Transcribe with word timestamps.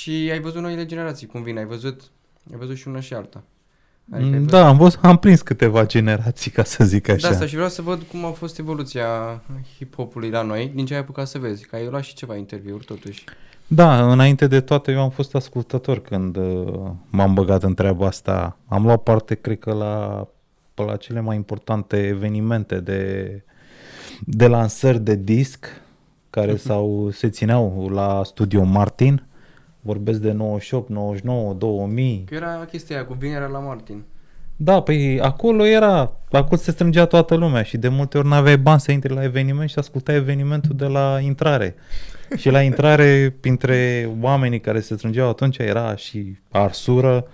Și 0.00 0.10
ai 0.32 0.40
văzut 0.40 0.62
noile 0.62 0.86
generații 0.86 1.26
cum 1.26 1.42
vin, 1.42 1.58
ai 1.58 1.64
văzut, 1.64 2.00
ai 2.52 2.58
văzut 2.58 2.76
și 2.76 2.88
una 2.88 3.00
și 3.00 3.14
alta. 3.14 3.42
Adică 4.12 4.28
ai 4.28 4.38
Mm, 4.38 4.44
văzut- 4.44 4.50
Da, 4.50 4.68
am, 4.68 4.76
văzut, 4.76 4.98
am 5.02 5.16
prins 5.18 5.40
câteva 5.42 5.86
generații, 5.86 6.50
ca 6.50 6.64
să 6.64 6.84
zic 6.84 7.06
Da, 7.06 7.12
așa. 7.12 7.28
asta 7.28 7.46
și 7.46 7.54
vreau 7.54 7.68
să 7.68 7.82
văd 7.82 8.02
cum 8.02 8.24
a 8.24 8.30
fost 8.30 8.58
evoluția 8.58 9.06
hip-hopului 9.78 10.30
la 10.30 10.42
noi, 10.42 10.72
din 10.74 10.86
ce 10.86 10.94
ai 10.94 11.00
apucat 11.00 11.26
să 11.28 11.38
vezi, 11.38 11.66
că 11.66 11.76
ai 11.76 11.86
luat 11.90 12.02
și 12.02 12.14
ceva 12.14 12.36
interviuri 12.36 12.84
totuși. 12.84 13.24
Da, 13.66 14.12
înainte 14.12 14.46
de 14.46 14.60
toate 14.60 14.92
eu 14.92 15.00
am 15.00 15.10
fost 15.10 15.34
ascultător 15.34 15.98
când 16.00 16.36
uh, 16.36 16.90
m-am 17.10 17.34
băgat 17.34 17.62
în 17.62 17.74
treaba 17.74 18.06
asta. 18.06 18.56
Am 18.68 18.82
luat 18.84 19.02
parte, 19.02 19.34
cred 19.34 19.58
că, 19.58 19.72
la, 19.72 20.26
pe 20.74 20.82
la 20.82 20.96
cele 20.96 21.20
mai 21.20 21.36
importante 21.36 22.06
evenimente 22.06 22.80
de, 22.80 23.42
de 24.20 24.46
lansări 24.46 25.00
de 25.00 25.14
disc 25.14 25.66
care 26.30 26.56
s-au, 26.56 27.10
se 27.12 27.28
țineau 27.28 27.88
la 27.88 28.22
Studio 28.24 28.62
Martin. 28.64 29.24
Vorbesc 29.80 30.20
de 30.20 30.32
98, 30.32 30.88
99, 30.88 31.52
2000. 31.52 32.24
Că 32.26 32.34
era 32.34 32.66
chestia 32.70 32.96
aia 32.96 33.04
cu 33.04 33.14
vinerea 33.18 33.46
la 33.46 33.58
Martin. 33.58 34.04
Da, 34.56 34.80
păi 34.80 35.20
acolo 35.20 35.64
era, 35.64 36.12
acolo 36.30 36.56
se 36.56 36.70
strângea 36.70 37.04
toată 37.06 37.34
lumea 37.34 37.62
și 37.62 37.76
de 37.76 37.88
multe 37.88 38.18
ori 38.18 38.28
n-aveai 38.28 38.58
bani 38.58 38.80
să 38.80 38.92
intri 38.92 39.14
la 39.14 39.22
eveniment 39.22 39.68
și 39.68 39.78
ascultai 39.78 40.14
evenimentul 40.14 40.76
de 40.76 40.86
la 40.86 41.18
intrare. 41.20 41.74
și 42.36 42.50
la 42.50 42.62
intrare, 42.62 43.36
printre 43.40 44.10
oamenii 44.20 44.60
care 44.60 44.80
se 44.80 44.96
strângeau 44.96 45.28
atunci, 45.28 45.58
era 45.58 45.96
și 45.96 46.38
Arsură, 46.50 47.26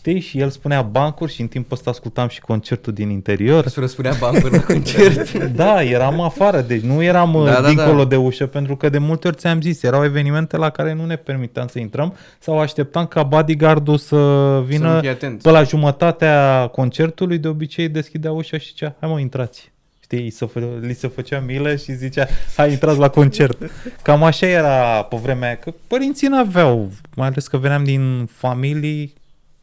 știi? 0.00 0.20
Și 0.20 0.38
el 0.38 0.50
spunea 0.50 0.82
bancuri 0.82 1.32
și 1.32 1.40
în 1.40 1.46
timpul 1.46 1.76
ăsta 1.76 1.90
ascultam 1.90 2.28
și 2.28 2.40
concertul 2.40 2.92
din 2.92 3.10
interior. 3.10 3.66
Să 3.68 3.80
răspunea 3.80 4.12
bancuri 4.20 4.52
la 4.52 4.62
concert. 4.62 5.32
Da, 5.60 5.82
eram 5.82 6.20
afară, 6.20 6.60
deci 6.60 6.80
nu 6.80 7.02
eram 7.02 7.32
Da, 7.44 7.52
da, 7.52 7.60
da, 7.60 7.68
dincolo 7.68 8.02
da. 8.02 8.08
de 8.08 8.16
ușă, 8.16 8.46
pentru 8.46 8.76
că 8.76 8.88
de 8.88 8.98
multe 8.98 9.26
ori 9.28 9.36
ți-am 9.36 9.60
zis, 9.60 9.82
erau 9.82 10.04
evenimente 10.04 10.56
la 10.56 10.70
care 10.70 10.92
nu 10.92 11.04
ne 11.06 11.16
permiteam 11.16 11.66
să 11.66 11.78
intrăm 11.78 12.14
sau 12.38 12.58
așteptam 12.58 13.06
ca 13.06 13.22
bodyguard-ul 13.22 13.96
să 13.98 14.06
Să 14.06 14.16
nu 14.16 14.62
vină 14.66 14.98
fii 15.00 15.08
atent. 15.08 15.42
pe 15.42 15.50
la 15.50 15.62
jumătatea 15.62 16.66
concertului, 16.72 17.38
de 17.38 17.48
obicei 17.48 17.88
deschidea 17.88 18.32
ușa 18.32 18.58
și 18.58 18.66
zicea, 18.66 18.96
hai 19.00 19.10
mă, 19.10 19.20
intrați. 19.20 19.72
Știi, 20.02 20.30
să 20.30 20.44
fă, 20.44 20.60
li 20.80 20.94
se 20.94 21.08
făcea 21.08 21.40
milă 21.46 21.76
și 21.76 21.92
zicea, 21.92 22.26
hai 22.56 22.70
intrați 22.70 22.98
la 22.98 23.08
concert. 23.08 23.58
Cam 24.02 24.22
așa 24.22 24.46
era 24.46 25.02
pe 25.02 25.16
vremea 25.22 25.46
aia, 25.48 25.56
că 25.56 25.72
părinții 25.86 26.28
n-aveau, 26.28 26.90
mai 27.16 27.26
ales 27.26 27.46
că 27.48 27.56
veneam 27.56 27.84
din 27.84 28.28
familii 28.32 29.12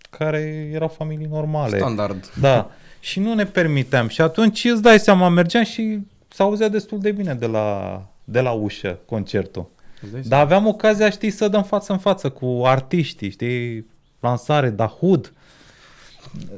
care 0.09 0.69
erau 0.73 0.87
familii 0.87 1.27
normale. 1.31 1.77
Standard. 1.77 2.31
Da. 2.39 2.71
Și 2.99 3.19
nu 3.19 3.33
ne 3.33 3.45
permiteam. 3.45 4.07
Și 4.07 4.21
atunci 4.21 4.63
îți 4.63 4.81
dai 4.81 4.99
seama, 4.99 5.29
mergeam 5.29 5.63
și 5.63 5.99
s-auzea 6.27 6.67
destul 6.67 6.99
de 6.99 7.11
bine 7.11 7.33
de 7.33 7.45
la, 7.45 8.01
de 8.23 8.39
la 8.39 8.51
ușă 8.51 8.99
concertul. 9.05 9.69
Îți 10.01 10.11
dai 10.11 10.21
Dar 10.25 10.41
aveam 10.41 10.67
ocazia, 10.67 11.09
știi, 11.09 11.29
să 11.29 11.47
dăm 11.47 11.63
față 11.63 11.91
în 11.91 11.97
față 11.97 12.29
cu 12.29 12.61
artiștii, 12.65 13.29
știi, 13.29 13.85
lansare, 14.19 14.69
Dahud, 14.69 15.33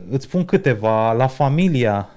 îți 0.10 0.26
spun 0.26 0.46
câteva, 0.46 1.12
La 1.12 1.28
Familia, 1.28 2.10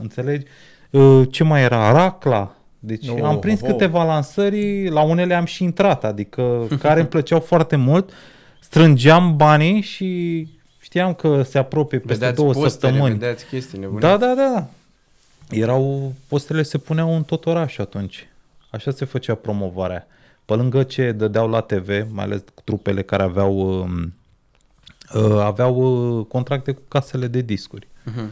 înțelegi? 0.00 0.46
Uh, 0.90 1.22
Ce 1.30 1.44
mai 1.44 1.62
era? 1.62 1.92
Racla. 1.92 2.54
Deci 2.78 3.08
Oh, 3.08 3.22
am 3.22 3.38
prins 3.38 3.60
oh. 3.60 3.68
câteva 3.68 4.04
lansări, 4.04 4.88
la 4.88 5.02
unele 5.02 5.34
am 5.34 5.44
și 5.44 5.62
intrat, 5.62 6.04
adică 6.04 6.66
care 6.80 7.00
îmi 7.00 7.08
plăceau 7.08 7.40
foarte 7.40 7.76
mult, 7.76 8.10
strângeam 8.60 9.36
banii 9.36 9.80
și 9.80 10.48
știam 10.90 11.14
că 11.14 11.42
se 11.42 11.58
apropie 11.58 11.98
peste 11.98 12.12
Vedeați 12.14 12.36
două 12.36 12.52
postere, 12.52 12.70
săptămâni. 12.70 13.12
vedeați 13.18 13.46
chestii 13.46 13.78
nebune. 13.78 14.00
Da, 14.00 14.16
da, 14.16 14.34
da. 14.34 14.66
Erau, 15.50 16.14
postele 16.28 16.62
se 16.62 16.78
puneau 16.78 17.16
în 17.16 17.22
tot 17.22 17.46
orașul 17.46 17.84
atunci. 17.84 18.28
Așa 18.70 18.90
se 18.90 19.04
făcea 19.04 19.34
promovarea. 19.34 20.06
Pe 20.44 20.54
lângă 20.54 20.82
ce 20.82 21.12
dădeau 21.12 21.48
la 21.48 21.60
TV, 21.60 21.88
mai 22.12 22.24
ales 22.24 22.44
trupele 22.64 23.02
care 23.02 23.22
aveau 23.22 23.80
um, 23.80 24.14
uh, 25.14 25.40
aveau 25.40 25.74
uh, 26.18 26.26
contracte 26.26 26.72
cu 26.72 26.82
casele 26.88 27.26
de 27.26 27.40
discuri. 27.40 27.88
Mhm. 28.04 28.30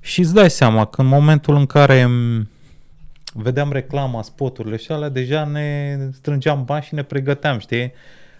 Și 0.00 0.20
îți 0.20 0.34
dai 0.34 0.50
seama 0.50 0.84
că 0.84 1.00
în 1.00 1.06
momentul 1.06 1.54
în 1.54 1.66
care 1.66 2.06
m, 2.06 2.48
vedeam 3.32 3.72
reclama, 3.72 4.22
spoturile 4.22 4.76
și 4.76 4.92
alea, 4.92 5.08
deja 5.08 5.44
ne 5.44 5.98
strângeam 6.12 6.64
bani 6.64 6.82
și 6.82 6.94
ne 6.94 7.02
pregăteam, 7.02 7.58
știi? 7.58 7.92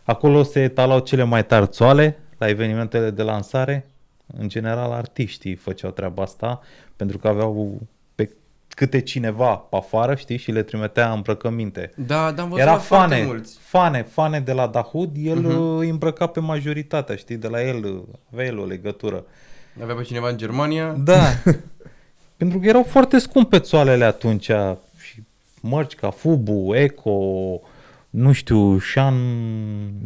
Acolo 0.03 0.43
se 0.43 0.63
etalau 0.63 0.99
cele 0.99 1.23
mai 1.23 1.47
tari 1.47 1.67
țoale 1.69 2.17
la 2.43 2.49
evenimentele 2.49 3.11
de 3.11 3.23
lansare. 3.23 3.87
În 4.39 4.49
general, 4.49 4.93
artiștii 4.93 5.55
făceau 5.55 5.91
treaba 5.91 6.23
asta 6.23 6.61
pentru 6.97 7.19
că 7.19 7.29
aveau 7.29 7.81
pe 8.15 8.31
câte 8.69 9.01
cineva 9.01 9.57
pe 9.57 9.77
afară, 9.77 10.15
știi, 10.15 10.37
și 10.37 10.51
le 10.51 10.63
trimitea 10.63 11.13
îmbrăcăminte. 11.13 11.93
Da, 11.97 12.31
dar 12.33 12.39
am 12.45 12.49
văzut 12.49 12.59
Era 12.63 12.73
la 12.73 12.79
foarte 12.79 13.15
fane, 13.15 13.27
mulți. 13.27 13.59
fane, 13.61 14.03
fane 14.03 14.41
de 14.41 14.53
la 14.53 14.67
Dahud, 14.67 15.11
el 15.19 15.37
Mhm. 15.39 15.57
uh 15.59 15.79
îi 15.81 15.89
îmbrăca 15.89 16.27
pe 16.27 16.41
majoritatea, 16.41 17.17
știi, 17.17 17.37
de 17.37 17.49
la 17.49 17.63
el, 17.67 17.85
uh, 17.85 18.03
avea 18.33 18.45
el 18.45 18.59
o 18.59 18.65
legătură. 18.65 19.25
Avea 19.83 19.95
pe 19.95 20.03
cineva 20.03 20.29
în 20.29 20.37
Germania. 20.37 20.89
Da. 20.93 21.23
Pentru 22.37 22.59
că 22.59 22.67
erau 22.67 22.83
foarte 22.83 23.19
scumpe 23.19 23.59
țoalele 23.59 24.05
atunci 24.05 24.51
și 25.01 25.23
mărci 25.61 25.95
ca 25.95 26.11
Fubu, 26.11 26.75
Eco, 26.75 27.61
nu 28.13 28.33
știu, 28.33 28.79
Sean, 28.79 29.15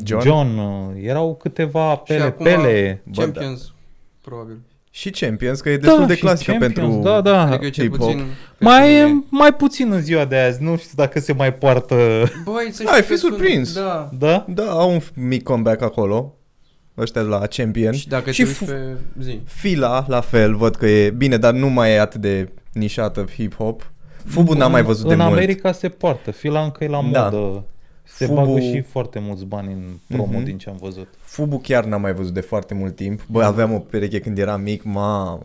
John? 0.04 0.22
John, 0.22 0.48
John 0.48 0.58
uh, 0.58 1.02
erau 1.02 1.34
câteva 1.34 1.92
și 2.06 2.12
pele, 2.12 2.22
acum 2.22 2.44
pele. 2.44 3.02
Bă, 3.04 3.20
Champions, 3.22 3.72
probabil. 4.20 4.58
Și 4.90 5.10
Champions, 5.10 5.60
că 5.60 5.70
e 5.70 5.76
destul 5.76 6.00
Da, 6.00 6.06
de 6.06 6.14
și 6.14 6.20
clasică 6.20 6.50
Champions, 6.50 6.74
pentru 6.74 7.02
da, 7.02 7.20
da. 7.20 7.40
Adică 7.46 7.64
eu 7.64 7.70
cel 7.70 7.84
hip-hop. 7.86 7.90
puțin... 7.96 8.24
Mai, 8.58 8.88
pentru 8.88 9.06
mine- 9.08 9.24
mai 9.30 9.52
puțin 9.54 9.92
în 9.92 10.00
ziua 10.00 10.24
de 10.24 10.36
azi, 10.36 10.62
nu 10.62 10.76
știu 10.76 10.90
dacă 10.94 11.20
se 11.20 11.32
mai 11.32 11.54
poartă, 11.54 11.94
Băi, 12.44 12.68
să 12.72 12.82
Ai 12.86 12.92
știi 12.92 13.02
fi 13.02 13.08
că 13.08 13.16
sunt- 13.16 13.32
surprins. 13.32 13.74
Da. 13.74 14.10
da? 14.18 14.44
Da, 14.48 14.70
au 14.70 14.92
un 14.92 15.00
mic 15.14 15.42
comeback 15.42 15.82
acolo. 15.82 16.34
Ăștia 16.98 17.22
de 17.22 17.28
la 17.28 17.46
Champion. 17.46 17.92
Și 17.92 18.08
dacă 18.08 18.30
și 18.30 18.40
te 18.42 18.46
uiți 18.46 18.58
fu- 18.58 18.64
pe 18.64 18.96
zi. 19.20 19.40
Fila, 19.44 20.04
la 20.08 20.20
fel, 20.20 20.54
văd 20.56 20.74
că 20.76 20.86
e 20.86 21.10
bine, 21.10 21.36
dar 21.36 21.52
nu 21.52 21.68
mai 21.68 21.90
e 21.92 22.00
atât 22.00 22.20
de 22.20 22.48
nișată 22.72 23.24
hip-hop. 23.24 23.92
Fubu 24.26 24.52
n-am 24.52 24.70
mai 24.70 24.82
văzut 24.82 25.06
de 25.06 25.12
În 25.14 25.20
mult. 25.20 25.32
America 25.32 25.72
se 25.72 25.88
poartă, 25.88 26.30
fila 26.30 26.62
încă 26.62 26.84
e 26.84 26.88
la 26.88 27.04
Da. 27.12 27.22
modă. 27.30 27.64
Se 28.08 28.26
Fubu- 28.26 28.40
bagă 28.44 28.60
și 28.60 28.80
foarte 28.80 29.18
mulți 29.18 29.44
bani 29.44 29.72
în 29.72 29.82
promo 30.16 30.32
Mhm. 30.36 30.44
din 30.44 30.58
ce 30.58 30.70
am 30.70 30.76
văzut. 30.80 31.08
Fubu 31.20 31.58
chiar 31.58 31.84
n-am 31.84 32.00
mai 32.00 32.14
văzut 32.14 32.34
de 32.34 32.40
foarte 32.40 32.74
mult 32.74 32.96
timp. 32.96 33.20
Bă, 33.30 33.42
aveam 33.42 33.72
o 33.74 33.78
pereche 33.78 34.20
când 34.20 34.38
eram 34.38 34.60
mic, 34.60 34.82
mamă. 34.82 35.40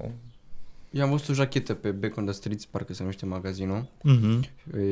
Eu 0.92 1.04
am 1.04 1.10
văzut 1.10 1.30
o 1.30 1.34
jachetă 1.34 1.74
pe 1.74 1.90
Back 1.90 2.18
on 2.18 2.24
the 2.26 2.34
Streets, 2.34 2.66
parcă 2.66 2.94
se 2.94 2.98
numește 3.02 3.26
magazinul. 3.26 3.86
Mhm. 4.02 4.44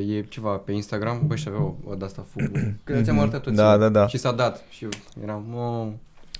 E 0.08 0.20
ceva 0.28 0.50
pe 0.50 0.72
Instagram, 0.72 1.22
băi 1.26 1.36
și 1.36 1.44
avea 1.48 1.62
o, 1.62 1.74
o 1.84 1.94
de-asta 1.94 2.26
fugu. 2.30 2.52
Că 2.84 3.00
ți-am 3.02 3.18
arătat 3.18 3.42
toți. 3.42 3.56
Da, 3.56 3.76
da, 3.76 3.88
da. 3.88 4.06
Și 4.08 4.18
s-a 4.18 4.32
dat. 4.32 4.64
Și 4.70 4.84
eu 4.84 4.90
eram, 5.22 5.44
mă... 5.50 5.88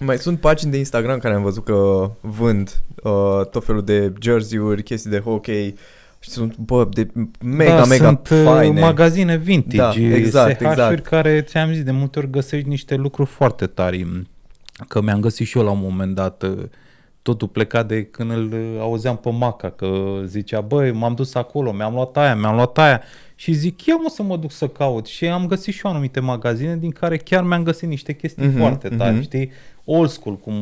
Mai 0.05 0.19
sunt 0.19 0.41
pagini 0.41 0.71
de 0.71 0.79
Instagram 0.79 1.19
care 1.19 1.35
am 1.35 1.43
văzut 1.43 1.65
că 1.65 2.11
vând 2.21 2.81
uh, 3.03 3.41
tot 3.51 3.65
felul 3.65 3.85
de 3.85 4.13
jersey-uri, 4.21 4.83
chestii 4.83 5.11
de 5.11 5.19
hockey 5.21 5.75
și 6.21 6.31
sunt, 6.31 6.57
bă, 6.57 6.89
de 6.93 7.09
mega, 7.45 7.77
da, 7.77 7.85
mega 7.85 8.05
sunt 8.05 8.29
uh, 8.31 8.43
faine. 8.45 8.81
magazine 8.81 9.37
vintage, 9.37 10.09
Da, 10.09 10.17
exact, 10.17 10.55
SH-uri 10.55 10.71
exact. 10.71 11.07
care 11.07 11.41
ți-am 11.41 11.73
zis 11.73 11.83
de 11.83 11.91
multe 11.91 12.19
ori 12.19 12.31
găsești 12.31 12.69
niște 12.69 12.95
lucruri 12.95 13.29
foarte 13.29 13.67
tari. 13.67 14.07
Că 14.89 15.01
mi-am 15.01 15.21
găsit 15.21 15.47
și 15.47 15.59
eu 15.59 15.65
la 15.65 15.71
un 15.71 15.81
moment 15.83 16.15
dat 16.15 16.43
uh, 16.43 16.59
totul 17.23 17.49
pleca 17.49 17.83
de 17.83 18.05
când 18.05 18.31
îl 18.31 18.53
uh, 18.53 18.81
auzeam 18.81 19.17
pe 19.17 19.31
Maca, 19.31 19.71
că 19.71 20.21
zicea, 20.27 20.61
băi, 20.61 20.93
m-am 20.93 21.15
dus 21.15 21.35
acolo, 21.35 21.73
mi-am 21.73 21.93
luat 21.95 22.17
aia, 22.17 22.35
mi-am 22.37 22.55
luat 22.55 22.79
aia 22.79 23.03
și 23.35 23.53
zic, 23.53 23.85
ia 23.85 23.95
mă 23.97 24.09
să 24.09 24.23
mă 24.23 24.37
duc 24.37 24.51
să 24.53 24.69
caut 24.69 25.07
și 25.07 25.27
am 25.27 25.47
găsit 25.47 25.75
și 25.75 25.81
eu 25.85 25.91
anumite 25.91 26.21
magazine 26.21 26.77
din 26.77 26.91
care 26.91 27.17
chiar 27.17 27.43
mi-am 27.43 27.63
găsit 27.63 27.89
niște 27.89 28.13
chestii 28.13 28.47
Mhm, 28.47 28.59
foarte 28.59 28.89
tari, 28.89 29.13
mhm. 29.15 29.23
știi? 29.23 29.51
Old 29.85 30.09
school, 30.11 30.37
cum, 30.37 30.55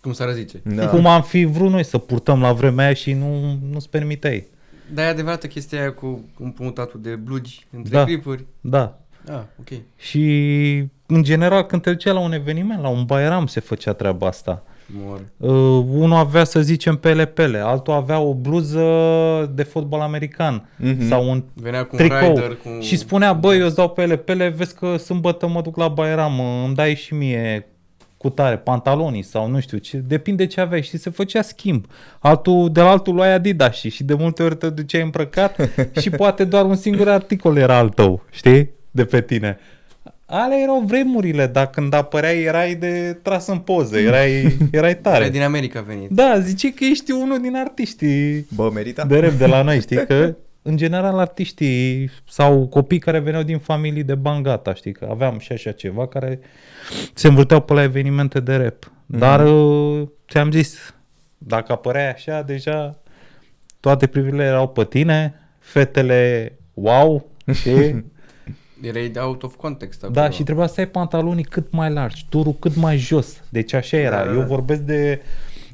Cum 0.00 0.12
s-ar 0.12 0.32
zice. 0.32 0.60
Da. 0.64 0.86
cum 0.88 1.06
am 1.06 1.22
fi 1.22 1.44
vrut 1.44 1.70
noi 1.70 1.84
să 1.84 1.98
purtăm 1.98 2.40
la 2.40 2.52
vremea 2.52 2.84
aia 2.84 2.94
și 2.94 3.12
nu, 3.12 3.58
nu-ți 3.72 3.88
permiteai. 3.88 4.46
Dar 4.94 5.04
e 5.04 5.08
adevărată 5.08 5.46
chestia 5.46 5.80
aia 5.80 5.92
cu 5.92 6.24
împrumutatul 6.38 7.00
de 7.02 7.14
blugi 7.14 7.66
între 7.76 7.96
Da. 7.96 8.04
clipuri. 8.04 8.44
Da, 8.60 8.96
Ah, 9.28 9.40
ok. 9.60 9.78
Și 9.96 10.22
în 11.06 11.22
general 11.22 11.62
când 11.62 11.82
te 11.82 11.90
duceai 11.90 12.14
la 12.14 12.20
un 12.20 12.32
eveniment, 12.32 12.82
la 12.82 12.88
un 12.88 13.04
bairam 13.04 13.46
se 13.46 13.60
făcea 13.60 13.92
treaba 13.92 14.26
asta. 14.26 14.62
Mor. 15.04 15.20
Uh, 15.36 15.84
unul 15.94 16.16
avea 16.16 16.44
să 16.44 16.60
zicem 16.62 16.96
pele-pele, 16.96 17.58
altul 17.58 17.92
avea 17.92 18.18
o 18.20 18.34
bluză 18.34 18.82
de 19.54 19.62
fotbal 19.62 20.00
american 20.00 20.68
Mhm. 20.76 21.06
sau 21.08 21.30
un 21.30 21.44
Venea 21.54 21.82
cu 21.84 21.88
un 21.92 21.98
tricou 21.98 22.34
rider, 22.34 22.56
cu... 22.56 22.80
și 22.80 22.96
spunea, 22.96 23.32
băi, 23.32 23.58
eu 23.58 23.66
îți 23.66 23.74
dau 23.74 23.88
pele-pele, 23.90 24.48
vezi 24.48 24.74
că 24.74 24.96
sâmbătă 24.96 25.46
mă 25.48 25.60
duc 25.60 25.76
la 25.76 25.88
bairam, 25.88 26.40
îmi 26.64 26.74
dai 26.74 26.94
și 26.94 27.14
mie 27.14 27.66
cu 28.22 28.28
tare, 28.28 28.56
pantalonii 28.56 29.22
sau 29.22 29.48
nu 29.48 29.60
știu 29.60 29.78
ce, 29.78 29.96
depinde 29.96 30.46
ce 30.46 30.60
aveai 30.60 30.82
și 30.82 30.96
se 30.96 31.10
făcea 31.10 31.42
schimb. 31.42 31.86
Altul, 32.18 32.72
de 32.72 32.80
la 32.80 32.90
altul 32.90 33.14
luai 33.14 33.32
Adidas 33.32 33.74
și, 33.76 33.90
și 33.90 34.04
de 34.04 34.14
multe 34.14 34.42
ori 34.42 34.56
te 34.56 34.70
duceai 34.70 35.02
îmbrăcat 35.02 35.56
și 36.00 36.10
poate 36.10 36.44
doar 36.44 36.64
un 36.64 36.74
singur 36.76 37.08
articol 37.08 37.56
era 37.56 37.76
al 37.76 37.88
tău, 37.88 38.22
știi, 38.30 38.70
de 38.90 39.04
pe 39.04 39.20
tine. 39.20 39.58
Alea 40.26 40.58
erau 40.58 40.82
vremurile, 40.86 41.46
dar 41.46 41.70
când 41.70 41.94
apăreai 41.94 42.42
erai 42.42 42.74
de 42.74 43.18
tras 43.22 43.46
în 43.46 43.58
poză, 43.58 43.98
erai, 43.98 44.56
erai 44.70 44.96
tare. 44.96 45.18
Care 45.18 45.30
din 45.30 45.42
America 45.42 45.78
a 45.78 45.82
venit. 45.82 46.10
Da, 46.10 46.38
zice 46.38 46.72
că 46.72 46.84
ești 46.84 47.12
unul 47.12 47.40
din 47.40 47.56
artiștii 47.56 48.46
Bă, 48.54 48.70
merita? 48.74 49.04
de 49.04 49.18
rap 49.18 49.32
de 49.32 49.46
la 49.46 49.62
noi, 49.62 49.80
știi 49.80 50.06
că 50.06 50.34
în 50.62 50.76
general 50.76 51.18
artiștii 51.18 52.10
sau 52.28 52.66
copii 52.66 52.98
care 52.98 53.18
veneau 53.18 53.42
din 53.42 53.58
familii 53.58 54.02
de 54.02 54.14
bani 54.14 54.42
gata, 54.42 54.74
știi, 54.74 54.92
că 54.92 55.08
aveam 55.10 55.38
și 55.38 55.52
așa 55.52 55.72
ceva 55.72 56.06
care 56.06 56.40
se 57.14 57.28
învârteau 57.28 57.60
pe 57.60 57.72
la 57.72 57.82
evenimente 57.82 58.40
de 58.40 58.56
rap. 58.56 58.92
Dar 59.06 59.46
uh, 59.46 60.08
ți-am 60.28 60.50
zis, 60.50 60.94
dacă 61.38 61.72
apăreai 61.72 62.10
așa, 62.10 62.42
deja 62.42 62.98
toate 63.80 64.06
privirile 64.06 64.44
erau 64.44 64.68
pe 64.68 64.84
tine, 64.84 65.34
fetele 65.58 66.52
wow, 66.74 67.30
știi? 67.52 68.04
Erai 68.82 69.12
out 69.16 69.42
of 69.42 69.54
context 69.56 70.02
acolo. 70.02 70.20
Da, 70.20 70.30
și 70.30 70.42
trebuia 70.42 70.66
să 70.66 70.80
ai 70.80 70.88
pantalonii 70.88 71.44
cât 71.44 71.72
mai 71.72 71.90
largi, 71.90 72.26
turul 72.28 72.54
cât 72.54 72.76
mai 72.76 72.96
jos. 72.96 73.40
Deci 73.48 73.72
așa 73.72 73.96
era. 73.96 74.16
Da, 74.16 74.24
da, 74.24 74.30
Eu 74.30 74.38
da. 74.38 74.44
vorbesc 74.44 74.80
de 74.80 75.20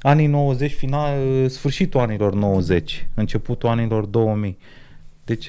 anii 0.01 0.27
90, 0.27 0.73
final, 0.75 1.15
sfârșitul 1.49 2.01
anilor 2.01 2.35
90, 2.35 3.09
începutul 3.15 3.69
anilor 3.69 4.05
2000. 4.05 4.59
Deci 5.25 5.49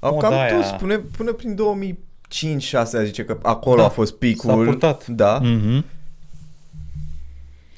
Au 0.00 0.14
moda 0.14 0.28
cam 0.28 0.38
aia- 0.38 0.48
toți, 0.56 0.74
până, 0.74 0.98
până 0.98 1.32
prin 1.32 1.54
2005-6 1.54 3.04
zice 3.04 3.24
că 3.24 3.38
acolo 3.42 3.76
Da, 3.76 3.84
a 3.84 3.88
fost 3.88 4.14
picul. 4.14 4.50
s-a 4.50 4.56
purtat. 4.56 5.06
Da. 5.06 5.38
Mhm. 5.42 5.84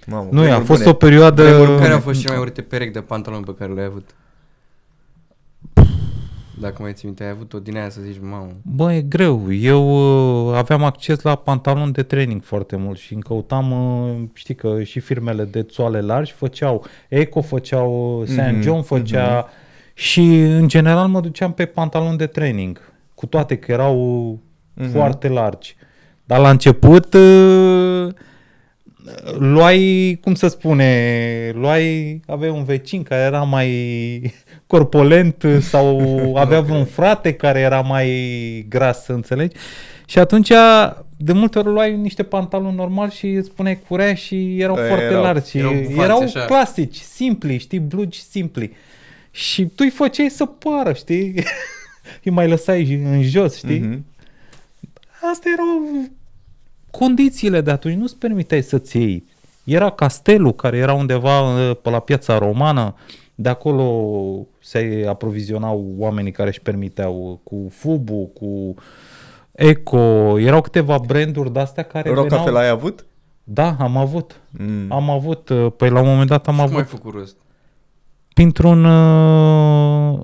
Mamă, 0.07 0.29
Nu, 0.31 0.41
a 0.41 0.43
vremuri 0.43 0.65
fost 0.65 0.79
bune. 0.79 0.91
o 0.91 0.95
perioadă... 0.95 1.43
Vremuri, 1.43 1.81
care 1.81 1.93
au 1.93 2.01
fost 2.01 2.21
cele 2.21 2.33
mai 2.33 2.43
urâte 2.43 2.63
perechi 2.63 2.93
de 2.93 3.01
pantaloni 3.01 3.45
pe 3.45 3.55
care 3.59 3.73
le-ai 3.73 3.87
avut? 3.87 4.11
Dacă 6.61 6.83
mai 6.83 6.93
ții 6.93 7.07
minte, 7.07 7.23
ai 7.25 7.31
avut 7.31 7.53
o 7.53 7.59
din 7.59 7.77
aia 7.77 7.89
să 7.89 8.01
zici, 8.05 8.21
mamă. 8.21 8.51
Bă, 8.63 8.93
e 8.93 9.01
greu. 9.01 9.53
Eu 9.53 9.89
uh, 10.49 10.55
aveam 10.57 10.83
acces 10.85 11.23
la 11.23 11.35
pantaloni 11.35 11.93
de 11.93 12.03
training 12.03 12.43
foarte 12.43 12.77
mult 12.77 12.99
și 12.99 13.13
îmi 13.13 13.23
căutam, 13.23 13.71
uh, 13.71 14.23
știi 14.33 14.55
că 14.55 14.83
și 14.83 15.01
firmele 15.01 15.45
de 15.45 15.63
țoale 15.63 16.01
largi 16.01 16.33
făceau, 16.33 16.85
Eco 17.09 17.41
făceau, 17.41 18.23
St. 18.27 18.37
Mhm, 18.37 18.61
John 18.61 18.83
făcea 18.83 19.49
și 19.95 20.21
în 20.41 20.69
general 20.69 21.07
mă 21.09 21.21
duceam 21.21 21.53
pe 21.53 21.65
pantaloni 21.67 22.17
de 22.17 22.27
training, 22.27 22.81
cu 23.15 23.27
toate 23.27 23.57
că 23.57 23.73
erau 23.73 24.39
Mhm. 24.79 24.91
foarte 24.91 25.29
largi. 25.29 25.77
Dar 26.25 26.39
la 26.41 26.51
început 26.51 27.15
uh, 27.15 28.09
luai, 29.39 30.19
cum 30.21 30.35
să 30.35 30.49
spune, 30.49 31.53
luai, 31.55 32.21
aveai 32.27 32.51
un 32.51 32.65
vecin 32.65 33.03
care 33.03 33.21
era 33.23 33.43
mai 33.43 33.71
corpolent 34.67 35.45
sau 35.61 36.01
avea 36.37 36.65
un 36.71 36.85
frate 36.85 37.33
care 37.33 37.61
era 37.61 37.81
mai 37.81 38.67
gras, 38.69 39.05
să 39.05 39.13
înțelegi? 39.13 39.57
Și 40.07 40.19
atunci, 40.19 40.51
de 41.17 41.33
multe 41.33 41.59
ori 41.59 41.69
luai 41.69 41.97
niște 41.97 42.23
pantaloni 42.23 42.77
normali 42.77 43.11
și 43.13 43.27
îți 43.27 43.49
spuneai 43.49 43.79
curea 43.89 44.15
și 44.15 44.61
erau 44.61 44.75
Aia 44.77 44.87
foarte 44.87 45.05
erau. 45.05 45.23
largi. 45.23 45.59
Erau 45.59 45.71
Erau, 45.73 45.83
bufanți, 45.83 46.03
erau 46.05 46.21
așa. 46.23 46.45
clasici, 46.45 46.97
simpli, 46.97 47.59
știi, 47.59 47.79
blugi 47.79 48.21
simpli. 48.21 48.73
Și 49.31 49.65
tu 49.65 49.75
îi 49.77 49.91
făceai 49.91 50.29
să 50.31 50.45
pară, 50.45 50.93
știi? 50.93 51.35
îi 52.25 52.31
mai 52.33 52.49
lăsai 52.49 52.95
în 53.05 53.23
jos, 53.23 53.57
știi? 53.57 53.79
Mhm. 53.79 54.05
Astea 55.33 55.51
erau 55.53 56.05
condițiile 56.99 57.61
de 57.61 57.71
atunci, 57.71 57.97
nu-ți 57.97 58.17
permiteai 58.17 58.63
să-ți 58.63 58.97
iei. 58.97 59.25
Era 59.65 59.91
castelul 59.91 60.55
care 60.55 60.77
era 60.77 60.93
undeva 60.93 61.41
uh, 61.41 61.77
pe 61.83 61.91
la 61.91 62.01
piața 62.01 62.39
romană, 62.39 62.95
de 63.35 63.49
acolo 63.49 64.47
se 64.61 65.05
aprovizionau 65.09 65.95
oamenii 65.99 66.33
care 66.33 66.49
își 66.49 66.61
permiteau 66.61 67.41
cu 67.43 67.67
Fubu, 67.71 68.31
cu 68.35 68.75
Eco, 69.53 70.39
erau 70.39 70.61
câteva 70.61 70.99
branduri 71.07 71.53
de-astea 71.53 71.83
care 71.83 72.09
Rocafel 72.09 72.45
veneau... 72.45 72.57
ai 72.57 72.69
avut? 72.69 73.07
Da, 73.45 73.77
am 73.79 73.97
avut. 73.97 74.41
Mm. 74.51 74.93
Am 74.93 75.11
avut, 75.11 75.49
uh, 75.49 75.73
păi 75.77 75.91
la 75.91 76.01
un 76.01 76.07
moment 76.07 76.29
dat 76.29 76.49
am 76.49 76.55
Cum 76.55 76.65
ai 76.65 76.71
avut 76.71 76.89
făcut 76.89 77.15
rost? 77.15 77.37
printr-un 78.37 78.85
uh, 78.85 80.21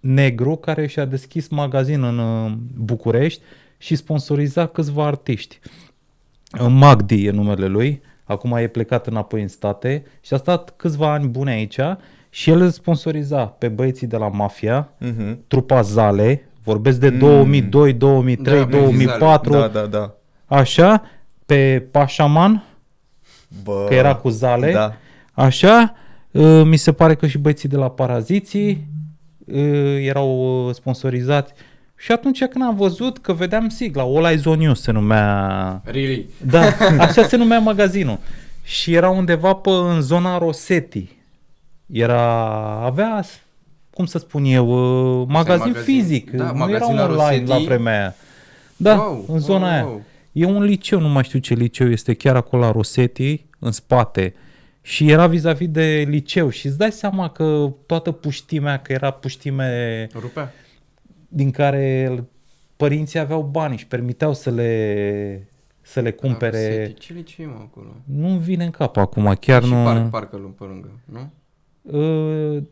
negru 0.00 0.56
care 0.56 0.86
și-a 0.86 1.04
deschis 1.04 1.48
magazin 1.48 2.02
în 2.02 2.18
uh, 2.18 2.52
București 2.76 3.42
și 3.78 3.96
sponsoriza 3.96 4.66
câțiva 4.66 5.06
artiști. 5.06 5.60
Uh, 6.58 6.66
Magdi 6.70 7.24
e 7.26 7.30
numele 7.30 7.66
lui, 7.66 8.02
acum 8.24 8.52
e 8.56 8.66
plecat 8.66 9.06
înapoi 9.06 9.42
în 9.42 9.48
state 9.48 10.02
și 10.20 10.34
a 10.34 10.36
stat 10.36 10.72
câțiva 10.76 11.12
ani 11.12 11.28
buni 11.28 11.50
aici 11.50 11.78
și 12.30 12.50
el 12.50 12.60
îl 12.60 12.70
sponsoriza 12.70 13.44
pe 13.46 13.68
băieții 13.68 14.06
de 14.06 14.16
la 14.16 14.28
Mafia, 14.28 14.88
Mhm. 14.98 15.38
trupa 15.48 15.80
Zale, 15.80 16.48
vorbesc 16.64 16.98
de 17.00 17.10
2002, 17.10 17.92
2003, 17.92 18.54
Da, 18.54 18.60
Magdi 18.60 18.76
2004, 18.76 19.52
Da, 19.52 19.68
da, 19.68 19.86
da. 19.86 20.14
așa, 20.46 21.02
pe 21.46 21.88
Pașaman, 21.90 22.64
Bă, 23.64 23.84
că 23.88 23.94
era 23.94 24.14
cu 24.14 24.28
Zale, 24.28 24.72
Da. 24.72 24.92
Așa, 25.32 25.94
uh, 26.30 26.62
mi 26.64 26.76
se 26.76 26.92
pare 26.92 27.14
că 27.14 27.26
și 27.26 27.38
băieții 27.38 27.68
de 27.68 27.76
la 27.76 27.90
Paraziții 27.90 28.86
uh, 29.46 29.96
erau 30.06 30.66
uh, 30.66 30.74
sponsorizați. 30.74 31.52
Și 32.02 32.12
atunci 32.12 32.44
când 32.44 32.64
am 32.64 32.76
văzut 32.76 33.18
că 33.18 33.32
vedeam 33.32 33.68
sigla, 33.68 34.02
All 34.02 34.24
Eyes 34.24 34.44
on 34.44 34.60
You 34.60 34.74
se 34.74 34.90
numea, 34.92 35.80
Really? 35.84 36.28
da, 36.46 36.60
așa 37.06 37.22
se 37.26 37.36
numea 37.36 37.58
magazinul. 37.58 38.18
Și 38.64 38.94
era 38.94 39.08
undeva 39.08 39.52
pe, 39.54 39.70
în 39.70 40.00
zona 40.00 40.38
Rosetti. 40.38 41.08
Era, 41.86 42.22
avea, 42.84 43.24
cum 43.90 44.04
să 44.06 44.18
spun 44.18 44.44
eu, 44.44 44.66
uh, 45.20 45.26
magazin, 45.28 45.66
magazin. 45.68 45.94
fizic. 45.94 46.30
Da, 46.30 46.42
nu 46.44 46.48
era 46.48 46.52
magazin 46.58 46.94
la 46.94 47.02
online 47.02 47.14
Rosetti. 47.24 47.48
la 47.48 47.58
vremea 47.58 47.98
aia. 48.00 48.14
Da, 48.76 48.94
Wow, 48.94 49.24
în 49.28 49.38
zona 49.38 49.64
wow, 49.66 49.72
aia. 49.74 49.84
wow. 49.84 50.02
E 50.32 50.44
un 50.44 50.62
liceu, 50.62 51.00
nu 51.00 51.08
mai 51.08 51.24
știu 51.24 51.38
ce 51.38 51.54
liceu 51.54 51.90
este, 51.90 52.14
chiar 52.14 52.36
acolo 52.36 52.62
la 52.62 52.70
Rosetti, 52.70 53.44
în 53.58 53.72
spate. 53.72 54.34
Și 54.82 55.10
era 55.10 55.26
vis-a-vis 55.26 55.68
de 55.68 56.06
liceu 56.08 56.50
și 56.50 56.66
îți 56.66 56.78
dai 56.78 56.92
seama 56.92 57.28
că 57.28 57.72
toată 57.86 58.10
puștimea, 58.12 58.78
că 58.78 58.92
era 58.92 59.10
puștime 59.10 60.08
Rupea? 60.20 60.52
Din 61.32 61.50
care 61.50 62.24
părinții 62.76 63.18
aveau 63.18 63.42
bani 63.42 63.76
și 63.76 63.86
permiteau 63.86 64.34
să 64.34 64.50
le, 64.50 65.48
să 65.80 66.00
le 66.00 66.10
cumpere. 66.10 66.76
Rosetti. 66.78 67.00
Ce 67.00 67.12
liceu 67.12 67.46
e, 67.46 67.48
mă, 67.48 67.58
acolo? 67.60 67.94
Nu 68.04 68.28
vine 68.28 68.64
în 68.64 68.70
cap 68.70 68.96
acum, 68.96 69.34
chiar 69.40 69.62
și 69.62 69.72
nu... 69.72 69.82
parc, 69.84 70.10
parcă 70.10 70.36
lu- 70.36 70.48
pe 70.58 70.64
lângă, 70.64 70.90
nu? 71.04 71.30
Uh, 71.82 72.62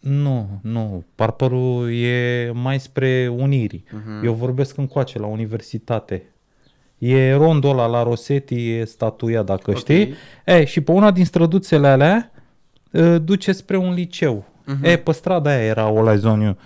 nu, 0.00 0.58
nu. 0.62 1.04
Parpărul 1.14 1.92
e 1.92 2.50
mai 2.54 2.80
spre 2.80 3.28
Unirii. 3.28 3.84
Mhm. 3.90 4.24
Eu 4.24 4.32
vorbesc 4.32 4.76
încoace 4.76 5.18
la 5.18 5.26
universitate. 5.26 6.22
E 6.98 7.32
rondul 7.34 7.70
ăla 7.70 7.86
la 7.86 8.02
Rosetti, 8.02 8.70
e 8.70 8.84
statuia, 8.84 9.42
dacă 9.42 9.70
Ok. 9.70 9.76
știi. 9.76 10.14
E, 10.44 10.64
și 10.64 10.80
pe 10.80 10.92
una 10.92 11.10
din 11.10 11.24
străduțele 11.24 11.86
alea 11.88 12.30
uh, 12.90 13.16
duce 13.22 13.52
spre 13.52 13.76
un 13.76 13.92
liceu. 13.94 14.44
Mhm. 14.66 14.84
E, 14.84 14.96
pe 14.96 15.12
strada 15.12 15.50
aia 15.50 15.62
era 15.64 15.88
o 15.88 16.02
la 16.02 16.16
zoniu. 16.16 16.56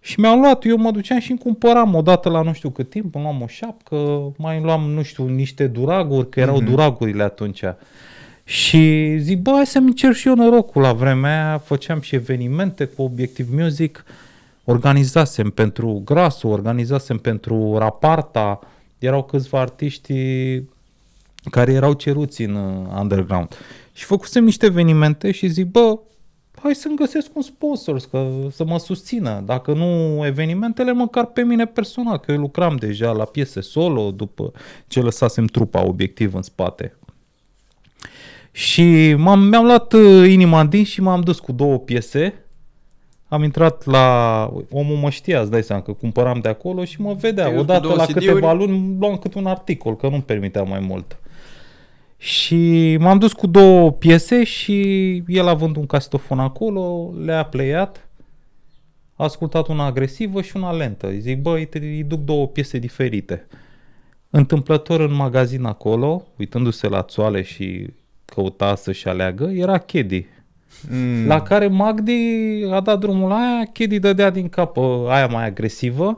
Și 0.00 0.20
mi-au 0.20 0.40
luat, 0.40 0.64
eu 0.64 0.76
mă 0.76 0.90
duceam 0.90 1.18
și 1.18 1.30
îmi 1.30 1.38
cumpăram 1.40 1.94
odată 1.94 2.28
la 2.28 2.42
nu 2.42 2.52
știu 2.52 2.70
cât 2.70 2.90
timp, 2.90 3.14
îmi 3.14 3.24
luam 3.24 3.42
o 3.42 3.46
șapcă, 3.46 3.96
mai 4.38 4.60
luam, 4.60 4.90
nu 4.90 5.02
știu, 5.02 5.28
niște 5.28 5.66
duraguri, 5.66 6.28
că 6.28 6.40
erau 6.40 6.56
Mhm. 6.56 6.64
duragurile 6.64 7.22
atunci. 7.22 7.62
Și 8.44 9.14
zic, 9.18 9.38
bă, 9.42 9.50
hai 9.54 9.66
să-mi 9.66 9.94
cer 9.94 10.14
și 10.14 10.28
eu 10.28 10.34
norocul 10.34 10.82
la 10.82 10.92
vremea 10.92 11.48
aia, 11.48 11.58
făceam 11.58 12.00
și 12.00 12.14
evenimente 12.14 12.84
cu 12.84 13.02
Objective 13.02 13.62
Music, 13.62 14.04
organizasem 14.64 15.50
pentru 15.50 16.02
Grasul, 16.04 16.50
organizasem 16.50 17.18
pentru 17.18 17.78
Raparta, 17.78 18.60
erau 18.98 19.22
câțiva 19.22 19.60
artiști 19.60 20.12
care 21.50 21.72
erau 21.72 21.92
ceruți 21.92 22.42
în 22.42 22.54
uh, 22.54 22.98
underground. 22.98 23.48
Și 23.92 24.04
făcusem 24.04 24.44
niște 24.44 24.66
evenimente 24.66 25.30
și 25.30 25.48
zic, 25.48 25.66
bă, 25.66 25.98
hai 26.66 26.74
să-mi 26.74 26.96
găsesc 26.96 27.36
un 27.36 27.42
sponsor 27.42 28.00
că, 28.10 28.28
să 28.50 28.64
mă 28.64 28.78
susțină. 28.78 29.42
Dacă 29.46 29.72
nu 29.72 30.20
evenimentele, 30.26 30.92
măcar 30.92 31.26
pe 31.26 31.42
mine 31.42 31.66
personal, 31.66 32.18
că 32.18 32.32
eu 32.32 32.38
lucram 32.38 32.76
deja 32.76 33.12
la 33.12 33.24
piese 33.24 33.60
solo 33.60 34.10
după 34.10 34.52
ce 34.86 35.00
lăsasem 35.00 35.46
trupa 35.46 35.84
obiectiv 35.84 36.34
în 36.34 36.42
spate. 36.42 36.96
Și 38.50 39.14
m-am, 39.14 39.40
mi-am 39.40 39.64
luat 39.64 39.92
uh, 39.92 40.30
inima 40.30 40.60
în 40.60 40.68
dinți 40.68 40.90
și 40.90 41.00
m-am 41.00 41.20
dus 41.20 41.38
cu 41.38 41.52
două 41.52 41.78
piese. 41.78 42.34
Am 43.28 43.42
intrat 43.42 43.84
la... 43.84 44.50
Omul 44.70 44.96
mă 44.96 45.10
știa, 45.10 45.40
îți 45.40 45.50
dai 45.50 45.62
seama, 45.62 45.82
că 45.82 45.92
cumpăram 45.92 46.38
de 46.40 46.48
acolo 46.48 46.84
și 46.84 47.00
mă 47.00 47.14
vedea. 47.14 47.44
Te-ai 47.44 47.56
dus 47.56 47.64
cu 47.64 47.70
Odată 47.70 47.86
două 47.86 47.94
la 47.96 48.04
CD-uri? 48.04 48.26
câteva 48.26 48.52
luni 48.52 48.96
luam 48.98 49.16
câte 49.16 49.38
un 49.38 49.46
articol, 49.46 49.96
că 49.96 50.08
nu-mi 50.08 50.22
permitea 50.22 50.62
mai 50.62 50.80
mult. 50.80 51.18
Și 52.16 52.96
m-am 53.00 53.18
dus 53.18 53.32
cu 53.32 53.46
două 53.46 53.92
piese 53.92 54.44
și 54.44 54.82
el 55.26 55.48
având 55.48 55.76
un 55.76 55.86
casetofon 55.86 56.38
acolo, 56.38 57.14
le-a 57.24 57.44
playat. 57.44 58.08
A 59.14 59.24
ascultat 59.24 59.68
una 59.68 59.84
agresivă 59.84 60.42
și 60.42 60.56
una 60.56 60.72
lentă. 60.72 61.06
Îi 61.06 61.20
zic, 61.20 61.42
bă, 61.42 61.54
îi, 61.54 61.68
îi 61.72 62.02
duc 62.02 62.20
două 62.20 62.46
piese 62.46 62.78
diferite. 62.78 63.46
Întâmplător 64.30 65.00
în 65.00 65.14
magazin 65.14 65.64
acolo, 65.64 66.26
uitându-se 66.38 66.88
la 66.88 67.02
țoale 67.02 67.42
și 67.42 67.86
căuta 68.24 68.74
să-și 68.74 69.08
aleagă, 69.08 69.44
era 69.44 69.78
Chedi. 69.78 70.26
Mm. 70.90 71.26
La 71.26 71.42
care 71.42 71.66
Magdi 71.66 72.12
a 72.70 72.80
dat 72.80 72.98
drumul 72.98 73.28
la 73.28 73.34
aia, 73.34 73.64
Chedi 73.72 73.98
dădea 73.98 74.30
din 74.30 74.48
cap 74.48 74.76
uh, 74.76 75.06
aia 75.08 75.26
mai 75.26 75.44
agresivă, 75.46 76.16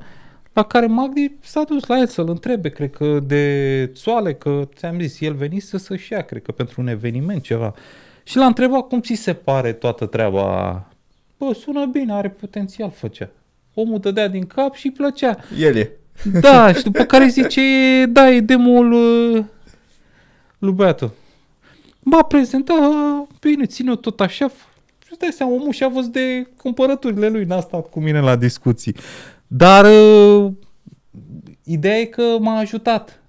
la 0.58 0.64
care 0.64 0.86
Magdi 0.86 1.30
s-a 1.40 1.62
dus 1.62 1.86
la 1.86 1.98
el 1.98 2.06
să-l 2.06 2.28
întrebe, 2.28 2.68
cred 2.68 2.90
că 2.90 3.20
de 3.20 3.90
țoale, 3.94 4.34
că 4.34 4.68
ți-am 4.74 5.00
zis, 5.00 5.20
el 5.20 5.34
venise 5.34 5.78
să-și 5.78 6.12
ia, 6.12 6.22
cred 6.22 6.42
că 6.42 6.52
pentru 6.52 6.80
un 6.80 6.86
eveniment 6.86 7.42
ceva. 7.42 7.74
Și 8.22 8.36
l-a 8.36 8.46
întrebat 8.46 8.80
cum 8.80 9.00
ți 9.00 9.14
se 9.14 9.32
pare 9.32 9.72
toată 9.72 10.06
treaba 10.06 10.42
bă, 11.38 11.54
sună 11.54 11.86
bine, 11.86 12.12
are 12.12 12.28
potențial, 12.28 12.90
făcea. 12.90 13.30
Omul 13.74 14.00
dădea 14.00 14.28
din 14.28 14.46
cap 14.46 14.74
și 14.74 14.86
îi 14.86 14.92
plăcea. 14.92 15.36
El 15.58 15.76
e. 15.76 15.90
Da, 16.40 16.72
și 16.72 16.82
după 16.82 17.02
care 17.02 17.26
zice, 17.26 17.60
da, 18.08 18.30
e 18.30 18.40
demo-ul 18.40 18.92
uh, 18.92 19.44
lui 20.58 20.72
băiatul. 20.72 21.10
M-a 22.00 22.22
prezentat, 22.22 22.78
"A, 22.78 23.26
bine, 23.40 23.66
ține-o 23.66 23.94
tot 23.94 24.20
așa. 24.20 24.48
Și 24.48 25.08
îți 25.10 25.18
dai 25.18 25.32
seama, 25.32 25.52
omul 25.52 25.72
și-a 25.72 25.88
văzut 25.88 26.12
de 26.12 26.46
cumpărăturile 26.56 27.28
lui, 27.28 27.44
n-a 27.44 27.60
stat 27.60 27.90
cu 27.90 28.00
mine 28.00 28.20
la 28.20 28.36
discuții. 28.36 28.94
Dar 29.48 29.84
uh, 29.84 30.52
ideea 31.64 31.96
e 31.96 32.04
că 32.04 32.22
m-a 32.40 32.58
ajutat. 32.58 33.22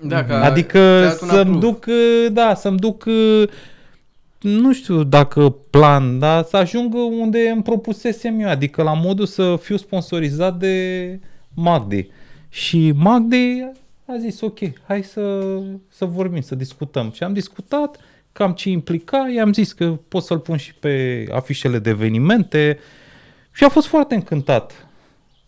Da, 0.00 0.24
că 0.24 0.34
adică 0.34 0.78
ți-a 0.78 1.08
dat 1.08 1.20
un 1.22 1.28
să-mi 1.28 1.40
approve. 1.40 1.58
duc, 1.58 1.84
uh, 1.86 2.32
da, 2.32 2.54
să-mi 2.54 2.78
duc, 2.78 3.04
uh, 3.06 3.48
nu 4.40 4.72
știu 4.72 5.02
dacă 5.02 5.56
plan, 5.70 6.18
dar 6.18 6.44
să 6.44 6.56
ajung 6.56 6.94
unde 6.94 7.48
îmi 7.48 7.62
propusesem 7.62 8.40
eu, 8.40 8.48
adică 8.48 8.82
la 8.82 8.94
modul 8.94 9.26
să 9.26 9.56
fiu 9.60 9.76
sponsorizat 9.76 10.58
de 10.58 11.20
Magdi. 11.54 12.08
Și 12.48 12.92
Magdi 12.96 13.64
a 14.04 14.16
zis, 14.18 14.40
ok, 14.40 14.58
hai 14.86 15.02
să, 15.02 15.58
să 15.88 16.04
vorbim, 16.04 16.40
să 16.40 16.54
discutăm. 16.54 17.10
Și 17.10 17.22
am 17.22 17.32
discutat 17.32 17.96
cam 18.32 18.52
ce 18.52 18.70
implica, 18.70 19.30
i-am 19.34 19.52
zis 19.52 19.72
că 19.72 19.98
pot 20.08 20.22
să-l 20.22 20.38
pun 20.38 20.56
și 20.56 20.74
pe 20.74 21.26
afișele 21.32 21.78
de 21.78 21.90
evenimente 21.90 22.78
și 23.52 23.64
a 23.64 23.68
fost 23.68 23.86
foarte 23.86 24.14
încântat. 24.14 24.87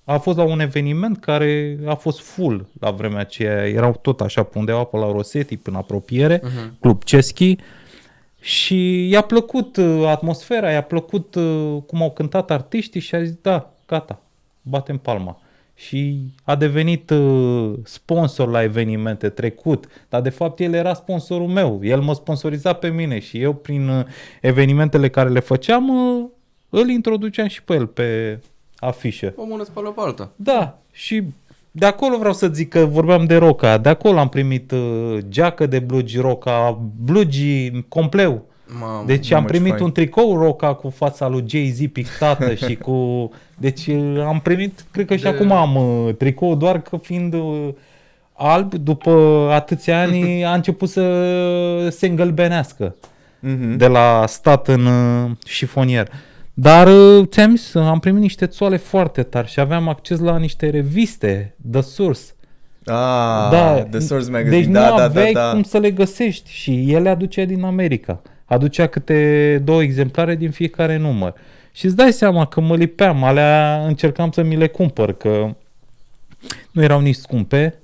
A 0.05 0.19
fost 0.19 0.37
la 0.37 0.45
un 0.45 0.61
eveniment 0.61 1.19
care 1.19 1.79
a 1.87 1.95
fost 1.95 2.21
full 2.21 2.67
la 2.81 2.91
vremea 2.91 3.19
aceea, 3.21 3.69
erau 3.69 3.99
tot 4.03 4.21
așa 4.21 4.43
pe 4.43 4.59
undeva 4.59 4.85
pe 4.85 4.97
la 4.97 5.13
Rosetti, 5.13 5.57
până 5.57 5.77
apropiere, 5.77 6.41
Mhm. 6.45 6.77
Club 6.81 7.05
Ceschi 7.05 7.57
și 8.41 9.09
i-a 9.09 9.21
plăcut 9.21 9.77
uh, 9.77 10.05
atmosfera, 10.07 10.71
i-a 10.71 10.83
plăcut 10.83 11.35
uh, 11.35 11.77
cum 11.87 12.03
au 12.03 12.11
cântat 12.11 12.51
artiștii 12.51 13.01
și 13.01 13.15
a 13.15 13.23
zis, 13.25 13.35
da, 13.43 13.73
gata, 13.87 14.23
batem 14.63 14.99
palma. 14.99 15.41
Și 15.75 16.19
a 16.45 16.55
devenit 16.57 17.11
uh, 17.11 17.73
sponsor 17.85 18.49
la 18.49 18.63
evenimente 18.63 19.29
trecut, 19.29 19.87
dar 20.09 20.21
de 20.21 20.29
fapt 20.29 20.61
el 20.61 20.73
era 20.73 20.95
sponsorul 20.95 21.47
meu, 21.49 21.81
el 21.83 22.01
mă 22.01 22.15
sponsoriza 22.15 22.73
pe 22.73 22.89
mine 22.89 23.19
și 23.19 23.41
eu 23.41 23.53
prin 23.55 23.89
uh, 23.89 24.05
evenimentele 24.41 25.09
care 25.09 25.29
le 25.29 25.41
făceam 25.41 25.89
uh, 25.89 26.25
îl 26.69 26.89
introduceam 26.89 27.47
și 27.49 27.63
pe 27.63 27.75
el 27.75 27.87
pe 27.87 28.39
afișă. 28.81 29.33
O 29.37 29.45
mână 29.49 29.65
spală 29.65 29.89
pe 29.89 30.01
alta. 30.05 30.31
Da, 30.37 30.79
și 30.93 31.23
de 31.71 31.87
acolo 31.87 32.19
vreau 32.19 32.33
să 32.35 32.49
zic 32.49 32.69
că 32.69 32.79
vorbeam 32.85 33.25
de 33.25 33.37
Roca, 33.37 33.79
de 33.79 33.89
acolo 33.89 34.19
am 34.19 34.29
primit 34.29 34.71
uh, 34.71 35.19
geacă 35.29 35.67
de 35.67 35.79
blugi 35.79 36.19
Roca, 36.19 36.81
blugi 37.05 37.71
compleu. 37.89 38.45
Mamă. 38.81 39.03
Deci 39.07 39.31
mamă, 39.31 39.43
am 39.43 39.47
ce 39.51 39.53
primit 39.57 39.73
fain. 39.73 39.85
un 39.85 39.93
tricou 39.93 40.37
Roca 40.39 40.75
cu 40.75 40.89
fața 40.91 41.29
lui 41.29 41.45
Jay-Z 41.47 41.79
pictată 41.93 42.55
și 42.67 42.77
cu... 42.77 43.31
Deci 43.59 43.87
uh, 43.87 44.23
am 44.27 44.41
primit, 44.43 44.85
cred 44.91 45.07
că 45.07 45.17
și 45.17 45.23
De- 45.23 45.29
acum 45.29 45.53
am 45.53 45.75
uh, 45.77 46.15
tricou, 46.15 46.55
doar 46.55 46.81
că 46.83 46.97
fiind 46.97 47.35
uh, 47.35 47.69
alb, 48.33 48.75
după 48.75 49.11
atâția 49.53 50.01
ani 50.01 50.45
a 50.45 50.55
început 50.55 50.89
să 50.89 51.89
se 51.91 52.07
îngălbenească 52.07 52.95
Mhm. 53.43 53.77
de 53.77 53.87
la 53.87 54.25
stat 54.27 54.69
în 54.69 54.87
uh, 54.87 55.31
șifonier. 55.47 56.09
Dar 56.61 56.87
uh, 56.87 57.27
ți-am 57.27 57.57
zis, 57.57 57.75
am 57.75 57.99
primit 57.99 58.21
niște 58.21 58.47
țoale 58.47 58.77
foarte 58.77 59.23
tari 59.23 59.49
și 59.49 59.61
aveam 59.61 59.89
acces 59.89 60.19
la 60.19 60.39
niște 60.39 60.71
reviste, 60.71 61.55
The 61.71 61.81
Source. 61.81 62.21
Ah, 62.87 63.49
The 63.91 63.99
Source 63.99 64.31
Magazine, 64.31 64.57
Deci 64.61 64.67
da, 64.73 64.91
nu 64.91 64.97
da, 64.97 65.03
aveai 65.03 65.33
da, 65.33 65.45
da. 65.45 65.51
cum 65.53 65.63
să 65.63 65.79
le 65.79 65.91
găsești 65.91 66.51
și 66.53 66.93
el 66.93 67.03
le 67.03 67.09
aducea 67.09 67.45
din 67.45 67.63
America. 67.65 68.23
Aducea 68.45 68.87
câte 68.87 69.61
două 69.65 69.83
exemplare 69.83 70.35
din 70.37 70.51
fiecare 70.51 70.97
număr. 70.97 71.35
Și 71.73 71.87
îți 71.87 71.97
dai 71.97 72.13
seama 72.13 72.47
că 72.47 72.61
mă 72.61 72.77
lipeam, 72.77 73.25
alea 73.25 73.85
încercam 73.87 74.31
să 74.31 74.43
mi 74.43 74.57
le 74.57 74.69
cumpăr, 74.69 75.13
că 75.13 75.55
nu 76.71 76.83
erau 76.83 77.01
nici 77.01 77.15
scumpe, 77.17 77.75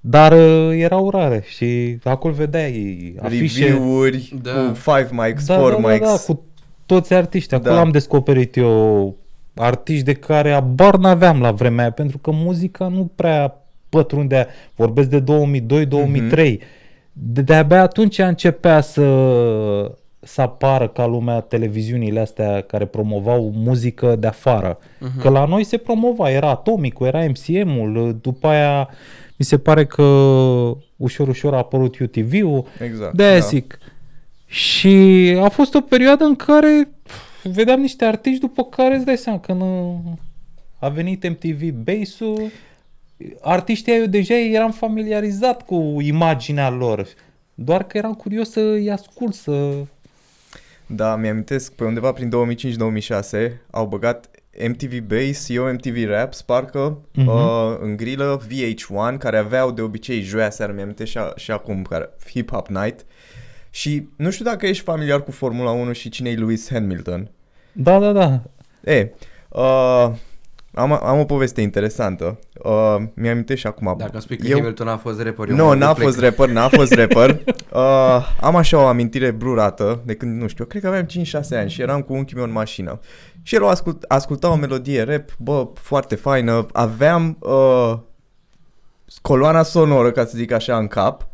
dar 0.00 0.32
uh, 0.32 0.70
erau 0.72 1.10
rare 1.10 1.44
și 1.46 1.98
acolo 2.04 2.34
vedeai 2.34 3.14
afișe. 3.22 3.64
Review-uri 3.64 4.34
Da. 4.42 4.52
cu 4.52 4.78
5 4.90 5.08
mics, 5.10 5.46
Da, 5.46 5.54
4 5.56 5.80
da, 5.80 5.88
da, 5.88 5.92
mics. 5.92 6.06
da, 6.06 6.16
cu 6.32 6.44
toți 6.92 7.14
artiștii. 7.14 7.56
Acolo 7.56 7.74
Da. 7.74 7.80
am 7.80 7.90
descoperit 7.90 8.56
eu 8.56 9.14
artiști 9.54 10.04
de 10.04 10.12
care 10.12 10.52
abar 10.52 10.96
n-aveam 10.96 11.40
la 11.40 11.50
vremea 11.50 11.80
aia, 11.80 11.90
pentru 11.90 12.18
că 12.18 12.30
muzica 12.30 12.88
nu 12.88 13.10
prea 13.14 13.56
pătrundea. 13.88 14.46
Vorbesc 14.74 15.08
de 15.08 15.22
2002-2003. 15.22 16.58
De, 17.12 17.42
de-abia 17.42 17.82
atunci 17.82 18.18
începea 18.18 18.80
să, 18.80 19.04
să 20.20 20.40
apară 20.40 20.88
ca 20.88 21.06
lumea 21.06 21.40
televiziunile 21.40 22.20
astea 22.20 22.60
care 22.60 22.84
promovau 22.84 23.52
muzică 23.54 24.16
de 24.16 24.26
afară. 24.26 24.78
Că 25.20 25.28
la 25.28 25.44
noi 25.44 25.64
se 25.64 25.76
promova, 25.76 26.30
era 26.30 26.48
Atomicul, 26.50 27.06
era 27.06 27.24
MCM-ul, 27.24 28.18
după 28.20 28.46
aia 28.46 28.88
mi 29.36 29.44
se 29.44 29.58
pare 29.58 29.86
că 29.86 30.02
ușor, 30.96 31.28
ușor 31.28 31.54
a 31.54 31.56
apărut 31.56 31.98
UTV-ul. 31.98 32.64
Exact. 32.84 33.14
De-aia 33.14 33.38
da. 33.38 33.46
zic. 33.46 33.78
Și 34.52 35.36
a 35.42 35.48
fost 35.48 35.74
o 35.74 35.80
perioadă 35.80 36.24
în 36.24 36.34
care 36.36 36.88
pf, 37.02 37.44
vedeam 37.44 37.80
niște 37.80 38.04
artiști 38.04 38.40
după 38.40 38.64
care 38.64 38.94
îți 38.96 39.04
dai 39.04 39.16
seama 39.16 39.40
că 39.40 39.52
nu 39.52 40.02
a 40.78 40.88
venit 40.88 41.28
MTV 41.28 41.62
Base-ul, 41.70 42.50
artiștii 43.40 43.92
eu 43.96 44.06
deja 44.06 44.34
eram 44.38 44.72
familiarizat 44.72 45.62
cu 45.66 45.96
imaginea 46.00 46.70
lor, 46.70 47.06
doar 47.54 47.84
că 47.84 47.96
eram 47.98 48.14
curios 48.14 48.50
să-i 48.50 48.90
ascult, 48.90 49.34
să... 49.34 49.72
Da, 50.86 51.16
mi-amintesc, 51.16 51.72
pe 51.72 51.84
undeva 51.84 52.12
prin 52.12 52.30
2005-2006 53.48 53.52
au 53.70 53.86
băgat 53.86 54.30
MTV 54.68 54.98
Base, 54.98 55.52
eu 55.52 55.72
MTV 55.72 56.08
Raps, 56.08 56.42
parcă, 56.42 56.98
Mhm. 57.14 57.26
uh, 57.26 57.76
în 57.80 57.96
grilă 57.96 58.40
VH1, 58.48 59.18
care 59.18 59.36
aveau 59.36 59.70
de 59.70 59.80
obicei 59.82 60.20
joia 60.20 60.50
seara, 60.50 60.72
mi-am 60.72 60.94
și, 61.04 61.18
a- 61.18 61.32
și 61.36 61.50
acum, 61.50 61.82
care, 61.82 62.10
Hip 62.30 62.50
Hop 62.50 62.66
Night. 62.68 63.04
Și 63.74 64.08
nu 64.16 64.30
știu 64.30 64.44
dacă 64.44 64.66
ești 64.66 64.84
familiar 64.84 65.22
cu 65.22 65.30
Formula 65.30 65.70
1 65.70 65.92
și 65.92 66.08
cine 66.08 66.30
e 66.30 66.34
Lewis 66.34 66.70
Hamilton. 66.70 67.30
Da, 67.72 67.98
da, 67.98 68.12
da. 68.12 68.40
E, 68.84 69.10
uh, 69.48 70.10
am, 70.74 70.92
am 70.92 71.18
o 71.18 71.24
poveste 71.24 71.60
interesantă. 71.60 72.38
Uh, 72.64 72.96
mi-am 73.14 73.44
și 73.54 73.66
acum. 73.66 73.94
Dacă 73.98 74.10
îmi 74.12 74.22
spui 74.22 74.36
că 74.36 74.46
eu... 74.46 74.56
Hamilton 74.58 74.88
a 74.88 74.96
fost 74.96 75.20
rapper, 75.22 75.48
eu 75.48 75.56
Nu, 75.56 75.64
mă 75.64 75.74
n-a 75.74 75.92
plec. 75.92 76.06
fost 76.06 76.20
rapper, 76.20 76.48
n-a 76.48 76.68
fost 76.68 76.92
rapper. 76.92 77.40
Uh, 77.72 78.36
am 78.40 78.56
așa 78.56 78.78
o 78.78 78.86
amintire 78.86 79.30
blurată 79.30 80.02
de 80.04 80.14
când, 80.14 80.40
nu 80.40 80.46
știu, 80.48 80.64
cred 80.64 80.82
că 80.82 80.88
aveam 80.88 81.06
5-6 81.06 81.08
ani 81.50 81.70
și 81.70 81.80
eram 81.80 82.02
cu 82.02 82.12
unchiul 82.12 82.36
meu 82.36 82.46
în 82.46 82.52
mașină. 82.52 83.00
Și 83.42 83.54
el 83.54 83.62
o 83.62 83.68
ascult, 83.68 84.02
asculta 84.02 84.50
o 84.50 84.54
melodie 84.54 85.02
rap, 85.02 85.36
bă, 85.38 85.68
foarte 85.74 86.14
faină. 86.14 86.66
Aveam 86.72 87.36
uh, 87.40 87.98
coloana 89.22 89.62
sonoră, 89.62 90.10
ca 90.10 90.24
să 90.24 90.32
zic 90.36 90.52
așa, 90.52 90.76
în 90.76 90.86
cap. 90.86 91.28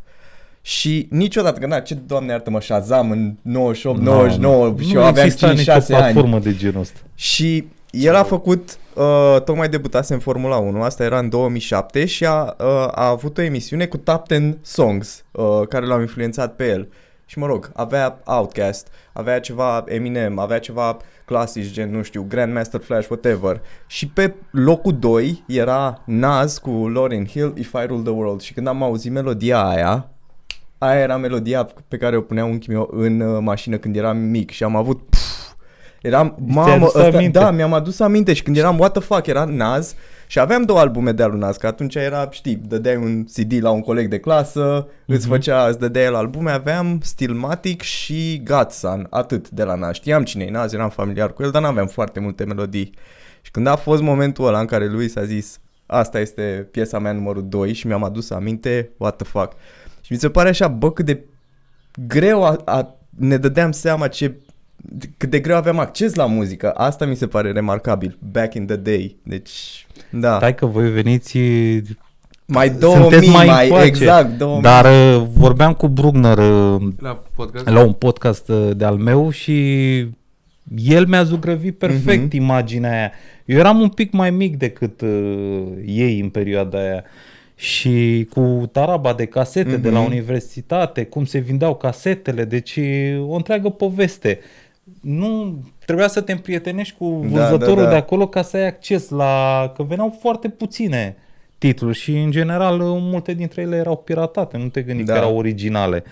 Și 0.60 1.06
niciodată, 1.10 1.58
că 1.60 1.66
na, 1.66 1.80
ce 1.80 1.94
doamne 1.94 2.32
iartă-mă, 2.32 2.60
Shazam 2.60 3.10
în 3.10 3.34
98, 3.42 4.00
99 4.00 4.74
și 4.78 4.94
eu 4.94 5.00
nu 5.00 5.06
aveam 5.06 5.26
exista 5.26 5.52
5-6 5.52 5.56
nicio 5.56 5.72
ani. 5.72 5.84
platformă 5.86 6.38
de 6.38 6.54
genul 6.54 6.80
ăsta. 6.80 6.98
Și 7.14 7.66
el 7.90 8.14
a 8.14 8.22
făcut, 8.22 8.78
uh, 8.94 9.42
tocmai 9.44 9.68
debutase 9.68 10.14
în 10.14 10.20
Formula 10.20 10.56
1, 10.56 10.82
asta 10.82 11.04
era 11.04 11.18
în 11.18 11.28
2007 11.28 12.04
și 12.04 12.24
a, 12.24 12.42
uh, 12.42 12.66
a 12.90 13.08
avut 13.08 13.38
o 13.38 13.42
emisiune 13.42 13.86
cu 13.86 13.96
top 13.96 14.26
10 14.28 14.58
songs 14.62 15.24
uh, 15.32 15.60
care 15.68 15.86
l-au 15.86 16.00
influențat 16.00 16.54
pe 16.54 16.68
el. 16.68 16.88
Și 17.26 17.38
mă 17.38 17.46
rog, 17.46 17.70
avea 17.74 18.20
Outkast, 18.24 18.88
avea 19.12 19.40
ceva 19.40 19.84
Eminem, 19.86 20.38
avea 20.38 20.58
ceva 20.58 20.96
clasici 21.24 21.72
gen, 21.72 21.90
nu 21.90 22.02
știu, 22.02 22.26
Grandmaster 22.28 22.80
Flash, 22.80 23.08
whatever. 23.08 23.60
Și 23.86 24.08
pe 24.08 24.34
locul 24.50 24.98
2 24.98 25.44
era 25.46 26.02
Nas 26.06 26.58
cu 26.58 26.70
Lauryn 26.70 27.26
Hill, 27.26 27.54
If 27.58 27.72
I 27.72 27.86
Rule 27.86 28.02
the 28.02 28.12
World. 28.12 28.40
Și 28.40 28.52
când 28.52 28.66
am 28.66 28.82
auzit 28.82 29.12
melodia 29.12 29.68
aia, 29.68 30.10
aia 30.78 31.00
era 31.00 31.16
melodia 31.16 31.68
pe 31.88 31.96
care 31.96 32.16
o 32.16 32.20
punea 32.20 32.44
unchiul 32.44 32.74
meu 32.74 32.88
în 32.92 33.20
uh, 33.20 33.38
mașină 33.40 33.76
când 33.76 33.96
eram 33.96 34.16
mic 34.16 34.50
și 34.50 34.64
am 34.64 34.76
avut 34.76 35.00
pf, 35.08 35.52
eram, 36.02 36.28
Ți-ai 36.36 36.54
mamă, 36.54 36.72
adus 36.72 36.94
ăsta, 36.94 37.16
aminte? 37.16 37.38
da, 37.38 37.50
mi-am 37.50 37.72
adus 37.72 38.00
aminte 38.00 38.32
și 38.32 38.42
când 38.42 38.56
eram, 38.56 38.78
what 38.78 38.92
the 38.92 39.00
fuck, 39.00 39.26
era 39.26 39.44
Nas 39.44 39.94
și 40.26 40.38
aveam 40.38 40.62
două 40.62 40.78
albume 40.78 41.12
de 41.12 41.22
al 41.22 41.30
lui 41.30 41.38
Nas, 41.38 41.56
că 41.56 41.66
atunci 41.66 41.94
era, 41.94 42.28
știi, 42.30 42.54
dădeai 42.54 42.96
un 42.96 43.24
CD 43.24 43.62
la 43.62 43.70
un 43.70 43.80
coleg 43.80 44.08
de 44.08 44.18
clasă, 44.18 44.86
mm-hmm. 44.86 45.06
îți 45.06 45.26
făcea, 45.26 45.66
îți 45.66 45.78
dădea 45.78 46.02
el 46.02 46.14
albume, 46.14 46.50
aveam 46.50 47.00
Stillmatic 47.02 47.80
și 47.80 48.42
Godson, 48.44 49.06
atât 49.10 49.50
de 49.50 49.62
la 49.62 49.74
Nas. 49.74 49.94
Știam 49.94 50.24
cine 50.24 50.44
e 50.44 50.50
Nas, 50.50 50.72
eram 50.72 50.90
familiar 50.90 51.32
cu 51.32 51.42
el, 51.42 51.50
dar 51.50 51.62
n-aveam 51.62 51.86
foarte 51.86 52.20
multe 52.20 52.44
melodii. 52.44 52.94
Și 53.40 53.50
când 53.50 53.66
a 53.66 53.76
fost 53.76 54.02
momentul 54.02 54.46
ăla 54.46 54.60
în 54.60 54.66
care 54.66 54.86
lui 54.86 55.08
s-a 55.08 55.24
zis, 55.24 55.60
asta 55.86 56.20
este 56.20 56.68
piesa 56.70 56.98
mea 56.98 57.12
numărul 57.12 57.48
2 57.48 57.72
și 57.72 57.86
mi-am 57.86 58.04
adus 58.04 58.30
aminte, 58.30 58.90
what 58.96 59.16
the 59.16 59.26
fuck. 59.26 59.52
Și 60.08 60.14
mi 60.14 60.18
se 60.18 60.28
pare 60.30 60.48
așa, 60.48 60.68
bă, 60.68 60.92
cât 60.92 61.04
de 61.04 61.24
greu 62.06 62.44
a, 62.44 62.56
a, 62.64 62.94
ne 63.18 63.36
dădeam 63.36 63.72
seama 63.72 64.08
ce 64.08 64.34
cât 65.16 65.30
de 65.30 65.38
greu 65.40 65.56
aveam 65.56 65.78
acces 65.78 66.14
la 66.14 66.26
muzică. 66.26 66.70
Asta 66.70 67.04
mi 67.04 67.16
se 67.16 67.26
pare 67.26 67.52
remarcabil. 67.52 68.18
Back 68.32 68.54
in 68.54 68.66
the 68.66 68.76
day. 68.76 69.16
Deci, 69.22 69.86
da. 70.10 70.36
Stai 70.36 70.54
că 70.54 70.66
voi 70.66 70.90
veniți 70.90 71.38
Mai 72.46 72.70
2000, 72.70 73.00
Sunteți 73.02 73.28
mai 73.28 73.46
mai, 73.46 73.64
încoace. 73.64 73.86
exact, 73.86 74.38
2000. 74.38 74.62
Dar 74.62 74.84
uh, 74.84 75.26
vorbeam 75.34 75.72
cu 75.72 75.88
Brugner 75.88 76.38
uh, 76.38 76.82
La 76.98 77.22
podcast. 77.34 77.68
la 77.68 77.80
un 77.84 77.92
podcast 77.92 78.48
uh, 78.48 78.70
de-al 78.76 78.96
meu 78.96 79.30
și 79.30 79.98
el 80.76 81.06
mi-a 81.06 81.22
zugrăvit 81.22 81.78
perfect 81.78 82.32
Mhm. 82.32 82.36
imaginea 82.42 82.90
aia. 82.90 83.10
Eu 83.44 83.58
eram 83.58 83.80
un 83.80 83.88
pic 83.88 84.12
mai 84.12 84.30
mic 84.30 84.56
decât 84.56 85.00
uh, 85.00 85.62
ei 85.86 86.20
în 86.20 86.28
perioada 86.28 86.78
aia. 86.78 87.04
Și 87.60 88.26
cu 88.30 88.68
taraba 88.72 89.12
de 89.12 89.24
casete 89.26 89.76
de 89.76 89.90
la 89.90 89.98
Mhm. 89.98 90.08
universitate, 90.08 91.04
cum 91.04 91.24
se 91.24 91.38
vindeau 91.38 91.74
casetele, 91.76 92.44
deci 92.44 92.76
e 92.76 93.16
o 93.26 93.34
întreagă 93.34 93.68
poveste. 93.68 94.40
Nu 95.00 95.58
trebuia 95.86 96.08
să 96.08 96.20
te 96.20 96.32
împrietenești 96.32 96.94
cu 96.98 97.20
Da, 97.22 97.28
vânzătorul 97.38 97.76
da, 97.76 97.82
da. 97.82 97.88
de 97.90 97.96
acolo 97.96 98.28
ca 98.28 98.42
să 98.42 98.56
ai 98.56 98.66
acces 98.66 99.08
la... 99.08 99.72
că 99.76 99.82
veneau 99.82 100.16
foarte 100.20 100.48
puține 100.48 101.16
titluri 101.58 101.96
și 101.98 102.10
în 102.18 102.30
general 102.30 102.76
multe 102.82 103.32
dintre 103.34 103.62
ele 103.62 103.76
erau 103.76 103.96
piratate, 103.96 104.56
nu 104.56 104.68
te 104.68 104.82
gândi 104.82 105.02
Da. 105.02 105.12
că 105.12 105.18
erau 105.18 105.36
originale. 105.36 106.02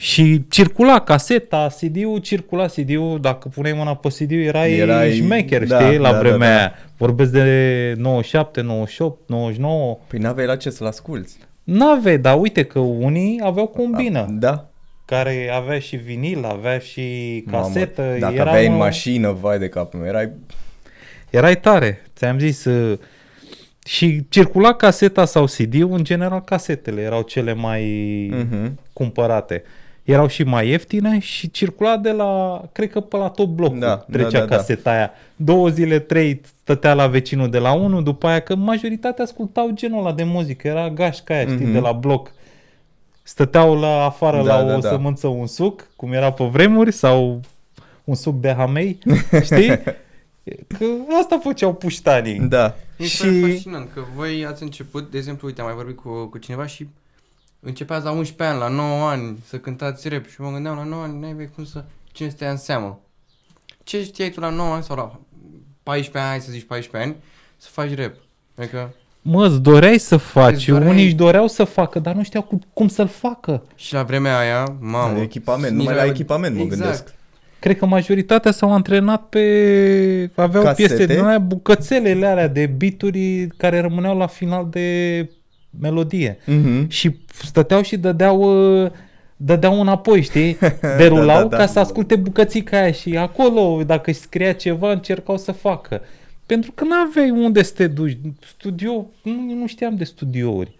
Și 0.00 0.44
circula 0.48 1.00
caseta, 1.00 1.68
CD-ul, 1.68 2.18
circula 2.18 2.66
CD-ul, 2.66 3.18
dacă 3.20 3.48
puneai 3.48 3.76
mâna 3.76 3.94
pe 3.96 4.08
CD-ul 4.08 4.40
erai, 4.42 4.72
Erai- 4.72 4.78
erai 4.96 5.12
șmecher, 5.14 5.66
da, 5.66 5.80
știi, 5.80 5.98
la 5.98 6.08
da, 6.08 6.12
da, 6.14 6.18
vremea 6.18 6.48
da. 6.54 6.56
aia. 6.58 6.72
Vorbesc 6.96 7.30
de 7.32 7.94
97, 7.96 8.60
98, 8.60 9.28
99. 9.28 9.98
Păi 10.06 10.18
n-aveai 10.18 10.46
la 10.46 10.56
ce 10.56 10.70
să-l 10.70 10.86
asculti. 10.86 11.32
N-aveai, 11.64 12.18
dar 12.18 12.40
uite 12.40 12.64
că 12.64 12.78
unii 12.78 13.40
aveau 13.44 13.66
combină, 13.66 14.26
Da. 14.30 14.68
care 15.04 15.50
avea 15.54 15.78
și 15.78 15.96
vinil, 15.96 16.44
avea 16.44 16.78
și 16.78 17.02
Mamă, 17.46 17.64
casetă. 17.64 18.16
Dacă 18.20 18.34
era 18.34 18.48
aveai 18.50 18.66
în 18.66 18.72
o- 18.72 18.76
mașină, 18.76 19.30
vai 19.40 19.58
de 19.58 19.68
capul 19.68 19.98
meu, 19.98 20.08
erai... 20.08 20.30
Erai 21.30 21.60
tare, 21.60 22.02
ți-am 22.16 22.38
zis. 22.38 22.64
uh, 22.64 22.98
Și 23.86 24.26
circula 24.28 24.74
caseta 24.74 25.24
sau 25.24 25.44
CD-ul, 25.46 25.92
în 25.92 26.04
general 26.04 26.40
casetele 26.40 27.00
erau 27.00 27.22
cele 27.22 27.52
mai 27.54 27.84
Mhm. 28.32 28.78
cumpărate. 28.92 29.62
Erau 30.10 30.26
și 30.26 30.42
mai 30.42 30.68
ieftine 30.68 31.18
și 31.18 31.50
circula 31.50 31.96
de 31.96 32.10
la, 32.10 32.62
cred 32.72 32.90
că 32.90 33.00
pe 33.00 33.16
la 33.16 33.28
tot 33.28 33.48
blocul 33.48 33.78
Da, 33.78 33.96
trecea 33.96 34.30
da, 34.30 34.38
da, 34.38 34.44
da. 34.44 34.56
caseta 34.56 34.90
aia. 34.90 35.10
Două 35.36 35.68
zile, 35.68 35.98
trei 35.98 36.40
stătea 36.62 36.94
la 36.94 37.06
vecinul 37.06 37.50
de 37.50 37.58
la 37.58 37.72
unul, 37.72 38.02
după 38.02 38.26
aia 38.26 38.40
că 38.40 38.54
majoritatea 38.54 39.24
ascultau 39.24 39.70
genul 39.74 39.98
ăla 39.98 40.12
de 40.12 40.22
muzică, 40.24 40.68
era 40.68 40.90
gașca 40.90 41.34
aia, 41.34 41.42
știi, 41.46 41.64
Mhm. 41.64 41.72
de 41.72 41.78
la 41.78 41.92
bloc. 41.92 42.32
Stăteau 43.22 43.74
la 43.78 44.04
afară 44.04 44.42
Da, 44.42 44.56
la 44.56 44.68
da, 44.68 44.76
o 44.76 44.78
da. 44.78 44.88
sămânță 44.88 45.26
un 45.26 45.46
suc, 45.46 45.86
cum 45.96 46.12
era 46.12 46.32
pe 46.32 46.44
vremuri, 46.44 46.92
sau 46.92 47.40
un 48.04 48.14
suc 48.14 48.40
de 48.40 48.52
hamei, 48.52 48.98
știi? 49.42 49.68
Că 50.78 50.84
asta 51.20 51.38
făceau 51.42 51.74
puștanii. 51.74 52.38
Da. 52.38 52.74
Mi 52.98 53.06
se 53.06 53.26
Și- 53.26 53.40
pare 53.40 53.52
fascinant 53.52 53.88
că 53.94 54.00
voi 54.16 54.46
ați 54.46 54.62
început, 54.62 55.10
de 55.10 55.16
exemplu, 55.18 55.46
uite, 55.46 55.60
am 55.60 55.66
mai 55.66 55.76
vorbit 55.76 55.96
cu, 55.96 56.24
cu 56.30 56.38
cineva 56.38 56.66
și 56.66 56.88
începeați 57.60 58.04
la 58.04 58.10
11 58.10 58.42
ani, 58.56 58.58
la 58.58 58.82
9 58.82 59.08
ani 59.08 59.38
să 59.46 59.56
cântați 59.56 60.08
rap 60.08 60.26
și 60.26 60.40
mă 60.40 60.50
gândeam 60.50 60.76
la 60.76 60.84
9 60.84 61.02
ani, 61.02 61.20
n-ai 61.20 61.50
cum 61.54 61.64
să, 61.64 61.84
cine 62.12 62.28
stea 62.28 62.50
în 62.50 62.56
seamă. 62.56 63.00
Ce 63.84 64.02
știai 64.02 64.30
tu 64.30 64.40
la 64.40 64.48
9 64.50 64.74
ani 64.74 64.82
sau 64.82 64.96
la 64.96 65.20
14 65.82 66.18
ani, 66.18 66.28
hai 66.28 66.40
să 66.40 66.50
zici 66.52 66.64
14 66.66 67.10
ani, 67.10 67.20
să 67.56 67.68
faci 67.72 67.94
rap? 67.94 68.12
Adică, 68.58 68.94
Mă, 69.22 69.46
îți 69.46 69.60
doreai 69.60 69.98
să 69.98 70.16
faci, 70.16 70.54
Îți 70.54 70.66
doreai- 70.66 70.90
unii 70.90 71.04
își 71.04 71.14
doreau 71.14 71.46
să 71.48 71.64
facă, 71.64 71.98
dar 71.98 72.14
nu 72.14 72.22
știau 72.22 72.42
cum, 72.42 72.62
cum 72.72 72.88
să-l 72.88 73.08
facă. 73.08 73.62
și 73.74 73.92
la 73.94 74.02
vremea 74.02 74.38
aia, 74.38 74.76
mamă. 74.80 75.14
De 75.14 75.20
echipament, 75.20 75.76
nici 75.76 75.86
numai 75.86 75.94
la 75.94 76.04
echipament 76.10 76.54
mă 76.54 76.60
exact. 76.60 76.80
gândesc. 76.80 77.14
Cred 77.58 77.78
că 77.78 77.86
majoritatea 77.86 78.50
s-au 78.50 78.72
antrenat 78.72 79.28
pe... 79.28 80.30
Aveau 80.34 80.62
Casete? 80.64 80.94
piese 80.94 81.06
din 81.14 81.24
alea, 81.24 81.38
bucățelele 81.38 82.26
alea 82.26 82.48
de 82.48 82.66
bituri 82.66 83.46
care 83.56 83.80
rămâneau 83.80 84.16
la 84.18 84.26
final 84.26 84.66
de 84.70 85.30
melodie. 85.80 86.38
Mhm. 86.46 86.88
Și 86.88 87.16
stăteau 87.42 87.82
și 87.82 87.96
dădeau, 87.96 88.40
uh, 88.82 88.90
dădeau 89.36 89.80
înapoi, 89.80 90.22
știi? 90.22 90.56
Derulau 90.98 91.36
Da, 91.36 91.42
da, 91.42 91.48
da. 91.48 91.56
ca 91.56 91.66
să 91.66 91.78
asculte 91.78 92.16
bucățica 92.16 92.78
aia 92.78 92.92
și 92.92 93.16
acolo, 93.16 93.82
dacă 93.86 94.10
își 94.10 94.20
scria 94.20 94.52
ceva, 94.52 94.92
încercau 94.92 95.36
să 95.36 95.52
facă. 95.52 96.00
Pentru 96.46 96.72
că 96.72 96.84
n-aveai 96.84 97.30
unde 97.30 97.62
să 97.62 97.72
te 97.72 97.86
duci. 97.86 98.18
Studio, 98.46 99.06
nu, 99.22 99.54
nu 99.54 99.66
știam 99.66 99.96
de 99.96 100.04
studiouri. 100.04 100.76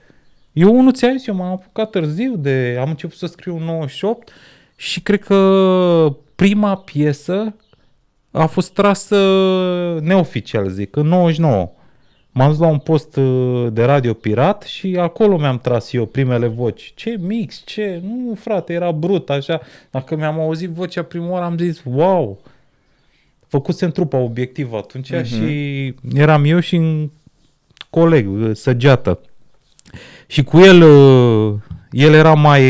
Eu 0.52 0.78
unul 0.78 0.92
ți-am 0.92 1.16
zis, 1.16 1.26
eu 1.26 1.34
m-am 1.34 1.52
apucat 1.52 1.90
târziu 1.90 2.36
de, 2.36 2.76
am 2.80 2.88
început 2.88 3.16
să 3.16 3.26
scriu 3.26 3.56
în 3.56 3.64
98 3.64 4.32
și 4.76 5.00
cred 5.00 5.20
că 5.20 6.16
prima 6.34 6.76
piesă 6.76 7.54
a 8.30 8.46
fost 8.46 8.72
trasă 8.72 9.16
neoficial, 10.02 10.68
zic, 10.68 10.96
în 10.96 11.06
99. 11.06 11.72
M-am 12.32 12.48
dus 12.50 12.58
la 12.58 12.66
un 12.66 12.78
post 12.78 13.16
uh, 13.16 13.66
de 13.72 13.84
radio 13.84 14.12
pirat 14.12 14.62
și 14.62 14.96
acolo 15.00 15.36
mi-am 15.38 15.58
tras 15.58 15.92
eu 15.92 16.06
primele 16.06 16.46
voci. 16.46 16.92
Ce 16.94 17.16
mix, 17.20 17.62
ce? 17.66 18.00
Nu, 18.04 18.34
frate, 18.34 18.72
era 18.72 18.92
brut, 18.92 19.30
așa. 19.30 19.60
Dacă 19.90 20.16
mi-am 20.16 20.40
auzit 20.40 20.68
vocea 20.70 21.02
prima 21.02 21.28
oară, 21.28 21.44
am 21.44 21.58
zis, 21.58 21.82
wow! 21.84 22.38
Făcusem 23.46 23.90
trupa 23.90 24.18
obiectiv 24.18 24.72
atunci 24.72 25.10
Mhm. 25.12 25.24
și 25.24 25.94
eram 26.14 26.44
eu 26.44 26.60
și 26.60 26.74
un 26.74 27.10
coleg, 27.90 28.28
uh, 28.30 28.50
Săgeată. 28.56 29.20
Și 30.26 30.42
cu 30.44 30.58
el, 30.58 30.82
uh, 30.82 31.54
el 31.90 32.12
era 32.12 32.34
mai 32.34 32.62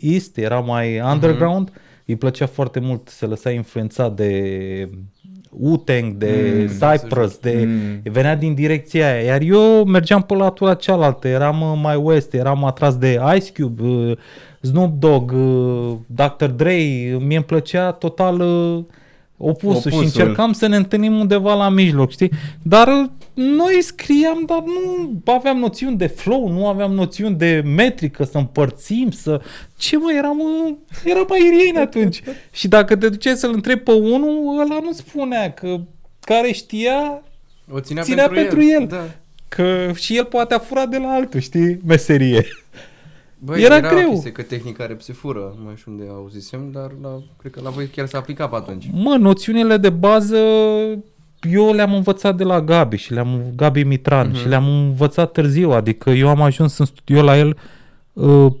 east, 0.00 0.36
era 0.36 0.60
mai 0.60 1.00
underground, 1.00 1.72
îi 2.06 2.16
plăcea 2.16 2.46
foarte 2.46 2.80
mult, 2.80 3.08
se 3.08 3.26
lăsa 3.26 3.50
influențat 3.50 4.14
de 4.14 4.88
Wu-Tang, 5.60 6.12
de 6.16 6.52
Mm, 6.60 6.66
Cypress, 6.68 7.38
de 7.38 7.64
Mm. 7.66 8.12
venea 8.12 8.36
din 8.36 8.54
direcția 8.54 9.12
aia, 9.12 9.22
iar 9.22 9.40
eu 9.40 9.84
mergeam 9.84 10.22
pe 10.22 10.34
latura 10.34 10.74
cealaltă, 10.74 11.28
eram 11.28 11.60
uh, 11.60 11.78
mai 11.82 11.96
west, 11.96 12.34
eram 12.34 12.64
atras 12.64 12.96
de 12.96 13.20
Ice 13.36 13.62
Cube, 13.62 13.82
uh, 13.82 14.16
Snoop 14.60 14.98
Dogg, 15.00 15.32
uh, 15.32 15.94
Dr. 16.06 16.46
Dre, 16.46 16.72
mie 17.20 17.36
îmi 17.36 17.44
plăcea 17.44 17.90
total 17.92 18.40
uh, 18.40 18.84
opusul, 19.44 19.68
Opusul. 19.68 19.90
și 19.90 20.04
încercam 20.04 20.52
să 20.52 20.66
ne 20.66 20.76
întâlnim 20.76 21.18
undeva 21.18 21.54
la 21.54 21.68
mijloc, 21.68 22.10
știi? 22.10 22.30
Dar 22.62 22.88
uh, 22.88 23.08
noi 23.34 23.82
scriam, 23.82 24.42
dar 24.46 24.62
nu 24.64 25.32
aveam 25.32 25.58
noțiuni 25.58 25.96
de 25.96 26.06
flow, 26.06 26.48
nu 26.48 26.66
aveam 26.66 26.92
noțiuni 26.92 27.36
de 27.36 27.62
metrică, 27.64 28.24
să 28.24 28.38
împărțim, 28.38 29.10
să... 29.10 29.40
Ce 29.76 29.96
mă, 29.96 30.12
eram, 30.12 30.38
uh, 30.38 30.74
eram 31.04 31.26
mai 31.28 31.46
irieni 31.46 31.78
atunci. 31.78 32.22
și 32.58 32.68
dacă 32.68 32.96
te 32.96 33.08
duceai 33.08 33.36
să-l 33.36 33.52
întrebi 33.52 33.80
pe 33.80 33.92
unul, 33.92 34.60
ăla 34.60 34.78
nu 34.82 34.92
spunea 34.92 35.52
că 35.52 35.80
care 36.20 36.52
știa 36.52 37.22
O 37.70 37.80
ținea, 37.80 38.02
Ținea 38.02 38.28
pentru, 38.28 38.56
pentru 38.56 38.70
el. 38.70 38.86
Da. 38.86 39.04
că 39.48 39.92
și 39.94 40.16
el 40.16 40.24
poate 40.24 40.54
a 40.54 40.58
furat 40.58 40.88
de 40.88 40.98
la 40.98 41.08
altul, 41.08 41.40
știi, 41.40 41.80
meserie. 41.86 42.46
Băi, 43.44 43.62
Era 43.62 43.76
era, 43.76 43.88
greu. 43.88 44.06
o 44.08 44.10
chestie 44.10 44.32
că 44.32 44.42
tehnica 44.42 44.86
rap 44.86 45.00
se 45.00 45.12
fură, 45.12 45.54
mai 45.64 45.74
știu 45.76 45.92
unde 45.92 46.04
auzisem, 46.10 46.70
dar 46.72 46.90
la, 47.02 47.08
cred 47.38 47.52
că 47.52 47.60
la 47.62 47.70
voi 47.70 47.86
chiar 47.86 48.06
s-a 48.06 48.18
aplicat 48.18 48.50
pe 48.50 48.56
atunci. 48.56 48.90
Mă, 48.92 49.16
noțiunile 49.20 49.76
de 49.76 49.90
bază 49.90 50.36
eu 51.50 51.72
le-am 51.72 51.94
învățat 51.94 52.36
de 52.36 52.44
la 52.44 52.60
Gabi 52.60 52.96
și 52.96 53.12
le-am 53.12 53.42
Gabi 53.56 53.82
Mitran 53.84 54.28
Mhm. 54.28 54.36
și 54.36 54.48
le-am 54.48 54.66
învățat 54.68 55.32
târziu, 55.32 55.70
adică 55.70 56.10
eu 56.10 56.28
am 56.28 56.40
ajuns 56.42 56.78
în 56.78 56.84
studio 56.86 57.22
la 57.22 57.38
el 57.38 57.56
uh, 58.12 58.52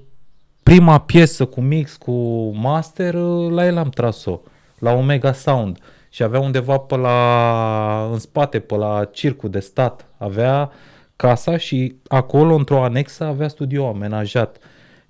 prima 0.62 0.98
piesă 1.00 1.44
cu 1.44 1.60
mix, 1.60 1.96
cu 1.96 2.12
master, 2.56 3.14
uh, 3.14 3.50
la 3.50 3.66
el 3.66 3.76
am 3.76 3.88
tras-o, 3.88 4.40
la 4.78 4.92
Omega 4.92 5.32
Sound 5.32 5.78
și 6.08 6.22
avea 6.22 6.40
undeva 6.40 6.76
pe 6.78 6.96
la, 6.96 8.08
în 8.12 8.18
spate, 8.18 8.58
pe 8.58 8.76
la 8.76 9.08
circul 9.12 9.50
de 9.50 9.60
stat, 9.60 10.06
avea 10.18 10.70
casa 11.16 11.56
și 11.56 11.94
acolo, 12.08 12.54
într-o 12.54 12.82
anexă, 12.82 13.24
avea 13.24 13.48
studio 13.48 13.86
amenajat. 13.88 14.56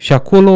Și 0.03 0.13
acolo 0.13 0.53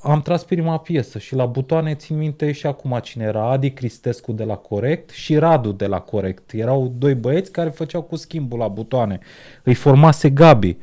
am 0.00 0.22
tras 0.22 0.44
prima 0.44 0.78
piesă 0.78 1.18
și 1.18 1.34
la 1.34 1.46
butoane 1.46 1.94
țin 1.94 2.16
minte 2.18 2.52
și 2.52 2.66
acum 2.66 2.98
cine 3.02 3.24
era, 3.24 3.50
Adi 3.50 3.70
Cristescu 3.70 4.32
de 4.32 4.44
la 4.44 4.54
Corect 4.54 5.10
și 5.10 5.36
Radu 5.36 5.72
de 5.72 5.86
la 5.86 6.00
Corect. 6.00 6.52
Erau 6.52 6.94
doi 6.98 7.14
băieți 7.14 7.52
care 7.52 7.70
făceau 7.70 8.02
cu 8.02 8.16
schimbul 8.16 8.58
la 8.58 8.68
butoane. 8.68 9.18
Îi 9.62 9.74
formase 9.74 10.30
Gabi. 10.30 10.76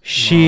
Și 0.00 0.38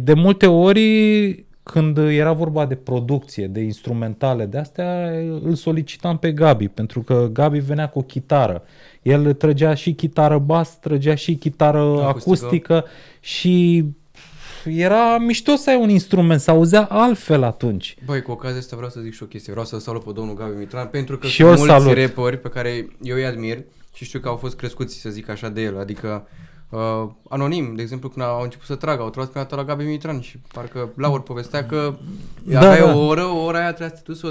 de 0.00 0.14
multe 0.14 0.46
ori 0.46 1.44
când 1.62 1.98
era 1.98 2.32
vorba 2.32 2.66
de 2.66 2.74
producție, 2.74 3.46
de 3.46 3.60
instrumentale, 3.60 4.46
de 4.46 4.58
astea, 4.58 5.10
îl 5.42 5.54
solicitam 5.54 6.18
pe 6.18 6.32
Gabi, 6.32 6.68
pentru 6.68 7.00
că 7.00 7.28
Gabi 7.32 7.58
venea 7.58 7.88
cu 7.88 7.98
o 7.98 8.02
chitară. 8.02 8.62
El 9.02 9.32
trăgea 9.32 9.74
și 9.74 9.92
chitară 9.92 10.38
bas, 10.38 10.78
trăgea 10.78 11.14
și 11.14 11.34
chitară 11.34 11.78
acustică, 11.78 12.06
Acustică. 12.06 12.74
acustică 12.74 12.84
și 13.20 13.84
era 14.70 15.18
mișto 15.18 15.54
să 15.56 15.70
ai 15.70 15.76
un 15.80 15.88
instrument, 15.88 16.40
să 16.40 16.50
auzea 16.50 16.82
altfel 16.90 17.42
atunci. 17.42 17.96
Băi, 18.04 18.22
cu 18.22 18.30
ocazia 18.30 18.58
asta 18.58 18.76
vreau 18.76 18.90
să 18.90 19.00
zic 19.00 19.14
și 19.14 19.22
o 19.22 19.26
chestie. 19.26 19.52
Vreau 19.52 19.66
să 19.66 19.78
salut 19.78 20.04
pe 20.04 20.10
domnul 20.14 20.34
Gabi 20.34 20.56
Mitran 20.58 20.86
pentru 20.86 21.18
că 21.18 21.26
Și 21.26 21.34
sunt 21.36 21.48
eu 21.48 21.54
mulți 21.56 21.72
salut. 21.72 21.98
rapperi 21.98 22.38
pe 22.38 22.48
care 22.48 22.88
eu 23.02 23.16
îi 23.16 23.26
admir 23.26 23.58
și 23.94 24.04
știu 24.04 24.18
că 24.18 24.28
au 24.28 24.36
fost 24.36 24.56
crescuți, 24.56 25.00
să 25.00 25.10
zic 25.10 25.28
așa, 25.28 25.48
de 25.48 25.62
el. 25.62 25.78
Adică 25.80 26.26
uh, 26.70 27.08
anonim, 27.28 27.72
de 27.76 27.82
exemplu, 27.82 28.08
când 28.08 28.24
au 28.26 28.42
început 28.42 28.66
să 28.66 28.74
tragă, 28.74 29.02
au 29.02 29.10
tras 29.10 29.26
prima 29.26 29.42
dată 29.44 29.56
la 29.56 29.64
Gabi 29.64 29.84
Mitran 29.84 30.20
și 30.20 30.38
parcă 30.52 30.92
Laur 30.96 31.22
povestea 31.22 31.66
că 31.66 31.94
Da, 32.42 32.58
aveai 32.58 32.78
da. 32.86 32.96
o 32.96 33.06
oră, 33.06 33.22
o 33.24 33.44
oră 33.44 33.56
aia 33.56 33.72
trebuia 33.72 33.88
să 33.96 34.02
te 34.02 34.02
duci 34.12 34.16
să 34.20 34.26
o 34.26 34.30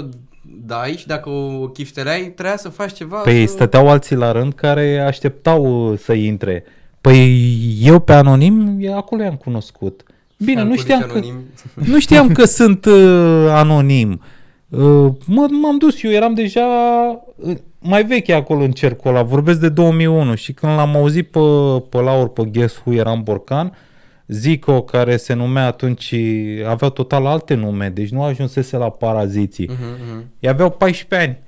dai 0.66 0.96
și 0.96 1.06
dacă 1.06 1.28
o 1.28 1.68
chifteleai, 1.68 2.20
trebuia 2.20 2.56
să 2.56 2.68
faci 2.68 2.92
ceva. 2.92 3.16
Păi 3.18 3.46
să... 3.46 3.52
stăteau 3.52 3.88
alții 3.88 4.16
la 4.16 4.32
rând 4.32 4.52
care 4.52 4.98
așteptau 4.98 5.90
uh, 5.92 5.98
să 5.98 6.12
intre. 6.12 6.64
Păi 7.00 7.78
eu 7.80 7.98
pe 8.00 8.12
anonim, 8.12 8.76
e- 8.80 8.92
acolo 8.92 9.22
i-am 9.22 9.36
cunoscut. 9.36 10.02
Bine, 10.44 10.62
nu 10.62 10.70
Alcoolici 10.70 10.80
știam 10.80 11.00
că, 11.00 11.10
anonim. 11.10 11.44
nu 11.92 11.98
știam 11.98 12.32
că 12.32 12.44
sunt 12.60 12.84
uh, 12.84 13.46
anonim. 13.48 14.20
Uh, 14.68 15.12
mă, 15.26 15.46
m-am 15.62 15.78
dus 15.78 16.02
eu, 16.02 16.10
eram 16.10 16.34
deja 16.34 16.66
uh, 17.36 17.56
mai 17.78 18.04
veche 18.04 18.32
acolo 18.32 18.62
în 18.62 18.72
cercul 18.72 19.10
ăla, 19.10 19.22
vorbesc 19.22 19.60
de 19.60 19.68
2001 19.68 20.34
și 20.34 20.52
când 20.52 20.76
l-am 20.76 20.96
auzit 20.96 21.30
pe, 21.30 21.40
pe 21.88 21.98
Laur, 21.98 22.28
pe 22.28 22.44
Guess 22.44 22.76
Who 22.84 22.94
era 22.94 23.10
în 23.10 23.22
Borcan, 23.22 23.72
Zico, 24.26 24.82
care 24.82 25.16
se 25.16 25.32
numea 25.34 25.66
atunci, 25.66 26.14
aveau 26.66 26.90
total 26.90 27.26
alte 27.26 27.54
nume, 27.54 27.88
deci 27.88 28.08
nu 28.08 28.22
ajunsese 28.22 28.76
la 28.76 28.90
paraziții. 28.90 29.68
Mhm, 29.68 29.82
mhm. 30.08 30.24
Ei 30.38 30.50
aveau 30.50 30.70
14 30.70 31.28
ani. 31.28 31.38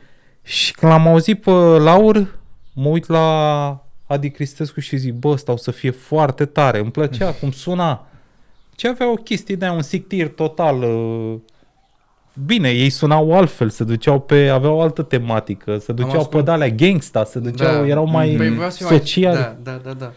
Și 0.43 0.73
când 0.73 0.93
l-am 0.93 1.07
auzit 1.07 1.41
pe 1.41 1.51
Laur, 1.51 2.39
mă 2.73 2.89
uit 2.89 3.09
la 3.09 3.87
Adi 4.07 4.31
Cristescu 4.31 4.81
și 4.81 4.97
zic, 4.97 5.15
bă, 5.15 5.29
ăsta 5.29 5.53
o 5.53 5.57
să 5.57 5.71
fie 5.71 5.91
foarte 5.91 6.45
tare. 6.45 6.79
Îmi 6.79 6.91
plăcea 6.91 7.33
cum 7.41 7.51
suna. 7.51 8.07
Ce 8.77 8.89
avea 8.89 9.11
o 9.11 9.15
chestie 9.15 9.57
de 9.57 9.69
un 9.69 9.83
sictir 9.83 10.29
total. 10.29 10.83
uh, 10.83 11.35
Bine, 12.47 12.69
ei 12.71 12.91
sunau 12.91 13.35
altfel, 13.37 13.71
se 13.71 13.85
duceau 13.85 14.21
pe, 14.21 14.49
aveau 14.49 14.77
o 14.77 14.81
altă 14.81 15.03
tematică, 15.03 15.79
se 15.79 15.93
duceau 15.93 16.11
pe 16.13 16.17
ascult- 16.19 16.45
de-alea 16.45 16.69
gangsta, 16.69 17.25
se 17.25 17.39
duceau, 17.39 17.73
Da. 17.83 17.87
erau 17.87 18.07
mai 18.07 18.29
Păi 18.37 18.49
vreau 18.51 18.71
să 18.71 18.77
fiu 18.77 18.87
mai- 18.89 18.99
sociali. 18.99 19.37
Da, 19.37 19.57
da, 19.63 19.81
da, 19.85 19.93
da. 19.93 20.13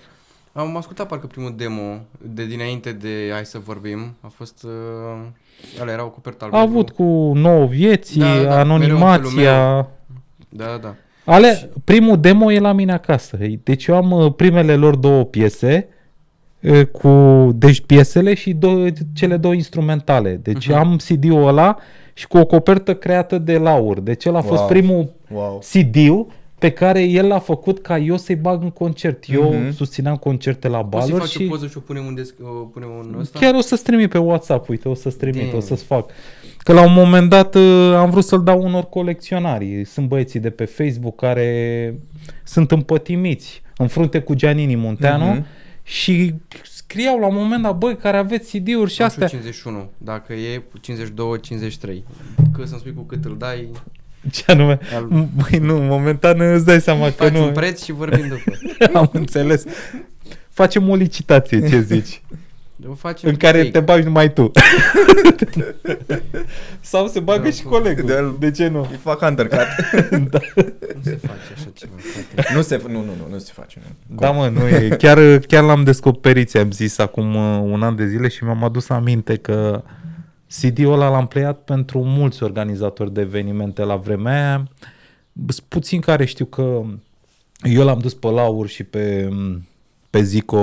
Am 0.51 0.77
ascultat 0.77 1.07
parcă 1.07 1.27
primul 1.27 1.53
demo 1.57 1.97
de 2.17 2.45
dinainte 2.45 2.91
de 2.91 3.29
Hai 3.31 3.45
să 3.45 3.59
vorbim. 3.59 4.15
A 4.21 4.27
fost... 4.35 4.63
Uh, 4.63 5.81
ăla 5.81 5.91
era 5.91 6.03
o 6.03 6.09
copertă 6.09 6.43
albă. 6.43 6.57
A 6.57 6.61
avut 6.61 6.89
cu 6.89 7.31
nouă 7.35 7.65
vieții, 7.65 8.19
Da, 8.21 8.41
da, 8.43 8.59
anonimația. 8.59 9.87
Da, 10.49 10.65
da, 10.65 10.77
da. 10.81 10.95
Ale, 11.25 11.69
primul 11.83 12.19
demo 12.19 12.51
e 12.51 12.59
la 12.59 12.71
mine 12.71 12.93
acasă. 12.93 13.37
Deci 13.63 13.85
eu 13.85 13.95
am 13.95 14.11
uh, 14.11 14.33
primele 14.35 14.75
lor 14.75 14.95
două 14.95 15.23
piese 15.23 15.87
uh, 15.89 15.97
cu 16.91 17.09
deci 17.55 17.81
piesele 17.81 18.33
și 18.33 18.53
două, 18.53 18.87
cele 19.13 19.37
două 19.37 19.53
instrumentale. 19.53 20.39
Deci 20.43 20.67
Mhm. 20.67 20.77
am 20.77 20.95
CD-ul 20.95 21.47
ăla 21.47 21.77
și 22.13 22.27
cu 22.27 22.37
o 22.37 22.45
copertă 22.45 22.95
creată 22.95 23.37
de 23.37 23.57
Laur. 23.57 23.99
Deci 23.99 24.25
el 24.25 24.35
a 24.35 24.41
fost 24.41 24.59
Wow. 24.59 24.67
primul 24.67 25.13
Wow. 25.33 25.61
CD-ul 25.71 26.27
pe 26.59 26.69
care 26.69 27.01
el 27.03 27.27
l-a 27.27 27.39
făcut 27.39 27.81
ca 27.81 27.97
eu 27.97 28.17
să-i 28.17 28.35
bag 28.35 28.61
în 28.63 28.69
concert. 28.69 29.23
Eu 29.27 29.53
Mhm. 29.53 29.71
susțineam 29.73 30.15
concerte 30.15 30.67
la 30.67 30.77
Poți 30.85 31.05
să 31.05 31.11
baluri 31.11 31.29
faci 31.29 31.41
și 31.41 31.45
o 31.45 31.49
poză 31.49 31.67
și 31.67 31.77
o 31.77 31.79
punem 31.79 32.05
un, 32.05 32.13
desc- 32.21 32.35
o 32.41 32.47
punem 32.63 32.89
un 32.99 33.15
ăsta? 33.19 33.39
chiar 33.39 33.53
o 33.53 33.61
să-ți 33.61 33.83
trimit 33.83 34.09
pe 34.09 34.17
WhatsApp, 34.17 34.69
uite, 34.69 34.89
o 34.89 34.93
să-ți 34.93 35.17
trimit, 35.17 35.43
Damn. 35.43 35.55
o 35.57 35.59
să-ți 35.59 35.83
fac. 35.83 36.09
Că 36.57 36.73
la 36.73 36.83
un 36.85 36.93
moment 36.93 37.29
dat 37.29 37.55
uh, 37.55 37.93
am 37.97 38.09
vrut 38.09 38.23
să-l 38.23 38.43
dau 38.43 38.61
unor 38.61 38.83
colecționari. 38.89 39.85
Sunt 39.85 40.07
băieții 40.07 40.39
de 40.39 40.49
pe 40.49 40.65
Facebook 40.65 41.15
care 41.15 41.93
sunt 42.43 42.71
împătimiți 42.71 43.61
în 43.77 43.87
frunte 43.87 44.19
cu 44.19 44.33
Giannini 44.33 44.75
Munteanu 44.75 45.25
Mhm. 45.25 45.45
Și 45.89 46.33
scriau 46.63 47.19
la 47.19 47.27
un 47.27 47.35
moment 47.35 47.61
dat, 47.63 47.77
băi, 47.77 47.97
care 47.97 48.17
aveți 48.17 48.57
CD-uri 48.57 48.67
și 48.73 48.75
Nu 48.79 48.85
știu 48.87 49.05
astea. 49.05 49.27
51, 49.27 49.89
dacă 49.97 50.33
e 50.33 50.61
52-53. 50.81 52.03
Că 52.53 52.65
să-mi 52.65 52.79
spui 52.79 52.93
cu 52.95 53.01
cât 53.01 53.25
îl 53.25 53.35
dai, 53.37 53.69
Ce 54.31 54.43
anume? 54.47 54.79
Al- 54.95 55.27
Băi, 55.35 55.59
nu, 55.59 55.77
momentan 55.79 56.39
îți 56.39 56.65
dai 56.65 56.81
seama 56.81 57.05
că 57.05 57.11
faci 57.11 57.31
nu. 57.31 57.43
un 57.45 57.51
preț 57.51 57.83
și 57.83 57.91
vorbim 57.91 58.27
după. 58.27 58.51
Am 58.99 59.09
înțeles. 59.13 59.63
Facem 60.49 60.89
o 60.89 60.95
licitație, 60.95 61.69
ce 61.69 61.81
zici? 61.93 62.21
O 62.87 62.93
facem 62.93 63.29
în 63.29 63.35
care 63.35 63.57
fake. 63.57 63.69
te 63.71 63.79
bagi 63.79 64.03
numai 64.05 64.33
tu. 64.33 64.51
Sau 66.81 67.07
se 67.07 67.19
bagă 67.19 67.43
Da, 67.43 67.49
și 67.49 67.61
cum? 67.61 67.71
colegul. 67.71 68.05
De- 68.05 68.35
De 68.39 68.51
ce 68.51 68.67
nu? 68.67 68.79
Îi 68.91 68.97
fac 68.97 69.21
undercut. 69.21 69.57
da. 70.31 70.39
Nu 70.95 71.01
se 71.03 71.15
face 71.21 71.53
așa 71.55 71.69
ceva, 71.73 71.91
frate. 72.33 72.53
nu 72.53 72.61
se, 72.61 72.81
nu, 72.87 72.91
nu, 72.91 73.03
nu, 73.03 73.27
nu 73.31 73.37
se 73.37 73.51
face. 73.55 73.81
Nu. 74.07 74.15
Da, 74.15 74.31
mă, 74.31 74.47
nu 74.49 74.67
e. 74.67 74.87
Chiar, 74.97 75.37
chiar 75.39 75.63
l-am 75.63 75.83
descoperit, 75.83 76.55
am 76.55 76.71
zis 76.71 76.97
acum 76.97 77.35
uh, 77.35 77.59
un 77.71 77.83
an 77.83 77.95
de 77.95 78.07
zile 78.07 78.27
și 78.27 78.43
mi-am 78.43 78.63
adus 78.63 78.89
aminte 78.89 79.35
că 79.35 79.83
CD-ul 80.59 80.93
ăla 80.93 81.09
l-am 81.09 81.27
pleiat 81.27 81.63
pentru 81.63 82.03
mulți 82.03 82.43
organizatori 82.43 83.13
de 83.13 83.21
evenimente 83.21 83.83
la 83.83 83.95
vremea 83.95 84.33
aia. 84.45 84.67
Sunt 85.47 85.65
puțin 85.67 85.99
care 85.99 86.25
știu 86.25 86.45
că 86.45 86.81
eu 87.63 87.83
l-am 87.83 87.99
dus 87.99 88.13
pe 88.13 88.27
Laur 88.27 88.67
și 88.67 88.83
pe, 88.83 89.29
pe 90.09 90.21
Zico, 90.21 90.57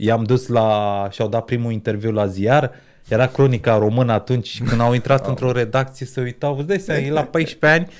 i-am 0.00 0.22
dus 0.24 0.46
la, 0.46 1.08
și-au 1.10 1.28
dat 1.28 1.44
primul 1.44 1.72
interviu 1.72 2.10
la 2.12 2.26
ziar, 2.26 2.70
era 3.08 3.26
cronica 3.26 3.78
română 3.78 4.12
atunci 4.12 4.46
și 4.46 4.62
când 4.62 4.80
au 4.80 4.92
intrat 4.94 5.26
într-o 5.26 5.52
redacție 5.52 6.06
se 6.06 6.20
uitau, 6.20 6.56
îți 6.58 6.66
dai 6.66 6.78
seama, 6.78 7.00
e 7.00 7.10
la 7.10 7.22
14 7.22 7.80
ani, 7.80 7.92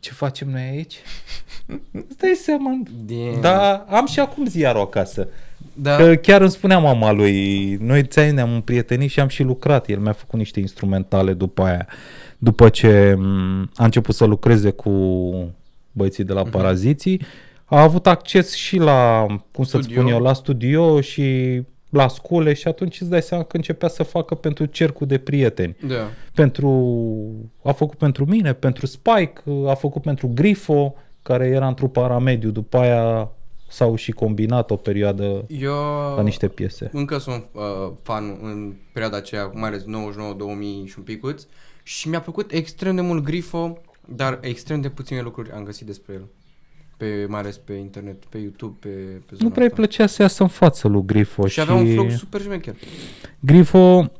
ce 0.00 0.12
facem 0.12 0.48
noi 0.50 0.60
aici? 0.70 0.94
Îți 1.92 2.16
dai 2.18 2.34
seama, 2.42 2.78
Damn. 3.06 3.40
da, 3.40 3.74
am 3.88 4.06
și 4.06 4.20
acum 4.20 4.46
ziarul 4.46 4.80
acasă. 4.80 5.28
Da. 5.74 5.96
Că 5.96 6.14
chiar 6.14 6.40
îmi 6.40 6.50
spunea 6.50 6.78
mama 6.78 7.10
lui, 7.12 7.74
noi 7.80 8.02
ți 8.06 8.30
ne-am 8.30 8.52
împrietenit 8.54 9.10
și 9.10 9.20
am 9.20 9.28
și 9.28 9.42
lucrat. 9.42 9.88
El 9.88 9.98
mi-a 9.98 10.12
făcut 10.12 10.38
niște 10.38 10.60
instrumentale 10.60 11.32
după 11.32 11.62
aia. 11.62 11.86
După 12.38 12.68
ce 12.68 13.14
m, 13.18 13.70
a 13.74 13.84
început 13.84 14.14
să 14.14 14.24
lucreze 14.24 14.70
cu 14.70 14.90
băieții 15.92 16.24
de 16.24 16.32
la 16.32 16.42
Mhm. 16.42 16.50
Paraziții, 16.50 17.20
a 17.68 17.82
avut 17.82 18.06
acces 18.06 18.54
și 18.54 18.76
la, 18.76 19.26
cum 19.52 19.64
să 19.64 19.78
Studio. 19.78 20.00
spun 20.00 20.12
eu, 20.12 20.20
la 20.20 20.32
studio 20.32 21.00
și 21.00 21.62
la 21.90 22.08
scule 22.08 22.52
și 22.52 22.68
atunci 22.68 23.00
îți 23.00 23.10
dai 23.10 23.22
seama 23.22 23.44
că 23.44 23.56
începea 23.56 23.88
să 23.88 24.02
facă 24.02 24.34
pentru 24.34 24.64
cercul 24.64 25.06
de 25.06 25.18
prieteni. 25.18 25.76
Da. 25.86 26.08
Pentru, 26.34 26.70
a 27.62 27.72
făcut 27.72 27.98
pentru 27.98 28.24
mine, 28.24 28.52
pentru 28.52 28.86
Spike, 28.86 29.42
a 29.66 29.74
făcut 29.74 30.02
pentru 30.02 30.30
Grifo, 30.34 30.94
care 31.22 31.46
era 31.46 31.66
într-un 31.66 31.88
paramediu. 31.88 32.50
După 32.50 32.78
aia 32.78 33.30
s-au 33.68 33.94
și 33.94 34.12
combinat 34.12 34.70
o 34.70 34.76
perioadă 34.76 35.44
Eu 35.46 35.72
la 36.16 36.22
niște 36.22 36.48
piese. 36.48 36.90
încă 36.92 37.18
sunt 37.18 37.44
uh, 37.52 37.92
fan 38.02 38.38
în 38.42 38.74
perioada 38.92 39.16
aceea, 39.16 39.50
mai 39.54 39.68
ales 39.68 39.82
99-2000 39.82 39.86
și 40.84 40.94
un 40.98 41.04
picuț 41.04 41.46
și 41.82 42.08
mi-a 42.08 42.20
plăcut 42.20 42.52
extrem 42.52 42.94
de 42.94 43.00
mult 43.00 43.24
Grifo, 43.24 43.78
dar 44.04 44.38
extrem 44.42 44.80
de 44.80 44.88
puține 44.88 45.20
lucruri 45.20 45.50
am 45.50 45.64
găsit 45.64 45.86
despre 45.86 46.14
el. 46.14 46.24
Pe, 46.96 47.26
mai 47.28 47.40
ales 47.40 47.56
pe 47.56 47.72
internet, 47.72 48.24
pe 48.24 48.38
YouTube, 48.38 48.76
pe, 48.80 48.88
pe 49.26 49.34
zona 49.34 49.42
Nu 49.42 49.50
prea 49.50 49.62
îi 49.62 49.68
asta. 49.70 49.82
plăcea 49.82 50.06
să 50.06 50.22
iasă 50.22 50.42
în 50.42 50.48
față 50.48 50.88
lui 50.88 51.02
Grifo. 51.06 51.46
Și 51.46 51.60
avea 51.60 51.74
un 51.74 51.92
flow 51.92 52.10
super 52.10 52.40
șmecher. 52.40 52.74
Grifo, 53.40 54.10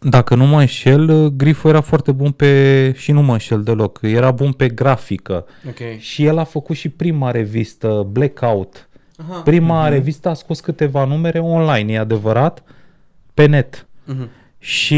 dacă 0.00 0.34
nu 0.34 0.46
mă 0.46 0.60
înșel, 0.60 1.28
Grifo 1.28 1.68
era 1.68 1.80
foarte 1.80 2.12
bun 2.12 2.30
pe, 2.30 2.92
și 2.96 3.12
nu 3.12 3.22
mă 3.22 3.32
înșel 3.32 3.62
deloc, 3.62 3.98
era 4.02 4.30
bun 4.30 4.52
pe 4.52 4.68
grafică. 4.68 5.46
Ok. 5.68 5.98
Și 5.98 6.24
el 6.24 6.38
a 6.38 6.44
făcut 6.44 6.76
și 6.76 6.88
prima 6.88 7.30
revistă, 7.30 8.06
Blackout. 8.10 8.88
Aha. 9.16 9.40
Prima 9.40 9.88
revistă 9.88 10.28
a 10.28 10.34
scos 10.34 10.60
câteva 10.60 11.04
numere 11.04 11.38
online, 11.38 11.92
e 11.92 11.98
adevărat, 11.98 12.62
pe 13.34 13.46
net. 13.46 13.86
Mhm. 14.04 14.28
Și 14.58 14.96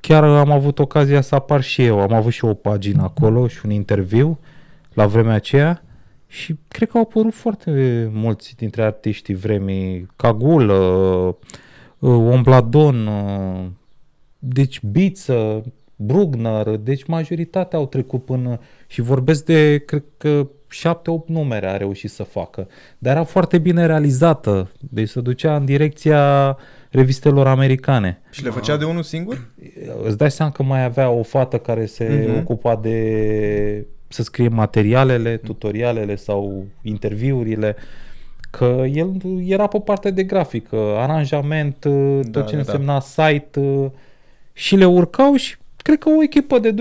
chiar 0.00 0.24
am 0.24 0.50
avut 0.50 0.78
ocazia 0.78 1.20
să 1.20 1.34
apar 1.34 1.62
și 1.62 1.82
eu. 1.84 2.00
Am 2.00 2.12
avut 2.12 2.32
și 2.32 2.44
o 2.44 2.54
pagină 2.54 3.02
acolo 3.02 3.48
și 3.48 3.58
un 3.64 3.70
interviu 3.70 4.38
la 4.98 5.06
vremea 5.06 5.34
aceea 5.34 5.82
și 6.26 6.54
cred 6.68 6.88
că 6.88 6.96
au 6.96 7.02
apărut 7.02 7.34
foarte 7.34 7.70
mulți 8.12 8.56
dintre 8.56 8.82
artiștii 8.82 9.34
vremii. 9.34 10.06
Cagul, 10.16 10.68
uh, 10.68 11.34
uh, 11.98 12.32
Ombladon, 12.32 13.06
uh, 13.06 13.64
deci 14.38 14.80
Biță, 14.82 15.64
Brugner, 15.96 16.66
deci 16.76 17.04
majoritatea 17.04 17.78
au 17.78 17.86
trecut 17.86 18.24
până 18.24 18.60
și 18.86 19.00
vorbesc 19.00 19.44
de, 19.44 19.78
cred 19.78 20.04
că 20.16 20.48
7-8 20.68 21.26
numere 21.26 21.66
a 21.68 21.76
reușit 21.76 22.10
să 22.10 22.22
facă. 22.22 22.68
Dar 22.98 23.14
era 23.14 23.24
foarte 23.24 23.58
bine 23.58 23.86
realizată, 23.86 24.70
deci 24.90 25.08
se 25.08 25.20
ducea 25.20 25.56
în 25.56 25.64
direcția 25.64 26.56
revistelor 26.90 27.46
americane. 27.46 28.20
Și 28.30 28.44
le 28.44 28.50
făcea 28.50 28.76
de 28.76 28.84
unul 28.84 29.02
singur? 29.02 29.50
Îți 30.04 30.16
dai 30.16 30.30
seama 30.30 30.52
că 30.52 30.62
mai 30.62 30.84
avea 30.84 31.10
o 31.10 31.22
fată 31.22 31.58
care 31.58 31.86
se 31.86 32.26
Mhm. 32.28 32.38
ocupa 32.38 32.76
de 32.76 33.86
să 34.08 34.22
scrie 34.22 34.48
materialele, 34.48 35.36
tutorialele 35.36 36.14
sau 36.14 36.66
interviurile, 36.82 37.76
că 38.50 38.84
el 38.92 39.12
era 39.46 39.66
pe 39.66 39.80
partea 39.80 40.10
de 40.10 40.22
grafică, 40.22 40.76
aranjament, 40.76 41.76
tot 41.78 42.26
Da, 42.26 42.42
ce 42.42 42.52
da, 42.52 42.58
însemna 42.58 43.00
site 43.00 43.60
uh, 43.60 43.90
și 44.52 44.76
le 44.76 44.84
urcau 44.84 45.34
și 45.34 45.56
cred 45.76 45.98
că 45.98 46.08
o 46.08 46.22
echipă 46.22 46.58
de 46.58 46.72
2-3 46.72 46.74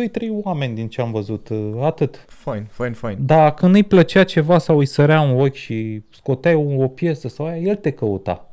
oameni 0.44 0.76
din 0.76 0.88
ce 0.88 1.02
am 1.02 1.12
văzut, 1.12 1.50
uh, 1.50 1.72
atât. 1.82 2.26
Fine, 2.28 2.68
fine, 2.72 2.94
fine. 2.94 3.18
Dar 3.20 3.54
când 3.54 3.76
îi 3.76 3.84
plăcea 3.84 4.24
ceva 4.24 4.58
sau 4.58 4.78
îi 4.78 4.86
sărea 4.86 5.22
un 5.22 5.40
ochi 5.40 5.54
și 5.54 6.04
scoteai 6.10 6.54
o, 6.54 6.84
o 6.84 6.88
piesă 6.88 7.28
sau 7.28 7.46
aia, 7.46 7.58
el 7.58 7.76
te 7.76 7.92
căuta. 7.92 8.50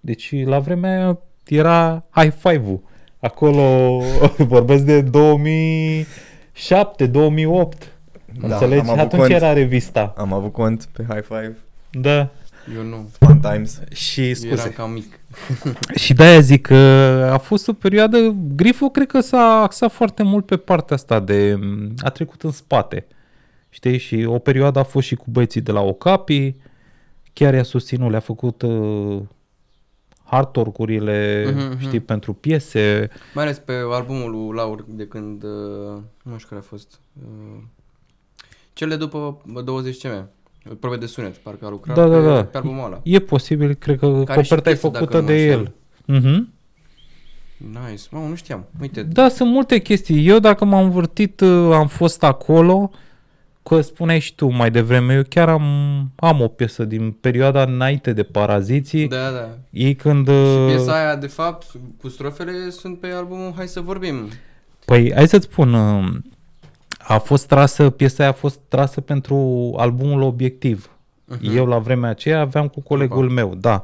Deci 0.00 0.44
la 0.44 0.58
vremea 0.58 0.90
aia 0.90 1.18
era 1.46 2.04
high 2.10 2.32
five-ul. 2.38 2.80
Acolo 3.20 3.98
vorbesc 4.54 4.84
de 4.84 5.00
2007, 5.00 7.06
2008. 7.06 7.92
Da, 8.40 8.46
Înțelegi? 8.54 8.80
am 8.80 8.88
avut 8.88 8.98
Atunci 9.02 9.20
cont. 9.20 9.32
era 9.32 9.52
revista. 9.52 10.14
Am 10.16 10.32
avut 10.32 10.52
cont 10.52 10.84
pe 10.92 11.04
High 11.08 11.22
Five, 11.24 11.56
Da. 11.90 12.18
Eu 12.76 12.82
nu. 12.88 13.08
Fun 13.18 13.38
Times. 13.40 13.80
Și 13.92 14.20
Eu 14.20 14.26
eram 14.44 14.56
scuze. 14.56 14.70
cam 14.72 14.90
mic. 14.90 15.18
Și 16.02 16.12
de-aia 16.14 16.40
zic 16.40 16.62
că 16.66 16.74
a 17.32 17.38
fost 17.38 17.68
o 17.68 17.72
perioadă, 17.72 18.34
Grifo 18.56 18.88
cred 18.88 19.06
că 19.06 19.20
s-a 19.20 19.60
axat 19.62 19.92
foarte 19.92 20.22
mult 20.22 20.46
pe 20.46 20.56
partea 20.56 20.96
asta 20.96 21.20
de, 21.20 21.58
a 21.98 22.10
trecut 22.10 22.42
în 22.42 22.50
spate. 22.50 23.06
Știi? 23.70 23.98
Și 23.98 24.24
o 24.28 24.38
perioadă 24.38 24.78
a 24.78 24.82
fost 24.82 25.06
și 25.06 25.14
cu 25.14 25.24
băieții 25.28 25.60
de 25.60 25.72
la 25.72 25.80
Ocapi, 25.80 26.54
chiar 27.32 27.54
i-a 27.54 27.62
susținut, 27.62 28.10
le-a 28.10 28.20
făcut 28.20 28.62
uh, 28.62 29.20
hardwork-urile, 30.24 31.44
Mhm, 31.46 31.58
mm-hmm. 31.58 31.70
mhm. 31.72 31.80
știi, 31.80 32.00
pentru 32.00 32.32
piese. 32.32 33.10
Mai 33.34 33.44
ales 33.44 33.58
pe 33.58 33.72
albumul 33.92 34.30
lui 34.30 34.56
Laur 34.56 34.84
de 34.88 35.06
când, 35.06 35.42
uh, 35.42 35.98
nu 36.22 36.36
știu 36.36 36.48
care 36.48 36.60
a 36.60 36.68
fost, 36.68 37.00
uh, 37.22 37.62
cele 38.72 38.96
după 38.96 39.42
20 39.64 39.96
cm, 40.02 40.28
probe 40.80 40.96
de 40.96 41.06
sunet, 41.06 41.36
parcă 41.36 41.66
a 41.66 41.68
lucrat 41.70 41.96
Da, 41.96 42.08
da, 42.08 42.16
pe, 42.18 42.24
da. 42.24 42.44
pe 42.44 42.56
albumul 42.56 42.84
ăla. 42.84 43.00
E 43.02 43.18
posibil, 43.18 43.74
cred 43.74 43.98
că 43.98 44.22
Care 44.24 44.42
și 44.42 44.48
coperta 44.48 44.70
e 44.70 44.72
piesă, 44.72 44.88
dacă 44.88 44.98
făcută 45.04 45.16
nu 45.16 45.22
mă 45.22 45.28
de 45.32 45.42
înșel. 45.42 45.72
el. 46.06 46.20
Mhm. 46.20 46.52
Nice, 47.88 48.02
mamă, 48.10 48.26
nu 48.28 48.34
știam, 48.34 48.64
uite, 48.80 49.02
Da, 49.02 49.28
sunt 49.28 49.50
multe 49.50 49.78
chestii. 49.78 50.26
Eu 50.28 50.38
dacă 50.38 50.64
m-am 50.64 50.84
învârtit, 50.84 51.40
uh, 51.40 51.72
am 51.72 51.86
fost 51.86 52.22
acolo, 52.22 52.90
că 53.62 53.80
spuneai 53.80 54.18
și 54.18 54.34
tu 54.34 54.46
mai 54.48 54.70
devreme, 54.70 55.14
eu 55.14 55.22
chiar 55.28 55.48
am, 55.48 55.62
am 56.16 56.40
o 56.40 56.48
piesă 56.48 56.84
din 56.84 57.10
perioada 57.10 57.62
înainte 57.62 58.12
de 58.12 58.22
Paraziții. 58.22 59.08
da, 59.08 59.30
da. 59.30 59.48
Ei 59.70 59.94
când... 59.94 60.26
Și 60.26 60.32
uh, 60.32 60.66
piesa 60.68 60.94
aia, 61.04 61.16
de 61.16 61.26
fapt, 61.26 61.66
cu 62.00 62.08
strofele 62.08 62.70
sunt 62.70 62.98
pe 63.00 63.06
albumul 63.06 63.52
Hai 63.56 63.66
să 63.68 63.80
vorbim. 63.80 64.28
Păi, 64.84 65.12
hai 65.14 65.28
să-ți 65.28 65.44
spun, 65.44 65.72
uh, 65.74 66.08
a 67.06 67.18
fost 67.18 67.46
trasă, 67.46 67.90
piesa 67.90 68.22
aia 68.22 68.28
a 68.32 68.34
fost 68.34 68.60
trasă 68.68 69.00
pentru 69.00 69.36
albumul 69.76 70.22
Obiectiv. 70.22 70.90
Mhm. 71.24 71.56
Eu 71.56 71.66
la 71.66 71.78
vremea 71.78 72.10
aceea 72.10 72.40
aveam 72.40 72.68
cu 72.68 72.80
colegul 72.80 73.24
Opa. 73.24 73.32
meu, 73.32 73.54
da. 73.60 73.82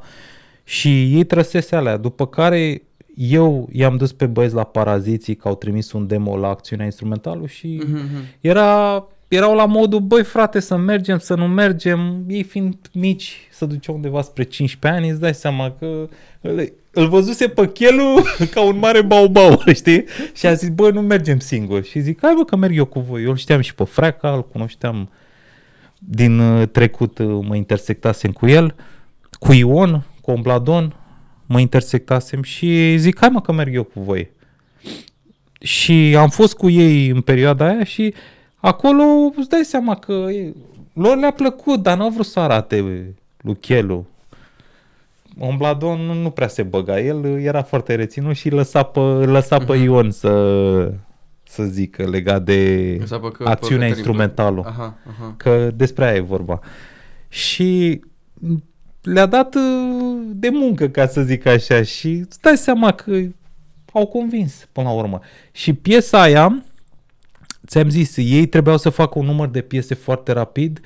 Și 0.63 1.15
ei 1.15 1.23
trăsese 1.23 1.75
alea, 1.75 1.97
după 1.97 2.27
care 2.27 2.81
eu 3.15 3.69
i-am 3.71 3.97
dus 3.97 4.11
pe 4.11 4.25
băieți 4.25 4.53
la 4.55 4.63
Paraziții 4.63 5.35
că 5.35 5.47
au 5.47 5.55
trimis 5.55 5.91
un 5.91 6.07
demo 6.07 6.37
la 6.37 6.47
acțiunea 6.47 6.85
instrumentală 6.85 7.45
și 7.47 7.81
Mhm, 7.83 7.95
mhm. 7.95 8.23
era, 8.41 9.05
erau 9.29 9.55
la 9.55 9.65
modul, 9.65 9.99
băi 9.99 10.23
frate, 10.23 10.59
să 10.59 10.75
mergem, 10.75 11.17
să 11.17 11.35
nu 11.35 11.47
mergem, 11.47 12.23
ei 12.27 12.43
fiind 12.43 12.75
mici, 12.93 13.47
să 13.51 13.65
duceau 13.65 13.95
undeva 13.95 14.21
spre 14.21 14.43
15 14.43 15.01
ani, 15.01 15.11
îți 15.11 15.19
dai 15.19 15.33
seama 15.33 15.75
că 15.79 16.09
îl, 16.41 16.73
îl 16.91 17.07
văzuse 17.07 17.47
pe 17.47 17.67
chelul 17.71 18.23
ca 18.53 18.61
un 18.61 18.77
mare 18.77 19.01
baubau, 19.01 19.61
știi? 19.73 20.05
Și 20.35 20.45
a 20.45 20.53
zis, 20.53 20.69
bă, 20.69 20.91
nu 20.91 21.01
mergem 21.01 21.39
singuri. 21.39 21.89
Și 21.89 21.99
zic, 21.99 22.19
hai 22.21 22.33
bă 22.35 22.43
că 22.43 22.55
merg 22.55 22.75
eu 22.75 22.85
cu 22.85 22.99
voi. 22.99 23.23
Eu 23.23 23.29
îl 23.29 23.37
știam 23.37 23.61
și 23.61 23.75
pe 23.75 23.83
Freca, 23.83 24.33
îl 24.33 24.47
cunoșteam 24.47 25.09
din 25.99 26.39
uh, 26.39 26.67
trecut, 26.67 27.17
uh, 27.17 27.39
mă 27.47 27.55
intersectasem 27.55 28.31
cu 28.31 28.47
el, 28.47 28.75
cu 29.39 29.53
Ion, 29.53 30.05
cu 30.21 30.31
Ombladon, 30.31 30.95
mă 31.45 31.59
intersectasem 31.59 32.41
și 32.41 32.97
zic, 32.97 33.19
hai 33.19 33.29
mă 33.29 33.41
că 33.41 33.51
merg 33.51 33.73
eu 33.73 33.83
cu 33.83 33.99
voi. 33.99 34.29
Și 35.61 36.15
am 36.17 36.29
fost 36.29 36.55
cu 36.55 36.69
ei 36.69 37.07
în 37.07 37.21
perioada 37.21 37.65
aia 37.65 37.83
și 37.83 38.13
acolo 38.59 39.03
îți 39.35 39.49
dai 39.49 39.63
seama 39.63 39.95
că 39.95 40.11
e, 40.11 40.53
lor 40.93 41.17
le-a 41.17 41.31
plăcut, 41.31 41.81
dar 41.81 41.97
n-au 41.97 42.09
vrut 42.09 42.25
să 42.25 42.39
arate 42.39 42.79
lui 43.41 43.55
Chelu. 43.59 44.05
Ombladon 45.39 45.99
nu, 46.01 46.13
nu 46.13 46.29
prea 46.29 46.47
se 46.47 46.63
băga, 46.63 46.99
el 47.01 47.39
era 47.41 47.61
foarte 47.63 47.95
reținut 47.95 48.35
și 48.35 48.49
lăsa 48.49 48.83
pe, 48.83 48.99
lăsa 48.99 49.57
pe 49.57 49.73
Mhm. 49.73 49.83
Ion 49.83 50.11
să, 50.11 50.91
să 51.43 51.63
zică 51.63 52.03
legat 52.09 52.43
de 52.43 52.95
Lăsa 52.99 53.19
pe 53.19 53.27
că- 53.31 53.43
pe 53.43 53.49
acțiunea 53.49 53.87
Cătălin 53.87 53.87
instrumentală. 53.87 54.63
Aha, 54.65 54.97
aha. 55.09 55.33
Că 55.37 55.71
despre 55.75 56.05
aia 56.05 56.15
e 56.15 56.19
vorba. 56.19 56.59
Și 57.29 58.01
le-a 59.01 59.25
dat 59.25 59.55
uh, 59.55 59.61
de 60.33 60.49
muncă, 60.49 60.87
ca 60.87 61.07
să 61.07 61.21
zic 61.21 61.45
așa, 61.45 61.83
și 61.83 62.07
îți 62.07 62.41
dai 62.41 62.57
seama 62.57 62.91
că 62.91 63.19
au 63.93 64.05
convins 64.07 64.67
până 64.71 64.87
la 64.87 64.93
urmă. 64.93 65.19
Și 65.51 65.73
piesa 65.73 66.21
aia, 66.21 66.63
ți-am 67.69 67.89
zis, 67.89 68.17
ei 68.17 68.45
trebuiau 68.45 68.77
să 68.77 68.89
facă 68.89 69.19
un 69.19 69.25
număr 69.25 69.47
de 69.47 69.61
piese 69.61 69.93
foarte 69.93 70.31
rapid, 70.31 70.79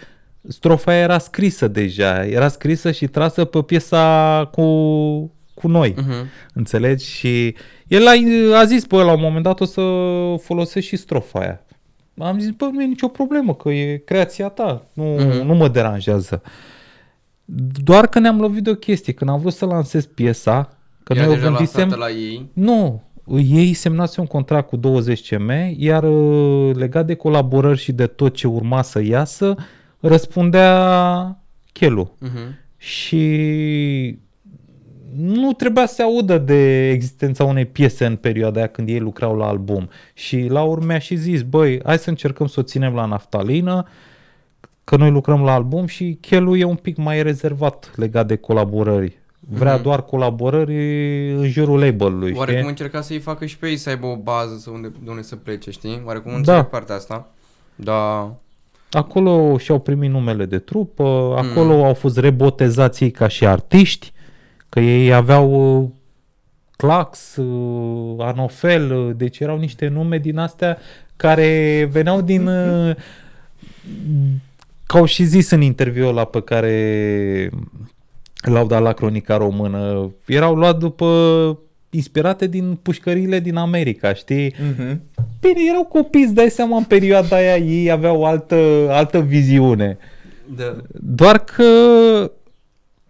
strofa 0.48 0.92
aia 0.92 1.00
era 1.02 1.18
scrisă 1.18 1.68
deja, 1.68 2.26
era 2.26 2.48
scrisă 2.48 2.92
și 2.92 3.08
trasă 3.08 3.46
pe 3.46 3.62
piesa 3.62 4.50
cu, 4.52 4.64
cu 5.54 5.68
noi. 5.68 5.94
Mhm. 5.98 6.14
Înțelegi? 6.54 7.06
Și 7.06 7.56
el 7.88 8.08
a, 8.08 8.12
a 8.60 8.66
zis, 8.66 8.86
bă, 8.86 9.04
la 9.04 9.12
un 9.14 9.22
moment 9.22 9.44
dat 9.44 9.60
o 9.60 9.66
să 9.66 9.82
folosesc 10.42 10.88
și 10.88 10.96
strofa 10.96 11.40
aia. 11.40 11.62
Am 12.18 12.40
zis, 12.40 12.50
bă, 12.50 12.70
nu 12.72 12.82
e 12.82 12.86
nicio 12.86 13.08
problemă, 13.08 13.56
că 13.56 13.70
e 13.70 13.98
creația 13.98 14.48
ta, 14.48 14.86
nu, 14.94 15.04
Mhm. 15.04 15.46
nu 15.46 15.54
mă 15.54 15.68
deranjează. 15.68 16.42
Doar 17.84 18.08
că 18.08 18.20
ne-am 18.20 18.40
lovit 18.40 18.64
de 18.64 18.70
o 18.70 18.76
chestie, 18.76 19.14
când 19.14 19.30
am 19.30 19.40
vrut 19.40 19.54
să 19.54 19.66
lansez 19.66 20.06
piesa, 20.06 20.78
că 21.04 21.14
Era 21.14 21.24
noi 21.26 21.32
o 21.34 21.36
deja 21.36 21.48
gândisem... 21.48 21.80
lansată 21.80 22.02
la 22.02 22.10
ei. 22.10 22.50
Nu, 22.54 23.02
ei 23.38 23.74
semnase 23.74 24.20
un 24.20 24.28
contract 24.28 24.68
cu 24.68 24.76
20 24.76 25.28
CM, 25.36 25.52
iar 25.78 26.04
uh, 26.04 26.76
legat 26.76 27.06
de 27.06 27.14
colaborări 27.16 27.78
și 27.80 27.92
de 27.92 28.08
tot 28.08 28.34
ce 28.36 28.48
urma 28.48 28.82
să 28.82 29.02
iasă, 29.04 29.56
răspundea 30.00 31.38
Chelu 31.72 32.16
Mhm. 32.20 32.60
și 32.78 34.18
nu 35.16 35.52
trebuia 35.54 35.86
să 35.86 35.94
se 35.94 36.02
audă 36.02 36.38
de 36.38 36.90
existența 36.90 37.44
unei 37.44 37.66
piese 37.66 38.06
în 38.06 38.16
perioada 38.16 38.60
aia 38.60 38.68
când 38.68 38.90
ei 38.90 39.00
lucrau 39.00 39.36
la 39.36 39.48
album. 39.48 39.90
Și 40.14 40.48
la 40.50 40.62
urmă 40.64 40.86
mi-a 40.86 41.00
și 41.00 41.16
zis, 41.16 41.42
băi, 41.42 41.80
hai 41.84 41.98
să 41.98 42.10
încercăm 42.10 42.48
să 42.48 42.60
o 42.60 42.64
ținem 42.64 42.94
la 42.94 43.06
naftalină, 43.06 43.88
că 44.84 44.96
noi 44.96 45.10
lucrăm 45.10 45.44
la 45.44 45.54
album 45.54 45.86
și 45.86 46.18
Chelu 46.22 46.56
e 46.56 46.64
un 46.64 46.76
pic 46.76 46.98
mai 46.98 47.24
rezervat 47.24 47.92
legat 47.96 48.28
de 48.28 48.36
colaborări. 48.36 49.22
Vrea 49.50 49.74
Mhm. 49.74 49.84
doar 49.84 50.04
colaborări 50.04 50.76
în 51.34 51.50
jurul 51.50 51.80
label-ului, 51.80 52.34
Oarecum 52.36 52.58
știi? 52.60 52.70
încerca 52.70 53.02
să-i 53.02 53.20
facă 53.20 53.46
și 53.46 53.58
pe 53.58 53.68
ei 53.68 53.78
să 53.78 53.90
aibă 53.90 54.06
o 54.06 54.16
bază 54.16 54.58
să 54.58 54.70
unde, 54.70 54.92
de 55.04 55.10
unde 55.10 55.22
să 55.22 55.36
plece, 55.36 55.72
știi? 55.72 56.02
Oarecum 56.06 56.32
Da. 56.32 56.38
înțeleg 56.38 56.66
partea 56.66 56.96
asta. 56.96 57.28
Da. 57.76 58.34
Acolo 58.92 59.58
și-au 59.58 59.80
primit 59.80 60.10
numele 60.10 60.46
de 60.46 60.60
trupă, 60.60 61.04
Mm. 61.04 61.50
acolo 61.50 61.86
au 61.86 61.94
fost 61.94 62.18
rebotezați 62.18 63.04
ei 63.04 63.12
ca 63.12 63.28
și 63.28 63.46
artiști, 63.46 64.12
că 64.70 64.80
ei 64.80 65.14
aveau 65.14 65.80
uh, 65.82 65.90
Clax, 66.78 67.36
uh, 67.36 68.16
Anofel, 68.26 68.92
uh, 68.96 69.14
deci 69.16 69.40
erau 69.40 69.58
niște 69.58 69.88
nume 69.88 70.18
din 70.18 70.38
astea 70.38 70.78
care 71.16 71.88
veneau 71.92 72.22
din... 72.22 72.48
uh, 72.48 72.96
Că 74.86 74.98
au 74.98 75.06
și 75.06 75.24
zis 75.24 75.50
în 75.50 75.62
interviul 75.62 76.08
ăla 76.08 76.26
pe 76.26 76.42
care 76.42 77.50
l-au 78.52 78.68
dat 78.68 78.82
la 78.82 78.94
Cronica 78.94 79.38
Română, 79.38 80.12
erau 80.26 80.56
luat 80.56 80.78
după 80.78 81.08
inspirate 81.90 82.48
din 82.48 82.80
pușcările 82.82 83.40
din 83.40 83.56
America, 83.56 84.14
știi? 84.14 84.52
Mm-hmm. 84.52 84.98
Bine, 85.40 85.60
erau 85.70 85.84
copii, 85.84 86.24
îți 86.24 86.34
dai 86.34 86.50
seama, 86.50 86.78
în 86.78 86.84
perioada 86.84 87.36
aia 87.36 87.58
ei 87.58 87.92
aveau 87.92 88.26
altă, 88.26 88.88
altă 88.90 89.20
viziune. 89.22 89.98
Da. 90.56 90.76
Doar 90.92 91.40
că 91.40 91.64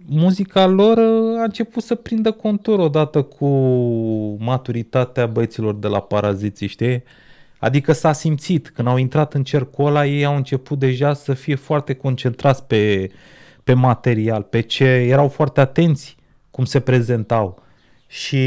muzica 0.05 0.67
lor 0.67 0.97
uh, 0.97 1.39
a 1.39 1.43
început 1.43 1.83
să 1.83 1.95
prindă 1.95 2.31
contur 2.31 2.79
odată 2.79 3.21
cu 3.21 3.47
maturitatea 4.39 5.25
băieților 5.25 5.75
de 5.75 5.87
la 5.87 5.99
Paraziții, 5.99 6.67
știi? 6.67 7.03
Adică 7.57 7.91
s-a 7.91 8.13
simțit, 8.13 8.69
când 8.69 8.87
au 8.87 8.97
intrat 8.97 9.33
în 9.33 9.43
cercul 9.43 9.85
ăla, 9.85 10.05
ei 10.05 10.25
au 10.25 10.35
început 10.35 10.79
deja 10.79 11.13
să 11.13 11.33
fie 11.33 11.55
foarte 11.55 11.93
concentrați 11.93 12.63
pe, 12.63 13.09
pe 13.63 13.73
material, 13.73 14.41
pe 14.41 14.61
ce 14.61 14.85
erau 14.85 15.27
foarte 15.27 15.59
atenți 15.59 16.15
cum 16.51 16.65
se 16.65 16.79
prezentau. 16.79 17.63
Și 18.07 18.37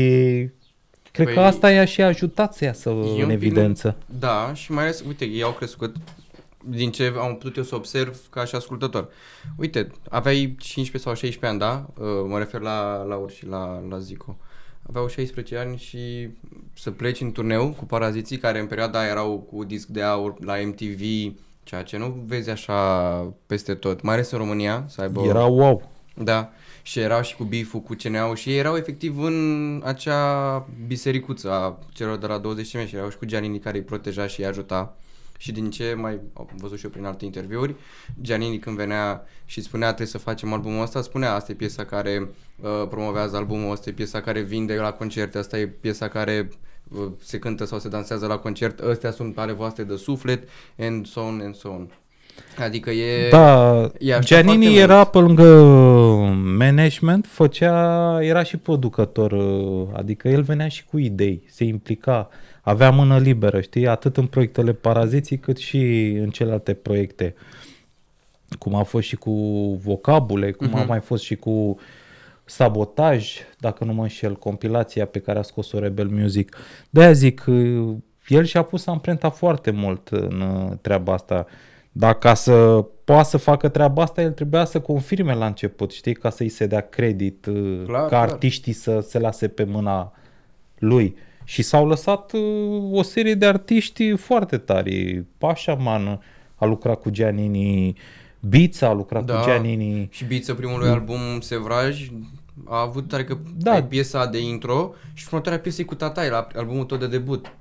cred 1.13 1.27
Păi, 1.27 1.35
că 1.35 1.41
asta 1.41 1.71
i-a 1.71 1.85
și 1.85 2.03
ajutat 2.03 2.55
să 2.55 2.65
iasă 2.65 2.89
E 2.89 2.93
în 2.93 2.99
un 2.99 3.15
pic 3.17 3.31
evidență. 3.31 3.97
Da, 4.19 4.53
și 4.55 4.73
mai 4.73 4.83
ales, 4.83 5.05
uite, 5.07 5.25
ei 5.25 5.43
au 5.43 5.53
crescut 5.53 5.97
din 6.69 6.91
ce 6.91 7.15
am 7.19 7.37
putut 7.37 7.57
eu 7.57 7.63
să 7.63 7.75
observ 7.75 8.21
ca 8.31 8.45
și 8.45 8.55
ascultător. 8.55 9.09
Uite, 9.57 9.91
aveai 10.11 10.55
15 10.59 10.99
sau 10.99 11.15
16 11.15 11.47
ani, 11.47 11.59
da? 11.59 11.87
Uh, 12.05 12.27
Mă 12.29 12.39
refer 12.39 12.61
la 12.61 13.03
Laur 13.03 13.31
și 13.31 13.47
la, 13.47 13.83
la 13.89 13.99
Zico. 13.99 14.37
Aveau 14.89 15.09
16 15.09 15.57
ani 15.57 15.77
și 15.77 16.29
să 16.75 16.91
pleci 16.91 17.21
în 17.21 17.33
turneu 17.33 17.69
cu 17.69 17.85
paraziții 17.85 18.39
care 18.39 18.59
în 18.59 18.67
perioada 18.67 18.99
aia 18.99 19.09
erau 19.09 19.39
cu 19.39 19.65
disc 19.65 19.87
de 19.87 20.03
aur 20.03 20.45
la 20.45 20.55
MTV, 20.65 21.01
ceea 21.67 21.83
ce 21.83 21.97
nu 21.97 22.25
vezi 22.27 22.51
așa 22.51 23.35
peste 23.47 23.75
tot, 23.75 24.03
mai 24.03 24.15
ales 24.15 24.31
în 24.31 24.39
România, 24.39 24.85
să 24.89 25.01
aibă... 25.01 25.23
Era 25.25 25.45
wow. 25.45 25.91
Da, 26.15 26.51
și 26.83 26.99
erau 26.99 27.23
și 27.23 27.37
cu 27.37 27.45
biful, 27.45 27.81
cu 27.81 27.95
CNA 27.95 28.35
și 28.35 28.51
ei 28.51 28.59
erau 28.59 28.77
efectiv 28.77 29.23
în 29.23 29.83
acea 29.85 30.59
bisericuță 30.87 31.51
a 31.51 31.79
celor 31.93 32.17
de 32.17 32.27
la 32.27 32.39
20 32.39 32.67
și 32.67 32.97
erau 32.97 33.11
și 33.11 33.17
cu 33.17 33.25
Giannini 33.25 33.59
care 33.59 33.77
îi 33.77 33.85
proteja 33.85 34.27
și 34.27 34.41
îi 34.41 34.47
ajuta. 34.47 34.97
Și 35.39 35.53
din 35.53 35.71
ce 35.71 35.95
mai 35.95 36.21
am 36.35 36.49
văzut 36.57 36.79
și 36.79 36.85
eu 36.85 36.91
prin 36.91 37.05
alte 37.05 37.25
interviuri, 37.25 37.75
Giannini 38.21 38.59
când 38.59 38.77
venea 38.77 39.27
și 39.45 39.61
spunea 39.61 39.87
trebuie 39.87 40.07
să 40.07 40.19
facem 40.19 40.53
albumul 40.53 40.83
ăsta, 40.83 41.03
spunea 41.03 41.35
asta 41.35 41.53
e 41.53 41.55
piesa 41.55 41.85
care 41.85 42.29
uh, 42.61 42.87
promovează 42.89 43.37
albumul, 43.37 43.73
asta 43.73 43.91
e 43.91 43.93
piesa 43.93 44.21
care 44.21 44.41
vinde 44.41 44.75
la 44.75 44.93
concerte, 44.93 45.39
asta 45.39 45.59
e 45.59 45.67
piesa 45.67 46.09
care 46.09 46.49
uh, 46.51 46.57
se 47.23 47.39
cântă 47.39 47.65
sau 47.65 47.79
se 47.79 47.89
dansează 47.89 48.27
la 48.27 48.39
concert, 48.39 48.81
astea 48.81 49.11
sunt 49.11 49.39
ale 49.39 49.53
voastre 49.53 49.83
de 49.83 49.97
suflet, 49.97 50.49
and 50.79 51.07
so 51.07 51.21
on 51.21 51.41
and 51.45 51.55
so 51.55 51.69
on. 51.69 51.89
Adică 52.59 52.91
e... 52.91 53.29
Da, 53.29 53.81
e 53.99 54.13
așa 54.15 54.21
Giannini 54.27 54.65
foarte 54.65 54.81
era 54.81 54.95
mult. 54.97 55.11
pe 55.11 55.19
lângă 55.19 55.45
management, 56.57 57.27
făcea, 57.27 58.19
era 58.23 58.43
și 58.43 58.57
producător, 58.57 59.33
uh, 59.33 59.87
adică 59.93 60.29
el 60.29 60.43
venea 60.43 60.69
și 60.69 60.85
cu 60.85 60.99
idei, 60.99 61.43
se 61.51 61.65
implica, 61.65 62.29
avea 62.63 62.91
mână 62.91 63.19
liberă, 63.19 63.61
știi, 63.61 63.87
atât 63.87 64.17
în 64.17 64.27
proiectele 64.27 64.73
Paraziții 64.73 65.39
cât 65.39 65.57
și 65.57 65.79
în 66.23 66.31
celelalte 66.31 66.75
proiecte, 66.75 67.35
cum 68.59 68.75
a 68.75 68.83
fost 68.83 69.07
și 69.07 69.17
cu 69.17 69.31
vocabule, 69.85 70.51
cum 70.51 70.75
a 70.75 70.79
Mhm. 70.79 70.89
mai 70.89 71.01
fost 71.01 71.23
și 71.23 71.35
cu 71.37 71.79
Sabotaj, 72.49 73.33
dacă 73.59 73.85
nu 73.85 73.93
mă 73.93 74.03
înșel, 74.03 74.37
compilația 74.37 75.07
pe 75.07 75.19
care 75.19 75.39
a 75.39 75.43
scos-o 75.43 75.79
Rebel 75.79 76.09
Music. 76.09 76.57
De-aia 76.91 77.13
zic, 77.13 77.45
uh, 77.47 77.97
el 78.29 78.45
și-a 78.45 78.63
pus 78.63 78.87
amprenta 78.87 79.31
foarte 79.31 79.71
mult 79.71 80.09
în 80.09 80.41
uh, 80.41 80.73
treaba 80.81 81.13
asta. 81.13 81.47
Dar 81.93 82.19
ca 82.19 82.35
să 82.35 82.85
poată 83.05 83.29
să 83.29 83.37
facă 83.37 83.69
treaba 83.69 84.03
asta, 84.03 84.23
el 84.23 84.33
trebuia 84.33 84.65
să 84.65 84.81
confirme 84.81 85.35
la 85.35 85.47
început, 85.47 85.93
știi, 85.93 86.15
ca 86.15 86.31
să-i 86.31 86.49
se 86.49 86.67
dea 86.67 86.81
credit, 86.81 87.47
uh, 87.47 87.83
Clar, 87.85 88.01
ca 88.01 88.09
clar. 88.09 88.29
artiștii 88.29 88.73
să 88.73 89.01
se 89.01 89.19
lase 89.19 89.49
pe 89.49 89.65
mâna 89.65 90.13
lui. 90.79 91.17
Și 91.45 91.63
s-au 91.63 91.87
lăsat 91.87 92.33
uh, 92.33 92.93
o 92.93 93.03
serie 93.03 93.35
de 93.35 93.47
artiști 93.47 94.17
foarte 94.17 94.59
tari. 94.59 95.25
Pașaman 95.39 96.21
a 96.55 96.65
lucrat 96.65 97.01
cu 97.01 97.11
Giannini, 97.11 97.97
Bița 98.41 98.87
a 98.89 98.93
lucrat 98.93 99.25
Da. 99.25 99.35
cu 99.35 99.45
Giannini. 99.45 100.09
Și 100.11 100.25
Biță 100.25 100.55
primului 100.55 100.89
album 100.89 101.19
Sevraj 101.41 102.11
a 102.65 102.81
avut, 102.81 103.13
adică 103.13 103.39
Da. 103.57 103.71
da. 103.71 103.73
ai 103.73 103.85
piesa 103.85 104.27
de 104.27 104.39
intro 104.41 104.95
și 105.15 105.25
următoarea 105.27 105.61
piesă 105.61 105.81
e 105.81 105.85
cu 105.85 105.95
Tatai 105.95 106.29
la 106.29 106.47
albumul 106.57 106.85
tău 106.85 106.97
de 106.97 107.07
debut. 107.07 107.53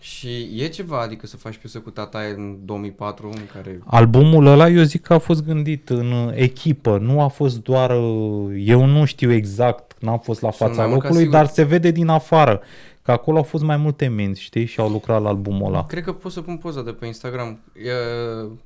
Și 0.00 0.50
e 0.56 0.66
ceva, 0.66 1.00
adică 1.00 1.26
să 1.26 1.36
faci 1.36 1.56
piesă 1.56 1.78
cu 1.78 1.90
Tatai 1.90 2.30
în 2.36 2.56
2004 2.64 3.26
în 3.34 3.40
care... 3.54 3.78
Albumul 3.84 4.46
ăla 4.46 4.68
eu 4.68 4.82
zic 4.82 5.02
că 5.02 5.12
a 5.12 5.18
fost 5.18 5.44
gândit 5.44 5.88
în 5.88 6.12
uh, 6.12 6.32
echipă, 6.34 6.98
nu 6.98 7.20
a 7.20 7.28
fost 7.28 7.62
doar, 7.62 7.90
uh, 7.90 8.52
eu 8.64 8.84
nu 8.84 9.04
știu 9.04 9.32
exact, 9.32 9.92
n-am 9.98 10.18
fost 10.18 10.40
la 10.40 10.50
Sunt 10.50 10.68
fața 10.68 10.80
mai 10.82 10.90
mult 10.90 11.00
ca 11.00 11.06
locului, 11.08 11.24
sigur. 11.26 11.38
dar 11.38 11.46
se 11.52 11.62
vede 11.62 11.90
din 11.90 12.08
afară 12.08 12.60
că 13.02 13.10
acolo 13.12 13.36
au 13.36 13.42
fost 13.42 13.62
mai 13.64 13.76
multe 13.76 14.08
minți, 14.08 14.40
știi, 14.40 14.64
și 14.64 14.80
au 14.80 14.88
lucrat 14.88 15.22
la 15.22 15.28
albumul 15.28 15.66
ăla. 15.66 15.86
Cred 15.86 16.04
că 16.04 16.12
pot 16.12 16.32
să 16.32 16.40
pun 16.42 16.56
poza 16.56 16.82
de 16.82 16.92
pe 16.92 17.06
Instagram. 17.06 17.58
E, 17.74 17.90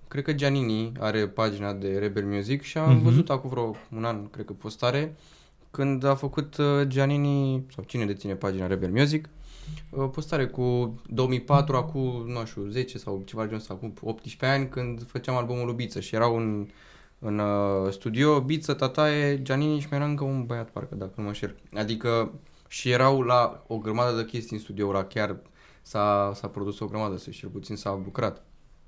cred 0.09 0.25
că 0.25 0.33
Giannini 0.33 0.93
are 0.99 1.27
pagina 1.29 1.73
de 1.73 1.97
Rebel 1.99 2.25
Music 2.25 2.63
și 2.63 2.79
am 2.79 2.93
Mhm. 2.95 3.03
văzut 3.03 3.31
acum 3.31 3.51
vreo 3.51 3.77
un 3.97 4.05
an, 4.05 4.31
cred 4.31 4.45
că 4.45 4.53
postare, 4.53 5.17
când 5.71 6.05
a 6.05 6.15
făcut 6.15 6.57
uh, 6.57 6.87
Giannini, 6.87 7.65
sau 7.75 7.85
cine 7.87 8.05
deține 8.05 8.35
pagina 8.35 8.67
Rebel 8.67 8.91
Music, 8.91 9.29
uh, 9.91 10.09
postare 10.13 10.47
cu 10.47 10.95
2004, 11.09 11.77
acum, 11.77 12.25
nu 12.27 12.45
știu, 12.45 12.67
10 12.69 12.99
sau 12.99 13.23
ceva 13.25 13.41
de 13.43 13.47
genul 13.47 13.61
ăsta, 13.63 13.75
acum 13.75 13.93
18 14.03 14.47
ani, 14.59 14.69
când 14.69 15.07
făceam 15.07 15.37
albumul 15.37 15.65
lui 15.67 15.75
Biță 15.75 16.01
și 16.01 16.15
erau 16.15 16.37
în, 16.37 16.67
în 17.19 17.39
uh, 17.39 17.91
studio, 17.93 18.41
Biță, 18.41 18.73
Tataie, 18.73 19.43
Giannini 19.43 19.81
și 19.81 19.87
mai 19.91 19.99
era 19.99 20.09
încă 20.09 20.25
un 20.25 20.45
băiat, 20.47 20.69
parcă, 20.71 20.95
dacă 20.95 21.13
nu 21.17 21.23
mă 21.23 21.29
înșel. 21.29 21.57
Adică 21.75 22.33
și 22.69 22.91
erau 22.91 23.21
la 23.21 23.65
o 23.67 23.79
grămadă 23.79 24.17
de 24.17 24.25
chestii 24.25 24.57
în 24.57 24.63
studio 24.63 24.89
ăla, 24.89 25.05
chiar 25.05 25.37
s-a, 25.83 26.33
s-a 26.35 26.49
produs 26.49 26.81
o 26.81 26.87
grămadă, 26.87 27.17
să 27.17 27.31
cel 27.31 27.49
puțin 27.49 27.77
s-a 27.77 28.01
lucrat. 28.05 28.43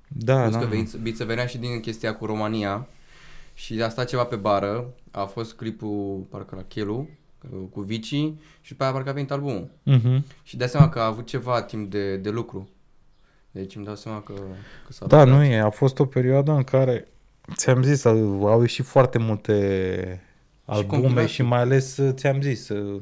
Da, 0.07 0.41
Plus 0.41 0.53
da. 0.53 0.59
că 0.59 0.65
Biță, 0.65 0.97
Biță 0.97 1.23
venea 1.25 1.45
și 1.45 1.57
din 1.57 1.79
chestia 1.79 2.15
cu 2.15 2.25
România 2.25 2.87
și 3.53 3.81
a 3.81 3.89
stat 3.89 4.07
ceva 4.07 4.23
pe 4.23 4.35
bară, 4.35 4.85
a 5.11 5.23
fost 5.25 5.53
clipul, 5.53 6.25
parcă 6.29 6.55
la 6.55 6.63
Chelu, 6.63 7.07
uh, 7.51 7.59
cu 7.71 7.81
Vici 7.81 8.05
și 8.61 8.69
după 8.69 8.83
aia 8.83 8.91
parcă 8.91 9.09
a 9.09 9.13
venit 9.13 9.31
albumul. 9.31 9.69
Mhm. 9.83 10.25
Și 10.43 10.57
de 10.57 10.65
seama 10.65 10.89
că 10.89 10.99
a 10.99 11.05
avut 11.05 11.25
ceva 11.25 11.61
timp 11.61 11.91
de, 11.91 12.15
de 12.15 12.29
lucru. 12.29 12.69
Deci 13.51 13.75
îmi 13.75 13.85
dau 13.85 13.95
seama 13.95 14.21
că, 14.21 14.33
că 14.85 14.93
s-a 14.93 15.05
Da, 15.05 15.23
lucrat. 15.23 15.37
nu 15.39 15.43
e, 15.45 15.59
a 15.59 15.69
fost 15.69 15.99
o 15.99 16.05
perioadă 16.05 16.51
în 16.51 16.63
care, 16.63 17.07
ți-am 17.55 17.83
zis, 17.83 18.05
au 18.05 18.47
au 18.47 18.61
ieșit 18.61 18.85
foarte 18.85 19.17
multe 19.17 20.21
albume 20.65 21.01
compilații. 21.01 21.33
și 21.33 21.41
mai 21.41 21.59
ales, 21.59 21.97
uh, 21.97 22.13
ți-am 22.13 22.41
zis, 22.41 22.69
uh, 22.69 23.01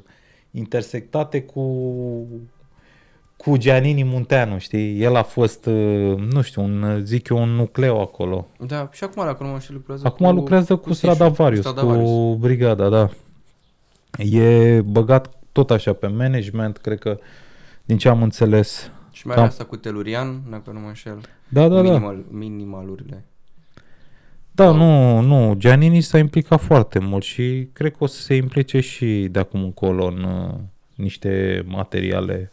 intersectate 0.51 1.41
cu 1.41 1.61
cu 3.37 3.57
Giannini 3.57 4.03
Munteanu, 4.03 4.57
știi? 4.57 5.01
El 5.01 5.15
a 5.15 5.23
fost, 5.23 5.65
uh, 5.65 6.17
nu 6.31 6.41
știu, 6.41 6.63
un, 6.63 6.81
uh, 6.81 7.01
zic 7.03 7.27
eu, 7.29 7.37
un 7.37 7.49
nucleu 7.49 8.01
acolo. 8.01 8.47
Da, 8.59 8.89
și 8.91 9.03
acum 9.03 9.25
dacă 9.25 9.43
nu 9.43 9.49
mă 9.49 9.59
știu 9.59 9.73
lucrează 9.73 10.07
Acum 10.07 10.25
cu, 10.27 10.33
lucrează 10.33 10.75
cu, 10.75 10.81
cu 10.81 10.93
Sișu, 10.93 11.13
Stradavarius, 11.13 11.65
cu, 11.65 11.71
Stradavarius. 11.71 12.37
brigada, 12.37 12.89
da. 12.89 13.09
E 14.17 14.81
băgat 14.81 15.33
tot 15.51 15.71
așa 15.71 15.93
pe 15.93 16.07
management, 16.07 16.77
cred 16.77 16.99
că, 16.99 17.19
din 17.85 17.97
ce 17.97 18.09
am 18.09 18.23
înțeles. 18.23 18.91
Și 19.11 19.27
mai 19.27 19.35
Da. 19.35 19.41
are 19.41 19.51
asta 19.51 19.63
cu 19.63 19.75
Telurian, 19.75 20.41
dacă 20.49 20.71
nu 20.71 20.79
mă 20.79 20.87
înșel. 20.87 21.19
Da, 21.49 21.67
da, 21.67 21.75
da. 21.75 21.81
Minimal, 21.81 22.25
minimalurile. 22.29 23.25
Da, 24.57 24.71
nu, 24.71 25.19
nu, 25.19 25.53
Giannini 25.57 26.01
s-a 26.01 26.17
implicat 26.17 26.61
foarte 26.61 26.99
mult 26.99 27.23
și 27.23 27.69
cred 27.73 27.91
că 27.91 28.03
o 28.03 28.05
să 28.05 28.21
se 28.21 28.35
implice 28.35 28.79
și 28.79 29.27
de 29.31 29.39
acum 29.39 29.63
încolo 29.63 30.05
în 30.05 30.23
uh, 30.23 30.53
niște 30.95 31.63
materiale, 31.65 32.51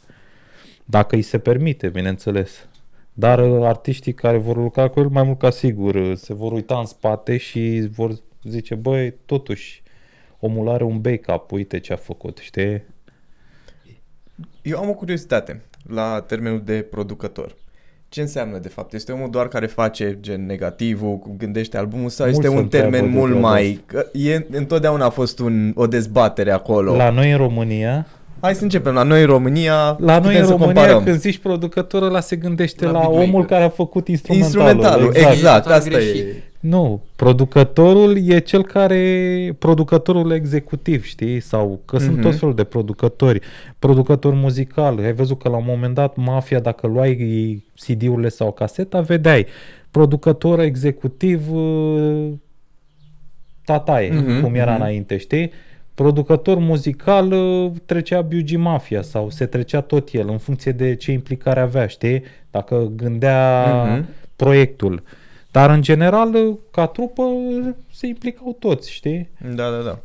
dacă 0.85 1.14
îi 1.14 1.23
se 1.23 1.38
permite, 1.38 1.88
bineînțeles. 1.88 2.67
Dar 3.12 3.38
uh, 3.38 3.67
artiștii 3.67 4.14
care 4.14 4.37
vor 4.37 4.57
lucra 4.57 4.88
cu 4.88 5.01
el, 5.01 5.09
mai 5.09 5.23
mult 5.23 5.38
ca 5.38 5.51
sigur, 5.51 5.95
uh, 5.95 6.17
se 6.17 6.35
vor 6.35 6.53
uita 6.53 6.79
în 6.79 6.87
spate 6.87 7.37
și 7.37 7.88
vor 7.90 8.12
zice, 8.43 8.75
băi, 8.75 9.14
totuși, 9.27 9.83
omul 10.40 10.69
are 10.69 10.85
un 10.85 11.01
backup, 11.01 11.51
uite 11.51 11.79
ce 11.81 11.93
a 11.93 11.97
făcut, 11.97 12.38
știi? 12.38 12.83
Eu 14.62 14.79
am 14.79 14.88
o 14.88 14.95
curiozitate 14.95 15.62
la 15.88 16.21
termenul 16.21 16.62
de 16.64 16.83
producător. 16.83 17.55
Ce 18.14 18.20
înseamnă 18.20 18.59
de 18.59 18.68
fapt? 18.68 18.92
Este 18.92 19.12
omul 19.12 19.31
doar 19.31 19.48
care 19.48 19.66
face 19.66 20.18
gen 20.20 20.46
negativul, 20.46 21.22
gândește 21.38 21.77
albumul 21.77 22.09
sau 22.09 22.27
Mulți 22.27 22.40
este 22.40 22.50
se 22.53 22.57
un 22.59 22.62
întreabă 22.62 22.90
termen 22.90 23.11
de 23.12 23.18
mult 23.18 23.31
treaba 23.31 23.48
mai... 23.50 23.81
Că 23.87 24.07
e, 24.12 24.46
întotdeauna 24.50 25.05
a 25.05 25.11
fost 25.11 25.38
un, 25.38 25.72
o 25.77 25.87
dezbatere 25.87 26.50
acolo. 26.50 26.96
La 26.96 27.11
noi 27.11 27.31
în 27.31 27.37
România, 27.37 28.07
Hai 28.40 28.55
să 28.55 28.62
începem. 28.62 28.94
La 28.94 29.03
noi 29.03 29.20
în 29.20 29.27
România 29.27 29.96
la 29.98 30.18
noi 30.18 30.20
putem 30.20 30.37
în 30.40 30.44
să 30.44 30.50
România 30.50 30.72
comparăm. 30.74 31.03
când 31.03 31.18
zici 31.18 31.38
producătorul 31.38 32.09
ăla 32.09 32.20
se 32.20 32.37
gândește 32.37 32.85
la, 32.85 32.90
La 32.90 32.98
la 32.98 33.05
beatmaker. 33.05 33.29
omul 33.29 33.44
care 33.46 33.64
a 33.64 33.68
făcut 33.68 34.09
instrumentalul. 34.09 34.62
Instrumentalul, 34.64 35.07
exact, 35.14 35.35
exact. 35.35 35.37
exact 35.37 35.62
Total 35.62 35.79
asta 35.79 35.90
greșit. 35.90 36.24
e. 36.27 36.42
Nu, 36.68 37.03
producătorul 37.16 38.29
e 38.29 38.38
cel 38.38 38.64
care, 38.64 39.57
producătorul 39.59 40.31
executiv, 40.31 41.05
știi? 41.05 41.40
Sau 41.40 41.81
că 41.85 41.98
sunt 41.98 42.12
Mhm. 42.12 42.20
tot 42.22 42.37
felul 42.38 42.55
de 42.55 42.64
producători. 42.64 43.40
Producător 43.79 44.35
muzical, 44.35 44.98
ai 44.98 45.12
văzut 45.12 45.42
că 45.42 45.48
la 45.48 45.57
un 45.57 45.64
moment 45.66 45.94
dat 45.94 46.16
Mafia, 46.16 46.61
dacă 46.61 46.87
luai 46.87 47.62
CD-urile 47.74 48.29
sau 48.29 48.53
caseta, 48.53 49.00
vedeai. 49.00 49.46
Producător 49.90 50.61
executiv 50.61 51.53
uh, 51.53 52.29
Tataie, 53.64 54.11
Mhm, 54.12 54.40
cum 54.42 54.55
era 54.55 54.72
mhm. 54.72 54.81
înainte, 54.81 55.16
știi? 55.16 55.50
Producător 55.94 56.59
muzical 56.59 57.33
uh, 57.33 57.70
trecea 57.87 58.20
BG 58.22 58.57
Mafia 58.57 59.03
sau 59.03 59.31
se 59.31 59.46
trecea 59.46 59.81
tot 59.81 60.09
el 60.12 60.29
în 60.29 60.38
funcție 60.38 60.72
de 60.72 60.94
ce 60.94 61.12
implicare 61.12 61.61
avea, 61.61 61.87
știi? 61.87 62.22
Dacă 62.50 62.92
gândea 62.96 63.64
Mhm. 63.85 64.07
proiectul. 64.37 65.03
Dar 65.55 65.71
în 65.71 65.83
general, 65.83 66.35
uh, 66.35 66.55
ca 66.71 66.87
trupă, 66.87 67.23
se 67.93 68.07
implicau 68.07 68.57
toți, 68.59 68.93
știi? 68.93 69.29
Da, 69.55 69.71
da, 69.71 69.79
da. 69.85 69.99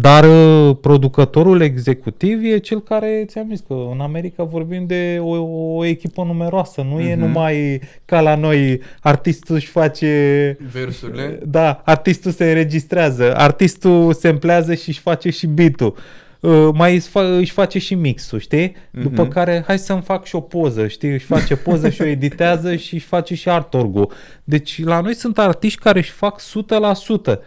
Dar 0.00 0.24
uh, 0.24 0.76
producătorul 0.80 1.60
executiv 1.60 2.42
e 2.44 2.58
cel 2.58 2.80
care, 2.80 3.24
ți-am 3.26 3.46
zis 3.48 3.60
că 3.66 3.74
în 3.92 4.00
America 4.00 4.42
vorbim 4.42 4.86
de 4.86 5.18
o, 5.20 5.36
o 5.76 5.84
echipă 5.84 6.22
numeroasă, 6.22 6.86
nu 6.90 7.00
e 7.00 7.14
Mhm. 7.14 7.24
numai 7.24 7.80
ca 8.04 8.20
la 8.20 8.34
noi, 8.34 8.80
artistul 9.00 9.54
își 9.54 9.66
face... 9.66 10.56
Versurile. 10.72 11.38
Da, 11.46 11.82
artistul 11.84 12.30
se 12.30 12.44
înregistrează, 12.48 13.36
artistul 13.36 14.12
se 14.12 14.28
împlează 14.28 14.74
și 14.74 14.88
își 14.88 15.00
face 15.00 15.30
și 15.30 15.46
beat-ul. 15.46 15.94
Uh, 16.40 16.68
mai 16.74 16.94
își, 16.94 17.08
fa- 17.08 17.38
își 17.38 17.52
face 17.52 17.78
și 17.78 17.94
mixul, 17.94 18.38
știi? 18.38 18.76
După 18.90 19.22
Mhm. 19.22 19.30
care 19.30 19.62
hai 19.66 19.78
să-mi 19.78 20.02
fac 20.02 20.24
și 20.24 20.34
o 20.34 20.40
poză, 20.40 20.86
știi? 20.88 21.12
Își 21.12 21.24
face 21.24 21.56
poză 21.56 21.88
și 21.88 22.02
o 22.02 22.04
editează 22.04 22.76
și 22.76 22.94
își 22.94 23.06
face 23.06 23.34
și 23.34 23.48
artorgul. 23.48 24.12
Deci 24.44 24.84
la 24.84 25.00
noi 25.00 25.14
sunt 25.14 25.38
artiști 25.38 25.80
care 25.80 25.98
își 25.98 26.10
fac 26.10 26.40
100%. 26.40 27.40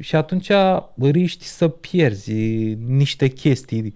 Și 0.00 0.16
atunci 0.16 0.50
riști 1.00 1.44
să 1.44 1.68
pierzi 1.68 2.34
niște 2.86 3.28
chestii. 3.28 3.94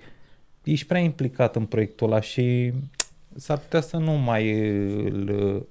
Ești 0.65 0.87
prea 0.87 1.01
implicat 1.01 1.57
în 1.57 1.65
proiectul 1.65 2.07
ăla 2.07 2.21
și 2.21 2.73
s-ar 3.37 3.59
putea 3.59 3.81
să 3.81 3.97
nu 3.97 4.13
mai 4.13 4.69
îl, 5.05 5.67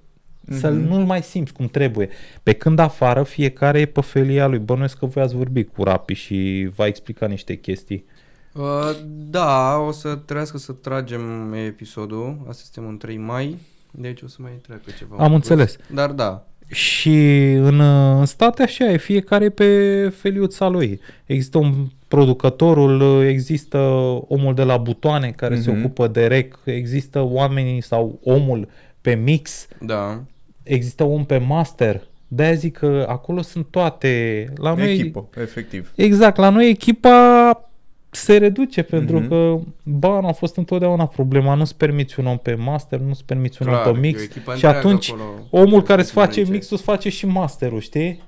să 0.50 0.70
Mhm. 0.70 0.88
nu-l 0.88 1.04
mai 1.04 1.22
simți 1.24 1.54
cum 1.54 1.68
trebuie. 1.68 2.10
Pe 2.44 2.54
când 2.54 2.80
afară 2.80 3.24
fiecare 3.24 3.80
e 3.80 3.86
pe 3.86 4.02
felia 4.02 4.48
lui. 4.48 4.60
Bănuiesc 4.60 4.98
că 4.98 5.06
voi 5.06 5.24
ați 5.24 5.36
vorbit 5.36 5.70
cu 5.74 5.84
Rapi 5.84 6.14
și 6.14 6.70
va 6.76 6.86
explica 6.88 7.28
niște 7.28 7.56
chestii. 7.56 8.06
Uh, 8.54 8.90
da, 9.30 9.78
o 9.88 9.92
să 9.92 10.16
trebuiască 10.16 10.58
să 10.58 10.72
tragem 10.72 11.54
episodul. 11.54 12.38
Asta 12.50 12.62
suntem 12.72 12.92
în 12.92 12.98
3 12.98 13.18
mai. 13.18 13.58
Deci 13.92 14.22
o 14.22 14.28
să 14.28 14.38
mai 14.40 14.52
treacă 14.62 14.84
ceva. 14.98 15.16
Am 15.20 15.26
în 15.26 15.34
înțeles. 15.34 15.76
plus. 15.76 15.96
Dar 15.96 16.10
da. 16.12 16.46
Și 16.68 17.52
în, 17.52 17.80
în 18.20 18.26
state 18.26 18.64
așa 18.64 18.86
e, 18.92 18.98
fiecare 18.98 19.50
pe 19.50 20.10
feliuța 20.18 20.68
lui. 20.68 21.00
Există 21.26 21.58
un 21.58 21.74
producătorul, 22.08 23.24
există 23.24 23.78
omul 24.28 24.54
de 24.54 24.64
la 24.64 24.78
butoane 24.78 25.32
care 25.32 25.60
se 25.60 25.72
Mhm. 25.72 25.80
ocupă 25.80 26.08
de 26.08 26.28
rec, 26.28 26.60
există 26.64 27.20
oamenii 27.22 27.82
sau 27.82 28.20
omul 28.24 28.68
pe 29.02 29.14
mix, 29.14 29.68
Da. 29.80 30.24
există 30.64 31.04
om 31.04 31.26
pe 31.26 31.38
master. 31.38 32.02
De-aia 32.28 32.54
zic 32.54 32.78
că 32.78 33.06
acolo 33.10 33.42
sunt 33.42 33.66
toate. 33.70 34.46
La 34.58 34.74
noi, 34.74 34.92
Echipă, 34.92 35.28
efectiv. 35.38 35.92
Exact, 35.96 36.38
la 36.38 36.50
noi 36.50 36.70
echipa 36.70 37.71
se 38.12 38.38
reduce 38.38 38.82
pentru 38.82 39.20
Mhm. 39.20 39.28
că 39.28 39.58
bani 39.84 40.28
a 40.28 40.32
fost 40.32 40.56
întotdeauna 40.58 41.08
problema, 41.08 41.54
nu-ți 41.54 41.76
permiți 41.78 42.20
un 42.20 42.26
om 42.26 42.38
pe 42.38 42.56
master, 42.56 43.00
nu-ți 43.00 43.26
permiți 43.26 43.62
un 43.62 43.68
Clar, 43.68 43.86
om 43.88 43.92
pe 43.94 43.98
e 43.98 44.02
mix 44.02 44.20
o 44.20 44.24
echipă 44.24 44.40
și 44.56 44.66
întreagă 44.66 44.78
atunci 44.78 45.10
acolo. 45.12 45.30
omul 45.50 45.82
care 45.84 46.02
îți 46.02 46.12
face 46.12 46.28
Diferențe. 46.28 46.52
mixul 46.54 46.76
îți 46.78 46.86
face 46.86 47.10
și 47.10 47.26
masterul, 47.26 47.80
știi? 47.80 48.24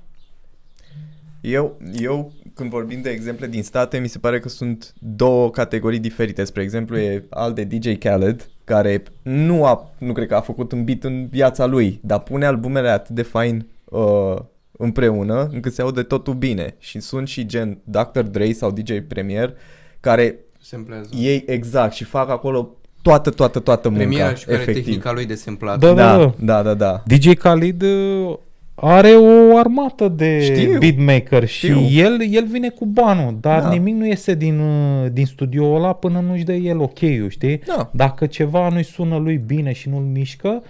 Eu, 1.40 1.76
eu, 2.00 2.32
când 2.54 2.70
vorbim 2.70 3.02
de 3.02 3.10
exemple 3.10 3.46
din 3.46 3.62
state, 3.62 3.98
mi 3.98 4.08
se 4.08 4.18
pare 4.18 4.38
că 4.40 4.48
sunt 4.48 4.94
două 4.98 5.50
categorii 5.50 5.98
diferite. 5.98 6.44
Spre 6.44 6.62
exemplu, 6.62 6.98
e 6.98 7.24
al 7.30 7.52
de 7.52 7.64
DJ 7.64 7.98
Khaled, 7.98 8.48
care 8.64 9.02
nu, 9.22 9.64
a, 9.64 9.90
nu 9.98 10.12
cred 10.12 10.28
că 10.28 10.34
a 10.34 10.40
făcut 10.40 10.72
un 10.72 10.84
beat 10.84 11.02
în 11.04 11.26
viața 11.26 11.66
lui, 11.66 12.00
dar 12.02 12.20
pune 12.20 12.46
albumele 12.46 12.88
atât 12.88 13.14
de 13.14 13.22
fain 13.22 13.66
uh, 13.84 14.36
împreună, 14.78 15.48
încât 15.52 15.72
se 15.72 15.82
aude 15.82 16.02
totul 16.02 16.34
bine. 16.34 16.74
Și 16.78 17.00
sunt 17.00 17.28
și 17.28 17.46
gen 17.46 17.78
Dr. 17.84 18.20
Dre 18.20 18.52
sau 18.52 18.70
DJ 18.70 18.92
Premier, 19.08 19.52
care 20.00 20.34
Semplează. 20.60 21.08
ei 21.18 21.44
exact 21.46 21.92
și 21.94 22.04
fac 22.04 22.30
acolo 22.30 22.70
toată, 23.02 23.30
toată, 23.30 23.58
toată 23.58 23.88
munca. 23.88 24.04
Premiera 24.04 24.34
și 24.34 24.44
care 24.44 24.60
efectiv. 24.60 24.84
tehnica 24.84 25.12
lui 25.12 25.26
de 25.26 25.34
semplat. 25.34 25.78
Da, 25.78 25.92
da, 25.92 26.16
Da, 26.16 26.32
da, 26.38 26.62
da, 26.62 26.74
da. 26.74 27.02
DJ 27.06 27.32
Khalid 27.34 27.82
uh, 27.82 28.36
are 28.74 29.08
o 29.10 29.56
armată 29.56 30.08
de 30.08 30.40
Știu. 30.42 30.78
beatmaker 30.78 31.46
Știu. 31.46 31.74
și 31.86 32.00
el, 32.00 32.18
el 32.30 32.46
vine 32.46 32.68
cu 32.68 32.86
banul, 32.86 33.36
dar 33.40 33.62
Da. 33.62 33.68
nimic 33.68 33.94
nu 33.94 34.06
iese 34.06 34.34
din, 34.34 34.58
uh, 34.58 35.06
din 35.12 35.26
studioul 35.26 35.76
ăla 35.76 35.92
până 35.92 36.20
nu-și 36.28 36.44
dă 36.44 36.52
el 36.52 36.80
ok-ul, 36.80 37.26
știi? 37.28 37.60
Da. 37.66 37.90
Dacă 37.92 38.26
ceva 38.26 38.68
nu-i 38.68 38.84
sună 38.84 39.16
lui 39.16 39.36
bine 39.46 39.72
și 39.72 39.88
nu-l 39.88 40.02
mișcă, 40.02 40.62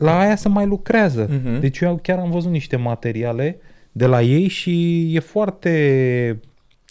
la 0.00 0.18
aia 0.18 0.36
se 0.36 0.48
mai 0.48 0.66
lucrează. 0.66 1.28
Mhm. 1.30 1.60
Deci 1.60 1.78
eu 1.78 1.98
chiar 2.02 2.18
am 2.18 2.30
văzut 2.30 2.50
niște 2.50 2.76
materiale 2.76 3.58
de 3.92 4.06
la 4.06 4.22
ei 4.22 4.48
și 4.48 5.04
e 5.14 5.18
foarte, 5.20 6.40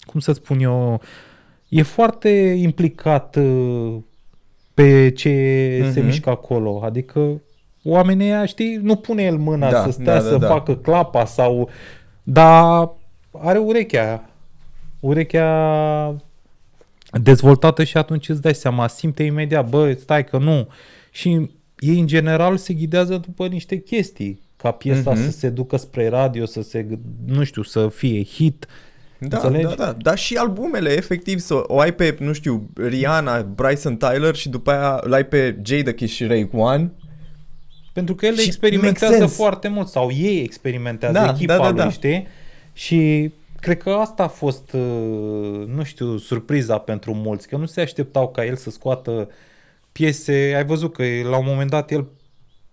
cum 0.06 0.20
să 0.20 0.32
spun 0.32 0.60
eu, 0.60 1.02
e 1.70 1.82
foarte 1.82 2.30
implicat 2.58 3.36
uh, 3.36 3.96
pe 4.74 5.10
ce 5.16 5.30
se 5.92 6.00
Mhm. 6.00 6.06
mișcă 6.06 6.30
acolo. 6.30 6.82
Adică 6.84 7.42
oamenii 7.84 8.26
ăia, 8.26 8.46
știi, 8.46 8.76
nu 8.76 8.96
pune 8.96 9.24
el 9.24 9.38
mâna 9.38 9.72
Da, 9.72 9.84
să 9.84 9.92
stea 9.92 10.14
da, 10.14 10.20
să 10.20 10.32
da, 10.32 10.38
da. 10.38 10.48
facă 10.48 10.76
clapa 10.76 11.26
sau... 11.26 11.70
Dar 12.24 12.90
are 13.32 13.58
urechea. 13.58 14.30
Urechea 15.00 16.16
dezvoltată 17.22 17.84
și 17.84 17.98
atunci 17.98 18.30
îți 18.30 18.42
dai 18.42 18.54
seama, 18.56 18.88
simte 18.88 19.24
imediat, 19.24 19.70
bă, 19.70 19.92
stai 19.94 20.24
că 20.26 20.38
nu. 20.38 20.68
Și 21.12 21.50
ei 21.80 22.00
în 22.00 22.08
general 22.08 22.58
se 22.58 22.74
ghidează 22.74 23.18
după 23.18 23.48
niște 23.48 23.78
chestii, 23.78 24.42
ca 24.58 24.72
piesa 24.72 25.12
Mhm. 25.12 25.22
să 25.24 25.32
se 25.32 25.50
ducă 25.50 25.78
spre 25.78 26.08
radio, 26.10 26.46
să 26.46 26.62
se, 26.62 26.86
nu 27.26 27.44
știu, 27.44 27.64
să 27.64 27.88
fie 27.88 28.24
hit. 28.24 28.66
Da, 29.20 29.38
Înțelegi? 29.38 29.76
da, 29.76 29.86
da, 29.86 29.96
dar 30.02 30.18
și 30.18 30.36
albumele, 30.36 30.90
efectiv, 30.98 31.40
să 31.40 31.54
o 31.68 31.80
ai 31.80 31.94
pe, 31.94 32.16
nu 32.20 32.34
știu, 32.34 32.70
Rihanna, 32.76 33.42
Bryson 33.42 33.98
Tyler 33.98 34.36
și 34.36 34.50
după 34.50 34.72
aia 34.72 35.00
îl 35.04 35.14
ai 35.14 35.26
pe 35.26 35.58
Jada 35.66 35.92
Kiss 35.92 36.14
și 36.14 36.26
Ray 36.26 36.50
One. 36.54 36.92
Pentru 37.94 38.16
că 38.16 38.26
el 38.26 38.36
Și 38.38 38.46
experimentează 38.48 39.14
make 39.14 39.26
sense. 39.26 39.36
foarte 39.42 39.68
mult 39.68 39.88
sau 39.88 40.12
ei 40.12 40.42
experimentează 40.42 41.14
Da, 41.14 41.30
echipa 41.30 41.54
da, 41.58 41.62
da, 41.64 41.70
lui, 41.70 41.78
da. 41.78 41.90
știi? 41.90 42.28
Și 42.74 43.32
cred 43.60 43.78
că 43.78 43.90
asta 43.90 44.24
a 44.24 44.28
fost, 44.28 44.72
uh, 44.74 45.66
nu 45.76 45.84
știu, 45.84 46.18
surpriza 46.18 46.78
pentru 46.78 47.14
mulți, 47.14 47.48
că 47.48 47.58
nu 47.58 47.66
se 47.66 47.82
așteptau 47.82 48.28
ca 48.30 48.46
el 48.46 48.56
să 48.56 48.70
scoată 48.70 49.30
piese. 50.04 50.54
Ai 50.56 50.66
văzut 50.66 50.94
că 50.94 51.04
la 51.30 51.38
un 51.38 51.46
moment 51.48 51.70
dat 51.70 51.92
el 51.92 52.08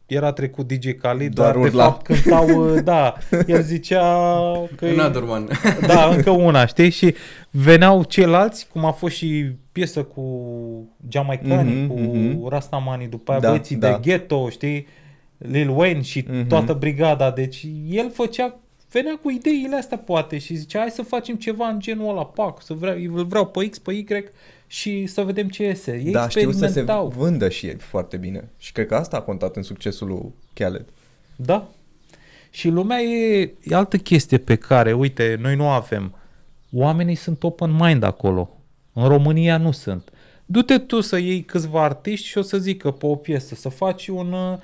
era 0.07 0.33
trecut 0.33 0.67
DJ 0.73 0.91
Khalid, 1.01 1.35
Doar 1.35 1.53
dar 1.53 1.63
de 1.63 1.69
urla. 1.69 1.85
fapt 1.85 2.07
cântau, 2.07 2.49
uh, 2.75 2.79
da, 2.85 3.15
el 3.47 3.63
zicea 3.63 4.03
că... 4.77 4.87
Another 4.87 5.23
one. 5.37 5.45
Da, 5.87 6.05
încă 6.05 6.31
una, 6.31 6.67
știi? 6.67 6.91
Și 6.91 7.15
veneau 7.51 8.03
ceilalți, 8.03 8.69
cum 8.73 8.85
a 8.85 8.91
fost 8.91 9.15
și 9.17 9.45
piesă 9.73 10.03
cu 10.03 10.23
Jamaicani, 11.09 11.71
Mhm, 11.73 11.87
cu 11.89 11.99
mhm. 12.01 12.49
Rastamani, 12.49 13.07
după 13.07 13.31
aia 13.31 13.41
Da, 13.41 13.49
băieții 13.49 13.77
da. 13.77 13.91
de 13.93 13.99
ghetto, 14.11 14.49
știi? 14.49 14.87
Lil 15.39 15.69
Wayne 15.77 16.01
și 16.03 16.25
Mhm. 16.31 16.47
toată 16.47 16.73
brigada. 16.73 17.31
Deci 17.31 17.67
el 17.89 18.11
făcea, 18.11 18.59
venea 18.91 19.19
cu 19.23 19.31
ideile 19.31 19.77
astea 19.77 19.99
poate 19.99 20.39
și 20.39 20.55
zicea 20.55 20.79
hai 20.79 20.91
să 20.91 21.03
facem 21.03 21.35
ceva 21.35 21.67
în 21.69 21.81
genul 21.81 22.09
ăla, 22.11 22.25
pac, 22.25 22.63
să 22.63 22.75
vreau, 22.75 22.97
îl 23.15 23.25
vreau 23.25 23.47
pe 23.47 23.69
X, 23.69 23.79
pe 23.79 23.93
Y 23.93 24.05
și 24.67 25.07
să 25.07 25.23
vedem 25.23 25.49
ce 25.49 25.63
iese. 25.63 26.03
Ei 26.05 26.13
da, 26.13 26.29
știu 26.29 26.51
să 26.51 26.59
se 26.59 26.65
experimentau. 26.65 27.13
vândă 27.17 27.49
și 27.49 27.67
el 27.67 27.79
foarte 27.79 28.17
bine. 28.17 28.49
Și 28.59 28.73
cred 28.73 28.87
că 28.87 28.95
asta 28.95 29.17
a 29.17 29.21
contat 29.21 29.57
în 29.57 29.63
succesul 29.63 30.07
lui 30.09 30.35
Khaled. 30.53 30.85
Da. 31.37 31.69
Și 32.51 32.69
lumea 32.69 33.01
e, 33.01 33.41
e 33.63 33.75
altă 33.75 33.97
chestie 33.97 34.39
pe 34.39 34.55
care, 34.55 34.93
uite, 34.93 35.39
noi 35.41 35.57
nu 35.57 35.69
avem. 35.69 36.15
Oamenii 36.73 37.15
sunt 37.15 37.43
open 37.43 37.77
mind 37.79 38.03
acolo. 38.03 38.51
În 38.93 39.09
România 39.09 39.57
nu 39.57 39.71
sunt. 39.71 40.09
Du-te 40.47 40.79
tu 40.79 41.01
să 41.01 41.19
iei 41.19 41.43
câțiva 41.43 41.83
artiști 41.85 42.27
și 42.27 42.39
o 42.39 42.43
să 42.43 42.59
zică 42.59 42.91
pe 42.91 43.07
o 43.07 43.15
piesă, 43.15 43.55
să 43.55 43.69
faci 43.69 44.09
un... 44.09 44.33
uh, 44.33 44.59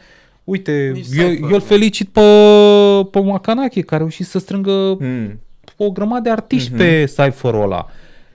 Uite, 0.44 0.90
Nici 0.94 1.06
eu, 1.16 1.28
cypher, 1.28 1.38
eu 1.40 1.44
îl 1.46 1.50
nu. 1.50 1.58
felicit 1.58 2.08
pe, 2.08 2.20
pe 3.10 3.20
Macanache, 3.20 3.80
care 3.80 3.94
a 3.94 3.98
reușit 3.98 4.26
să 4.26 4.38
strângă 4.38 4.96
Mm. 5.00 5.40
o 5.76 5.90
grămadă 5.90 6.20
de 6.22 6.30
artiști 6.30 6.68
Mhm. 6.68 6.78
pe 6.78 7.04
cypher-ul 7.04 7.62
ăla. 7.62 7.86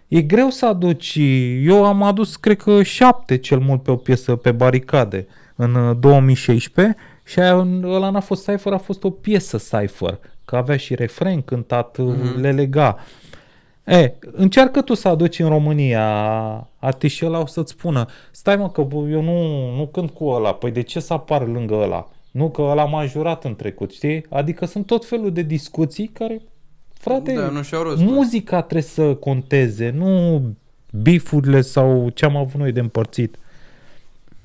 E 0.07 0.21
greu 0.21 0.49
să 0.49 0.65
aduci, 0.65 1.17
eu 1.61 1.85
am 1.85 2.03
adus 2.03 2.35
cred 2.35 2.57
că 2.57 2.83
șapte 2.83 3.37
cel 3.37 3.59
mult 3.59 3.83
pe 3.83 3.91
o 3.91 3.95
piesă 3.95 4.35
pe 4.35 4.51
baricade 4.51 5.27
în 5.55 5.75
uh, 5.75 5.97
2016 5.99 6.95
și 7.23 7.39
aia, 7.39 7.55
în- 7.59 7.83
ăla 7.83 8.09
n-a 8.09 8.19
fost 8.19 8.45
cypher, 8.49 8.73
a 8.73 8.77
fost 8.77 9.03
o 9.03 9.09
piesă 9.09 9.57
cypher, 9.57 10.19
că 10.45 10.55
avea 10.55 10.77
și 10.77 10.95
refren 10.95 11.41
cântat, 11.41 11.97
Mhm. 11.97 12.39
le 12.39 12.51
lega. 12.51 12.97
E, 13.85 14.13
încearcă 14.31 14.81
tu 14.81 14.93
să 14.93 15.07
aduci 15.07 15.39
în 15.39 15.49
România 15.49 16.03
artiștii 16.79 17.25
ăla 17.25 17.39
o 17.39 17.45
să-ți 17.45 17.71
spună 17.71 18.05
stai 18.31 18.55
mă 18.55 18.69
că 18.69 18.81
bă, 18.81 18.95
eu 18.95 19.21
nu, 19.21 19.71
nu 19.75 19.87
cânt 19.87 20.09
cu 20.09 20.25
ăla, 20.25 20.53
păi 20.53 20.71
de 20.71 20.81
ce 20.81 20.99
să 20.99 21.13
apar 21.13 21.47
lângă 21.47 21.73
ăla? 21.75 22.07
Nu 22.31 22.49
că 22.49 22.61
ăla 22.61 22.85
m-a 22.85 23.05
jurat 23.05 23.43
în 23.43 23.55
trecut, 23.55 23.91
știi? 23.93 24.25
Adică 24.29 24.65
sunt 24.65 24.85
tot 24.85 25.05
felul 25.05 25.31
de 25.31 25.41
discuții 25.41 26.07
care, 26.07 26.41
frate, 26.99 27.33
Da, 27.33 27.49
nu 27.49 27.61
și-au 27.61 27.81
rostul. 27.83 28.05
muzica 28.11 28.61
trebuie 28.61 28.81
să 28.81 29.13
conteze, 29.15 29.89
nu 29.89 30.41
bifurile 31.01 31.61
sau 31.61 32.09
ce 32.09 32.25
am 32.25 32.35
avut 32.35 32.59
noi 32.59 32.71
de 32.71 32.79
împărțit. 32.79 33.35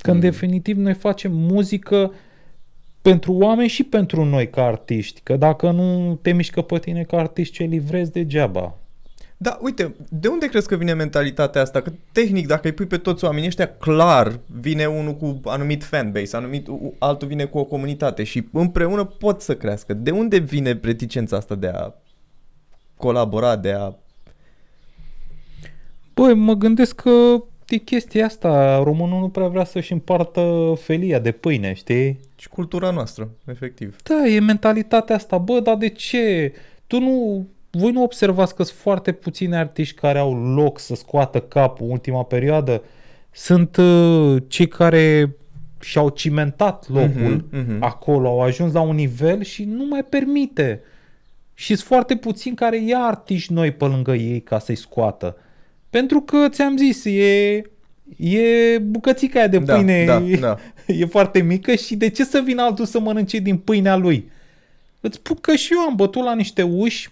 Că 0.00 0.10
în 0.10 0.16
Mm. 0.16 0.22
definitiv 0.22 0.76
noi 0.76 0.94
facem 0.94 1.32
muzică 1.32 2.12
pentru 3.02 3.32
oameni 3.32 3.68
și 3.68 3.82
pentru 3.82 4.24
noi 4.24 4.50
ca 4.50 4.64
artiști. 4.64 5.20
Că 5.22 5.36
dacă 5.36 5.70
nu 5.70 6.18
te 6.22 6.32
mișcă 6.32 6.62
pe 6.62 6.78
tine 6.78 7.02
ca 7.02 7.16
artist, 7.16 7.52
ce 7.52 7.64
livrezi 7.64 8.12
degeaba. 8.12 8.74
Da, 9.36 9.58
uite, 9.62 9.94
de 10.08 10.28
unde 10.28 10.46
crezi 10.46 10.68
că 10.68 10.76
vine 10.76 10.92
mentalitatea 10.94 11.60
asta? 11.62 11.80
Că 11.80 11.92
tehnic, 12.12 12.46
dacă 12.46 12.66
îi 12.68 12.72
pui 12.74 12.86
pe 12.86 12.96
toți 12.96 13.24
oamenii 13.24 13.46
ăștia, 13.48 13.66
clar 13.78 14.38
vine 14.60 14.86
unul 14.86 15.14
cu 15.16 15.40
anumit 15.44 15.84
fanbase, 15.84 16.36
anumit, 16.36 16.66
u- 16.66 16.94
altul 16.98 17.28
vine 17.28 17.44
cu 17.44 17.58
o 17.58 17.64
comunitate 17.64 18.24
și 18.24 18.48
împreună 18.52 19.04
pot 19.04 19.40
să 19.40 19.56
crească. 19.56 19.94
De 19.94 20.10
unde 20.10 20.38
vine 20.38 20.78
reticența 20.82 21.36
asta 21.36 21.54
de 21.54 21.66
a 21.66 21.92
colabora, 23.02 23.56
de 23.56 23.72
a... 23.72 23.92
Băi, 26.14 26.34
mă 26.34 26.54
gândesc 26.54 26.94
că 26.94 27.42
e 27.68 27.76
chestia 27.76 28.24
asta. 28.24 28.82
Românul 28.82 29.20
nu 29.20 29.28
prea 29.28 29.48
vrea 29.48 29.64
să-și 29.64 29.92
împartă 29.92 30.72
felia 30.80 31.18
de 31.18 31.32
pâine, 31.32 31.72
știi? 31.72 32.20
și 32.42 32.48
cultura 32.48 32.90
noastră, 32.90 33.28
efectiv. 33.46 33.96
Da, 34.02 34.26
e 34.26 34.40
mentalitatea 34.40 35.16
asta. 35.16 35.38
Bă, 35.38 35.60
dar 35.60 35.76
de 35.76 35.88
ce? 35.88 36.52
Tu 36.86 37.00
nu... 37.00 37.46
Voi 37.70 37.90
nu 37.90 38.02
observați 38.02 38.54
că 38.54 38.62
sunt 38.62 38.78
foarte 38.78 39.12
puțini 39.12 39.56
artiști 39.56 39.94
care 39.94 40.18
au 40.18 40.54
loc 40.54 40.78
să 40.78 40.94
scoată 40.94 41.40
capul 41.40 41.86
în 41.86 41.92
ultima 41.92 42.22
perioadă? 42.22 42.82
Sunt 43.30 43.76
uh, 43.76 44.42
cei 44.48 44.68
care 44.68 45.36
și-au 45.80 46.08
cimentat 46.08 46.88
locul 46.88 47.10
Mhm, 47.10 47.46
mhm. 47.50 47.82
acolo, 47.82 48.28
au 48.28 48.40
ajuns 48.40 48.72
la 48.72 48.80
un 48.80 48.94
nivel 48.94 49.42
și 49.42 49.64
nu 49.64 49.86
mai 49.86 50.04
permite. 50.04 50.80
Și 51.62 51.74
sunt 51.74 51.86
foarte 51.88 52.16
puțini 52.16 52.56
care 52.56 52.82
ia 52.82 52.98
artiști 52.98 53.52
noi 53.52 53.72
pe 53.72 53.84
lângă 53.84 54.14
ei 54.14 54.40
ca 54.40 54.58
să-i 54.58 54.76
scoată. 54.76 55.36
Pentru 55.90 56.20
că, 56.20 56.48
ți-am 56.48 56.76
zis, 56.76 57.04
e, 57.04 57.62
e 58.16 58.78
bucățica 58.78 59.38
aia 59.38 59.48
de 59.48 59.58
Da, 59.58 59.74
pâine, 59.74 60.04
da, 60.04 60.16
e, 60.16 60.36
da. 60.36 60.58
e 60.86 61.06
foarte 61.06 61.42
mică 61.42 61.74
și 61.74 61.96
de 61.96 62.08
ce 62.08 62.24
să 62.24 62.40
vină 62.44 62.62
altul 62.62 62.84
să 62.84 63.00
mănânce 63.00 63.38
din 63.38 63.56
pâinea 63.56 63.96
lui? 63.96 64.30
Îți 65.00 65.16
spun 65.16 65.36
că 65.40 65.54
și 65.54 65.72
eu 65.72 65.78
am 65.78 65.94
bătut 65.94 66.24
la 66.24 66.34
niște 66.34 66.62
uși, 66.62 67.10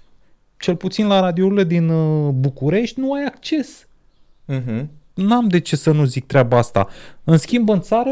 cel 0.57 0.77
puțin 0.77 1.07
la 1.07 1.21
radiourile 1.21 1.65
din 1.65 1.89
uh, 1.89 2.31
București, 2.33 3.01
nu 3.01 3.13
ai 3.13 3.25
acces. 3.25 3.87
Mhm. 4.45 4.91
N-am 5.15 5.49
de 5.49 5.61
ce 5.61 5.77
să 5.77 5.93
nu 5.93 6.05
zic 6.05 6.27
treaba 6.27 6.59
asta. 6.59 6.89
În 7.25 7.37
schimb, 7.37 7.69
în 7.69 7.81
țară, 7.81 8.11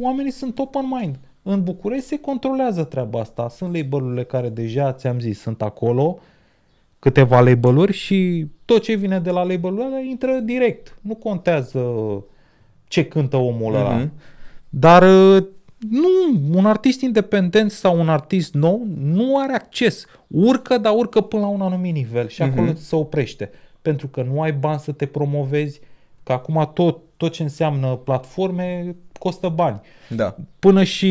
oamenii 0.00 0.32
sunt 0.32 0.58
open 0.58 0.86
mind. 1.00 1.16
În 1.48 1.62
București 1.62 2.06
se 2.06 2.18
controlează 2.20 2.84
treaba 2.84 3.20
asta. 3.20 3.48
Sunt 3.48 3.74
label-urile 3.76 4.24
care 4.24 4.48
deja, 4.48 4.92
ți-am 4.92 5.20
zis, 5.20 5.40
sunt 5.40 5.62
acolo, 5.62 6.18
câteva 6.98 7.40
label-uri 7.40 7.92
și 7.92 8.46
tot 8.64 8.82
ce 8.82 8.94
vine 8.94 9.18
de 9.20 9.30
la 9.30 9.42
label-ul 9.42 9.80
ăla 9.80 9.98
intră 9.98 10.32
direct. 10.44 10.98
Nu 11.00 11.14
contează 11.14 11.84
ce 12.88 13.04
cântă 13.04 13.36
omul 13.36 13.74
ăla. 13.74 13.94
Mhm. 13.96 14.12
Dar 14.68 15.02
uh, 15.02 15.44
nu, 15.90 16.08
un 16.54 16.66
artist 16.66 17.00
independent 17.00 17.70
sau 17.70 18.00
un 18.00 18.08
artist 18.08 18.54
nou 18.54 18.86
nu 19.00 19.38
are 19.38 19.52
acces. 19.52 20.04
Urcă, 20.26 20.78
dar 20.78 20.92
urcă 20.96 21.20
până 21.20 21.42
la 21.42 21.48
un 21.48 21.60
anumit 21.60 21.94
nivel 21.94 22.28
și 22.28 22.42
acolo 22.42 22.66
Mhm. 22.66 22.76
se 22.76 22.96
oprește. 22.96 23.50
Pentru 23.82 24.08
că 24.08 24.22
nu 24.22 24.40
ai 24.42 24.52
bani 24.52 24.78
să 24.78 24.92
te 24.92 25.06
promovezi, 25.06 25.80
că 26.22 26.32
acum 26.32 26.70
tot, 26.74 26.98
tot 27.16 27.32
ce 27.32 27.42
înseamnă 27.42 27.88
platforme 27.88 28.94
costă 29.18 29.48
bani. 29.48 29.80
Da. 30.08 30.36
Până 30.58 30.82
și 30.84 31.08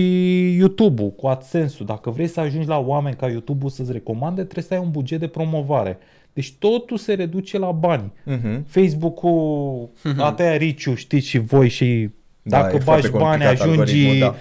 YouTube-ul 0.56 1.12
cu 1.12 1.28
AdSense-ul. 1.28 1.86
Dacă 1.86 2.10
vrei 2.10 2.28
să 2.28 2.40
ajungi 2.40 2.68
la 2.68 2.78
oameni 2.78 3.16
ca 3.16 3.30
YouTube-ul 3.30 3.70
să-ți 3.70 3.92
recomande, 3.92 4.42
trebuie 4.44 4.64
să 4.64 4.74
ai 4.74 4.80
un 4.80 4.92
buget 4.92 5.20
de 5.20 5.28
promovare. 5.28 5.98
Deci 6.34 6.54
totul 6.60 6.98
se 6.98 7.14
reduce 7.14 7.58
la 7.58 7.72
bani. 7.72 8.12
Mhm. 8.24 8.66
Facebook-ul, 8.68 9.90
a 10.18 10.32
tăia 10.32 10.58
riciu, 10.58 10.94
știți 10.96 11.28
și 11.28 11.38
voi 11.38 11.70
și 11.70 12.10
Da, 12.42 12.62
dacă 12.62 12.76
e 12.76 12.80
foarte 12.80 13.08
bagi 13.08 13.24
bani, 13.24 13.44
complicat 13.44 13.68
ajungi, 13.68 13.80
algoritmul, 13.80 14.20
da. 14.20 14.36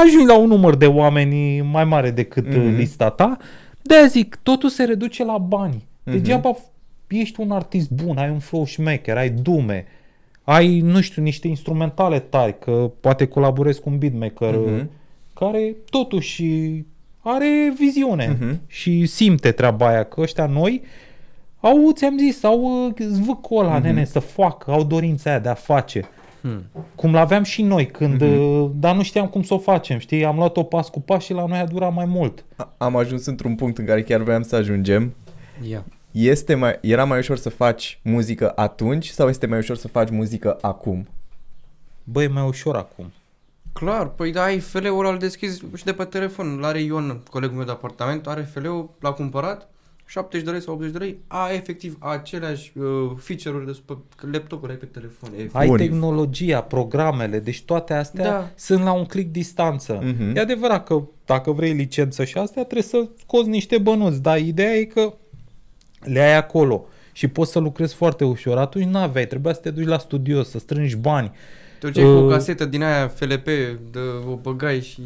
ajungi 0.00 0.26
la 0.26 0.38
un 0.38 0.48
număr 0.48 0.76
de 0.76 0.86
oameni 0.86 1.60
mai 1.60 1.84
mare 1.84 2.10
decât 2.10 2.46
Mhm. 2.46 2.58
mm-hmm. 2.60 2.76
lista 2.76 3.10
ta. 3.10 3.36
de 3.82 3.94
zic, 4.08 4.38
totul 4.42 4.68
se 4.68 4.84
reduce 4.84 5.24
la 5.24 5.38
bani. 5.38 5.84
Mhm. 6.04 6.16
Degeaba 6.16 6.56
ești 7.08 7.40
un 7.40 7.50
artist 7.50 7.90
bun, 7.90 8.16
ai 8.16 8.30
un 8.30 8.38
flow 8.38 8.64
șmecher, 8.64 9.16
ai 9.16 9.30
dume, 9.30 9.84
ai, 10.52 10.80
nu 10.80 11.00
știu, 11.00 11.22
niște 11.22 11.48
instrumentale 11.48 12.18
tari, 12.18 12.58
că 12.58 12.90
poate 13.00 13.26
colaborezi 13.26 13.80
cu 13.80 13.90
un 13.90 13.98
beatmaker 13.98 14.56
Mhm. 14.56 14.90
care 15.34 15.74
totuși 15.90 16.44
are 17.18 17.72
viziune 17.78 18.36
Mhm. 18.40 18.60
și 18.66 19.06
simte 19.06 19.50
treaba 19.52 19.86
aia, 19.88 20.04
că 20.04 20.20
ăștia 20.20 20.46
noi 20.46 20.82
au, 21.60 21.92
ți-am 21.92 22.18
zis, 22.18 22.42
au 22.44 22.86
uh, 22.86 22.94
zvâcul 23.08 23.64
ăla, 23.64 23.74
Mhm. 23.74 23.82
nene, 23.82 24.04
să 24.04 24.18
facă, 24.18 24.70
au 24.70 24.84
dorința 24.84 25.30
aia 25.30 25.38
de 25.38 25.48
a 25.48 25.54
face. 25.54 26.08
Hmm. 26.40 26.62
Cum 26.94 27.12
l-aveam 27.12 27.42
și 27.42 27.62
noi 27.62 27.86
când, 27.86 28.20
Mhm. 28.22 28.38
uh, 28.40 28.70
dar 28.74 28.94
nu 28.96 29.02
știam 29.02 29.26
cum 29.26 29.42
să 29.42 29.54
o 29.54 29.58
facem, 29.58 29.98
știi? 29.98 30.24
Am 30.24 30.36
luat-o 30.36 30.62
pas 30.62 30.88
cu 30.88 31.00
pas 31.00 31.24
și 31.24 31.32
la 31.32 31.46
noi 31.46 31.58
a 31.58 31.64
durat 31.66 31.94
mai 31.94 32.04
mult. 32.04 32.44
A- 32.56 32.74
Am 32.78 32.96
ajuns 32.96 33.26
într-un 33.26 33.54
punct 33.54 33.78
în 33.78 33.84
care 33.84 34.02
chiar 34.02 34.20
vreau 34.22 34.42
să 34.42 34.56
ajungem. 34.56 35.14
Ia. 35.70 35.84
Este 36.12 36.54
mai, 36.54 36.78
era 36.80 37.04
mai 37.04 37.18
ușor 37.18 37.36
să 37.36 37.48
faci 37.48 38.00
muzică 38.02 38.52
atunci 38.56 39.08
sau 39.08 39.28
este 39.28 39.46
mai 39.46 39.58
ușor 39.58 39.76
să 39.76 39.88
faci 39.88 40.10
muzică 40.10 40.58
acum? 40.60 41.08
Băi, 42.04 42.24
e 42.24 42.28
mai 42.28 42.46
ușor 42.46 42.76
acum. 42.76 43.12
Clar, 43.72 44.08
păi 44.08 44.32
da, 44.32 44.42
ai 44.42 44.58
FL-ul 44.58 44.98
ăla 44.98 45.10
îl 45.12 45.18
deschizi 45.18 45.62
și 45.76 45.84
de 45.84 45.92
pe 45.92 46.04
telefon. 46.04 46.58
L-are 46.58 46.80
Ion, 46.80 47.22
colegul 47.30 47.56
meu 47.56 47.64
de 47.64 47.70
apartament, 47.70 48.26
are 48.26 48.48
FL-ul, 48.52 48.90
l-a 49.00 49.12
cumpărat, 49.12 49.68
70 50.06 50.44
de 50.44 50.50
lei 50.50 50.60
sau 50.62 50.74
80 50.74 50.92
de 50.92 50.98
lei, 50.98 51.18
a 51.26 51.50
efectiv 51.52 51.96
aceleași 52.00 52.72
uh, 52.78 53.10
feature-uri 53.16 53.66
de 53.66 53.78
pe 53.86 53.96
laptopul 54.32 54.70
ai 54.70 54.76
pe 54.76 54.84
telefon. 54.86 55.30
E 55.38 55.48
Ai 55.52 55.66
Bun. 55.66 55.76
tehnologia, 55.76 56.60
programele, 56.62 57.38
deci 57.38 57.62
toate 57.62 57.94
astea 57.94 58.24
Da. 58.30 58.50
sunt 58.54 58.82
la 58.82 58.92
un 58.92 59.04
click 59.04 59.30
distanță. 59.32 59.98
Mhm. 60.02 60.36
E 60.36 60.40
adevărat 60.40 60.86
că 60.86 61.02
dacă 61.24 61.52
vrei 61.52 61.72
licență 61.72 62.24
și 62.24 62.38
astea, 62.38 62.62
trebuie 62.62 62.82
să 62.82 63.08
scoți 63.18 63.48
niște 63.48 63.78
bănuți, 63.78 64.22
dar 64.22 64.38
ideea 64.38 64.72
e 64.74 64.84
că 64.84 65.14
le 66.04 66.20
ai 66.20 66.36
acolo 66.36 66.84
și 67.12 67.28
poți 67.28 67.52
să 67.52 67.58
lucrezi 67.58 67.94
foarte 67.94 68.24
ușor. 68.24 68.58
Atunci 68.58 68.84
n-aveai, 68.84 69.26
trebuia 69.26 69.52
să 69.52 69.60
te 69.60 69.70
duci 69.70 69.86
la 69.86 69.98
studio, 69.98 70.42
să 70.42 70.58
strângi 70.58 70.96
bani. 70.96 71.32
Te 71.78 71.86
duceai 71.86 72.04
cu 72.04 72.10
o 72.10 72.24
Uh, 72.24 72.30
casetă 72.32 72.64
din 72.64 72.82
aia 72.82 73.08
FLP, 73.08 73.44
de 73.92 73.98
o 74.30 74.34
băgai 74.34 74.80
și... 74.80 75.00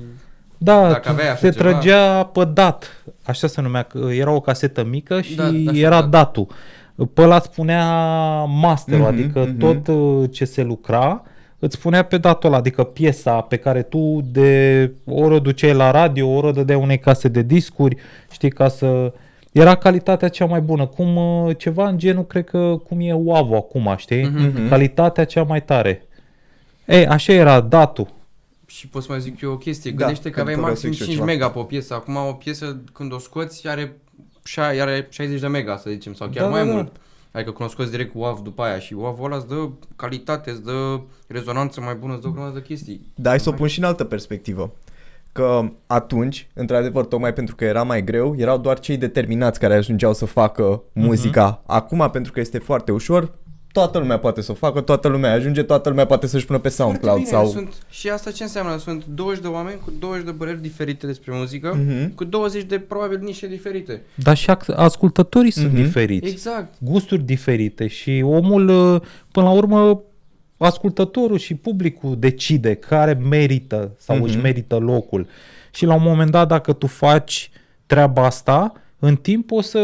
Da, 0.59 0.89
Dacă 0.89 1.09
aveai 1.09 1.29
așa 1.31 1.37
se 1.39 1.51
ceva. 1.51 1.71
trăgea 1.71 2.25
pe 2.25 2.45
dat, 2.45 3.03
așa 3.23 3.47
se 3.47 3.61
numea, 3.61 3.83
că 3.83 3.99
era 4.13 4.31
o 4.31 4.41
casetă 4.41 4.85
mică 4.85 5.21
și 5.21 5.35
Da, 5.35 5.45
așa, 5.45 5.71
era 5.75 6.01
da. 6.01 6.07
datul. 6.07 6.47
Pe 7.15 7.23
ăla 7.23 7.37
îți 7.37 7.47
spunea 7.47 7.85
masterul, 8.45 9.01
Mhm, 9.05 9.13
adică 9.13 9.39
mhm. 9.41 9.59
tot 9.59 9.87
uh, 9.97 10.29
ce 10.33 10.45
se 10.45 10.63
lucra 10.63 11.23
îți 11.59 11.75
spunea 11.77 12.03
pe 12.05 12.19
datul 12.19 12.49
ăla, 12.49 12.59
adică 12.59 12.85
piesa 12.85 13.41
pe 13.41 13.57
care 13.57 13.83
tu 13.83 14.21
de 14.33 14.91
ori 15.05 15.35
o 15.35 15.39
duceai 15.39 15.75
la 15.75 15.91
radio, 15.91 16.29
ori 16.29 16.47
o 16.47 16.51
dădeai 16.51 16.81
unei 16.83 16.99
case 16.99 17.29
de 17.29 17.43
discuri, 17.43 17.97
știi, 18.31 18.51
ca 18.51 18.69
să... 18.69 19.13
Era 19.55 19.75
calitatea 19.75 20.29
cea 20.29 20.45
mai 20.47 20.61
bună, 20.61 20.87
cum 20.87 21.17
uh, 21.17 21.57
ceva 21.59 21.89
în 21.89 21.99
genul, 21.99 22.27
cred 22.27 22.45
că 22.45 22.77
cum 22.89 23.01
e 23.01 23.13
WAV 23.13 23.53
acum, 23.53 23.95
știi? 23.97 24.25
Mhm. 24.29 24.69
Calitatea 24.69 25.25
cea 25.25 25.43
mai 25.43 25.63
tare. 25.65 26.07
Ei, 26.87 27.07
așa 27.07 27.33
era 27.33 27.61
datul. 27.61 28.09
Și 28.67 28.89
pot 28.89 29.03
să 29.03 29.09
mai 29.11 29.21
zic 29.21 29.41
eu 29.41 29.53
o 29.53 29.57
chestie. 29.57 29.91
Da, 29.91 29.97
Gândește 29.97 30.29
că 30.29 30.35
că 30.35 30.41
aveai 30.41 30.57
vreau 30.57 30.75
să 30.75 30.87
maxim 30.87 30.91
zic 30.91 30.99
și 30.99 31.03
eu 31.03 31.07
5 31.17 31.19
ceva. 31.21 31.33
mega 31.33 31.51
pe 31.51 31.59
o 31.59 31.63
piesă. 31.63 31.95
Acum 31.95 32.17
o 32.17 32.33
piesă, 32.33 32.81
când 32.93 33.13
o 33.13 33.19
scoți, 33.19 33.69
are, 33.69 33.97
șa- 34.45 34.81
are 34.81 35.07
60 35.11 35.41
de 35.41 35.47
mega, 35.47 35.77
să 35.77 35.91
zicem, 35.91 36.15
sau 36.15 36.29
chiar 36.29 36.45
Da, 36.45 36.51
mai 36.51 36.61
da, 36.63 36.67
da. 36.69 36.75
mult. 36.75 36.93
Adică 37.33 37.51
când 37.53 37.69
o 37.69 37.73
scoți 37.73 37.91
direct 37.91 38.13
cu 38.13 38.19
WAV 38.19 38.39
după 38.41 38.63
aia 38.63 38.79
și 38.79 38.95
WAV-ul 38.95 39.25
ăla 39.27 39.37
îți 39.37 39.49
dă 39.49 39.69
calitate, 39.97 40.51
îți 40.51 40.63
dă 40.65 41.01
rezonanță 41.27 41.81
mai 41.81 41.95
bună, 41.95 42.13
îți 42.13 42.23
dă 42.23 42.29
o 42.29 42.31
grămadă 42.31 42.55
de 42.59 42.63
chestii. 42.63 43.01
Dar 43.15 43.31
hai 43.31 43.41
să 43.41 43.49
o 43.49 43.53
pun 43.53 43.67
și 43.69 43.79
în 43.79 43.85
altă 43.85 44.05
perspectivă. 44.05 44.73
Că 45.35 45.71
atunci, 45.87 46.49
într-adevăr, 46.55 47.05
tocmai 47.05 47.33
pentru 47.33 47.55
că 47.55 47.65
era 47.65 47.83
mai 47.83 48.05
greu, 48.05 48.35
erau 48.39 48.59
doar 48.59 48.79
cei 48.79 48.97
determinați 48.97 49.59
care 49.61 49.75
ajungeau 49.75 50.13
să 50.15 50.25
facă 50.25 50.83
muzica. 50.93 51.63
Acum, 51.67 52.09
pentru 52.13 52.33
că 52.33 52.41
este 52.41 52.59
foarte 52.59 52.93
ușor, 52.93 53.33
toată 53.73 53.99
lumea 53.99 54.19
poate 54.19 54.41
să 54.41 54.51
o 54.51 54.55
facă, 54.55 54.81
toată 54.81 55.09
lumea 55.09 55.33
ajunge, 55.33 55.63
toată 55.63 55.89
lumea 55.89 56.05
poate 56.07 56.27
să-și 56.27 56.47
pună 56.47 56.59
pe 56.59 56.69
SoundCloud 56.69 57.27
Foarte 57.27 57.37
bine, 57.37 57.43
sau... 57.43 57.51
Sunt, 57.63 57.75
și 57.91 58.09
asta 58.09 58.31
ce 58.31 58.43
înseamnă? 58.43 58.79
Sunt 58.79 59.05
20 59.07 59.43
de 59.43 59.49
oameni 59.49 59.79
cu 59.85 59.93
20 59.99 60.25
de 60.25 60.31
păreri 60.33 60.63
diferite 60.63 61.07
despre 61.07 61.33
muzică, 61.35 61.79
Mhm. 61.87 62.15
cu 62.15 62.25
20 62.25 62.63
de 62.63 62.79
probabil 62.79 63.19
nișe 63.23 63.47
diferite. 63.47 64.03
Dar 64.15 64.37
și 64.37 64.51
ac- 64.51 64.75
ascultătorii 64.77 65.51
sunt 65.51 65.73
Mhm. 65.73 65.83
diferiți. 65.83 66.31
Exact. 66.31 66.75
gusturi 66.81 67.23
diferite 67.23 67.87
și 67.87 68.23
omul, 68.27 68.69
uh, 68.69 69.01
până 69.33 69.47
la 69.47 69.53
urmă, 69.53 70.01
ascultătorul 70.57 71.39
și 71.39 71.55
publicul 71.55 72.19
decide 72.19 72.75
care 72.75 73.13
merită 73.13 73.91
sau 73.99 74.17
Mhm. 74.17 74.25
își 74.25 74.37
merită 74.37 74.77
locul. 74.77 75.27
Și 75.75 75.85
la 75.85 75.95
un 75.95 76.03
moment 76.03 76.31
dat, 76.31 76.49
dacă 76.49 76.73
tu 76.73 76.87
faci 76.87 77.51
treaba 77.87 78.25
asta, 78.25 78.73
în 78.99 79.17
timp 79.17 79.51
o 79.51 79.61
să, 79.61 79.79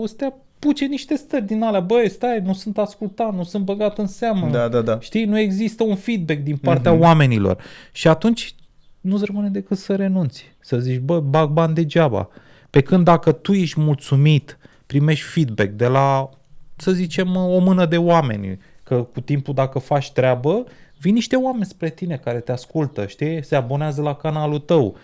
o 0.00 0.06
să 0.06 0.14
te 0.16 0.24
apuce 0.24 0.84
niște 0.86 1.14
stări 1.16 1.46
din 1.46 1.62
alea. 1.62 1.80
Băi, 1.80 2.10
stai, 2.10 2.40
nu 2.44 2.52
sunt 2.52 2.78
ascultat, 2.78 3.34
nu 3.34 3.42
sunt 3.42 3.64
băgat 3.64 3.98
în 3.98 4.06
seamă. 4.06 4.48
Da, 4.50 4.68
da, 4.68 4.80
da. 4.80 5.00
Știi, 5.00 5.24
nu 5.24 5.38
există 5.38 5.84
un 5.84 5.94
feedback 5.96 6.40
din 6.40 6.56
partea 6.56 6.92
Mhm. 6.92 7.00
oamenilor. 7.02 7.58
Și 7.92 8.08
atunci 8.08 8.54
nu-ți 9.00 9.24
rămâne 9.24 9.48
decât 9.48 9.76
să 9.78 9.94
renunți. 9.94 10.44
Să 10.60 10.78
zici, 10.78 10.98
bă, 10.98 11.20
bag 11.20 11.50
bani 11.50 11.74
degeaba. 11.74 12.28
Pe 12.70 12.80
când 12.80 13.04
dacă 13.04 13.32
tu 13.32 13.52
ești 13.52 13.80
mulțumit, 13.80 14.58
primești 14.86 15.24
feedback 15.26 15.70
de 15.70 15.86
la, 15.86 16.30
să 16.76 16.90
zicem, 16.92 17.36
o 17.36 17.58
mână 17.58 17.86
de 17.86 17.96
oameni, 17.96 18.58
că 18.88 19.06
cu 19.12 19.20
timpul 19.20 19.54
dacă 19.54 19.78
faci 19.78 20.10
treabă, 20.12 20.64
vin 21.00 21.14
niște 21.14 21.36
oameni 21.36 21.64
spre 21.64 21.88
tine 21.90 22.20
care 22.24 22.38
te 22.38 22.52
ascultă, 22.52 23.06
știi? 23.06 23.44
Se 23.44 23.56
abonează 23.56 24.02
la 24.02 24.14
canalul 24.14 24.58
tău, 24.58 24.96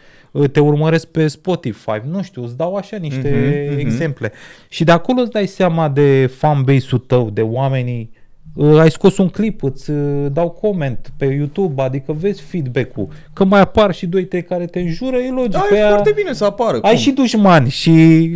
te 0.52 0.60
urmăresc 0.60 1.06
pe 1.06 1.26
Spotify, 1.28 2.00
nu 2.10 2.22
știu, 2.22 2.42
îți 2.42 2.56
dau 2.56 2.74
așa 2.74 2.96
niște 2.96 3.30
Mhm, 3.60 3.70
mhm. 3.70 3.78
exemple. 3.78 4.32
Și 4.68 4.84
de 4.84 4.92
acolo 4.92 5.20
îți 5.20 5.30
dai 5.30 5.46
seama 5.46 5.88
de 5.88 6.26
fanbase-ul 6.36 6.98
tău, 7.06 7.30
de 7.30 7.42
oamenii 7.42 8.20
Uh, 8.54 8.78
ai 8.78 8.90
scos 8.90 9.18
un 9.18 9.28
clip, 9.28 9.62
îți 9.62 9.90
uh, 9.90 10.26
dau 10.32 10.50
comment 10.50 11.12
pe 11.16 11.24
YouTube, 11.24 11.82
adică 11.82 12.12
vezi 12.12 12.42
feedback-ul. 12.42 13.08
Că 13.32 13.44
mai 13.44 13.60
apar 13.60 13.94
și 13.94 14.06
2-3 14.06 14.42
care 14.48 14.66
te 14.66 14.80
înjură, 14.80 15.16
e 15.16 15.30
logic. 15.30 15.50
Da, 15.50 15.58
că 15.68 15.74
e 15.74 15.78
ea- 15.78 15.88
foarte 15.88 16.12
bine 16.16 16.32
să 16.32 16.44
apară. 16.44 16.78
ai 16.82 16.92
cum? 16.92 17.00
și 17.00 17.10
dușmani 17.10 17.68
și 17.70 17.90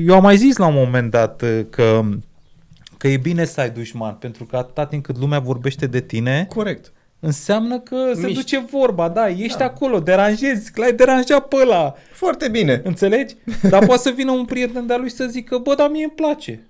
eu 0.07 0.15
am 0.15 0.23
mai 0.23 0.37
zis 0.37 0.57
la 0.57 0.67
un 0.67 0.75
moment 0.77 1.11
dat 1.11 1.43
uh, 1.43 1.61
că, 1.71 2.01
că 2.99 3.09
e 3.09 3.17
bine 3.17 3.45
să 3.45 3.61
ai 3.61 3.71
dușmani, 3.71 4.17
pentru 4.17 4.45
că 4.45 4.57
atâta 4.57 4.87
timp 4.87 5.05
cât 5.05 5.19
lumea 5.19 5.39
vorbește 5.39 5.87
de 5.87 6.01
tine, 6.01 6.47
Corect. 6.55 6.93
înseamnă 7.21 7.79
că 7.79 7.97
se 8.15 8.21
Miști. 8.27 8.35
duce 8.35 8.59
vorba, 8.71 9.09
da, 9.09 9.29
ești 9.29 9.63
acolo, 9.63 10.01
deranjezi, 10.01 10.73
că 10.73 10.81
l-ai 10.81 10.93
deranjat 10.93 11.49
pe 11.49 11.57
ăla, 11.63 11.95
Foarte 12.13 12.49
bine. 12.49 12.81
înțelegi? 12.85 13.35
Dar 13.71 13.87
poate 13.87 14.03
să 14.03 14.11
vină 14.11 14.31
un 14.31 14.45
prieten 14.45 14.87
de-a 14.87 14.97
lui 14.97 15.11
să 15.11 15.27
zică, 15.27 15.59
bă, 15.59 15.75
dar 15.75 15.91
mie 15.91 16.03
îmi 16.05 16.13
place. 16.13 16.67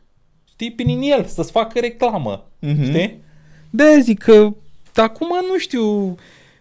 Știi, 0.48 0.72
prin 0.72 1.00
el, 1.00 1.24
să-ți 1.24 1.50
facă 1.50 1.78
reclamă. 1.78 2.44
Mhm. 2.60 2.82
Știi? 2.84 3.24
de 3.70 3.98
zic 4.00 4.22
că 4.22 4.48
acum 4.94 5.28
nu 5.50 5.58
știu, 5.58 6.14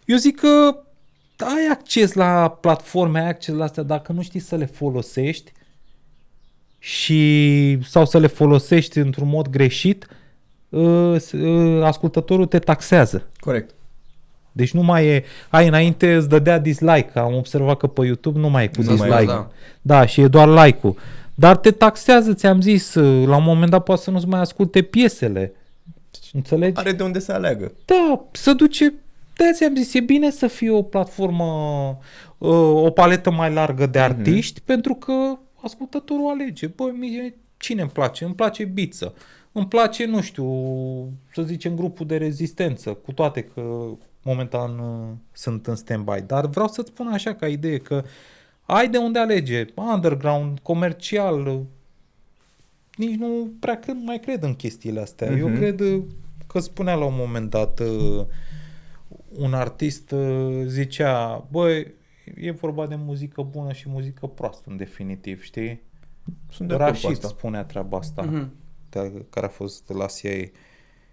eu 0.06 0.18
zic 0.18 0.40
că 0.40 0.78
ai 1.40 1.68
acces 1.72 2.14
la 2.14 2.50
platforme, 2.62 3.20
ai 3.20 3.28
acces 3.28 3.56
la 3.56 3.64
astea, 3.64 3.84
dacă 3.84 4.12
nu 4.12 4.22
știi 4.22 4.40
să 4.40 4.56
le 4.56 4.66
folosești 4.66 5.52
și 6.90 7.78
sau 7.84 8.06
să 8.06 8.18
le 8.20 8.28
folosești 8.28 8.98
într-un 8.98 9.28
mod 9.28 9.48
greșit, 9.48 10.08
uh, 10.70 11.16
s- 11.20 11.32
uh, 11.32 11.84
ascultătorul 11.84 12.46
te 12.46 12.60
taxează. 12.60 13.28
Corect. 13.40 13.70
Deci 14.52 14.72
nu 14.74 14.82
mai 14.84 15.06
e, 15.08 15.24
ai 15.50 15.68
înainte 15.68 16.14
îți 16.16 16.30
dădea 16.30 16.60
dislike, 16.60 17.12
am 17.20 17.36
observat 17.36 17.78
că 17.78 17.88
pe 17.88 18.06
YouTube 18.06 18.40
nu 18.40 18.50
mai 18.50 18.64
e 18.64 18.68
cu 18.68 18.82
Nu 18.82 18.96
mai 18.96 19.08
e, 19.08 19.12
dislike. 19.12 19.26
da. 19.32 19.48
da, 19.82 20.06
și 20.06 20.22
e 20.22 20.28
doar 20.28 20.66
like-ul. 20.66 20.96
Dar 21.36 21.58
te 21.58 21.72
taxează, 21.72 22.34
ți-am 22.34 22.62
zis, 22.62 22.94
uh, 22.96 23.28
la 23.28 23.36
un 23.38 23.44
moment 23.44 23.72
dat 23.72 23.84
poate 23.84 24.02
să 24.02 24.12
nu-ți 24.12 24.28
mai 24.28 24.40
asculte 24.40 24.82
piesele. 24.82 25.52
Înțelegi? 26.34 26.78
Are 26.80 26.92
de 26.92 27.04
unde 27.04 27.20
să 27.20 27.32
aleagă. 27.32 27.72
Da, 27.86 28.22
să 28.32 28.54
duce... 28.54 28.94
Da, 29.38 29.46
ți-am 29.54 29.76
zis, 29.76 29.94
e 29.94 30.00
bine 30.00 30.32
să 30.32 30.48
fie 30.48 30.72
o 30.72 30.82
platformă, 30.82 31.44
uh, 32.38 32.84
o 32.84 32.90
paletă 32.90 33.32
mai 33.32 33.54
largă 33.54 33.86
de 33.86 34.00
artiști, 34.00 34.62
pentru 34.66 34.94
că 34.94 35.14
ascultătorul 35.66 36.30
alege. 36.30 36.68
Băi, 36.68 36.92
mie 36.92 37.36
cine 37.58 37.82
îmi 37.82 37.90
place? 37.92 38.26
Îmi 38.26 38.36
place 38.36 38.66
Biță. 38.66 39.14
Îmi 39.52 39.68
place, 39.68 40.06
nu 40.06 40.22
știu, 40.22 40.48
să 41.34 41.42
zicem, 41.42 41.76
grupul 41.76 42.06
de 42.06 42.18
rezistență, 42.18 42.94
cu 42.94 43.12
toate 43.12 43.44
că 43.44 43.88
momentan 44.24 44.80
uh, 44.80 45.08
sunt 45.32 45.68
în 45.68 45.76
stand-by. 45.76 46.26
Dar 46.26 46.48
vreau 46.48 46.68
să-ți 46.68 46.90
spun 46.90 47.08
așa 47.08 47.34
ca 47.34 47.48
idee 47.48 47.78
că 47.78 48.04
ai 48.66 48.90
de 48.90 48.98
unde 48.98 49.20
alege. 49.20 49.66
Underground, 49.76 50.60
comercial, 50.60 51.48
uh, 51.48 51.60
nici 52.96 53.16
nu 53.20 53.52
prea 53.60 53.80
cred, 53.80 53.96
mai 54.04 54.20
cred 54.20 54.44
în 54.44 54.54
chestiile 54.56 55.00
astea. 55.00 55.28
Uh-huh. 55.28 55.40
Eu 55.40 55.48
Mhm. 55.48 55.58
cred 55.58 55.80
uh, 55.80 56.04
că 56.48 56.60
spunea 56.60 56.96
la 56.96 57.06
un 57.06 57.16
moment 57.18 57.50
dat 57.50 57.80
uh, 57.80 58.26
un 59.38 59.54
artist 59.54 60.12
uh, 60.12 60.62
zicea, 60.66 61.48
băi, 61.52 61.94
e 62.36 62.52
vorba 62.52 62.88
de 62.88 62.96
muzică 62.96 63.42
bună 63.42 63.74
și 63.74 63.90
muzică 63.90 64.28
proastă, 64.28 64.64
în 64.70 64.78
definitiv, 64.78 65.42
știi? 65.44 65.82
Sunt 66.52 66.68
de 66.68 66.74
acord 66.74 66.90
cu 66.90 66.94
Rashid 67.02 67.10
asta. 67.24 67.28
spunea 67.28 67.64
treaba 67.64 67.98
asta, 67.98 68.22
Mhm. 68.22 68.52
de- 68.90 69.26
care 69.30 69.46
a 69.46 69.50
fost 69.50 69.90
la 69.90 70.06
CIA. 70.06 70.50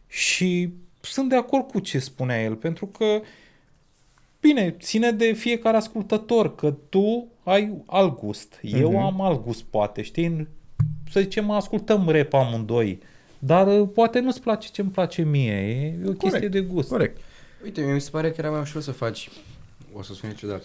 Și 0.06 0.72
sunt 1.00 1.28
de 1.28 1.36
acord 1.36 1.70
cu 1.70 1.78
ce 1.78 1.98
spunea 1.98 2.42
el, 2.42 2.54
pentru 2.56 2.86
că, 2.86 3.20
bine, 4.40 4.70
ține 4.70 5.10
de 5.10 5.32
fiecare 5.32 5.76
ascultător, 5.76 6.54
că 6.54 6.70
tu 6.88 7.26
ai 7.44 7.82
alt 7.86 8.18
gust, 8.18 8.58
eu 8.62 8.90
Mhm. 8.90 9.00
am 9.00 9.20
alt 9.20 9.42
gust, 9.44 9.62
poate, 9.62 10.02
știi? 10.02 10.48
Să 11.10 11.20
zicem, 11.20 11.50
ascultăm 11.50 12.08
rap 12.08 12.32
amândoi, 12.32 12.98
dar 13.38 13.80
uh, 13.80 13.88
poate 13.94 14.20
nu-ți 14.20 14.40
place 14.40 14.68
ce-mi 14.72 14.90
place 14.90 15.22
mie, 15.22 15.52
e 15.52 15.98
o 16.06 16.12
chestie 16.12 16.28
Corect, 16.30 16.52
de 16.52 16.60
gust. 16.60 16.88
Corect. 16.88 17.20
Uite, 17.64 17.80
mie 17.80 17.92
mi 17.92 18.00
se 18.00 18.10
pare 18.10 18.28
că 18.30 18.34
era 18.38 18.50
mai 18.50 18.60
ușor 18.60 18.82
să 18.82 18.92
faci... 18.92 19.28
O 19.92 20.02
să 20.02 20.12
sune 20.14 20.34
ciudat. 20.34 20.62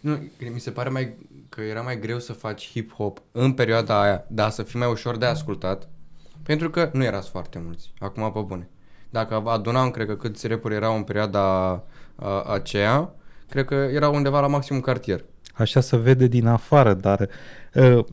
Nu, 0.00 0.18
mi 0.52 0.60
se 0.60 0.70
pare 0.70 0.88
mai, 0.88 1.16
că 1.48 1.60
era 1.60 1.80
mai 1.80 2.00
greu 2.00 2.18
să 2.18 2.32
faci 2.32 2.70
hip-hop 2.70 3.22
în 3.32 3.52
perioada 3.52 4.02
aia, 4.02 4.24
dar 4.28 4.50
să 4.50 4.62
fii 4.62 4.78
mai 4.78 4.90
ușor 4.90 5.16
de 5.16 5.26
ascultat, 5.26 5.88
pentru 6.42 6.70
că 6.70 6.90
nu 6.92 7.04
erați 7.04 7.30
foarte 7.30 7.60
mulți, 7.64 7.92
acum 7.98 8.32
pe 8.32 8.40
bune. 8.40 8.68
Dacă 9.10 9.42
adunam, 9.46 9.90
cred 9.90 10.06
că 10.06 10.16
câți 10.16 10.46
rapuri 10.46 10.74
erau 10.74 10.96
în 10.96 11.02
perioada 11.02 11.40
a, 12.16 12.42
aceea, 12.42 13.14
cred 13.48 13.64
că 13.64 13.74
erau 13.74 14.14
undeva 14.14 14.40
la 14.40 14.46
maximum 14.46 14.80
cartier. 14.80 15.24
Așa 15.54 15.80
se 15.80 15.96
vede 15.96 16.26
din 16.26 16.46
afară, 16.46 16.94
dar 16.94 17.28
uh, 17.74 18.04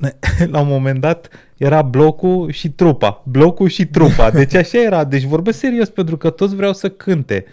la 0.52 0.60
un 0.60 0.68
moment 0.68 1.00
dat 1.00 1.28
era 1.56 1.82
blocul 1.82 2.50
și 2.50 2.70
trupa, 2.70 3.22
blocul 3.26 3.68
și 3.68 3.86
trupa. 3.86 4.30
Deci 4.30 4.54
așa 4.54 4.78
era, 4.78 5.04
deci 5.04 5.24
vorbesc 5.24 5.58
serios 5.58 5.88
pentru 5.88 6.16
că 6.16 6.30
toți 6.30 6.54
vreau 6.54 6.72
să 6.72 6.90
cânte. 6.90 7.44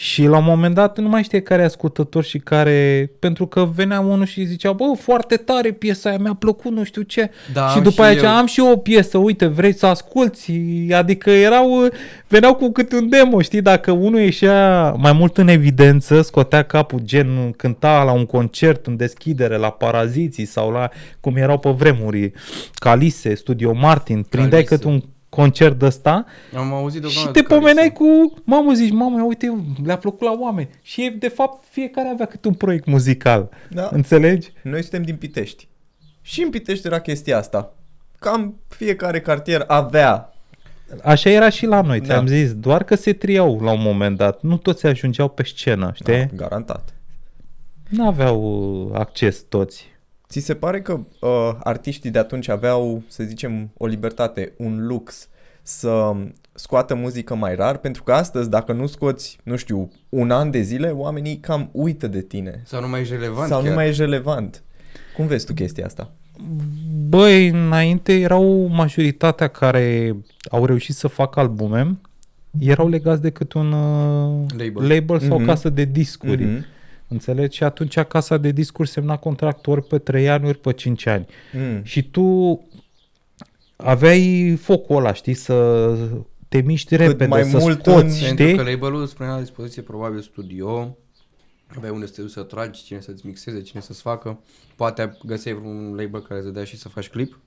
Și 0.00 0.24
la 0.26 0.38
un 0.38 0.44
moment 0.44 0.74
dat 0.74 0.98
nu 0.98 1.08
mai 1.08 1.22
știe 1.22 1.40
care 1.40 1.62
e 1.62 1.64
ascultător 1.64 2.24
și 2.24 2.38
care... 2.38 3.10
Pentru 3.18 3.46
că 3.46 3.68
venea 3.74 4.00
unul 4.00 4.24
și 4.24 4.44
zicea, 4.44 4.72
bă, 4.72 4.84
foarte 4.98 5.36
tare 5.36 5.72
piesa 5.72 6.08
aia, 6.08 6.18
mi-a 6.18 6.34
plăcut, 6.34 6.72
nu 6.72 6.84
știu 6.84 7.02
ce. 7.02 7.30
Da, 7.52 7.68
și 7.68 7.76
am 7.76 7.82
după 7.82 7.94
și 7.94 8.00
aia 8.00 8.10
eu. 8.10 8.16
zicea, 8.16 8.38
am 8.38 8.46
și 8.46 8.60
eu 8.60 8.70
o 8.70 8.76
piesă, 8.76 9.18
uite, 9.18 9.46
vrei 9.46 9.74
să 9.74 9.86
asculti? 9.86 10.92
Adică 10.92 11.30
erau, 11.30 11.88
veneau 12.28 12.54
cu 12.54 12.72
câte 12.72 12.96
un 12.96 13.08
demo, 13.08 13.40
știi? 13.40 13.60
Dacă 13.62 13.90
unul 13.90 14.20
ieșea 14.20 14.90
mai 14.90 15.12
mult 15.12 15.38
în 15.38 15.48
evidență, 15.48 16.22
scotea 16.22 16.62
capul, 16.62 17.00
gen 17.02 17.50
cânta 17.56 18.02
la 18.02 18.12
un 18.12 18.26
concert 18.26 18.86
în 18.86 18.96
deschidere, 18.96 19.56
la 19.56 19.70
Paraziții 19.70 20.44
sau 20.44 20.70
la, 20.70 20.88
cum 21.20 21.36
erau 21.36 21.58
pe 21.58 21.70
vremuri, 21.70 22.32
Calise, 22.74 23.34
Studio 23.34 23.72
Martin, 23.72 24.22
prindeai 24.22 24.62
Calise. 24.62 24.74
cât 24.74 24.84
un 24.84 25.02
concert 25.30 25.78
de 25.78 25.84
ăsta 25.86 26.24
Am 26.56 26.72
auzit 26.72 27.00
de 27.02 27.08
și 27.08 27.14
doamna 27.14 27.30
te 27.32 27.40
de 27.40 27.46
care 27.46 27.60
pomeneai 27.60 27.86
să- 27.86 27.92
cu, 27.92 28.34
mamă 28.44 28.72
zici, 28.72 28.92
mamă, 28.92 29.22
uite, 29.22 29.62
le-a 29.84 29.96
plăcut 29.98 30.20
la 30.26 30.36
oameni. 30.40 30.68
Și 30.82 31.16
de 31.18 31.28
fapt 31.28 31.64
fiecare 31.70 32.08
avea 32.08 32.26
câte 32.26 32.48
un 32.48 32.54
proiect 32.54 32.86
muzical. 32.86 33.48
Da. 33.70 33.88
Înțelegi? 33.92 34.52
Noi 34.62 34.80
suntem 34.82 35.02
din 35.02 35.16
Pitești. 35.16 35.68
Și 36.22 36.42
în 36.42 36.50
Pitești 36.50 36.86
era 36.86 37.00
chestia 37.00 37.38
asta. 37.38 37.74
Cam 38.18 38.60
fiecare 38.68 39.20
cartier 39.20 39.64
avea. 39.66 40.32
Așa 41.04 41.30
era 41.30 41.48
și 41.48 41.66
la 41.66 41.80
noi, 41.80 42.00
Da. 42.00 42.06
ți-am 42.06 42.26
zis, 42.26 42.54
doar 42.54 42.84
că 42.84 42.94
se 42.94 43.12
triau 43.12 43.60
la 43.60 43.70
un 43.72 43.80
moment 43.82 44.16
dat. 44.16 44.42
Nu 44.42 44.56
toți 44.56 44.86
ajungeau 44.86 45.28
pe 45.28 45.42
scenă, 45.42 45.90
știi? 45.94 46.12
Da, 46.14 46.26
garantat. 46.36 46.94
Nu 47.88 48.06
aveau 48.06 48.42
uh, 48.92 48.98
acces 48.98 49.44
toți. 49.48 49.86
Ți 50.30 50.40
se 50.40 50.54
pare 50.54 50.80
că 50.82 50.92
uh, 51.20 51.28
artiștii 51.62 52.10
de 52.10 52.18
atunci 52.18 52.48
aveau, 52.48 53.02
să 53.06 53.22
zicem, 53.22 53.70
o 53.76 53.86
libertate, 53.86 54.52
un 54.56 54.86
lux 54.86 55.28
să 55.62 56.12
scoată 56.54 56.94
muzică 56.94 57.34
mai 57.34 57.54
rar? 57.54 57.76
Pentru 57.76 58.02
că 58.02 58.12
astăzi, 58.12 58.50
dacă 58.50 58.72
nu 58.72 58.86
scoți, 58.86 59.38
nu 59.42 59.56
știu, 59.56 59.90
un 60.08 60.30
an 60.30 60.50
de 60.50 60.60
zile, 60.60 60.88
oamenii 60.88 61.36
cam 61.38 61.68
uită 61.72 62.06
de 62.06 62.20
tine. 62.22 62.62
Sau 62.64 62.80
nu 62.80 62.88
mai 62.88 63.00
ești 63.00 63.12
relevant 63.14 63.48
Sau 63.48 63.60
chiar. 63.60 63.68
nu 63.68 63.74
mai 63.74 63.88
ești 63.88 64.00
relevant. 64.00 64.62
Cum 65.16 65.26
vezi 65.26 65.46
tu 65.46 65.52
chestia 65.54 65.84
asta? 65.86 66.10
Băi, 67.08 67.48
înainte 67.48 68.12
erau 68.20 68.66
majoritatea 68.66 69.48
care 69.48 70.16
au 70.50 70.66
reușit 70.66 70.94
să 70.94 71.08
facă 71.08 71.40
albume, 71.40 71.98
erau 72.58 72.88
legați 72.88 73.22
de 73.22 73.30
cât 73.30 73.52
un 73.52 73.72
uh, 73.72 74.44
Label. 74.58 74.88
label 74.94 75.18
sau 75.20 75.36
Mhm. 75.38 75.46
casă 75.46 75.68
de 75.68 75.84
discuri. 75.84 76.44
Mhm. 76.44 76.64
Înțelegi? 77.10 77.56
Și 77.56 77.64
atunci 77.64 77.98
casa 77.98 78.36
de 78.36 78.50
discuri 78.50 78.88
semna 78.88 79.16
contract 79.16 79.66
ori 79.66 79.82
pe 79.86 79.98
3 79.98 80.28
ani, 80.28 80.46
ori 80.46 80.58
pe 80.58 80.72
5 80.72 81.06
ani. 81.06 81.26
Mm. 81.52 81.82
Și 81.82 82.02
tu 82.10 82.60
aveai 83.76 84.54
focul 84.60 84.96
ăla, 84.96 85.12
știi, 85.12 85.34
să 85.34 85.90
te 86.48 86.60
miști 86.60 86.96
repede, 86.96 87.26
mai 87.26 87.44
să 87.44 87.58
mult 87.58 87.80
scoți, 87.84 88.04
în- 88.04 88.10
știi? 88.10 88.34
Pentru 88.34 88.56
că 88.64 88.70
label-ul 88.70 89.02
îți 89.02 89.16
punea 89.16 89.32
la 89.34 89.40
dispoziție 89.40 89.82
probabil 89.82 90.20
studio, 90.20 90.96
aveai 91.76 91.92
unde 91.92 92.06
să 92.06 92.12
te 92.12 92.20
duci 92.20 92.30
să 92.30 92.42
tragi, 92.42 92.84
cine 92.84 93.00
să-ți 93.00 93.26
mixeze, 93.26 93.60
cine 93.60 93.80
să-ți 93.82 94.00
facă. 94.00 94.40
Poate 94.76 95.18
găseai 95.26 95.60
un 95.64 95.94
label 95.96 96.22
care 96.22 96.42
să 96.42 96.48
dea 96.48 96.64
și 96.64 96.76
să 96.76 96.88
faci 96.88 97.08
clip. 97.08 97.38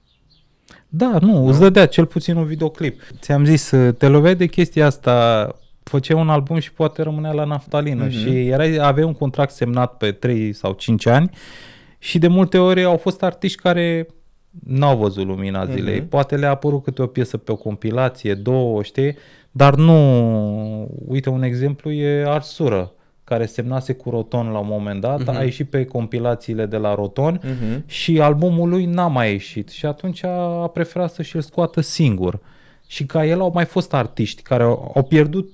Da, 0.89 1.17
nu, 1.21 1.47
îți 1.47 1.59
dădea 1.59 1.85
cel 1.85 2.05
puțin 2.05 2.35
un 2.35 2.45
videoclip. 2.45 3.01
Ți-am 3.19 3.45
zis, 3.45 3.71
te 3.97 4.07
loveai 4.07 4.35
de 4.35 4.45
chestia 4.45 4.85
asta, 4.85 5.47
făceai 5.93 6.19
un 6.21 6.29
album 6.29 6.59
și 6.59 6.73
poate 6.73 7.01
rămânea 7.01 7.31
la 7.31 7.43
naftalină 7.43 8.03
Mhm. 8.03 8.11
mm-hmm. 8.13 8.19
și 8.23 8.47
erai, 8.47 8.77
aveai 8.81 9.05
un 9.05 9.13
contract 9.13 9.51
semnat 9.53 9.97
pe 9.97 10.11
3 10.11 10.53
sau 10.53 10.71
5 10.73 11.05
ani 11.05 11.29
și 11.97 12.19
de 12.19 12.27
multe 12.27 12.57
ori 12.57 12.83
au 12.83 12.97
fost 12.97 13.23
artiști 13.23 13.61
care 13.61 14.07
n-au 14.65 14.97
văzut 14.97 15.25
lumina 15.25 15.65
zilei. 15.65 15.99
Mhm. 15.99 16.09
Poate 16.09 16.35
le-a 16.35 16.49
apărut 16.49 16.83
câte 16.83 17.01
o 17.01 17.05
piesă 17.07 17.37
pe 17.37 17.51
o 17.51 17.55
compilație, 17.55 18.33
două, 18.33 18.83
știi? 18.83 19.15
Dar 19.51 19.75
nu, 19.75 19.95
uite, 21.07 21.29
un 21.29 21.43
exemplu 21.43 21.91
e 21.91 22.25
Arsură, 22.27 22.91
care 23.23 23.45
semnase 23.45 23.93
cu 23.93 24.09
Roton 24.09 24.47
la 24.51 24.57
un 24.59 24.67
moment 24.69 25.01
dat, 25.01 25.19
Mhm. 25.19 25.31
mm-hmm. 25.31 25.37
a 25.39 25.43
ieșit 25.43 25.69
pe 25.69 25.85
compilațiile 25.85 26.65
de 26.65 26.77
la 26.77 26.95
Roton 26.95 27.39
Mhm. 27.43 27.83
și 27.85 28.19
albumul 28.21 28.69
lui 28.69 28.85
n-a 28.85 29.07
mai 29.07 29.31
ieșit 29.31 29.69
și 29.69 29.85
atunci 29.85 30.23
a 30.23 30.69
preferat 30.73 31.11
să 31.11 31.21
și-l 31.21 31.41
scoată 31.41 31.81
singur. 31.81 32.39
Și 32.87 33.05
ca 33.05 33.25
el 33.25 33.39
au 33.39 33.51
mai 33.53 33.65
fost 33.65 33.93
artiști 33.93 34.41
care 34.41 34.63
au, 34.63 34.91
au 34.95 35.03
pierdut 35.03 35.49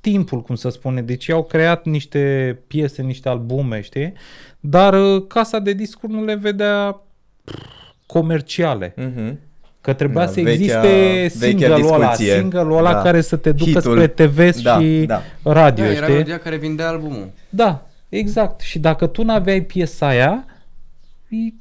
timpul, 0.00 0.42
cum 0.42 0.54
să 0.54 0.68
spune, 0.68 1.02
deci 1.02 1.30
au 1.30 1.44
creat 1.44 1.84
niște 1.86 2.58
piese, 2.66 3.02
niște 3.02 3.28
albume, 3.28 3.80
știi? 3.80 4.12
Dar 4.60 4.94
uh, 4.94 5.24
casa 5.28 5.58
de 5.58 5.72
discuri 5.72 6.12
nu 6.12 6.24
le 6.24 6.34
vedea 6.34 7.00
pff, 7.44 7.58
comerciale. 8.06 8.94
Mhm. 8.96 9.38
Că 9.80 9.92
trebuia 9.92 10.24
Da, 10.24 10.30
să 10.30 10.40
vechea- 10.40 10.50
existe 10.52 10.88
vechea 11.38 11.46
single-ul 11.74 11.92
ăla, 11.92 12.08
discuție. 12.08 12.34
single-ul 12.38 12.76
ăla 12.76 12.92
Da. 12.92 13.02
care 13.02 13.20
să 13.20 13.36
te 13.36 13.52
ducă 13.52 13.70
Hitul. 13.70 13.92
spre 14.00 14.06
TV 14.06 14.62
Da, 14.62 14.80
și 14.80 15.04
da. 15.06 15.22
radio, 15.42 15.84
da, 15.84 15.90
era 15.90 16.00
știi? 16.00 16.12
melodia 16.12 16.38
care 16.38 16.56
vindea 16.56 16.88
albumul. 16.88 17.30
Da, 17.48 17.86
exact. 18.08 18.60
Și 18.60 18.78
dacă 18.78 19.06
tu 19.06 19.22
n-aveai 19.22 19.60
piesa 19.60 20.06
aia, 20.06 20.44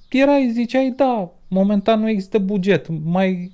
erai, 0.09 0.49
ziceai, 0.53 0.93
da, 0.95 1.31
momentan 1.47 1.99
nu 1.99 2.09
există 2.09 2.38
buget, 2.38 2.85
mai, 3.03 3.51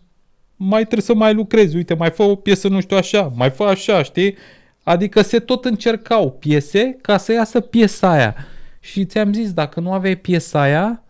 mai 0.56 0.82
trebuie 0.82 1.02
să 1.02 1.14
mai 1.16 1.34
lucrezi, 1.34 1.76
uite, 1.76 1.94
mai 1.94 2.10
fă 2.10 2.24
o 2.24 2.36
piesă 2.36 2.68
nu 2.68 2.80
știu 2.80 2.98
așa, 2.98 3.32
mai 3.36 3.50
fă 3.50 3.64
așa, 3.64 4.04
știi? 4.04 4.36
Adică 4.84 5.22
se 5.22 5.40
tot 5.40 5.66
încercau 5.66 6.32
piese 6.32 6.98
ca 7.02 7.18
să 7.18 7.32
iasă 7.32 7.60
piesa 7.60 8.10
aia. 8.10 8.36
Și 8.80 9.06
ți-am 9.06 9.34
zis, 9.34 9.54
dacă 9.54 9.80
nu 9.80 9.94
aveai 9.94 10.16
piesa 10.16 10.62
aia, 10.62 11.04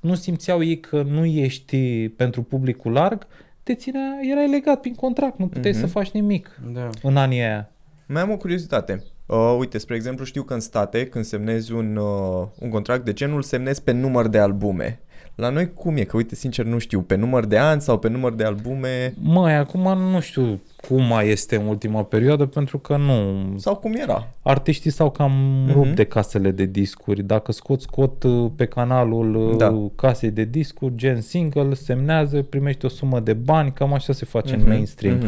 nu 0.00 0.14
simțeau 0.14 0.62
ei 0.62 0.80
că 0.80 1.02
nu 1.02 1.24
ești 1.24 2.08
pentru 2.08 2.42
publicul 2.42 2.92
larg, 2.92 3.26
te 3.62 3.74
ținea, 3.74 4.18
erai 4.30 4.48
legat 4.50 4.80
prin 4.80 4.94
contract, 4.94 5.38
nu 5.38 5.46
puteai 5.46 5.72
Mhm. 5.72 5.80
să 5.80 5.86
faci 5.86 6.10
nimic 6.10 6.60
Da. 6.72 6.88
în 7.02 7.16
anii 7.16 7.40
aia. 7.40 7.70
Mai 8.06 8.22
am 8.22 8.30
o 8.30 8.36
curiozitate. 8.36 9.04
Uh, 9.26 9.56
uite, 9.58 9.78
spre 9.78 9.94
exemplu, 9.94 10.24
știu 10.24 10.42
că 10.42 10.54
în 10.54 10.60
state, 10.60 11.06
când 11.06 11.24
semnezi 11.24 11.72
un, 11.72 11.96
uh, 11.96 12.46
un 12.58 12.70
contract 12.70 13.04
de 13.04 13.12
genul, 13.12 13.42
semnezi 13.42 13.82
pe 13.82 13.92
număr 13.92 14.28
de 14.28 14.38
albume. 14.38 15.00
La 15.34 15.48
noi 15.48 15.72
cum 15.74 15.96
e? 15.96 16.02
Că 16.02 16.16
uite, 16.16 16.34
sincer, 16.34 16.64
nu 16.64 16.78
știu, 16.78 17.00
pe 17.00 17.14
număr 17.14 17.44
de 17.46 17.58
ani 17.58 17.80
sau 17.80 17.98
pe 17.98 18.08
număr 18.08 18.32
de 18.34 18.44
albume 18.44 19.14
Măi, 19.22 19.52
acum 19.52 19.98
nu 19.98 20.20
știu 20.20 20.60
cum 20.88 21.02
mai 21.04 21.28
este 21.28 21.56
în 21.56 21.66
ultima 21.66 22.02
perioadă, 22.02 22.46
pentru 22.46 22.78
că 22.78 22.96
nu... 22.96 23.44
sau 23.58 23.76
cum 23.76 23.94
era? 23.94 24.28
Artiștii 24.42 24.90
s-au 24.90 25.10
cam 25.10 25.32
Mhm. 25.66 25.72
rupt 25.72 25.94
de 25.94 26.04
casele 26.04 26.50
de 26.50 26.64
discuri. 26.64 27.22
Dacă 27.22 27.52
scot 27.52 27.80
scot 27.80 28.22
uh, 28.22 28.50
pe 28.56 28.64
canalul 28.66 29.34
uh, 29.34 29.56
Da. 29.56 29.86
casei 29.96 30.30
de 30.30 30.44
discuri, 30.44 30.92
gen 30.96 31.20
single, 31.20 31.74
semnează, 31.74 32.42
primești 32.42 32.84
o 32.84 32.88
sumă 32.88 33.20
de 33.20 33.32
bani, 33.32 33.72
cam 33.72 33.92
așa 33.92 34.12
se 34.12 34.24
face 34.24 34.54
Mhm, 34.56 34.62
în 34.64 34.68
mainstream. 34.70 35.16
mhm. 35.16 35.26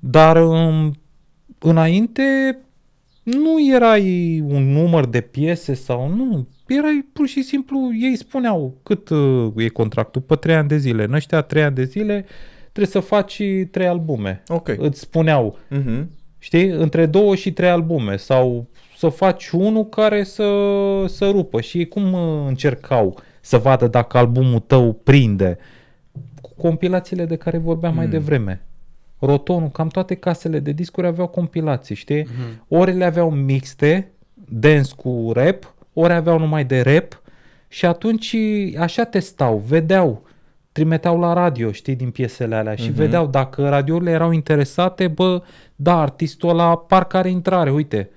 Dar 0.00 0.46
um, 0.46 0.94
înainte 1.58 2.58
nu 3.22 3.74
erai 3.74 4.40
un 4.48 4.72
număr 4.72 5.06
de 5.06 5.20
piese 5.20 5.74
sau 5.74 6.08
nu. 6.08 6.46
Erai 6.66 7.06
pur 7.12 7.26
și 7.26 7.42
simplu, 7.42 7.90
ei 8.00 8.16
spuneau 8.16 8.74
cât 8.82 9.08
uh, 9.08 9.52
e 9.56 9.68
contractul, 9.68 10.20
pe 10.20 10.34
trei 10.34 10.54
ani 10.54 10.68
de 10.68 10.76
zile. 10.76 11.04
În 11.04 11.12
ăștia 11.12 11.40
trei 11.40 11.62
ani 11.62 11.74
de 11.74 11.84
zile 11.84 12.24
trebuie 12.72 12.86
să 13.02 13.08
faci 13.08 13.42
trei 13.70 13.86
albume. 13.86 14.42
Ok. 14.48 14.68
Îți 14.78 15.00
spuneau, 15.00 15.58
Mhm. 15.70 16.10
știi, 16.38 16.66
între 16.68 17.06
două 17.06 17.34
și 17.34 17.52
trei 17.52 17.68
albume 17.68 18.16
sau 18.16 18.66
să 18.96 19.08
faci 19.08 19.48
unul 19.50 19.86
care 19.88 20.22
să, 20.24 20.44
să 21.08 21.28
rupă. 21.30 21.60
Și 21.60 21.78
ei 21.78 21.88
cum 21.88 22.12
uh, 22.12 22.44
încercau 22.48 23.18
să 23.40 23.58
vadă 23.58 23.86
dacă 23.86 24.18
albumul 24.18 24.58
tău 24.58 24.92
prinde? 24.92 25.58
Cu 26.40 26.50
compilațiile 26.56 27.24
de 27.24 27.36
care 27.36 27.58
vorbeam 27.58 27.94
mai 27.94 28.04
Mm. 28.04 28.10
devreme. 28.10 28.60
Rotonul, 29.18 29.68
cam 29.68 29.88
toate 29.88 30.14
casele 30.14 30.58
de 30.58 30.72
discuri 30.72 31.06
aveau 31.06 31.26
compilații, 31.26 31.94
știi? 31.94 32.22
Mhm. 32.22 32.64
Ori 32.68 32.92
le 32.96 33.04
aveau 33.04 33.30
mixte, 33.30 34.10
dance 34.48 34.90
cu 34.96 35.30
rap, 35.34 35.74
ori 35.98 36.12
aveau 36.12 36.38
numai 36.38 36.64
de 36.64 36.80
rap 36.80 37.22
și 37.68 37.86
atunci 37.86 38.36
așa 38.78 39.04
testau, 39.04 39.62
vedeau, 39.66 40.22
trimiteau 40.72 41.18
la 41.20 41.32
radio, 41.32 41.72
știi, 41.72 41.94
din 41.94 42.10
piesele 42.10 42.54
alea 42.54 42.74
și 42.74 42.88
Mhm. 42.88 42.94
vedeau 42.96 43.26
dacă 43.26 43.68
radiourile 43.68 44.10
erau 44.10 44.30
interesate, 44.30 45.08
bă, 45.08 45.42
da, 45.76 46.00
artistul 46.00 46.48
ăla 46.48 46.76
parcă 46.76 47.16
are 47.16 47.30
intrare, 47.30 47.70
uite, 47.70 48.10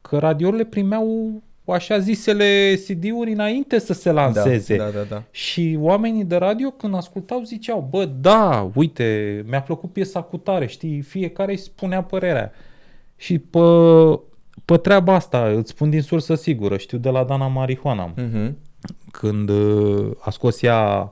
că 0.00 0.18
radiourile 0.18 0.64
primeau 0.64 1.32
așa 1.64 1.98
zisele 1.98 2.74
CD-uri 2.86 3.32
înainte 3.32 3.78
să 3.78 3.92
se 3.92 4.10
lanseze. 4.12 4.76
Da, 4.76 4.84
da, 4.84 4.90
da. 4.90 5.02
da. 5.08 5.22
Și 5.30 5.76
oamenii 5.80 6.24
de 6.24 6.36
radio 6.36 6.70
când 6.70 6.94
ascultau 6.94 7.42
ziceau, 7.42 7.86
bă, 7.90 8.04
da, 8.20 8.70
uite, 8.74 9.42
mi-a 9.48 9.62
plăcut 9.62 9.92
piesa 9.92 10.22
cu 10.22 10.36
tare, 10.36 10.66
știi, 10.66 11.00
fiecare 11.00 11.52
își 11.52 11.62
spunea 11.62 12.02
părerea. 12.02 12.52
Și 13.16 13.38
pe, 13.38 13.58
pe 14.64 14.76
treaba 14.76 15.14
asta, 15.14 15.52
îți 15.56 15.70
spun 15.70 15.90
din 15.90 16.02
sursă 16.02 16.34
sigură, 16.34 16.76
știu 16.76 16.98
de 16.98 17.08
la 17.08 17.24
Dana 17.24 17.46
Marihuana, 17.46 18.12
Mhm. 18.16 18.56
când 19.10 19.48
uh, 19.48 20.10
a 20.20 20.30
scos 20.30 20.62
ea 20.62 21.10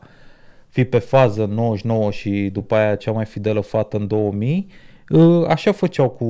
fi 0.69 0.85
pe 0.85 0.99
fază 0.99 1.43
în 1.45 1.51
99 1.51 2.11
și 2.11 2.51
după 2.53 2.75
aia 2.75 2.95
cea 2.95 3.13
mai 3.13 3.25
fidelă 3.25 3.61
fată 3.61 3.97
în 3.97 4.07
2000, 4.07 4.67
uh, 5.09 5.45
așa 5.49 5.73
făceau 5.73 6.09
cu, 6.09 6.25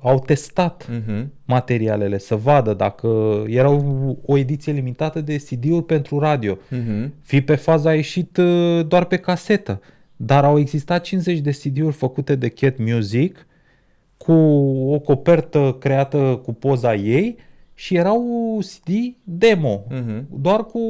au 0.00 0.18
testat 0.18 0.88
Mhm. 0.90 1.32
materialele, 1.44 2.18
să 2.18 2.34
vadă 2.36 2.74
dacă 2.74 3.08
erau 3.46 4.18
o 4.26 4.36
ediție 4.36 4.72
limitată 4.72 5.20
de 5.20 5.36
CD-uri 5.36 5.84
pentru 5.84 6.18
radio. 6.18 6.58
Mhm. 6.70 7.12
Fi 7.22 7.40
pe 7.40 7.54
fază 7.54 7.88
a 7.88 7.94
ieșit 7.94 8.36
uh, 8.36 8.86
doar 8.86 9.04
pe 9.04 9.16
casetă, 9.16 9.80
dar 10.16 10.44
au 10.44 10.58
existat 10.58 11.02
50 11.02 11.38
de 11.38 11.50
CD-uri 11.50 11.94
făcute 11.94 12.34
de 12.34 12.48
Cat 12.48 12.76
Music 12.78 13.46
cu 14.18 14.32
o 14.92 14.98
copertă 14.98 15.76
creată 15.80 16.40
cu 16.44 16.52
poza 16.52 16.94
ei 16.94 17.36
și 17.74 17.96
erau 17.96 18.24
CD 18.60 18.90
demo, 19.24 19.84
Mhm. 19.90 20.26
doar 20.40 20.64
cu 20.64 20.80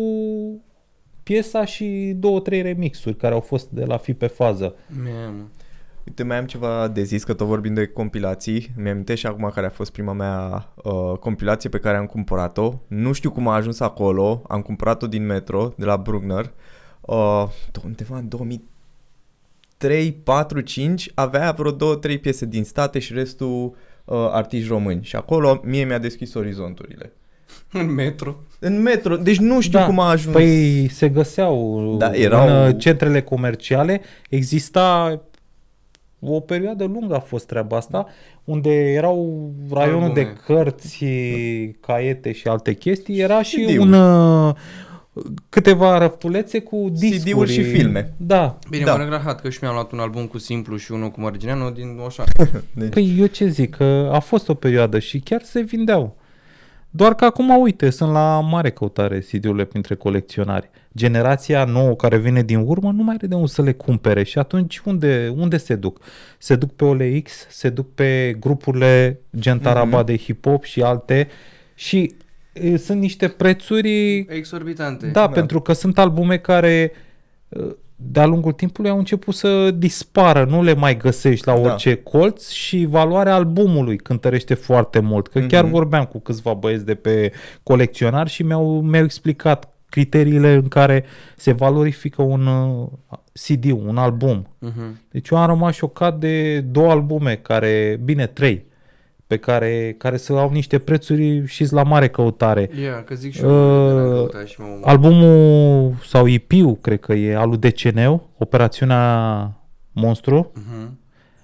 piesa 1.22 1.64
și 1.64 2.14
două, 2.18 2.40
trei 2.40 2.62
remixuri 2.62 3.16
care 3.16 3.34
au 3.34 3.40
fost 3.40 3.70
de 3.70 3.84
la 3.84 3.96
Fi 3.96 4.14
pe 4.14 4.26
fază. 4.26 4.74
Mamă. 5.04 5.48
Uite, 6.06 6.22
mai 6.22 6.38
am 6.38 6.44
ceva 6.46 6.88
de 6.88 7.02
zis, 7.02 7.24
că 7.24 7.34
tot 7.34 7.46
vorbim 7.46 7.74
de 7.74 7.86
compilații. 7.86 8.70
Mi-am 8.76 9.04
și 9.14 9.26
acum 9.26 9.50
care 9.54 9.66
a 9.66 9.70
fost 9.70 9.92
prima 9.92 10.12
mea 10.12 10.68
uh, 10.84 11.18
compilație 11.20 11.70
pe 11.70 11.78
care 11.78 11.96
am 11.96 12.06
cumpărat-o. 12.06 12.72
Nu 12.86 13.12
știu 13.12 13.30
cum 13.30 13.48
a 13.48 13.54
ajuns 13.54 13.80
acolo, 13.80 14.42
am 14.48 14.62
cumpărat-o 14.62 15.06
din 15.06 15.26
Metro, 15.26 15.72
de 15.76 15.84
la 15.84 15.96
Brugner. 15.96 16.52
Uh, 17.00 17.44
undeva 17.84 18.16
în 18.16 18.28
2003, 19.78 20.12
4, 20.24 20.60
5, 20.60 21.10
avea 21.14 21.54
vreo 21.58 21.96
2-3 22.16 22.20
piese 22.20 22.44
din 22.46 22.64
state 22.64 22.98
și 22.98 23.12
restul 23.12 23.74
uh, 24.04 24.16
artiști 24.30 24.68
români. 24.68 25.00
Și 25.02 25.16
acolo 25.16 25.60
mie 25.64 25.84
mi-a 25.84 25.98
deschis 25.98 26.34
orizonturile. 26.34 27.12
În 27.72 27.94
metro. 27.94 28.36
În 28.58 28.82
Metro, 28.82 29.16
deci 29.16 29.38
nu 29.38 29.60
știu 29.60 29.84
cum 29.84 29.98
a 30.00 30.10
ajuns. 30.10 30.34
Păi 30.34 30.88
se 30.90 31.08
găseau 31.08 31.94
Da, 31.98 32.06
da, 32.08 32.14
erau- 32.16 32.46
erau... 32.46 32.62
în 32.64 32.68
uh, 32.72 32.78
centrele 32.80 33.22
comerciale. 33.22 34.00
Exista 34.30 35.20
o 36.20 36.40
perioadă 36.40 36.84
lungă 36.84 37.14
a 37.14 37.18
fost 37.20 37.46
treaba 37.46 37.76
asta, 37.76 38.06
unde 38.44 38.70
erau 38.92 39.50
raionul 39.72 40.02
Albume. 40.02 40.12
de 40.22 40.32
cărți, 40.46 41.04
caiete 41.80 42.32
și 42.32 42.48
alte 42.48 42.74
chestii, 42.74 43.18
era 43.20 43.42
și 43.42 43.56
CD-uri. 43.64 43.78
un 43.78 43.92
uh, 43.92 44.54
câteva 45.48 45.98
răftulețe 45.98 46.60
cu 46.60 46.88
discuri. 46.92 47.30
CD-uri 47.30 47.52
și 47.52 47.62
filme. 47.62 48.12
Da. 48.16 48.58
Bine, 48.70 48.84
Da. 48.84 48.90
da. 48.90 48.96
m-am 48.96 49.10
regrat 49.10 49.40
că 49.40 49.50
și 49.50 49.58
mi-am 49.62 49.74
luat 49.74 49.92
un 49.92 49.98
album 49.98 50.26
cu 50.26 50.38
simplu 50.38 50.76
și 50.76 50.92
unul 50.92 51.10
cu 51.10 51.20
Mărgineanu 51.20 51.70
din 51.70 51.98
Oșan. 52.04 52.26
Deci, 52.74 52.88
Păi 52.92 53.14
eu 53.18 53.26
ce 53.26 53.46
zic, 53.46 53.76
că 53.76 54.10
a 54.12 54.18
fost 54.18 54.48
o 54.48 54.54
perioadă 54.54 54.98
și 54.98 55.18
chiar 55.18 55.42
se 55.42 55.60
vindeau. 55.60 56.16
Doar 56.90 57.14
că 57.14 57.24
acum, 57.24 57.60
uite, 57.60 57.90
sunt 57.90 58.12
la 58.12 58.40
mare 58.40 58.70
căutare 58.70 59.18
CD-urile 59.18 59.64
printre 59.64 59.94
colecționari. 59.94 60.70
Generația 60.96 61.64
nouă 61.64 61.94
care 61.94 62.16
vine 62.18 62.42
din 62.42 62.64
urmă 62.66 62.90
nu 62.92 63.02
mai 63.02 63.14
are 63.14 63.26
de 63.26 63.34
unde 63.34 63.46
să 63.46 63.62
le 63.62 63.72
cumpere 63.72 64.22
și 64.22 64.38
atunci 64.38 64.78
unde, 64.84 65.32
unde 65.36 65.56
se 65.56 65.74
duc? 65.74 66.00
Se 66.38 66.56
duc 66.56 66.72
pe 66.72 66.84
OLX, 66.84 67.46
se 67.48 67.68
duc 67.68 67.94
pe 67.94 68.36
grupurile 68.40 69.20
gen 69.38 69.58
Taraba 69.58 70.02
de 70.02 70.18
hip-hop 70.18 70.62
și 70.62 70.82
alte 70.82 71.28
și 71.74 71.98
e, 71.98 72.14
sunt 72.78 73.00
niște 73.00 73.28
prețuri 73.28 74.18
Exorbitante. 74.28 75.06
da, 75.06 75.20
Da. 75.20 75.28
pentru 75.28 75.60
că 75.60 75.72
sunt 75.72 75.98
albume 75.98 76.36
care 76.38 76.92
uh, 77.48 77.74
de-a 77.96 78.26
lungul 78.26 78.52
timpului 78.52 78.90
au 78.90 78.98
început 78.98 79.34
să 79.34 79.70
dispară, 79.70 80.44
nu 80.48 80.62
le 80.62 80.74
mai 80.74 80.96
găsești 80.96 81.46
la 81.46 81.54
Da. 81.54 81.60
orice 81.60 81.94
colț 81.94 82.50
și 82.50 82.84
valoarea 82.88 83.34
albumului 83.34 83.96
cântărește 83.96 84.54
foarte 84.54 84.98
mult. 85.00 85.28
Că 85.28 85.40
chiar 85.40 85.62
Mhm. 85.62 85.72
vorbeam 85.72 86.04
cu 86.04 86.18
câțiva 86.18 86.52
băieți 86.54 86.84
de 86.86 86.94
pe 86.94 87.32
colecționar 87.62 88.28
și 88.28 88.42
mi-au, 88.42 88.80
mi-au 88.80 89.04
explicat 89.04 89.68
criteriile 89.88 90.52
în 90.52 90.68
care 90.68 91.04
se 91.36 91.52
valorifică 91.52 92.22
un 92.22 92.46
uh, 92.46 92.88
CD, 93.32 93.64
un 93.70 93.96
album. 93.96 94.46
Mhm. 94.58 95.00
Deci 95.10 95.28
eu 95.28 95.38
am 95.38 95.46
rămas 95.46 95.74
șocat 95.74 96.18
de 96.18 96.60
două 96.60 96.90
albume 96.90 97.34
care, 97.42 98.00
bine, 98.04 98.26
trei, 98.26 98.64
pe 99.26 99.36
care, 99.36 99.94
care 99.98 100.16
să 100.16 100.32
au 100.32 100.50
niște 100.50 100.78
prețuri 100.78 101.46
și 101.46 101.72
la 101.72 101.82
mare 101.82 102.08
căutare. 102.08 102.70
Ia, 102.82 103.04
că 103.04 103.14
zic 103.14 103.32
și 103.32 103.42
eu. 103.42 103.48
Uh, 103.50 104.02
Uh, 104.04 104.12
căutat 104.12 104.46
și 104.46 104.60
mă... 104.60 104.66
Albumul 104.82 105.94
sau 106.06 106.28
EP-ul, 106.28 106.76
cred 106.80 107.00
că 107.00 107.12
e, 107.12 107.36
al 107.36 107.48
lui 107.48 107.58
Deceneu, 107.58 108.28
Operațiunea 108.38 109.52
Monstru, 109.92 110.52
Mhm. 110.54 110.98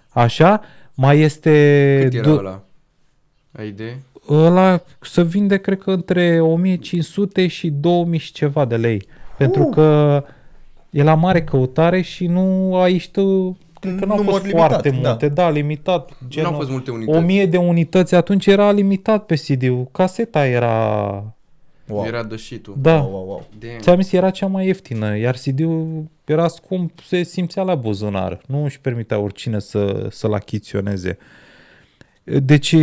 așa, 0.09 0.61
mai 0.95 1.21
este... 1.21 1.99
Cât 2.03 2.15
era 2.15 2.23
du- 2.29 2.37
ăla? 2.39 2.63
Ai 3.53 3.67
idee? 3.69 4.03
ăla 4.31 4.83
să 5.01 5.25
vinde, 5.25 5.57
cred 5.57 5.79
că 5.79 5.91
între 5.91 6.41
1500 6.41 7.47
și 7.47 7.71
2000 7.71 8.19
și 8.19 8.33
ceva 8.33 8.65
de 8.65 8.77
lei. 8.77 9.07
Pentru 9.39 9.63
Uh. 9.63 9.69
că 9.75 10.23
e 10.91 11.03
la 11.03 11.15
mare 11.15 11.43
căutare 11.45 12.01
și 12.01 12.27
nu 12.27 12.77
a 12.77 12.89
ieșit, 12.89 13.17
cred 13.83 13.99
că 13.99 14.05
nu 14.05 14.11
au 14.11 14.17
Număr 14.17 14.33
fost 14.33 14.45
limitat, 14.45 14.69
foarte 14.69 14.91
da. 14.91 15.09
multe, 15.09 15.29
da, 15.29 15.51
limitat. 15.51 16.11
Nu 16.19 16.29
Gen 16.29 16.45
au 16.45 16.53
fost 16.53 16.71
multe 16.71 16.91
unități. 16.91 17.19
1000 17.19 17.47
de 17.47 17.57
unități, 17.57 18.15
atunci 18.15 18.47
era 18.47 18.71
limitat 18.71 19.27
pe 19.27 19.35
CD-ul. 19.35 19.89
Caseta 19.93 20.47
era... 20.47 20.77
wow. 21.89 22.05
Era 22.05 22.23
dășitul. 22.23 22.75
Da. 22.79 22.95
Wow, 22.95 23.11
wow, 23.11 23.25
wow. 23.27 23.47
Damn. 23.59 23.79
Ți-am 23.81 24.01
zis, 24.01 24.13
era 24.13 24.31
cea 24.31 24.47
mai 24.47 24.67
ieftină, 24.67 25.19
iar 25.19 25.35
CD-ul 25.35 26.05
era 26.25 26.49
scump, 26.49 26.91
se 27.07 27.23
simțea 27.23 27.63
la 27.63 27.75
buzunar. 27.75 28.41
Nu 28.47 28.65
își 28.65 28.81
permitea 28.81 29.19
oricine 29.19 29.59
să, 29.59 30.07
să-l 30.11 30.33
achiziționeze. 30.33 31.19
Deci, 32.25 32.77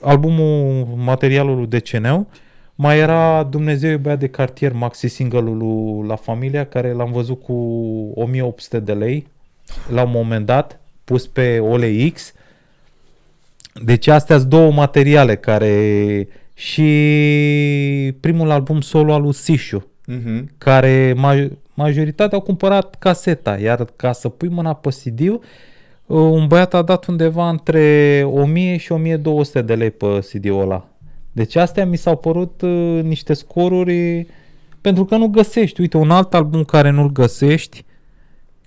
albumul, 0.00 0.86
materialul 0.96 1.56
lui 1.56 1.66
Deceneu, 1.66 2.26
mai 2.74 2.98
era 2.98 3.42
Dumnezeu 3.42 3.90
e 3.90 3.96
băiat 3.96 4.18
de 4.18 4.28
cartier, 4.28 4.72
maxi 4.72 5.06
single-ul 5.06 5.56
lui 5.56 6.08
La 6.08 6.16
Familia, 6.16 6.66
care 6.66 6.92
l-am 6.92 7.12
văzut 7.12 7.42
cu 7.42 7.52
1800 8.14 8.80
de 8.80 8.92
lei 8.92 9.32
la 9.90 10.02
un 10.02 10.10
moment 10.12 10.46
dat, 10.46 10.80
pus 11.04 11.26
pe 11.26 11.58
OLX. 11.58 12.32
Deci 13.84 14.06
astea 14.06 14.36
sunt 14.38 14.48
două 14.50 14.72
materiale 14.72 15.36
care 15.36 16.28
și 16.54 16.88
primul 18.20 18.50
album 18.50 18.80
solo 18.80 19.12
al 19.12 19.22
lui 19.22 19.34
Sishu, 19.34 19.86
Mhm. 20.06 20.50
care 20.58 21.12
ma- 21.14 21.50
majoritatea 21.74 22.38
au 22.38 22.44
cumpărat 22.44 22.94
caseta, 22.98 23.58
iar 23.58 23.84
ca 23.96 24.12
să 24.12 24.28
pui 24.28 24.48
mâna 24.48 24.74
pe 24.74 24.88
cd 24.88 25.40
un 26.06 26.46
băiat 26.46 26.74
a 26.74 26.82
dat 26.82 27.06
undeva 27.06 27.48
între 27.48 28.22
1000 28.26 28.76
și 28.76 28.92
1200 28.92 29.62
de 29.62 29.74
lei 29.74 29.90
pe 29.90 30.18
CD-ul 30.32 30.60
ăla. 30.60 30.88
Deci 31.32 31.56
astea 31.56 31.86
mi 31.86 31.96
s-au 31.96 32.16
părut 32.16 32.60
uh, 32.62 33.00
niște 33.02 33.32
scoruri 33.32 34.26
pentru 34.80 35.04
că 35.04 35.16
nu 35.16 35.26
găsești. 35.26 35.80
Uite, 35.80 35.96
un 35.96 36.10
alt 36.10 36.34
album 36.34 36.64
care 36.64 36.90
nu-l 36.90 37.12
găsești, 37.12 37.84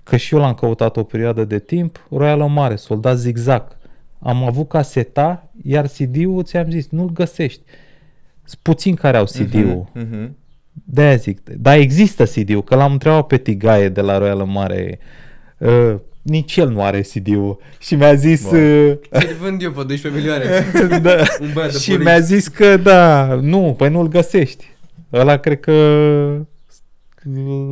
că 0.07 0.17
și 0.17 0.33
eu 0.33 0.39
l-am 0.39 0.53
căutat 0.53 0.97
o 0.97 1.03
perioadă 1.03 1.45
de 1.45 1.59
timp, 1.59 2.07
Royal 2.09 2.39
Mare, 2.39 2.75
Soldat 2.75 3.17
Zigzag. 3.17 3.77
Am 4.19 4.43
avut 4.43 4.67
caseta, 4.67 5.51
iar 5.63 5.87
CD-ul, 5.87 6.43
ți-am 6.43 6.69
zis, 6.69 6.89
nu-l 6.89 7.09
găsești. 7.09 7.61
Sunt 8.43 8.59
puțini 8.61 8.95
care 8.95 9.17
au 9.17 9.23
CD-ul. 9.23 9.89
Mhm, 9.93 10.07
mhm. 10.09 10.37
De-aia 10.83 11.15
zic. 11.15 11.49
Dar 11.49 11.77
există 11.77 12.23
CD-ul, 12.23 12.63
că 12.63 12.75
l-am 12.75 12.91
întrebat 12.91 13.27
pe 13.27 13.37
Tigaie 13.37 13.89
de 13.89 14.01
la 14.01 14.17
Royal 14.17 14.45
Mare. 14.45 14.99
Uh, 15.57 15.95
nici 16.21 16.57
el 16.57 16.69
nu 16.69 16.83
are 16.83 17.01
CD-ul. 17.01 17.59
Și 17.79 17.95
mi-a 17.95 18.13
zis... 18.13 18.43
Wow. 18.43 18.89
Uh, 18.89 18.97
Ți-l 19.17 19.35
vând 19.39 19.61
eu 19.61 19.71
pe 19.71 19.83
12 19.83 20.21
milioane. 20.21 20.65
da. 21.07 21.15
Un 21.39 21.49
băiat 21.53 21.71
de 21.71 21.77
și 21.77 21.89
poliție. 21.89 21.97
mi-a 21.97 22.19
zis 22.19 22.47
că 22.47 22.77
da, 22.77 23.25
nu, 23.41 23.73
păi 23.77 23.89
nu-l 23.89 24.07
găsești. 24.07 24.65
Ăla 25.13 25.37
cred 25.37 25.59
că 25.59 25.71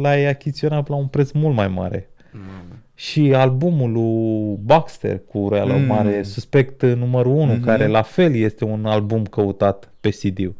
l-ai 0.01 0.25
achiziționat 0.25 0.87
la 0.87 0.95
un 0.95 1.07
preț 1.07 1.31
mult 1.31 1.55
mai 1.55 1.67
mare. 1.67 2.09
Mamă. 2.39 2.79
Și 2.95 3.33
albumul 3.33 3.91
lui 3.91 4.57
Baxter 4.65 5.21
cu 5.27 5.47
Royal 5.49 5.67
Mm. 5.67 5.79
mm. 5.79 5.85
Mare, 5.85 6.23
Suspect 6.23 6.81
numărul 6.83 7.31
1, 7.31 7.43
Mhm. 7.45 7.59
mm-hmm. 7.61 7.65
care 7.65 7.87
la 7.87 8.01
fel 8.01 8.35
este 8.35 8.63
un 8.65 8.85
album 8.85 9.23
căutat 9.25 9.89
pe 9.99 10.09
CD. 10.09 10.53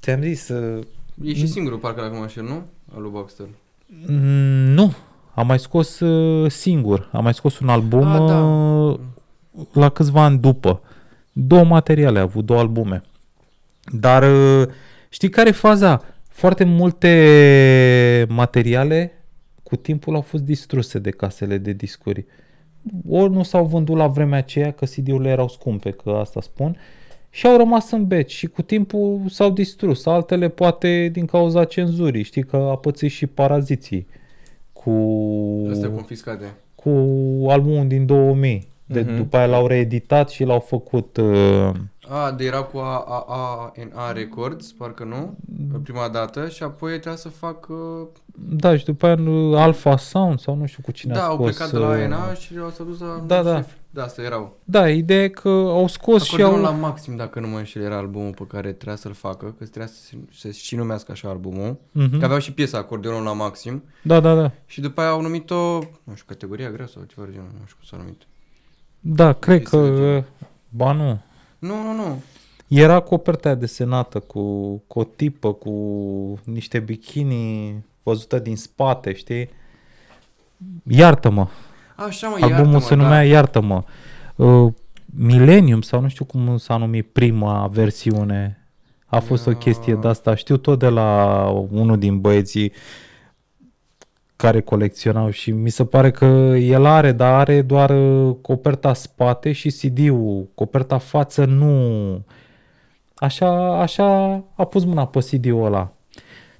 Ți-am 0.00 0.20
zis, 0.22 0.48
uh, 0.48 0.84
E 1.24 1.34
și 1.34 1.46
singurul 1.46 1.78
parcă 1.78 2.00
la 2.00 2.08
cunoaște, 2.08 2.40
nu? 2.40 2.62
Al 2.94 3.02
lui 3.02 3.10
Baxter. 3.14 3.46
Mm, 4.06 4.16
Nu. 4.74 4.92
a 5.34 5.42
mai 5.42 5.58
scos 5.58 6.00
uh, 6.00 6.50
singur, 6.50 7.08
a 7.12 7.18
mai 7.20 7.34
scos 7.34 7.58
un 7.58 7.68
album 7.68 8.06
Ah, 8.06 8.26
da. 8.28 8.42
uh, 8.44 8.98
la 9.72 9.88
câțiva 9.88 10.22
ani 10.24 10.38
după. 10.38 10.80
Două 11.32 11.64
materiale 11.64 12.18
a 12.18 12.22
avut, 12.22 12.44
două 12.44 12.60
albume. 12.60 13.02
Dar 13.92 14.22
uh, 14.22 14.66
știi 15.08 15.28
care 15.28 15.48
e 15.48 15.52
faza? 15.52 16.02
Foarte 16.28 16.64
multe 16.64 18.26
materiale 18.28 19.12
cu 19.68 19.76
timpul 19.76 20.14
au 20.14 20.20
fost 20.20 20.42
distruse 20.42 20.98
de 20.98 21.10
casele 21.10 21.58
de 21.58 21.72
discuri. 21.72 22.24
Ori 23.08 23.32
nu 23.32 23.42
s-au 23.42 23.64
vândut 23.64 23.96
la 23.96 24.06
vremea 24.06 24.38
aceea 24.38 24.70
că 24.72 24.84
CD-urile 24.84 25.28
erau 25.28 25.48
scumpe, 25.48 25.90
că 25.90 26.10
asta 26.10 26.40
spun, 26.40 26.76
și 27.30 27.46
au 27.46 27.56
rămas 27.56 27.90
în 27.90 28.06
beci 28.06 28.32
și 28.32 28.46
cu 28.46 28.62
timpul 28.62 29.20
s-au 29.28 29.50
distrus. 29.50 30.06
Altele 30.06 30.48
poate 30.48 31.08
din 31.12 31.26
cauza 31.26 31.64
cenzurii. 31.64 32.22
Știi 32.22 32.42
că 32.44 32.56
a 32.56 32.76
pățit 32.76 33.10
și 33.10 33.26
paraziții 33.26 34.06
cu, 34.72 34.90
Astea 35.70 35.90
confiscate. 35.90 36.44
cu 36.74 36.88
albumul 37.48 37.86
din 37.86 38.06
2000. 38.06 38.68
De, 38.86 39.00
Mhm. 39.00 39.16
După 39.16 39.36
aia 39.36 39.46
l-au 39.46 39.66
reeditat 39.66 40.30
și 40.30 40.44
l-au 40.44 40.60
făcut... 40.60 41.16
Uh, 41.16 41.70
A, 42.08 42.30
de 42.30 42.44
era 42.44 42.62
cu 42.62 42.78
A, 42.78 43.04
A, 43.08 43.24
A, 43.28 43.72
N, 43.76 43.92
A 43.94 44.12
Records, 44.12 44.72
parcă 44.72 45.04
nu? 45.04 45.38
Prima 45.82 46.08
dată 46.08 46.48
și 46.48 46.62
apoi 46.62 46.90
trebuia 46.90 47.16
să 47.16 47.28
fac... 47.28 47.66
Uh, 47.68 48.06
da, 48.34 48.76
și 48.76 48.84
după 48.84 49.06
aia 49.06 49.16
uh, 49.20 49.56
Alpha 49.56 49.96
Sound 49.96 50.40
sau 50.40 50.54
nu 50.54 50.66
știu 50.66 50.82
cu 50.82 50.90
cine 50.90 51.14
da, 51.14 51.22
a 51.22 51.26
au 51.26 51.34
scos. 51.34 51.56
plecat 51.56 51.72
de 51.72 51.78
la 51.78 51.88
uh, 51.88 52.02
ANA 52.04 52.34
și 52.34 52.52
au 52.62 52.70
s-a 52.70 52.84
dus 52.84 53.00
la... 53.00 53.22
Da, 53.26 53.42
da. 53.42 53.56
șef. 53.56 53.72
Da, 53.90 54.02
asta 54.02 54.22
erau. 54.22 54.56
Da, 54.64 54.90
ideea 54.90 55.22
e 55.22 55.28
că 55.28 55.48
au 55.48 55.86
scos 55.86 56.22
și 56.22 56.34
Acordeonul 56.34 56.66
au... 56.66 56.72
la 56.72 56.78
maxim, 56.78 57.16
dacă 57.16 57.40
nu 57.40 57.48
mă 57.48 57.56
înșel, 57.56 57.82
era 57.82 57.96
albumul 57.96 58.32
pe 58.32 58.44
care 58.48 58.72
trebuia 58.72 58.96
să-l 58.96 59.12
facă, 59.12 59.46
că 59.58 59.64
trebuia 59.64 59.86
să 59.86 60.00
se, 60.00 60.16
să 60.32 60.50
și 60.50 60.76
numească 60.76 61.12
așa 61.12 61.28
albumul. 61.28 61.76
Mhm. 61.92 62.18
Că 62.18 62.24
aveau 62.24 62.38
și 62.40 62.52
piesa 62.52 62.78
acordeonul 62.78 63.22
la 63.22 63.32
maxim. 63.32 63.82
Da, 64.02 64.20
da, 64.20 64.34
da. 64.34 64.50
Și 64.66 64.80
după 64.80 65.00
aia 65.00 65.10
au 65.10 65.20
numit-o, 65.20 65.78
nu 66.04 66.14
știu, 66.14 66.24
categoria 66.26 66.70
grea 66.70 66.86
sau 66.86 67.02
ceva 67.02 67.26
de 67.26 67.32
genul, 67.32 67.50
nu 67.52 67.66
știu 67.66 67.76
cum 67.76 67.88
s-a 67.88 67.96
numit. 67.96 68.22
Da, 69.00 69.32
cred 69.32 69.58
Piesă 69.58 69.76
de 69.82 69.88
că... 69.88 69.94
genul. 69.94 70.24
Ba 70.68 70.92
nu. 70.92 71.20
Nu, 71.58 71.82
nu, 71.82 71.92
nu. 71.92 72.22
Era 72.68 73.00
coperta 73.00 73.48
aia 73.48 73.58
desenată 73.58 74.20
cu, 74.20 74.76
cu 74.86 74.98
o 74.98 75.04
tipă, 75.04 75.52
cu 75.52 75.72
niște 76.44 76.78
bikini 76.78 77.74
văzută 78.02 78.38
din 78.38 78.56
spate, 78.56 79.14
știi? 79.14 79.50
Iartă-mă. 80.86 81.48
Așa 81.96 82.28
mă, 82.28 82.34
Albumul 82.34 82.56
iartă-mă, 82.58 82.80
se 82.80 82.94
da. 82.94 83.02
numea 83.02 83.24
Iartă-mă. 83.24 83.84
Uh, 84.36 84.72
Millennium 85.04 85.80
sau 85.80 86.00
nu 86.00 86.08
știu 86.08 86.24
cum 86.24 86.56
s-a 86.56 86.76
numit 86.76 87.06
prima 87.06 87.66
versiune. 87.72 88.68
A 89.06 89.18
fost 89.18 89.46
o 89.46 89.50
Ia. 89.50 89.56
chestie 89.56 89.94
de 89.94 90.08
asta. 90.08 90.34
Știu 90.34 90.56
tot 90.56 90.78
de 90.78 90.88
la 90.88 91.34
unul 91.70 91.98
din 91.98 92.20
băieții 92.20 92.72
care 94.38 94.60
colecționau 94.60 95.30
și 95.30 95.50
mi 95.50 95.70
se 95.70 95.84
pare 95.84 96.10
că 96.10 96.24
el 96.60 96.84
are, 96.84 97.12
dar 97.12 97.32
are 97.32 97.62
doar 97.62 97.90
uh, 97.90 98.34
coperta 98.40 98.94
spate 98.94 99.52
și 99.52 99.68
CD-ul. 99.70 100.46
Coperta 100.54 100.98
față 100.98 101.44
nu... 101.44 102.22
Așa, 103.14 103.80
așa 103.80 104.04
a 104.54 104.64
pus 104.64 104.84
mâna 104.84 105.06
pe 105.06 105.18
CD-ul 105.18 105.64
ăla. 105.64 105.92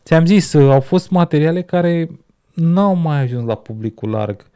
Ți-am 0.04 0.26
zis, 0.26 0.52
uh, 0.52 0.70
au 0.70 0.80
fost 0.80 1.10
materiale 1.10 1.62
care 1.62 2.10
n-au 2.54 2.94
mai 2.94 3.20
ajuns 3.20 3.46
la 3.46 3.54
publicul 3.54 4.10
larg. 4.10 4.46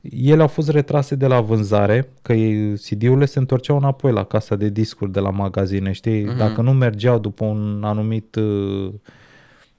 Ele 0.00 0.42
au 0.42 0.48
fost 0.48 0.68
retrase 0.68 1.14
de 1.14 1.26
la 1.26 1.40
vânzare, 1.40 2.08
că 2.22 2.32
ei- 2.32 2.78
CD-urile 2.78 3.24
se 3.24 3.38
întorceau 3.38 3.76
înapoi 3.76 4.12
la 4.12 4.24
casa 4.24 4.56
de 4.56 4.68
discuri 4.68 5.12
de 5.12 5.20
la 5.20 5.30
magazine, 5.30 5.92
știi? 5.92 6.24
Mhm. 6.24 6.36
Dacă 6.36 6.60
nu 6.62 6.72
mergeau 6.72 7.18
după 7.18 7.44
un 7.44 7.82
anumit, 7.84 8.34
uh, 8.34 8.92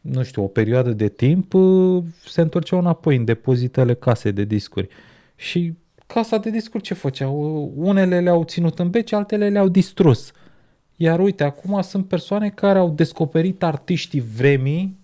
nu 0.03 0.23
știu, 0.23 0.43
o 0.43 0.47
perioadă 0.47 0.91
de 0.91 1.07
timp, 1.07 1.53
uh, 1.53 2.03
se 2.25 2.41
întorceau 2.41 2.79
înapoi 2.79 3.15
în 3.15 3.25
depozitele 3.25 3.93
casei 3.93 4.31
de 4.31 4.43
discuri. 4.43 4.87
Și 5.35 5.73
casa 6.07 6.37
de 6.37 6.49
discuri 6.49 6.83
ce 6.83 6.93
făceau? 6.93 7.71
Unele 7.75 8.19
le-au 8.19 8.43
ținut 8.43 8.79
în 8.79 8.89
beci, 8.89 9.11
altele 9.11 9.49
le-au 9.49 9.67
distrus. 9.67 10.31
Iar 10.95 11.19
uite, 11.19 11.43
acum 11.43 11.81
sunt 11.81 12.07
persoane 12.07 12.49
care 12.49 12.79
au 12.79 12.89
descoperit 12.89 13.63
artiștii 13.63 14.23
vremii 14.35 14.97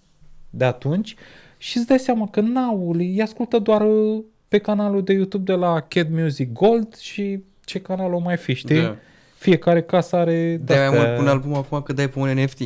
de 0.49 0.65
atunci 0.65 1.15
și 1.57 1.77
îți 1.77 1.87
dai 1.87 1.99
seama 1.99 2.27
că 2.27 2.41
n-au, 2.41 2.91
îi 2.91 3.21
ascultă 3.21 3.59
doar 3.59 3.81
uh, 3.81 4.23
pe 4.47 4.57
canalul 4.57 5.03
de 5.03 5.13
YouTube 5.13 5.53
de 5.53 5.59
la 5.59 5.79
Cat 5.81 6.09
Music 6.09 6.51
Gold 6.53 6.95
și 6.95 7.43
ce 7.65 7.81
canal 7.81 8.13
o 8.13 8.19
mai 8.19 8.37
fi, 8.37 8.53
știi? 8.53 8.81
Da. 8.81 8.97
Fiecare 9.39 9.81
casă 9.81 10.15
are... 10.15 10.33
De 10.33 10.73
mai 10.73 10.89
de-astea- 10.89 10.99
mult 10.99 11.15
pun 11.17 11.27
album 11.27 11.53
acum 11.53 11.81
că 11.81 11.93
dai 11.93 12.09
pe 12.09 12.19
un 12.19 12.29
NFT. 12.29 12.59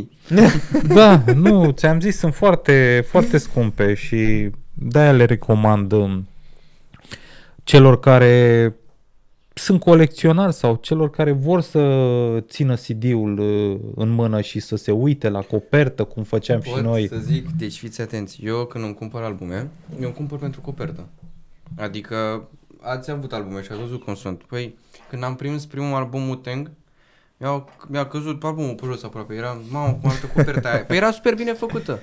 Da, 0.95 1.23
nu, 1.35 1.71
ți-am 1.71 1.99
zis, 1.99 2.17
sunt 2.17 2.33
foarte, 2.33 3.05
foarte 3.07 3.37
scumpe 3.37 3.93
și 3.93 4.49
de-aia 4.73 5.11
le 5.11 5.25
recomand 5.25 5.91
um, 5.91 6.27
celor 7.63 7.99
care 7.99 8.75
sunt 9.53 9.79
colecționari 9.79 10.53
sau 10.53 10.75
celor 10.81 11.09
care 11.09 11.31
vor 11.31 11.61
să 11.61 11.79
țină 12.47 12.75
CD-ul 12.75 13.37
uh, 13.39 13.79
în 13.95 14.09
mână 14.09 14.41
și 14.41 14.59
să 14.59 14.75
se 14.75 14.91
uite 14.91 15.29
la 15.29 15.39
copertă, 15.41 16.03
cum 16.03 16.23
făceam 16.23 16.61
și 16.61 16.71
Pot 16.71 16.81
noi. 16.81 17.07
să 17.07 17.15
zic, 17.21 17.47
deci 17.57 17.77
fiți 17.77 18.01
atenți, 18.01 18.39
eu 18.43 18.65
când 18.65 18.83
îmi 18.83 18.93
cumpăr 18.93 19.21
albume, 19.21 19.69
eu 19.99 20.05
îmi 20.05 20.13
cumpăr 20.13 20.37
pentru 20.37 20.61
copertă. 20.61 21.07
Adică 21.75 22.47
ați 22.81 23.11
avut 23.11 23.33
albume 23.33 23.61
și 23.61 23.71
ați 23.71 23.79
văzut 23.81 24.03
cum 24.03 24.15
sunt. 24.15 24.43
Păi, 24.43 24.75
când 25.13 25.25
am 25.25 25.35
prins 25.35 25.65
primul 25.65 25.95
album 25.95 26.27
Wu-Tang, 26.29 26.71
mi-a, 27.37 27.65
mi-a 27.87 28.05
căzut 28.07 28.43
albumul 28.43 28.73
pe 28.75 28.85
jos 28.85 29.03
aproape, 29.03 29.33
era, 29.33 29.57
mamă, 29.69 29.97
cum 30.01 30.09
arată 30.09 30.25
coperta 30.35 30.69
aia. 30.69 30.83
Păi 30.83 30.97
era 30.97 31.11
super 31.11 31.35
bine 31.35 31.53
făcută. 31.53 31.99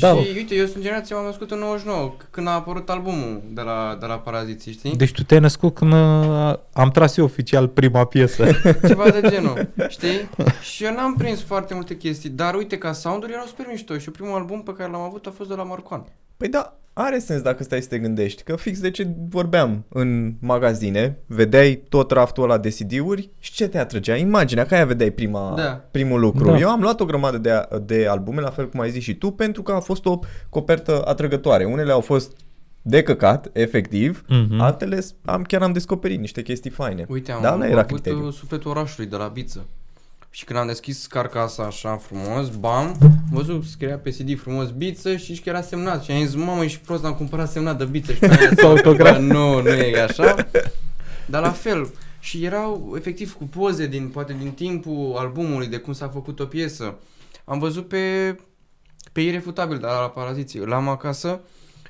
Da, 0.00 0.14
Și 0.14 0.32
uite, 0.36 0.54
eu 0.54 0.66
sunt 0.66 0.82
generația, 0.82 1.16
m-am 1.16 1.24
născut 1.24 1.50
în 1.50 1.58
99, 1.58 2.14
c- 2.16 2.30
când 2.30 2.46
a 2.46 2.50
apărut 2.50 2.88
albumul 2.90 3.42
de 3.50 3.60
la, 3.60 3.96
de 4.00 4.06
la 4.06 4.14
Paraziții, 4.18 4.72
știi? 4.72 4.96
deci 4.96 5.12
tu 5.12 5.22
te-ai 5.24 5.40
născut 5.40 5.74
când 5.74 5.92
uh, 5.92 6.54
am 6.72 6.90
tras 6.92 7.16
eu 7.16 7.24
oficial 7.24 7.68
prima 7.68 8.04
piesă. 8.04 8.44
Ceva 8.88 9.10
de 9.10 9.28
genul, 9.28 9.68
știi? 9.88 10.28
Și 10.60 10.84
eu 10.84 10.94
n-am 10.94 11.14
prins 11.14 11.42
foarte 11.42 11.74
multe 11.74 11.96
chestii, 11.96 12.30
dar 12.30 12.54
uite, 12.54 12.78
ca 12.78 12.92
sound-uri 12.92 13.32
erau 13.32 13.44
super 13.46 13.66
mișto 13.70 13.98
și 13.98 14.10
primul 14.10 14.34
album 14.34 14.62
pe 14.62 14.72
care 14.72 14.90
l-am 14.90 15.00
avut 15.00 15.26
a 15.26 15.30
fost 15.36 15.48
de 15.48 15.54
la 15.54 15.62
Marcoan. 15.62 16.04
Păi 16.38 16.48
da, 16.48 16.78
are 16.92 17.18
sens 17.18 17.42
dacă 17.42 17.62
stai 17.62 17.82
să 17.82 17.88
te 17.88 17.98
gândești, 17.98 18.42
că 18.42 18.56
fix 18.56 18.80
de 18.80 18.90
ce 18.90 19.08
vorbeam 19.28 19.84
în 19.88 20.34
magazine, 20.40 21.18
vedeai 21.26 21.82
tot 21.88 22.10
raftul 22.10 22.42
ăla 22.42 22.58
de 22.58 22.68
CD-uri 22.68 23.30
și 23.38 23.52
ce 23.52 23.68
te 23.68 23.78
atrăgea? 23.78 24.16
Imaginea, 24.16 24.66
că 24.66 24.74
aia 24.74 24.84
vedeai 24.84 25.10
prima, 25.10 25.52
Da. 25.56 25.84
primul 25.90 26.20
lucru. 26.20 26.44
Da. 26.50 26.58
Eu 26.58 26.68
am 26.68 26.80
luat 26.80 27.00
o 27.00 27.04
grămadă 27.04 27.38
de, 27.38 27.68
de 27.84 28.06
albume, 28.06 28.40
la 28.40 28.50
fel 28.50 28.68
cum 28.68 28.80
ai 28.80 28.90
zis 28.90 29.02
și 29.02 29.14
tu, 29.14 29.30
pentru 29.30 29.62
că 29.62 29.72
a 29.72 29.80
fost 29.80 30.06
o 30.06 30.18
copertă 30.48 31.02
atrăgătoare. 31.06 31.64
Unele 31.64 31.92
au 31.92 32.00
fost 32.00 32.32
de 32.82 33.02
căcat, 33.02 33.48
efectiv, 33.52 34.24
Mhm. 34.28 34.60
altele 34.60 35.00
s- 35.00 35.14
am, 35.24 35.42
chiar 35.42 35.62
am 35.62 35.72
descoperit 35.72 36.18
niște 36.20 36.42
chestii 36.42 36.70
faine. 36.70 37.04
Uite, 37.08 37.32
am 37.32 37.42
da, 37.42 37.54
ăla 37.54 37.66
era 37.66 37.74
avut 37.80 37.86
criteriul. 37.92 38.26
uh, 38.26 38.32
sufletul 38.32 38.70
orașului 38.70 39.10
de 39.10 39.16
la 39.16 39.26
Biță. 39.26 39.66
Și 40.38 40.44
când 40.44 40.58
am 40.58 40.66
deschis 40.66 41.06
carcasa 41.06 41.62
așa 41.62 41.96
frumos, 41.96 42.48
bam, 42.48 42.96
am 43.00 43.28
văzut 43.30 43.64
scria 43.64 43.98
pe 43.98 44.10
CD 44.10 44.38
frumos 44.38 44.70
Biță 44.70 45.16
și 45.16 45.34
și 45.34 45.42
că 45.42 45.48
era 45.48 45.60
semnat. 45.60 46.04
Și 46.04 46.10
am 46.10 46.24
zis, 46.24 46.34
mamă, 46.34 46.64
ești 46.64 46.78
prost, 46.78 47.04
am 47.04 47.14
cumpărat 47.14 47.50
semnat 47.50 47.78
de 47.78 47.84
Biță. 47.84 48.12
Și 48.12 48.18
pe 48.18 48.38
aia 48.38 48.54
Cu 48.54 48.66
autograf. 48.66 49.16
Bă, 49.16 49.22
Nu, 49.22 49.62
nu 49.62 49.68
e 49.68 50.02
așa. 50.02 50.48
Dar 51.26 51.42
la 51.42 51.50
fel. 51.50 51.90
Și 52.20 52.44
erau 52.44 52.94
efectiv 52.96 53.34
cu 53.34 53.44
poze 53.44 53.86
din, 53.86 54.08
poate 54.08 54.36
din 54.38 54.50
timpul 54.50 55.14
albumului, 55.16 55.66
de 55.66 55.76
cum 55.76 55.92
s-a 55.92 56.08
făcut 56.08 56.40
o 56.40 56.44
piesă. 56.44 56.94
Am 57.44 57.58
văzut 57.58 57.88
pe, 57.88 58.36
pe 59.12 59.20
irefutabil 59.20 59.78
de 59.78 59.86
la, 59.86 60.00
la 60.00 60.08
Paraziții. 60.08 60.66
L-am 60.66 60.88
acasă 60.88 61.40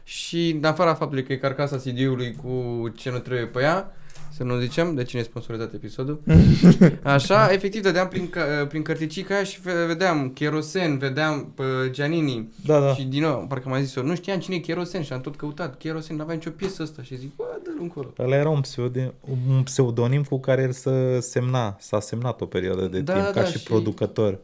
și 0.03 0.51
în 0.51 0.64
afara 0.64 0.94
faptului 0.94 1.24
că 1.24 1.32
e 1.32 1.36
carcasa 1.36 1.76
CD-ului 1.76 2.36
cu 2.42 2.88
ce 2.96 3.11
nu 3.11 3.18
trebuie 3.18 3.46
pe 3.46 3.61
ea, 3.61 3.92
să 4.39 4.45
nu 4.45 4.59
zicem 4.59 4.95
de 4.95 5.03
cine 5.03 5.20
e 5.20 5.24
sponsorizat 5.24 5.72
episodul. 5.74 6.20
Așa, 7.03 7.53
efectiv, 7.53 7.82
dădeam 7.82 8.09
prin, 8.09 8.28
ca- 8.30 8.66
prin 8.68 8.82
cărticica 8.82 9.34
aia 9.34 9.45
și 9.45 9.61
ve- 9.61 9.84
vedeam 9.86 10.30
Cherosen, 10.34 10.99
vedeam 10.99 11.53
pe 11.55 11.62
Giannini. 11.91 12.49
Da, 12.64 12.80
da. 12.80 12.95
Și 12.95 13.03
din 13.05 13.22
nou, 13.22 13.47
parcă 13.49 13.68
m-a 13.68 13.80
zis 13.80 13.95
eu, 13.95 14.05
nu 14.05 14.14
știam 14.14 14.39
cine 14.39 14.57
e 14.57 14.59
Cherosen 14.59 15.03
și 15.03 15.12
am 15.12 15.20
tot 15.20 15.36
căutat. 15.36 15.78
Cherosen, 15.78 16.16
n-avea 16.16 16.34
nicio 16.34 16.51
piesă 16.51 16.82
asta 16.82 17.03
și 17.03 17.16
zic, 17.18 17.36
bă, 17.36 17.45
dă-l 17.64 17.76
încolo. 17.80 18.12
Ăla 18.18 18.36
era 18.36 18.49
un 18.49 18.61
pseudonim, 18.61 19.12
un 19.57 19.62
pseudonim 19.62 20.22
cu 20.22 20.41
care 20.41 20.62
el 20.62 20.72
să 20.72 21.18
semna, 21.20 21.76
s-a 21.80 22.01
semnat 22.01 22.41
o 22.41 22.47
perioadă 22.47 22.86
de 22.86 23.01
Da, 23.01 23.12
timp 23.12 23.24
da, 23.24 23.30
ca 23.32 23.41
da, 23.41 23.47
și 23.47 23.59
și- 23.59 23.64
producător. 23.64 24.32
Și 24.32 24.39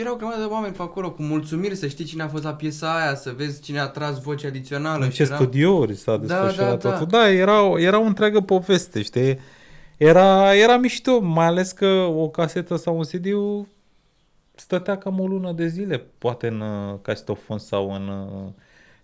erau 0.00 0.12
o 0.14 0.16
grămadă 0.16 0.38
de 0.40 0.46
oameni 0.46 0.74
pe 0.74 0.82
acolo 0.82 1.10
cu 1.10 1.22
mulțumiri 1.22 1.74
să 1.74 1.86
știi 1.86 2.04
cine 2.04 2.22
a 2.22 2.28
fost 2.28 2.44
la 2.44 2.54
piesa 2.54 2.96
aia, 3.00 3.14
să 3.14 3.32
vezi 3.36 3.62
cine 3.62 3.78
a 3.80 3.86
tras 3.86 4.20
voce 4.22 4.46
adițională. 4.46 5.04
În 5.04 5.10
și 5.10 5.16
ce 5.16 5.22
eram- 5.22 5.34
studiouri 5.36 5.94
s-a 5.96 6.16
Da, 6.16 6.18
desfășurat 6.26 6.82
da, 6.82 6.88
da. 6.88 6.90
totul. 6.96 7.06
Da, 7.06 7.30
era, 7.30 7.60
era 7.76 7.98
o 7.98 8.02
întreagă 8.04 8.40
poveste, 8.40 9.02
știi? 9.02 9.38
Era, 9.96 10.54
era 10.54 10.76
mișto, 10.76 11.20
mai 11.20 11.46
ales 11.46 11.72
că 11.72 11.86
o 12.16 12.28
casetă 12.28 12.76
sau 12.76 12.96
un 12.96 13.02
CD 13.04 13.26
stătea 14.54 14.98
cam 14.98 15.20
o 15.20 15.26
lună 15.26 15.52
de 15.52 15.66
zile, 15.66 16.04
poate 16.18 16.46
în 16.46 16.60
uh, 16.60 16.94
casetofon 17.02 17.58
sau 17.58 17.92
în 17.94 18.08
uh, 18.08 18.48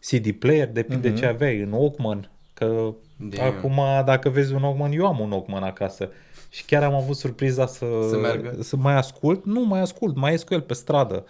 CD 0.01 0.31
player, 0.33 0.69
depinde 0.73 1.09
Mhm. 1.09 1.17
ce 1.17 1.27
aveai, 1.27 1.61
în 1.61 1.73
Walkman, 1.73 2.31
că 2.55 2.93
De- 3.17 3.41
acum 3.41 3.81
dacă 4.05 4.29
vezi 4.29 4.53
un 4.55 4.63
Walkman, 4.63 4.93
eu 4.93 5.07
am 5.07 5.21
un 5.21 5.31
Walkman 5.31 5.63
acasă 5.63 6.11
și 6.49 6.65
chiar 6.65 6.83
am 6.83 6.95
avut 6.95 7.17
surpriza 7.17 7.67
să, 7.67 7.87
Să 8.11 8.17
meargă. 8.17 8.57
să 8.61 8.77
mai 8.77 8.95
ascult, 8.95 9.45
nu 9.45 9.61
mai 9.61 9.81
ascult, 9.81 10.17
mai 10.17 10.31
ies 10.31 10.43
cu 10.43 10.55
el 10.55 10.61
pe 10.61 10.75
stradă. 10.75 11.25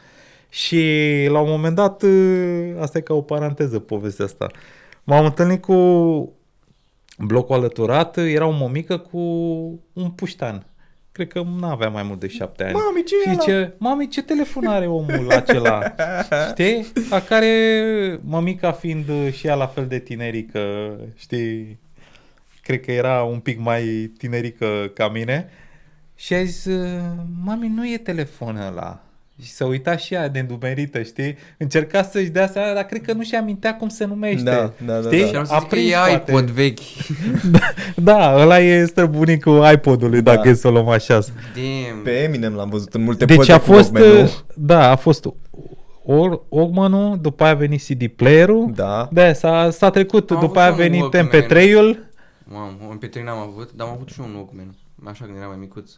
Și 0.51 0.81
la 1.29 1.41
un 1.41 1.49
moment 1.51 1.75
dat, 1.75 2.03
uh, 2.03 2.71
asta 2.81 2.99
e 2.99 3.01
ca 3.01 3.15
o 3.15 3.21
paranteză 3.21 3.79
povestea 3.79 4.25
asta, 4.25 4.47
M-am 5.05 5.25
întâlnit 5.25 5.63
cu 5.63 5.75
blocul 7.19 7.55
alăturat, 7.55 8.17
era 8.17 8.47
o 8.47 8.51
mămică 8.51 8.99
cu 8.99 9.19
un 9.93 10.11
puștan. 10.15 10.67
Cred 11.13 11.29
că 11.29 11.43
nu 11.59 11.67
avea 11.67 11.89
mai 11.89 12.03
mult 12.03 12.21
de 12.21 12.29
șapte 12.29 12.65
ani. 12.65 12.73
Mami, 12.73 13.03
ce 13.05 13.15
și 13.23 13.29
e 13.29 13.31
ăla? 13.31 13.41
zice, 13.41 13.75
mami, 13.79 14.09
ce 14.09 14.23
telefon 14.23 14.67
are 14.67 14.87
omul 14.87 15.31
acela? 15.31 15.95
știi? 16.51 16.93
La 17.11 17.21
care 17.23 18.21
mămica 18.25 18.73
fiind 18.73 19.33
și 19.33 19.47
ea 19.47 19.55
la 19.55 19.67
fel 19.67 19.87
de 19.87 19.99
tinerică, 19.99 20.61
știi? 21.17 21.79
Cred 22.69 22.81
că 22.81 22.93
era 22.93 23.23
un 23.23 23.39
pic 23.39 23.59
mai 23.61 24.13
tinerică 24.19 24.67
ca 24.95 25.09
mine. 25.09 25.49
Și 26.15 26.35
a 26.35 26.43
zis, 26.45 26.67
mami, 27.45 27.73
nu 27.75 27.87
e 27.89 27.97
telefon 27.97 28.57
ăla. 28.71 29.01
Și 29.43 29.51
s-a 29.51 29.65
uitat 29.67 30.01
și 30.01 30.15
ea 30.15 30.29
de 30.29 30.39
îndumerită, 30.39 31.03
știi? 31.03 31.37
Încerca 31.59 32.03
să-și 32.03 32.29
dea 32.29 32.47
seama, 32.49 32.73
dar 32.75 32.83
cred 32.85 33.03
că 33.03 33.13
nu 33.13 33.23
și 33.23 33.35
amintea 33.35 33.77
cum 33.77 33.89
se 33.89 34.05
numește. 34.05 34.43
Da, 34.43 34.73
da, 34.87 34.99
da, 35.01 35.09
Știi? 35.09 35.21
da. 35.21 35.27
Și 35.27 35.35
am 35.37 35.45
să 35.45 35.55
A 35.55 35.59
zic 35.59 35.69
că 35.69 35.75
prins, 35.75 35.91
e 35.91 35.95
poate. 35.95 36.31
iPod 36.31 36.51
vechi. 36.51 36.79
Da, 37.97 38.35
ăla 38.41 38.59
e 38.61 38.85
străbunicul 38.85 39.67
iPod-ului, 39.73 40.23
Da. 40.23 40.35
dacă 40.35 40.49
e 40.49 40.55
să 40.55 40.69
o 40.69 40.71
luăm 40.71 40.89
așa. 40.89 41.15
Damn. 41.55 42.03
Pe 42.05 42.11
Eminem 42.11 42.55
l-am 42.55 42.69
văzut 42.69 42.95
în 42.95 43.03
multe 43.03 43.25
Deci 43.25 43.37
poze 43.37 43.53
a 43.53 43.59
cu 43.59 43.65
fost, 43.73 43.93
Walkman-ul. 43.95 44.23
uh, 44.25 44.31
da, 44.55 44.91
a 44.91 44.97
fost 44.97 45.27
Or- 46.05 46.41
Walkman-ul, 46.49 47.19
după 47.21 47.43
aia 47.45 47.53
a 47.53 47.57
venit 47.57 47.83
CD 47.83 48.07
player-ul, 48.07 48.73
Da. 48.75 49.09
da, 49.13 49.33
s-a, 49.33 49.71
s-a 49.71 49.91
trecut, 49.91 50.31
Am 50.31 50.39
după 50.41 50.45
avut 50.47 50.57
aia 50.57 50.67
a 50.67 50.75
și 50.75 50.81
un 50.81 50.87
venit 50.89 51.01
Walkman. 51.15 51.27
MP3-ul, 51.29 52.08
Mamă, 52.51 52.77
un 52.89 52.99
MP3 52.99 53.23
n-am 53.23 53.39
avut, 53.39 53.73
dar 53.73 53.87
am 53.87 53.93
avut 53.93 54.09
și 54.09 54.21
un 54.21 54.35
Walkman. 54.35 54.75
Așa 55.05 55.25
când 55.25 55.37
eram 55.37 55.49
mai 55.49 55.59
micuț. 55.59 55.91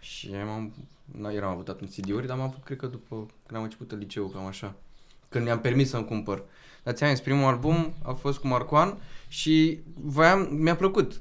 Și 0.00 0.30
am, 0.54 0.72
n 1.18 1.24
eram 1.24 1.50
avut 1.50 1.68
atunci 1.68 2.00
CD-uri, 2.00 2.26
dar 2.26 2.36
am 2.36 2.42
avut, 2.42 2.64
cred 2.64 2.78
că 2.78 2.86
după 2.86 3.16
când 3.46 3.58
am 3.58 3.62
început 3.62 3.98
liceu, 3.98 4.26
cam 4.26 4.46
așa. 4.46 4.74
Când 5.28 5.44
mi-am 5.44 5.60
permis 5.60 5.88
să-mi 5.88 6.04
cumpăr. 6.04 6.42
Dar 6.82 6.94
ți-am 6.94 7.10
zis, 7.10 7.20
primul 7.20 7.44
album 7.44 7.94
a 8.02 8.12
fost 8.12 8.38
cu 8.38 8.46
Marcoan 8.46 8.98
și 9.28 9.78
voiam, 9.94 10.48
mi-a 10.50 10.76
plăcut. 10.76 11.20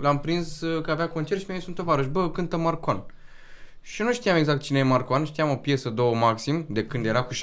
L-am 0.00 0.20
prins 0.20 0.60
uh, 0.60 0.82
că 0.82 0.90
avea 0.90 1.08
concert 1.08 1.40
și 1.40 1.46
mi-a 1.48 1.58
zis 1.58 1.66
un 1.66 1.74
tovarăș, 1.74 2.06
bă, 2.06 2.30
cântă 2.30 2.56
Marcoan. 2.56 3.04
Și 3.80 4.00
eu 4.00 4.06
nu 4.06 4.12
știam 4.12 4.36
exact 4.36 4.62
cine 4.62 4.78
e 4.78 4.82
Marcoan, 4.82 5.24
știam 5.24 5.50
o 5.50 5.56
piesă, 5.56 5.90
două 5.90 6.14
maxim, 6.14 6.66
de 6.68 6.86
când 6.86 7.06
era 7.06 7.22
cu 7.22 7.34
6-6, 7.34 7.36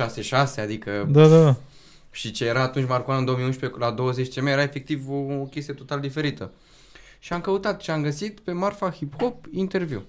adică 0.57 1.07
da, 1.09 1.27
da, 1.27 1.55
și 2.11 2.31
ce 2.31 2.45
era 2.45 2.61
atunci 2.61 2.87
Marcoan 2.87 3.17
în 3.17 3.25
2011 3.25 3.79
la 3.79 3.91
20 3.91 4.33
CM 4.33 4.45
era 4.45 4.61
efectiv 4.61 5.09
o, 5.09 5.13
o 5.13 5.43
chestie 5.43 5.73
total 5.73 5.99
diferită. 5.99 6.51
Și 7.23 7.33
am 7.33 7.41
căutat 7.41 7.81
și 7.81 7.91
am 7.91 8.01
găsit 8.01 8.39
pe 8.39 8.51
Marfa 8.51 8.89
Hip 8.91 9.13
Hop 9.21 9.45
interviu. 9.51 10.03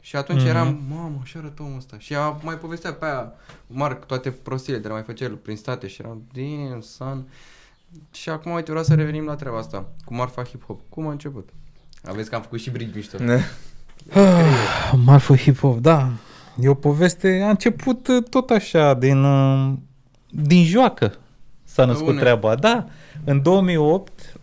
Și 0.00 0.16
atunci 0.16 0.38
Mhm. 0.38 0.46
mm-hmm. 0.46 0.50
eram, 0.50 0.80
mamă, 0.88 1.18
așa 1.22 1.38
arătă 1.38 1.62
omul 1.62 1.76
ăsta. 1.76 1.96
Și 1.98 2.14
a 2.14 2.28
mai 2.42 2.54
povestea 2.54 2.92
pe 2.92 3.04
aia, 3.04 3.32
Marc, 3.66 4.04
toate 4.04 4.30
prostiile 4.30 4.78
de 4.78 4.88
la 4.88 4.94
mai 4.94 5.02
făcea 5.02 5.24
el 5.24 5.34
prin 5.34 5.56
state 5.56 5.86
și 5.86 6.00
eram, 6.02 6.22
damn, 6.32 6.80
son. 6.80 7.24
Și 8.10 8.28
acum, 8.28 8.52
uite, 8.52 8.70
vreau 8.70 8.84
să 8.84 8.94
revenim 8.94 9.24
la 9.24 9.34
treaba 9.34 9.58
asta, 9.58 9.88
cu 10.04 10.14
Marfa 10.14 10.42
Hip 10.44 10.64
Hop. 10.66 10.80
Cum 10.88 11.06
a 11.06 11.10
început? 11.10 11.48
Aveți 12.04 12.28
că 12.28 12.34
am 12.34 12.42
făcut 12.42 12.60
și 12.60 12.70
bridge 12.70 12.96
mișto. 12.96 13.16
Marfă 15.04 15.36
hip-hop, 15.36 15.80
da. 15.80 16.08
E 16.60 16.68
o 16.68 16.74
poveste, 16.74 17.42
a 17.46 17.48
început 17.50 18.08
uh, 18.08 18.22
tot 18.30 18.50
așa, 18.50 18.94
din, 18.94 19.24
uh, 19.24 19.72
din 20.30 20.64
joacă 20.64 21.14
s-a 21.64 21.84
născut 21.84 22.04
Bune. 22.06 22.20
treaba. 22.20 22.54
Da, 22.54 22.86
în 23.24 23.42
2008 23.42 24.12
uh, 24.18 24.35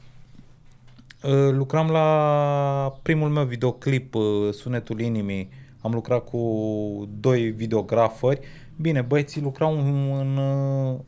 lucram 1.52 1.90
la 1.90 3.00
primul 3.02 3.30
meu 3.30 3.44
videoclip, 3.44 4.16
uh, 4.16 4.54
Sunetul 4.54 5.00
Inimii. 5.00 5.50
Am 5.82 5.92
lucrat 5.92 6.24
cu 6.24 6.40
doi 7.20 7.50
videografări. 7.50 8.40
Bine, 8.76 9.02
băieții 9.02 9.42
lucrau 9.42 9.78
în, 9.78 10.12
în 10.20 10.38
uh, 10.38 11.00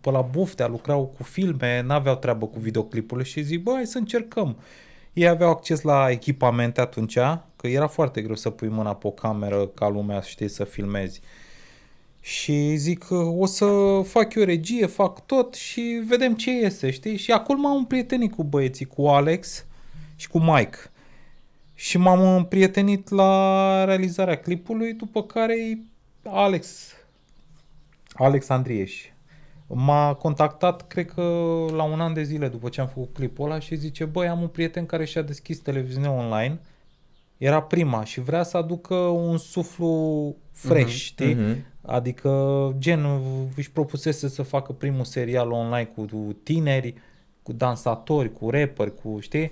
pe 0.00 0.10
la 0.10 0.20
buftea, 0.20 0.66
lucrau 0.66 1.06
cu 1.16 1.22
filme, 1.22 1.82
n-aveau 1.82 2.16
treabă 2.16 2.46
cu 2.46 2.58
videoclipurile 2.58 3.26
și 3.26 3.42
zic, 3.42 3.62
bă, 3.62 3.72
hai 3.74 3.86
să 3.86 3.98
încercăm. 3.98 4.56
Ei 5.12 5.28
aveau 5.28 5.50
acces 5.50 5.82
la 5.82 6.10
echipamente 6.10 6.80
atunci, 6.80 7.18
că 7.56 7.66
era 7.66 7.86
foarte 7.86 8.22
greu 8.22 8.34
să 8.34 8.50
pui 8.50 8.68
mâna 8.68 8.94
pe 8.94 9.06
o 9.06 9.10
cameră 9.10 9.66
ca 9.66 9.88
lumea, 9.88 10.20
știi, 10.20 10.48
să 10.48 10.64
filmezi. 10.64 11.20
Și 12.26 12.76
zic 12.76 12.98
că 13.04 13.14
o 13.14 13.46
să 13.46 13.66
fac 14.04 14.34
eu 14.34 14.42
regie, 14.44 14.86
fac 14.86 15.26
tot 15.26 15.54
și 15.54 16.02
vedem 16.06 16.34
ce 16.34 16.50
iese, 16.50 16.90
știi? 16.90 17.16
Și 17.16 17.32
acolo 17.32 17.58
m-am 17.58 17.76
împrietenit 17.76 18.34
cu 18.34 18.44
băieții, 18.44 18.84
cu 18.86 19.06
Alex 19.06 19.64
și 20.16 20.28
cu 20.28 20.38
Mike. 20.38 20.76
Și 21.74 21.98
m-am 21.98 22.36
împrietenit 22.36 23.08
la 23.10 23.84
realizarea 23.84 24.36
clipului, 24.38 24.92
după 24.92 25.22
care 25.22 25.78
Alex, 26.24 26.92
Alex 28.14 28.48
Andrieș, 28.48 29.04
m-a 29.66 30.14
contactat, 30.14 30.86
cred 30.86 31.06
că 31.10 31.22
la 31.76 31.82
un 31.82 32.00
an 32.00 32.14
de 32.14 32.22
zile 32.22 32.48
după 32.48 32.68
ce 32.68 32.80
am 32.80 32.86
făcut 32.88 33.14
clipul 33.14 33.44
ăla 33.50 33.58
și 33.58 33.74
zice, 33.76 34.04
băi, 34.04 34.28
am 34.28 34.40
un 34.42 34.48
prieten 34.48 34.86
care 34.86 35.04
și-a 35.04 35.22
deschis 35.22 35.58
televiziune 35.58 36.08
online, 36.08 36.60
era 37.38 37.62
prima 37.62 38.04
și 38.04 38.20
vrea 38.20 38.42
să 38.42 38.56
aducă 38.56 38.94
un 38.94 39.38
suflu 39.38 40.34
fresh, 40.52 40.84
Mhm, 40.86 40.96
știi? 40.96 41.34
mhm. 41.34 41.56
Adică, 41.86 42.30
gen, 42.78 43.06
își 43.56 43.70
propusese 43.72 44.28
să 44.28 44.42
facă 44.42 44.72
primul 44.72 45.04
serial 45.04 45.50
online 45.50 45.90
cu 45.96 46.06
tineri, 46.42 46.94
cu 47.42 47.52
dansatori, 47.52 48.32
cu 48.32 48.50
rapperi, 48.50 48.94
cu, 48.94 49.18
știi? 49.20 49.50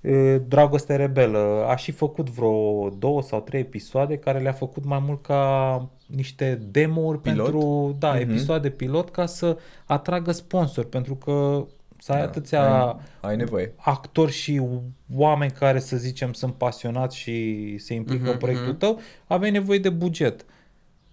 E, 0.00 0.38
Dragoste 0.38 0.96
rebelă. 0.96 1.64
A 1.68 1.76
și 1.76 1.90
făcut 1.90 2.30
vreo 2.30 2.88
două 2.98 3.22
sau 3.22 3.40
trei 3.40 3.60
episoade 3.60 4.16
care 4.18 4.38
le-a 4.38 4.52
făcut 4.52 4.84
mai 4.84 5.02
mult 5.06 5.22
ca 5.22 5.88
niște 6.06 6.54
demo-uri 6.70 7.18
Pilot? 7.20 7.44
pentru, 7.44 7.96
da, 7.98 8.12
Mhm. 8.12 8.20
episoade 8.20 8.70
pilot 8.70 9.10
ca 9.10 9.26
să 9.26 9.58
atragă 9.86 10.32
sponsori, 10.32 10.88
pentru 10.88 11.14
că 11.16 11.66
să 11.98 12.12
ai 12.12 12.18
Da, 12.18 12.24
atâția 12.24 12.86
ai, 12.86 12.96
ai 13.20 13.36
nevoie. 13.36 13.72
actori 13.76 14.32
și 14.32 14.62
oameni 15.14 15.50
care, 15.52 15.78
să 15.78 15.96
zicem, 15.96 16.32
sunt 16.32 16.54
pasionați 16.54 17.16
și 17.16 17.78
se 17.78 17.94
implică 17.94 18.22
Mhm, 18.22 18.32
în 18.32 18.36
proiectul 18.38 18.68
mhm. 18.70 18.78
tău, 18.78 19.00
aveai 19.26 19.50
nevoie 19.50 19.78
de 19.78 19.90
buget. 19.90 20.44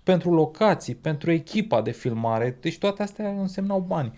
Pentru 0.09 0.33
locații, 0.33 0.95
pentru 0.95 1.31
echipa 1.31 1.81
de 1.81 1.91
filmare, 1.91 2.57
deci 2.61 2.77
toate 2.77 3.03
astea 3.03 3.29
însemnau 3.29 3.79
bani. 3.79 4.13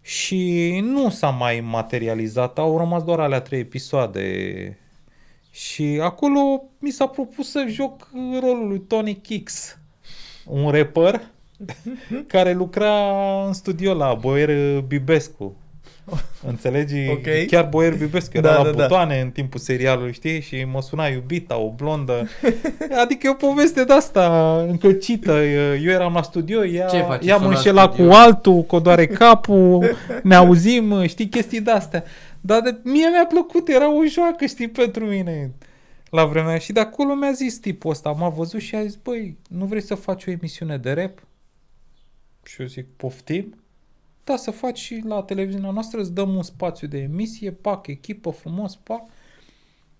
Și 0.00 0.70
nu 0.82 1.10
s-a 1.10 1.28
mai 1.30 1.60
materializat, 1.60 2.58
au 2.58 2.78
rămas 2.78 3.04
doar 3.04 3.20
alea 3.20 3.40
trei 3.40 3.60
episoade. 3.60 4.78
Și 5.50 6.00
acolo 6.02 6.62
mi 6.78 6.90
s-a 6.90 7.06
propus 7.06 7.50
să 7.50 7.64
joc 7.68 8.08
rolul 8.40 8.68
lui 8.68 8.80
Tony 8.80 9.14
Kicks, 9.14 9.78
un 10.44 10.70
rapper 10.70 11.20
care 12.26 12.52
lucra 12.52 12.92
în 13.46 13.52
studio 13.52 13.94
la 13.94 14.14
Boier 14.14 14.80
Bibescu. 14.80 15.56
Înțelegi? 16.46 17.08
Ok. 17.10 17.46
Chiar 17.46 17.68
Boier 17.68 17.94
Bibescu 17.96 18.36
era 18.36 18.48
Da, 18.48 18.56
la 18.56 18.62
da, 18.64 18.70
da. 18.70 18.82
butoane 18.82 19.20
în 19.20 19.30
timpul 19.30 19.60
serialului, 19.60 20.12
știi? 20.12 20.40
Și 20.40 20.64
mă 20.72 20.82
suna 20.82 21.06
iubita, 21.06 21.58
o 21.58 21.70
blondă. 21.72 22.28
Adică 23.02 23.26
e 23.26 23.30
o 23.30 23.34
poveste 23.34 23.84
de 23.84 23.92
asta 23.92 24.56
încălcită. 24.68 25.32
Eu 25.82 25.90
eram 25.90 26.12
la 26.12 26.22
studio, 26.22 26.64
ea, 26.64 26.86
Ce 26.86 27.00
faci 27.00 27.26
ea 27.26 27.34
în 27.36 27.42
mă 27.42 27.48
la 27.48 27.54
înșela 27.56 27.86
cu 27.88 27.92
studio? 27.94 28.12
altul, 28.12 28.62
că 28.62 28.74
o 28.74 28.80
doare 28.80 29.06
capul, 29.06 29.96
ne 30.22 30.34
auzim, 30.34 31.06
știi, 31.06 31.28
chestii 31.28 31.60
de-astea. 31.60 32.04
Dar 32.40 32.60
de, 32.60 32.76
mie 32.84 33.08
mi-a 33.08 33.26
plăcut, 33.26 33.68
era 33.68 33.92
o 33.92 34.04
joacă, 34.06 34.46
știi, 34.46 34.68
pentru 34.68 35.04
mine 35.04 35.52
la 36.10 36.24
vremea 36.24 36.48
aia. 36.48 36.58
Și 36.58 36.72
de 36.72 36.80
acolo 36.80 37.14
mi-a 37.14 37.32
zis 37.32 37.58
tipul 37.58 37.90
ăsta, 37.90 38.10
m-a 38.10 38.28
văzut 38.28 38.60
și 38.60 38.74
a 38.74 38.82
zis, 38.82 38.94
băi, 38.94 39.36
nu 39.48 39.64
vrei 39.64 39.82
să 39.82 39.94
faci 39.94 40.24
o 40.26 40.30
emisiune 40.30 40.76
de 40.76 40.92
rap? 40.92 41.18
Și 42.44 42.60
eu 42.60 42.66
zic, 42.66 42.86
poftim? 42.96 43.62
Da, 44.28 44.36
să 44.36 44.50
faci 44.50 44.78
și 44.78 45.02
la 45.04 45.22
televiziunea 45.22 45.70
noastră, 45.70 46.00
îți 46.00 46.12
dăm 46.12 46.34
un 46.34 46.42
spațiu 46.42 46.86
de 46.86 46.98
emisie, 46.98 47.52
pac, 47.52 47.86
echipă 47.86 48.30
frumos, 48.30 48.76
pac. 48.76 49.02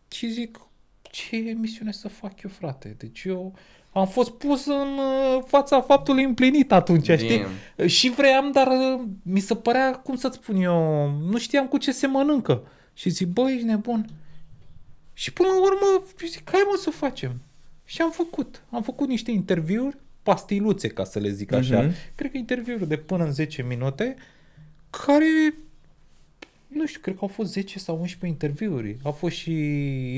Și 0.09 0.29
zic, 0.29 0.61
ce 1.03 1.37
emisiune 1.37 1.93
să 1.93 2.09
fac 2.09 2.43
eu, 2.43 2.51
frate? 2.51 2.95
Deci 2.99 3.25
eu 3.25 3.55
am 3.93 4.07
fost 4.07 4.31
pus 4.31 4.67
în 4.67 4.99
uh, 4.99 5.43
fața 5.47 5.81
faptului 5.81 6.25
împlinit 6.25 6.73
atunci, 6.73 7.11
știi? 7.11 7.39
Damn. 7.39 7.89
Și 7.89 8.11
vreau, 8.11 8.51
dar 8.51 8.67
uh, 8.67 9.01
mi 9.23 9.41
se 9.41 9.55
părea, 9.55 9.95
cum 9.95 10.17
să-ți 10.17 10.37
spun 10.37 10.57
eu, 10.57 11.11
nu 11.11 11.39
știam 11.39 11.67
cu 11.69 11.79
ce 11.79 11.93
se 11.93 12.07
mănâncă. 12.07 12.63
Și 12.93 13.09
zic, 13.09 13.29
băi, 13.29 13.55
ești 13.55 13.67
nebun. 13.67 14.07
Și 15.13 15.33
până 15.33 15.49
la 15.49 15.61
urmă, 15.61 16.05
zic, 16.27 16.51
hai 16.51 16.63
mă 16.71 16.79
să 16.81 16.91
facem. 16.91 17.41
Și 17.85 18.03
am 18.03 18.11
făcut. 18.11 18.63
Am 18.71 18.83
făcut 18.83 19.09
niște 19.09 19.31
interviuri, 19.31 19.97
pastiluțe, 20.29 20.89
ca 20.89 21.05
să 21.05 21.19
le 21.19 21.31
zic 21.31 21.53
așa. 21.53 21.81
Mhm. 21.83 21.95
Cred 22.15 22.31
că 22.31 22.37
interviuri 22.37 22.89
de 22.89 22.97
până 22.97 23.25
în 23.25 23.33
10 23.33 23.63
minute, 23.63 24.17
care, 24.91 25.55
nu 26.67 26.87
știu, 26.87 27.01
cred 27.01 27.15
că 27.15 27.21
au 27.23 27.29
fost 27.29 27.51
10 27.53 27.79
sau 27.79 27.95
11 28.01 28.27
interviuri. 28.27 28.97
A 29.03 29.11
fost 29.11 29.35
și 29.37 29.51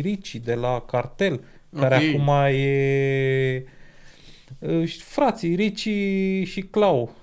Ricci 0.02 0.36
de 0.36 0.54
la 0.54 0.80
Cartel, 0.86 1.40
care 1.76 1.94
Ok. 1.96 2.02
acum 2.02 2.28
e... 2.54 3.64
uh, 4.58 4.88
Frații, 4.98 5.54
Ricci 5.54 5.88
și 6.48 6.66
Clau, 6.70 7.14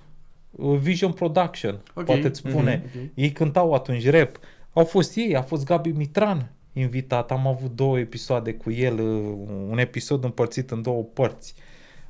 uh, 0.52 0.78
Vision 0.80 1.12
Production, 1.12 1.82
Ok. 1.94 2.06
poate 2.06 2.28
îți 2.28 2.40
spune. 2.40 2.84
Mhm, 2.86 3.00
ok. 3.04 3.10
Ei 3.14 3.32
cântau 3.32 3.74
atunci 3.74 4.10
rap. 4.10 4.40
Au 4.74 4.86
fost 4.86 5.16
ei, 5.16 5.36
a 5.36 5.42
fost 5.42 5.66
Gabi 5.66 5.90
Mitran 5.90 6.52
invitat. 6.74 7.32
Am 7.32 7.48
avut 7.48 7.76
două 7.76 8.00
episoade 8.00 8.54
cu 8.54 8.72
el, 8.72 9.00
uh, 9.00 9.34
un 9.70 9.78
episod 9.78 10.24
împărțit 10.24 10.72
în 10.72 10.82
două 10.82 11.04
părți. 11.04 11.54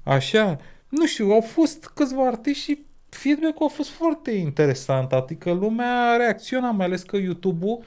Așa, 0.08 0.58
nu 0.90 1.06
știu, 1.06 1.32
au 1.32 1.42
fost 1.42 1.92
câțiva 1.96 2.28
artiști 2.28 2.64
și 2.64 2.80
feedback-ul 3.10 3.66
a 3.66 3.70
fost 3.74 3.90
foarte 3.90 4.32
interesant, 4.32 5.12
adică 5.14 5.52
lumea 5.52 6.16
reacționa, 6.18 6.72
mai 6.72 6.86
ales 6.86 7.04
că 7.04 7.18
YouTube-ul 7.18 7.84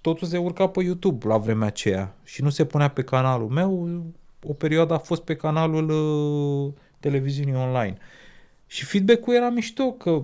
totul 0.00 0.28
se 0.28 0.38
urca 0.38 0.66
pe 0.68 0.82
YouTube 0.82 1.26
la 1.28 1.36
vremea 1.36 1.66
aceea 1.66 2.14
și 2.24 2.42
nu 2.42 2.50
se 2.50 2.64
punea 2.64 2.88
pe 2.88 3.02
canalul 3.02 3.48
meu. 3.48 4.02
O 4.46 4.52
perioadă 4.52 4.94
a 4.94 4.98
fost 4.98 5.22
pe 5.22 5.36
canalul 5.36 5.88
uh, 5.90 6.72
televiziunii 7.00 7.54
online. 7.54 7.96
Și 8.66 8.84
feedback-ul 8.84 9.34
era 9.34 9.48
mișto, 9.48 9.92
că 9.92 10.22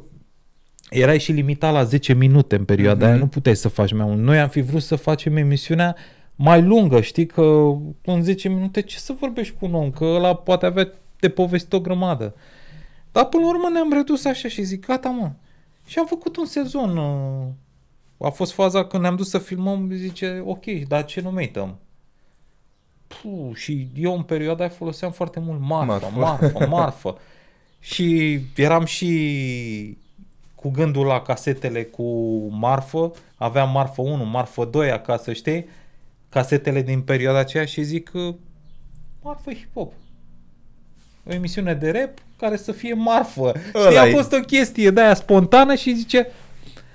erai 0.91 1.19
și 1.19 1.33
limitat 1.33 1.73
la 1.73 1.85
10 1.85 2.13
minute 2.15 2.57
în 2.57 2.65
perioada 2.65 3.05
Mhm. 3.05 3.13
aia, 3.15 3.17
nu 3.17 3.27
puteai 3.27 3.57
să 3.57 3.69
faci 3.69 3.93
mai 3.93 4.07
mult. 4.07 4.19
Noi 4.19 4.39
am 4.41 4.49
fi 4.49 4.61
vrut 4.61 4.83
să 4.83 4.97
facem 4.97 5.37
emisiunea 5.37 5.97
mai 6.35 6.63
lungă, 6.63 7.01
știi, 7.01 7.27
că 7.27 7.73
în 8.05 8.23
10 8.23 8.49
minute 8.49 8.81
ce 8.83 8.99
să 8.99 9.13
vorbești 9.21 9.55
cu 9.59 9.65
un 9.65 9.75
om, 9.75 9.91
că 9.91 10.05
ăla 10.05 10.35
poate 10.35 10.67
avea 10.67 10.93
de 11.21 11.29
povestit 11.29 11.73
o 11.73 11.81
grămadă. 11.81 12.35
Dar 13.13 13.25
până 13.27 13.43
la 13.43 13.49
urmă 13.49 13.69
ne-am 13.73 13.93
redus 13.93 14.25
așa 14.25 14.49
și 14.49 14.63
zic, 14.63 14.87
gata 14.87 15.09
mă. 15.09 15.31
Și 15.87 15.99
am 15.99 16.07
făcut 16.07 16.37
un 16.37 16.47
sezon. 16.47 16.97
uh, 16.97 17.47
A 18.27 18.31
fost 18.31 18.53
faza 18.53 18.85
când 18.85 19.03
ne-am 19.03 19.17
dus 19.17 19.29
să 19.29 19.39
filmăm, 19.39 19.91
zice, 19.93 20.43
ok, 20.45 20.65
dar 20.89 21.05
ce 21.05 21.21
nume 21.21 21.51
dăm? 21.53 21.77
Puh, 23.07 23.55
și 23.55 23.89
eu 23.97 24.15
în 24.17 24.23
perioada 24.23 24.61
aia 24.65 24.73
foloseam 24.73 25.11
foarte 25.13 25.41
mult 25.41 25.61
marfă, 25.61 25.85
Marfă. 25.93 26.19
marfă, 26.19 26.45
marfă. 26.59 26.67
marfă. 26.69 27.19
și 27.79 28.39
eram 28.57 28.85
și 28.85 29.99
cu 30.55 30.71
gândul 30.71 31.07
la 31.07 31.23
casetele 31.23 31.85
cu 31.85 32.03
marfă, 32.51 33.13
aveam 33.37 33.71
marfă 33.71 34.03
1, 34.03 34.25
marfă 34.25 34.65
2 34.65 34.91
acasă, 34.91 35.33
știi? 35.33 35.67
Casetele 36.29 36.83
din 36.83 37.01
perioada 37.03 37.39
aceea 37.39 37.65
și 37.65 37.83
zic, 37.83 38.11
uh, 38.15 38.35
marfă 39.23 39.51
hip-hop. 39.53 39.93
O 41.29 41.33
emisiune 41.35 41.75
de 41.75 41.91
rap 41.91 42.11
care 42.39 42.57
să 42.57 42.73
fie 42.73 42.95
marfă. 42.95 43.53
Știi, 43.69 43.87
Ăla 43.89 44.01
a 44.01 44.07
e. 44.09 44.11
fost 44.13 44.33
o 44.33 44.41
chestie 44.41 44.91
de 44.91 45.01
aia 45.01 45.15
spontană 45.15 45.75
și 45.75 45.95
zice, 45.95 46.27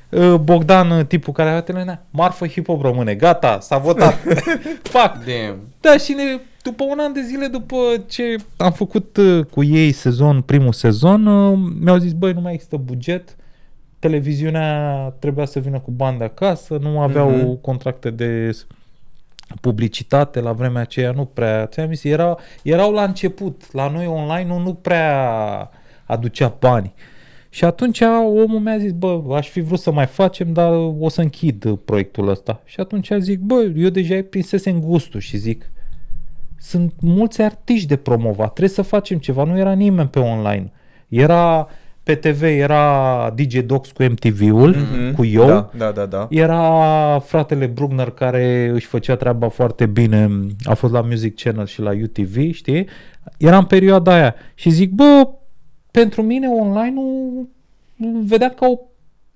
uh, 0.09 0.34
Bogdan, 0.36 0.91
uh, 0.91 1.05
tipul 1.05 1.34
care 1.34 1.49
avea 1.49 1.61
televiziunea, 1.61 2.05
marfă 2.09 2.47
hip-hop 2.47 2.82
române, 2.82 3.15
gata, 3.15 3.59
s-a 3.59 3.78
votat. 3.78 4.17
Fac. 4.97 5.13
Damn. 5.26 5.57
Da, 5.82 5.97
și 5.97 6.13
ne, 6.13 6.23
după 6.61 6.84
un 6.84 6.97
an 6.99 7.13
de 7.13 7.21
zile 7.21 7.47
după 7.47 7.76
ce 8.07 8.36
am 8.57 8.71
făcut 8.71 9.17
uh, 9.17 9.45
cu 9.45 9.63
ei 9.63 9.91
sezon, 9.91 10.41
primul 10.41 10.73
sezon, 10.73 11.26
uh, 11.26 11.59
mi-au 11.82 11.97
zis, 11.97 12.11
băi, 12.13 12.34
nu 12.34 12.41
mai 12.41 12.53
există 12.53 12.78
buget, 12.78 13.36
televiziunea 13.99 14.97
trebuia 15.19 15.45
să 15.45 15.59
vină 15.59 15.80
cu 15.80 15.91
bani 15.91 16.17
de 16.17 16.23
acasă, 16.23 16.78
nu 16.82 16.99
aveau 17.01 17.30
Mhm. 17.32 17.61
contracte 17.61 18.09
de 18.09 18.51
s- 18.51 18.67
publicitate 19.62 20.39
la 20.39 20.51
vremea 20.51 20.82
aceea, 20.82 21.12
nu 21.12 21.26
prea, 21.26 21.66
ți-am 21.66 21.93
zis, 21.93 22.03
era, 22.03 22.38
erau 22.64 22.91
la 22.91 23.03
început, 23.03 23.74
la 23.74 23.89
noi 23.89 24.08
online 24.08 24.45
nu, 24.47 24.60
nu 24.60 24.74
prea 24.74 25.70
aducea 26.06 26.56
bani. 26.60 26.93
Și 27.49 27.66
atunci 27.66 28.01
omul 28.26 28.60
mi-a 28.60 28.78
zis, 28.78 28.91
bă, 28.91 29.22
aș 29.36 29.49
fi 29.49 29.60
vrut 29.62 29.80
să 29.80 29.91
mai 29.91 30.06
facem, 30.06 30.53
dar 30.53 30.72
o 30.99 31.10
să 31.10 31.22
închid 31.22 31.64
uh, 31.64 31.78
proiectul 31.86 32.30
ăsta. 32.30 32.62
Și 32.66 32.80
atunci 32.80 33.12
zic, 33.20 33.39
bă, 33.39 33.72
eu 33.76 33.89
deja 33.89 34.20
prinsesem 34.30 34.80
gustul 34.80 35.20
și 35.20 35.38
zic, 35.38 35.72
sunt 36.60 36.93
mulți 36.99 37.41
artiști 37.41 37.88
de 37.88 37.95
promovat, 37.95 38.53
trebuie 38.53 38.76
să 38.76 38.82
facem 38.82 39.18
ceva, 39.18 39.43
nu 39.43 39.58
era 39.58 39.74
nimeni 39.74 40.10
pe 40.10 40.20
online. 40.20 40.72
Era 41.08 41.68
pe 42.06 42.16
TV, 42.16 42.41
era 42.43 43.34
DJ 43.36 43.60
Docs 43.60 43.91
cu 43.91 44.03
MTV-ul, 44.03 44.76
Mhm. 44.76 45.14
cu 45.16 45.26
eu, 45.26 45.45
Da, 45.47 45.70
da, 45.78 45.91
da, 45.91 46.06
da. 46.06 46.28
era 46.30 47.20
fratele 47.26 47.66
Brugner 47.66 48.10
care 48.10 48.72
își 48.74 48.86
făcea 48.86 49.16
treaba 49.16 49.47
foarte 49.49 49.86
bine, 49.86 50.30
a 50.64 50.74
fost 50.74 50.93
la 50.93 51.01
Music 51.01 51.39
Channel 51.41 51.66
și 51.66 51.82
la 51.82 51.91
UTV, 52.03 52.51
știi? 52.53 52.88
Era 53.38 53.58
în 53.58 53.66
perioada 53.66 54.14
aia 54.14 54.36
și 54.53 54.70
zic, 54.70 54.91
bă, 54.91 55.30
pentru 55.91 56.22
mine 56.22 56.47
online-ul 56.47 57.47
îl 57.99 58.22
vedea 58.24 58.49
ca 58.49 58.68
o 58.68 58.78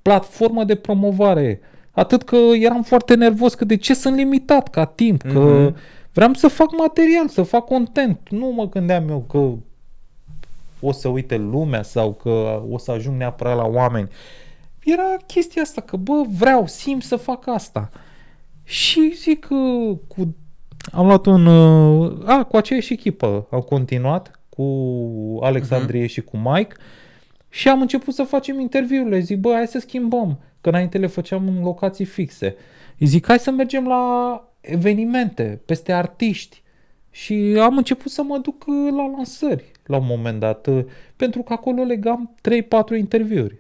platformă 0.02 0.64
de 0.64 0.76
promovare. 0.76 1.60
Atât 1.92 2.24
că 2.24 2.36
eram 2.60 2.84
foarte 2.84 3.16
nervos 3.16 3.54
că 3.54 3.66
de 3.66 3.76
ce 3.76 3.94
sunt 3.94 4.16
limitat 4.16 4.68
ca 4.70 4.86
timp, 4.86 5.22
că 5.22 5.40
Mhm. 5.40 5.76
vreau 6.14 6.34
să 6.34 6.48
fac 6.48 6.78
material, 6.78 7.28
să 7.28 7.42
fac 7.42 7.66
content. 7.66 8.20
Nu 8.30 8.46
mă 8.56 8.70
gândeam 8.70 9.10
eu 9.10 9.26
că 9.30 9.50
o 10.80 10.92
să 10.92 11.08
uite 11.08 11.38
lumea 11.38 11.84
sau 11.84 12.14
că 12.14 12.64
o 12.70 12.78
să 12.78 12.92
ajung 12.92 13.18
neapărat 13.18 13.56
la 13.56 13.66
oameni. 13.66 14.10
Era 14.84 15.18
chestia 15.28 15.62
asta 15.62 15.82
că, 15.82 15.98
bă, 15.98 16.24
vreau, 16.38 16.68
simt 16.68 17.04
să 17.04 17.16
fac 17.16 17.48
asta. 17.48 17.90
Și 18.64 19.16
zic 19.16 19.46
că 19.46 19.56
cu, 20.08 20.36
am 20.92 21.06
luat 21.06 21.26
un... 21.26 21.46
uh, 21.46 22.18
A, 22.26 22.44
cu 22.44 22.58
aceeași 22.58 22.94
echipă 22.94 23.48
am 23.52 23.60
continuat, 23.60 24.40
cu 24.50 24.66
Alexandrie 25.42 26.08
și 26.08 26.22
cu 26.22 26.38
Mike 26.38 26.76
și 27.50 27.70
am 27.70 27.82
început 27.82 28.14
să 28.14 28.24
facem 28.24 28.60
interviurile. 28.60 29.20
Zic, 29.20 29.38
bă, 29.38 29.52
hai 29.54 29.68
să 29.68 29.80
schimbăm, 29.80 30.40
că 30.62 30.70
înainte 30.70 30.98
le 30.98 31.08
făceam 31.08 31.48
în 31.48 31.64
locații 31.64 32.06
fixe. 32.06 32.56
Îi 33.00 33.08
zic, 33.08 33.26
hai 33.28 33.40
să 33.40 33.52
mergem 33.52 33.88
la 33.88 34.44
evenimente, 34.62 35.62
peste 35.66 35.92
artiști. 35.94 36.62
Și 37.12 37.58
am 37.62 37.78
început 37.78 38.12
să 38.12 38.24
mă 38.24 38.38
duc 38.38 38.66
uh, 38.68 38.92
la 38.96 39.08
lansări 39.16 39.72
la 39.90 39.98
un 39.98 40.06
moment 40.08 40.40
dat, 40.40 40.68
uh, 40.68 40.84
pentru 41.16 41.42
că 41.42 41.54
acolo 41.54 41.84
legam 41.84 42.36
3-4 42.42 42.96
interviuri. 42.98 43.56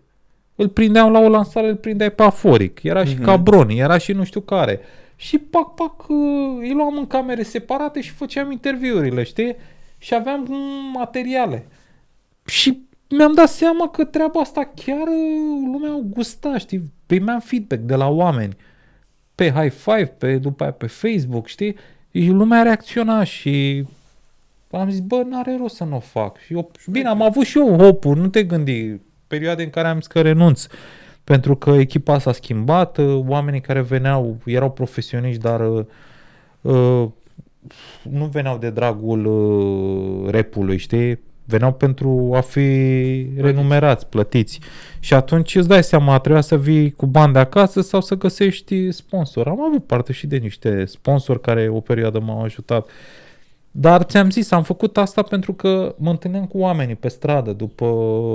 Îl 0.56 0.68
prindeam 0.70 1.12
la 1.12 1.20
o 1.20 1.30
lansare, 1.30 1.68
îl 1.68 1.76
prindeai 1.76 2.12
pe 2.12 2.24
aforic. 2.24 2.84
Era 2.84 3.06
și 3.06 3.14
Mhm. 3.14 3.24
Cabroni, 3.24 3.80
era 3.80 3.98
și 3.98 4.12
nu 4.12 4.24
știu 4.24 4.40
care. 4.42 4.80
Și 5.16 5.38
pac, 5.38 5.74
pac, 5.74 6.08
uh, 6.08 6.18
îi 6.60 6.72
luam 6.74 6.98
în 6.98 7.08
camere 7.08 7.44
separate 7.44 8.02
și 8.02 8.12
făceam 8.12 8.52
interviurile, 8.52 9.24
știi? 9.24 9.56
Și 9.98 10.14
aveam 10.14 10.46
mm, 10.50 10.92
materiale. 10.94 11.68
Și 12.46 12.80
mi-am 13.10 13.34
dat 13.34 13.50
seama 13.50 13.90
că 13.90 14.04
treaba 14.06 14.40
asta 14.40 14.72
chiar 14.76 15.08
uh, 15.08 15.70
lumea 15.72 15.96
o 15.96 16.00
gusta, 16.10 16.58
știi? 16.58 16.84
Primeam 17.06 17.40
feedback 17.40 17.82
de 17.82 17.96
la 17.96 18.08
oameni 18.10 18.56
pe 19.36 19.52
high 19.52 19.72
five, 19.72 20.06
pe, 20.18 20.36
după 20.38 20.64
aia 20.64 20.72
pe 20.72 20.88
Facebook, 20.88 21.48
știi? 21.48 21.76
Și 22.12 22.28
lumea 22.30 22.62
reacționa 22.62 23.24
și 23.24 23.84
am 24.72 24.90
zis, 24.90 25.00
bă, 25.00 25.24
n-are 25.30 25.58
rost 25.60 25.76
să 25.76 25.84
nu 25.84 25.96
o 25.96 26.00
fac. 26.00 26.38
Și 26.38 26.54
eu, 26.54 26.72
și 26.80 26.92
bine, 26.92 27.08
am 27.08 27.22
avut 27.22 27.46
și 27.46 27.58
eu 27.58 27.78
hopuri, 27.78 28.20
nu 28.20 28.28
te 28.28 28.44
gândi, 28.44 29.00
perioade 29.28 29.64
în 29.64 29.70
care 29.70 29.88
am 29.88 29.98
zis 29.98 30.08
că 30.08 30.22
renunț. 30.22 30.68
Pentru 31.24 31.56
că 31.56 31.70
echipa 31.70 32.20
s-a 32.20 32.32
schimbat, 32.32 32.98
uh, 32.98 33.20
oamenii 33.28 33.62
care 33.62 33.82
veneau 33.82 34.38
erau 34.46 34.72
profesioniști, 34.72 35.42
dar 35.42 35.70
uh, 35.70 35.86
uh, 36.62 37.08
nu 38.02 38.26
veneau 38.26 38.58
de 38.58 38.70
dragul 38.70 39.26
uh, 39.26 40.32
repului, 40.32 40.78
știi? 40.78 41.20
Veneau 41.46 41.74
pentru 41.74 42.32
a 42.36 42.40
fi 42.40 42.62
renumerați, 43.38 44.08
plătiți. 44.08 44.60
Și 45.00 45.14
atunci 45.14 45.56
îți 45.56 45.68
dai 45.68 45.84
seama, 45.84 46.20
trebuia 46.20 46.42
să 46.42 46.58
vii 46.58 46.92
cu 46.92 47.06
bani 47.06 47.34
de 47.34 47.40
acasă 47.40 47.82
sau 47.82 48.02
să 48.02 48.16
găsești 48.16 48.92
sponsor. 48.92 49.48
Am 49.48 49.62
avut 49.62 49.86
parte 49.86 50.14
și 50.14 50.28
de 50.28 50.38
niște 50.38 50.86
sponsori 50.86 51.42
care 51.42 51.70
o 51.70 51.80
perioadă 51.80 52.20
m-au 52.20 52.42
ajutat. 52.42 52.90
Dar 53.72 54.04
ți-am 54.04 54.30
zis, 54.30 54.52
am 54.52 54.64
făcut 54.64 54.98
asta 54.98 55.22
pentru 55.22 55.54
că 55.54 55.96
mă 55.98 56.10
întâlneam 56.10 56.46
cu 56.46 56.58
oamenii 56.58 56.96
pe 56.96 57.08
stradă. 57.08 57.54
După, 57.54 57.86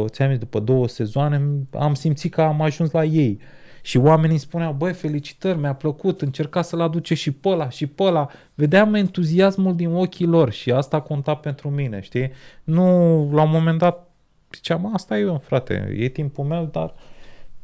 ți-am 0.08 0.28
zis, 0.30 0.38
după 0.38 0.60
două 0.60 0.88
sezoane 0.88 1.42
am 1.70 1.94
simțit 1.94 2.32
că 2.32 2.40
am 2.40 2.60
ajuns 2.60 2.90
la 2.90 3.04
ei. 3.04 3.38
Și 3.82 3.96
oamenii 3.96 4.30
îmi 4.30 4.38
spuneau, 4.38 4.72
băi, 4.72 4.92
felicitări, 4.92 5.58
mi-a 5.58 5.74
plăcut, 5.74 6.22
încerca 6.22 6.62
să-l 6.62 6.80
aduce 6.80 7.14
și 7.14 7.30
pe 7.30 7.48
ăla 7.48 7.68
și 7.68 7.86
pe 7.86 8.02
ăla. 8.02 8.28
Vedeam 8.54 8.94
entuziasmul 8.94 9.76
din 9.76 9.92
ochii 9.92 10.26
lor 10.26 10.50
și 10.52 10.70
asta 10.72 11.00
conta 11.00 11.34
pentru 11.34 11.70
mine, 11.70 12.00
știi? 12.00 12.30
Nu, 12.64 12.84
la 13.32 13.42
un 13.42 13.50
moment 13.50 13.78
dat, 13.78 14.08
ziceam, 14.54 14.90
asta 14.94 15.18
e 15.18 15.20
eu, 15.20 15.40
frate, 15.44 15.94
e 15.98 16.08
timpul 16.08 16.44
meu, 16.44 16.68
dar 16.72 16.94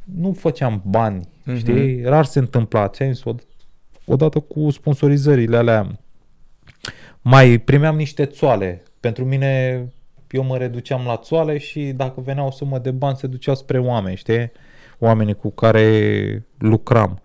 nu 0.03 0.33
făceam 0.33 0.81
bani, 0.85 1.27
Mhm. 1.43 1.57
știi? 1.57 2.01
Rar 2.03 2.25
se 2.25 2.39
întâmpla, 2.39 2.87
ți-am 2.87 3.11
zis, 3.11 3.23
od- 3.23 3.47
odată 4.05 4.39
cu 4.39 4.69
sponsorizările 4.69 5.57
alea, 5.57 5.99
mai 7.21 7.57
primeam 7.57 7.95
niște 7.95 8.25
țoale. 8.25 8.83
Pentru 8.99 9.25
mine, 9.25 9.85
eu 10.29 10.43
mă 10.43 10.57
reduceam 10.57 11.05
la 11.05 11.17
țoale 11.17 11.57
și 11.57 11.81
dacă 11.83 12.21
venea 12.21 12.43
o 12.45 12.51
sumă 12.51 12.79
de 12.79 12.91
bani, 12.91 13.17
se 13.17 13.27
ducea 13.27 13.53
spre 13.53 13.79
oameni, 13.79 14.15
știi? 14.15 14.51
Oamenii 14.99 15.35
cu 15.35 15.49
care 15.49 16.45
lucram. 16.57 17.21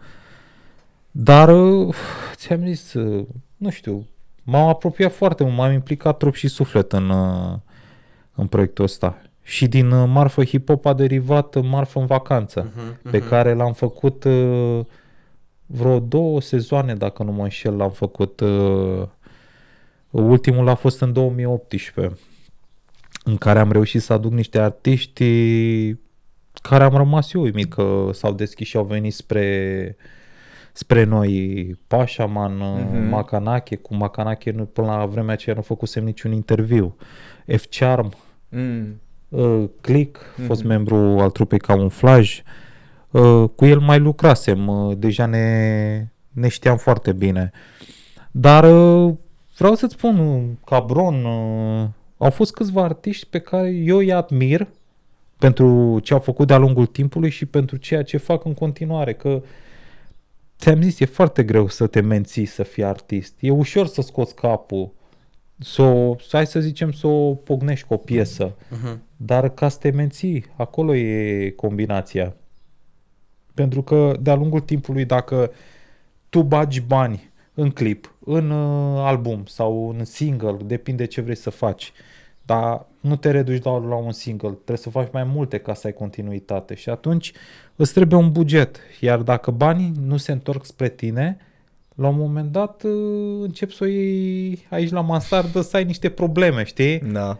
Dar, 1.11 1.49
uh, 1.49 1.95
ți-am 2.35 2.67
zis, 2.67 2.93
uh, 2.93 3.27
nu 3.57 3.71
știu, 3.71 4.07
m-am 4.43 4.69
apropiat 4.69 5.13
foarte 5.13 5.43
mult, 5.43 5.57
m-am 5.57 5.73
implicat 5.73 6.17
trup 6.17 6.35
și 6.35 6.49
suflet 6.49 6.93
în, 6.93 7.09
uh, 7.11 7.55
în 8.35 8.47
proiectul 8.47 8.85
ăsta. 8.85 9.21
Și 9.43 9.67
din 9.67 9.91
uh, 9.91 10.09
marfă 10.13 10.43
hip-hop 10.45 10.83
a 10.83 10.93
derivat 10.93 11.55
uh, 11.55 11.65
marfă 11.69 11.99
în 11.99 12.07
vacanță, 12.07 12.73
Mhm, 12.77 13.11
pe 13.11 13.19
mhm. 13.19 13.29
care 13.29 13.53
l-am 13.53 13.73
făcut 13.73 14.25
uh, 14.25 14.81
vreo 15.67 15.99
două 15.99 16.41
sezoane, 16.41 16.95
dacă 16.95 17.23
nu 17.23 17.33
mă 17.33 17.43
înșel, 17.43 17.77
l-am 17.77 17.91
făcut. 17.91 18.43
Uh, 20.17 20.23
ultimul 20.29 20.69
a 20.69 20.75
fost 20.75 21.01
în 21.01 21.13
2018, 21.13 22.17
în 23.25 23.37
care 23.37 23.59
am 23.59 23.73
reușit 23.73 24.03
să 24.03 24.13
aduc 24.13 24.33
niște 24.33 24.59
artiști 24.59 25.25
care 26.63 26.85
am 26.85 26.95
rămas 26.97 27.33
eu 27.33 27.43
uimit 27.43 27.73
că 27.73 28.09
s-au 28.13 28.33
deschis 28.33 28.67
și 28.69 28.77
au 28.77 28.85
venit 28.85 29.15
spre 29.15 29.97
spre 30.73 31.05
noi 31.05 31.79
Pașaman, 31.87 32.57
Mhm. 32.57 32.87
mm-hmm. 33.07 33.09
Macanache, 33.11 33.77
cu 33.77 33.95
Macanache 33.95 34.51
nu, 34.51 34.65
până 34.65 34.87
la 34.87 35.07
vremea 35.07 35.33
aceea 35.33 35.55
nu 35.57 35.63
făcusem 35.63 36.05
niciun 36.05 36.33
interviu. 36.33 36.97
F-Charm, 37.47 38.13
Mm. 38.49 39.01
uh, 39.29 39.65
Click, 39.81 40.19
fost 40.47 40.61
Mhm. 40.61 40.69
membru 40.69 40.97
al 40.97 41.31
trupei 41.31 41.59
Camuflaj. 41.59 42.43
Uh, 43.11 43.45
cu 43.55 43.65
el 43.65 43.79
mai 43.79 43.99
lucrasem, 43.99 44.69
uh, 44.69 44.97
deja 44.99 45.27
ne, 45.27 46.09
ne 46.33 46.49
știam 46.49 46.77
foarte 46.77 47.13
bine. 47.13 47.51
Dar 48.31 48.65
uh, 48.65 49.15
vreau 49.59 49.75
să-ți 49.75 49.95
spun, 49.95 50.19
uh, 50.19 50.43
Cabron, 50.65 51.25
uh, 51.25 51.89
au 52.17 52.31
fost 52.31 52.53
câțiva 52.53 52.83
artiști 52.83 53.27
pe 53.27 53.39
care 53.39 53.69
eu 53.69 53.97
îi 53.97 54.13
admir 54.13 54.69
pentru 55.39 55.99
ce 56.03 56.13
au 56.13 56.21
făcut 56.21 56.47
de-a 56.47 56.57
lungul 56.57 56.87
timpului 56.87 57.31
și 57.31 57.47
pentru 57.47 57.77
ceea 57.77 58.03
ce 58.03 58.17
fac 58.17 58.45
în 58.45 58.55
continuare, 58.55 59.15
că 59.15 59.43
ți-am 60.59 60.83
zis, 60.83 61.01
e 61.01 61.05
foarte 61.05 61.43
greu 61.43 61.69
să 61.69 61.87
te 61.87 62.01
menții 62.01 62.45
să 62.45 62.63
fii 62.63 62.85
artist. 62.85 63.35
E 63.41 63.51
ușor 63.51 63.87
să 63.87 64.03
scoți 64.03 64.35
capul, 64.35 64.93
să, 65.59 65.83
o, 65.83 66.17
să 66.19 66.37
hai 66.37 66.47
să 66.47 66.61
zicem, 66.61 66.93
să 66.93 67.07
o 67.07 67.35
pognești 67.35 67.87
cu 67.87 67.95
o 67.95 67.97
piesă, 67.97 68.55
Uh-huh. 68.55 68.97
dar 69.17 69.49
ca 69.49 69.69
să 69.69 69.79
te 69.79 69.91
menții, 69.91 70.45
acolo 70.57 70.95
e 70.95 71.51
combinația. 71.51 72.37
Pentru 73.55 73.83
că 73.83 74.17
de-a 74.21 74.35
lungul 74.35 74.61
timpului, 74.61 75.05
dacă 75.05 75.51
tu 76.29 76.43
bagi 76.43 76.81
bani 76.81 77.31
în 77.59 77.71
clip, 77.71 78.15
în 78.25 78.51
uh, 78.51 79.03
album 79.05 79.45
sau 79.47 79.95
în 79.99 80.05
single, 80.05 80.57
depinde 80.65 81.05
ce 81.05 81.21
vrei 81.21 81.37
să 81.37 81.51
faci, 81.51 81.93
dar 82.43 82.87
nu 83.01 83.17
te 83.17 83.31
reduci 83.31 83.63
doar 83.63 83.83
la 83.83 83.95
un 83.95 84.13
single, 84.13 84.51
trebuie 84.51 84.77
să 84.77 84.91
faci 84.91 85.09
mai 85.13 85.25
multe 85.25 85.59
ca 85.59 85.75
să 85.75 85.87
ai 85.87 85.93
continuitate 85.93 86.75
și 86.75 86.89
atunci 86.89 87.33
îți 87.77 87.93
trebuie 87.93 88.19
un 88.19 88.33
buget. 88.33 88.81
Iar 89.01 89.19
dacă 89.19 89.51
banii 89.51 89.93
nu 90.01 90.17
se 90.17 90.33
întorc 90.33 90.65
spre 90.65 90.89
tine, 90.89 91.37
la 91.95 92.09
un 92.09 92.17
moment 92.17 92.53
dat 92.53 92.83
uh, 92.83 93.43
începi 93.43 93.75
să 93.75 93.85
o 93.85 93.87
iei 93.87 94.67
aici 94.71 94.91
la 94.91 95.01
mansardă 95.01 95.61
să 95.61 95.77
ai 95.77 95.85
niște 95.85 96.09
probleme, 96.09 96.65
știi? 96.65 96.99
Da. 96.99 97.39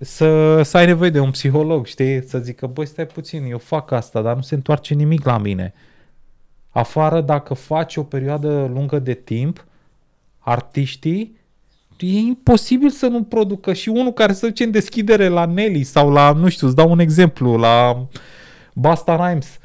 să, 0.00 0.62
să 0.62 0.76
ai 0.76 0.86
nevoie 0.86 1.10
de 1.10 1.20
un 1.20 1.30
psiholog, 1.30 1.86
știi? 1.86 2.22
Să 2.22 2.38
zică, 2.38 2.66
băi, 2.66 2.86
stai 2.86 3.06
puțin, 3.06 3.44
eu 3.44 3.58
fac 3.58 3.90
asta, 3.90 4.22
dar 4.22 4.34
nu 4.34 4.42
se 4.42 4.54
întoarce 4.54 4.94
nimic 4.94 5.24
la 5.24 5.38
mine. 5.38 5.74
Afară, 6.74 7.20
dacă 7.20 7.54
faci 7.54 7.96
o 7.96 8.02
perioadă 8.02 8.70
lungă 8.74 8.98
de 8.98 9.14
timp, 9.14 9.64
artiștii, 10.38 11.36
e 11.98 12.18
imposibil 12.18 12.90
să 12.90 13.06
nu 13.06 13.22
producă 13.22 13.72
și 13.72 13.88
unul 13.88 14.12
care 14.12 14.32
să 14.32 14.46
duce 14.46 14.64
în 14.64 14.70
deschidere 14.70 15.28
la 15.28 15.44
Nelly 15.44 15.82
sau 15.82 16.10
la, 16.10 16.32
nu 16.32 16.48
știu, 16.48 16.66
îți 16.66 16.76
dau 16.76 16.90
un 16.90 16.98
exemplu, 16.98 17.56
la 17.56 18.06
Basta 18.74 19.26
Rhymes. 19.26 19.58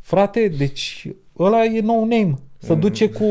Frate, 0.00 0.48
deci 0.58 1.06
ăla 1.38 1.64
e 1.64 1.80
no 1.80 1.94
name. 1.98 2.34
Să 2.58 2.72
Mm. 2.72 2.80
duce 2.80 3.08
cu 3.08 3.24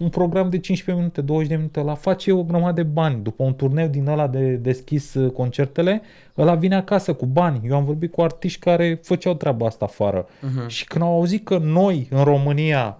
un 0.00 0.08
program 0.08 0.50
de 0.50 0.58
15 0.58 1.04
minute, 1.04 1.20
20 1.20 1.48
de 1.48 1.54
minute, 1.56 1.80
la 1.80 1.94
face 1.94 2.32
o 2.32 2.42
grămadă 2.42 2.82
de 2.82 2.88
bani. 2.88 3.22
După 3.22 3.42
un 3.42 3.54
turneu 3.54 3.86
din 3.86 4.06
ăla 4.06 4.26
de 4.26 4.54
deschis 4.54 5.14
uh, 5.14 5.32
concertele, 5.32 6.02
ăla 6.38 6.54
vine 6.54 6.74
acasă 6.74 7.12
cu 7.12 7.26
bani. 7.26 7.60
Eu 7.68 7.76
am 7.76 7.84
vorbit 7.84 8.12
cu 8.12 8.20
artiști 8.20 8.58
care 8.60 9.00
făceau 9.02 9.34
treaba 9.34 9.66
asta 9.66 9.84
afară. 9.84 10.26
Uh-huh. 10.26 10.66
Și 10.66 10.84
când 10.84 11.04
au 11.04 11.12
auzit 11.12 11.44
că 11.44 11.58
noi, 11.58 12.06
în 12.10 12.24
România, 12.24 12.98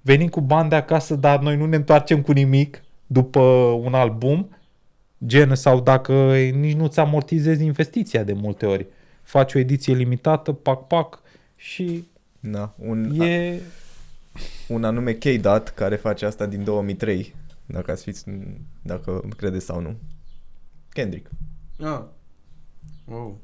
venim 0.00 0.28
cu 0.28 0.40
bani 0.40 0.68
de 0.68 0.74
acasă, 0.74 1.14
dar 1.14 1.40
noi 1.40 1.56
nu 1.56 1.66
ne 1.66 1.76
întoarcem 1.76 2.22
cu 2.22 2.32
nimic 2.32 2.82
după 3.06 3.40
un 3.82 3.94
album, 3.94 4.48
gen 5.26 5.54
sau 5.54 5.80
dacă 5.80 6.34
nici 6.36 6.76
nu-ți 6.76 7.00
amortizezi 7.00 7.64
investiția 7.64 8.22
de 8.22 8.32
multe 8.32 8.66
ori. 8.66 8.86
Faci 9.22 9.54
o 9.54 9.58
ediție 9.58 9.94
limitată, 9.94 10.52
pac, 10.52 10.86
pac, 10.86 11.22
și 11.56 12.04
Da. 12.40 12.74
Un, 12.78 13.16
a, 13.20 13.24
e... 13.24 13.60
un 14.68 14.84
anume 14.84 15.12
K-Dot 15.12 15.68
care 15.68 15.96
face 15.96 16.26
asta 16.26 16.46
din 16.46 16.64
2003. 16.64 17.34
Dacă 17.66 17.90
ați 17.90 18.02
fiți, 18.02 18.24
dacă 18.82 19.22
credeți 19.36 19.64
sau 19.64 19.80
nu. 19.80 19.96
Kendrick. 20.88 21.30
Ah. 21.80 22.02
Wow. 23.04 23.38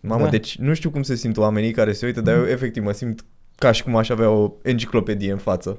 Mamă, 0.00 0.18
Da. 0.18 0.24
da. 0.24 0.30
deci 0.30 0.58
nu 0.58 0.74
știu 0.74 0.90
cum 0.90 1.02
se 1.02 1.14
simt 1.14 1.36
oamenii 1.36 1.72
care 1.72 1.92
se 1.92 2.06
uită, 2.06 2.20
dar 2.20 2.36
eu 2.36 2.46
efectiv 2.46 2.82
mă 2.82 2.92
simt 2.92 3.24
ca 3.56 3.72
și 3.72 3.82
cum 3.82 3.96
aș 3.96 4.08
avea 4.08 4.30
o 4.30 4.52
enciclopedie 4.62 5.32
în 5.32 5.38
față. 5.38 5.78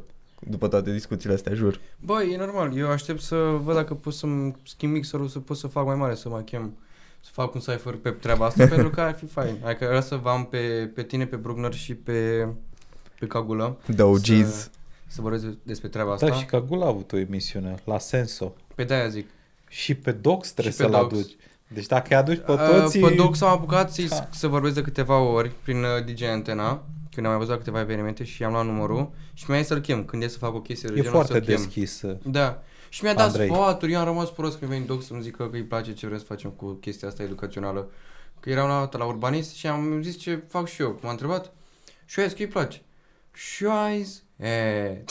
După 0.50 0.68
toate 0.68 0.92
discuțiile 0.92 1.34
astea, 1.34 1.54
jur. 1.54 1.80
Băi, 2.00 2.32
e 2.34 2.38
normal. 2.38 2.78
Eu 2.78 2.90
aștept 2.90 3.22
să 3.22 3.36
văd 3.64 3.76
dacă 3.76 3.94
pot 3.94 4.14
să-mi 4.14 4.56
schimb 4.64 4.94
mixerul, 4.94 5.28
să 5.28 5.40
pot 5.40 5.58
să 5.58 5.68
fac 5.68 5.86
mai 5.86 5.96
mare, 5.96 6.16
să 6.16 6.30
mă 6.30 6.40
chem, 6.40 6.78
să 7.22 7.30
fac 7.34 7.54
un 7.54 7.60
cipher 7.60 7.94
pe 7.96 8.10
treaba 8.10 8.46
asta, 8.46 8.68
pentru 8.74 8.90
că 8.90 9.02
ar 9.02 9.14
fi 9.16 9.26
fain. 9.26 9.56
Adică 9.64 9.86
vreau 9.86 10.02
să 10.02 10.16
vă 10.16 10.30
am 10.30 10.46
pe, 10.46 10.92
pe 10.96 11.04
tine, 11.04 11.26
pe 11.26 11.36
Bruckner 11.36 11.74
și 11.74 11.96
pe, 11.96 12.48
pe 13.20 13.28
Cagulă, 13.28 13.78
The 13.94 14.02
OGs. 14.04 14.26
Să- 14.52 14.70
să 15.08 15.22
vorbesc 15.22 15.46
despre 15.64 15.88
treaba 15.88 16.14
asta. 16.14 16.28
Da, 16.28 16.34
și 16.36 16.46
ca 16.46 16.62
Gula 16.62 16.86
a 16.86 16.88
avut 16.88 17.12
o 17.12 17.18
emisiune 17.18 17.76
la 17.84 18.00
Senso. 18.00 18.54
Pe 18.76 18.84
de-aia 18.84 19.08
zic. 19.08 19.30
Și 19.68 19.94
pe 19.96 20.12
Docs 20.12 20.52
trebuie 20.52 20.74
pe 20.78 20.82
să-l 20.84 20.92
Docs. 20.92 21.04
aduci. 21.14 21.32
Deci 21.68 21.86
dacă 21.86 22.06
îi 22.10 22.16
aduci 22.16 22.38
pe 22.46 22.52
Uh, 22.52 22.58
toți... 22.82 22.98
Pe 23.00 23.14
Doc 23.16 23.36
s-am 23.36 23.50
apucat 23.50 23.94
să, 23.94 24.06
Da. 24.10 24.28
să 24.32 24.48
vorbesc 24.48 24.74
de 24.76 24.82
câteva 24.82 25.20
ori 25.20 25.52
prin 25.64 25.84
uh, 25.84 26.04
DJ 26.06 26.22
Antena, 26.22 26.84
când 27.14 27.26
am 27.26 27.32
mai 27.32 27.38
văzut 27.38 27.52
la 27.54 27.58
câteva 27.58 27.80
evenimente 27.80 28.24
și 28.24 28.42
i-am 28.42 28.52
luat 28.52 28.66
numărul 28.66 29.10
și 29.34 29.46
mi-a 29.48 29.58
zis 29.58 29.68
să-l 29.68 29.80
chem. 29.80 30.04
Când 30.06 30.24
e 30.24 30.28
să 30.28 30.38
fac 30.38 30.54
o 30.54 30.62
chestie 30.62 30.90
de 30.90 30.94
e 30.94 30.98
genul, 30.98 31.12
foarte 31.12 31.32
să-l 31.34 31.42
chem. 31.42 31.56
deschis. 31.56 32.02
Da. 32.24 32.64
Și 32.90 33.04
mi-a 33.04 33.14
dat 33.14 33.28
Andrei. 33.28 33.48
sfaturi, 33.50 33.92
eu 33.92 34.00
am 34.00 34.06
rămas 34.06 34.30
prost 34.32 34.58
când 34.58 34.72
veni 34.72 34.86
Doc 34.86 35.04
să-mi 35.04 35.22
zică 35.22 35.48
că 35.48 35.56
îi 35.56 35.64
place 35.64 35.94
ce 35.94 36.06
vrem 36.06 36.20
să 36.20 36.26
facem 36.26 36.50
cu 36.50 36.72
chestia 36.72 37.08
asta 37.08 37.24
educațională. 37.24 37.90
Că 38.40 38.50
eram 38.50 38.68
la, 38.68 38.90
la 38.98 39.06
urbanist 39.06 39.54
și 39.56 39.68
am 39.68 40.02
zis 40.02 40.18
ce 40.18 40.44
fac 40.48 40.68
și 40.68 40.82
eu. 40.82 41.00
M-a 41.02 41.10
întrebat 41.12 41.52
și 42.06 42.20
eu 42.20 42.24
i-a 42.26 42.30
zis 42.30 42.38
că 42.40 42.44
îi 42.44 42.50
place. 42.52 42.82
Și 43.38 43.64
eu 43.64 43.72
am 43.72 43.94
zis, 43.98 44.24
e, 44.38 45.04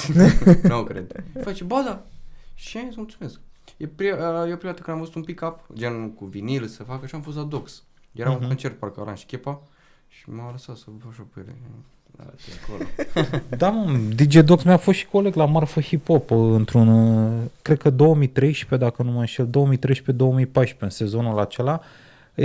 nu 0.68 0.82
cred. 0.84 1.12
Face, 1.42 1.64
ba 1.64 1.82
da. 1.86 2.02
Și 2.54 2.76
am 2.78 2.84
zis, 2.86 2.96
mulțumesc. 2.96 3.40
E, 3.76 3.84
pri- 3.86 4.12
uh, 4.12 4.50
e 4.50 4.56
prima 4.56 4.72
dată 4.72 4.82
când 4.82 4.88
am 4.88 4.98
văzut 4.98 5.14
un 5.14 5.22
pick-up, 5.22 5.58
gen 5.74 6.10
cu 6.10 6.24
vinil 6.24 6.66
să 6.66 6.82
facă 6.82 7.06
și 7.06 7.14
am 7.14 7.20
fost 7.20 7.36
la 7.36 7.42
Dox. 7.42 7.82
Era 8.12 8.30
Mhm. 8.30 8.40
un 8.42 8.46
concert, 8.46 8.78
parcă 8.78 9.00
Orange 9.00 9.24
Chepa 9.26 9.60
și 10.08 10.30
m-a 10.30 10.50
lăsat 10.50 10.76
să 10.76 10.84
văd 10.86 11.02
așa 11.10 11.26
pe 11.34 11.40
ele. 11.40 11.56
Da, 12.16 12.24
ce 12.36 12.50
acolo. 12.62 13.40
Da, 13.58 13.70
mă, 13.70 13.98
DJ 14.14 14.36
Dox 14.38 14.62
mi-a 14.62 14.76
fost 14.76 14.98
și 14.98 15.06
coleg 15.06 15.34
la 15.34 15.44
Marfă 15.44 15.80
Hip 15.80 16.06
Hop 16.06 16.30
uh, 16.30 16.38
într-un, 16.54 16.88
uh, 16.88 17.42
cred 17.62 17.78
că 17.78 17.90
2013, 17.90 18.88
dacă 18.88 19.02
nu 19.02 19.10
mă 19.10 19.18
înșel, 19.20 19.46
2013-2014, 19.46 20.78
în 20.78 20.90
sezonul 20.90 21.38
acela. 21.38 21.80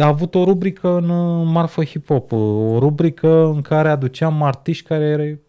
A 0.02 0.06
avut 0.06 0.36
o 0.36 0.44
rubrică 0.44 0.90
în 0.90 1.10
uh, 1.10 1.48
Marfă 1.52 1.84
Hip 1.84 2.08
Hop, 2.08 2.32
uh, 2.32 2.40
o 2.74 2.80
rubrică 2.80 3.46
în 3.46 3.62
care 3.62 3.90
aduceam 3.90 4.44
artiști 4.44 4.88
care 4.88 5.40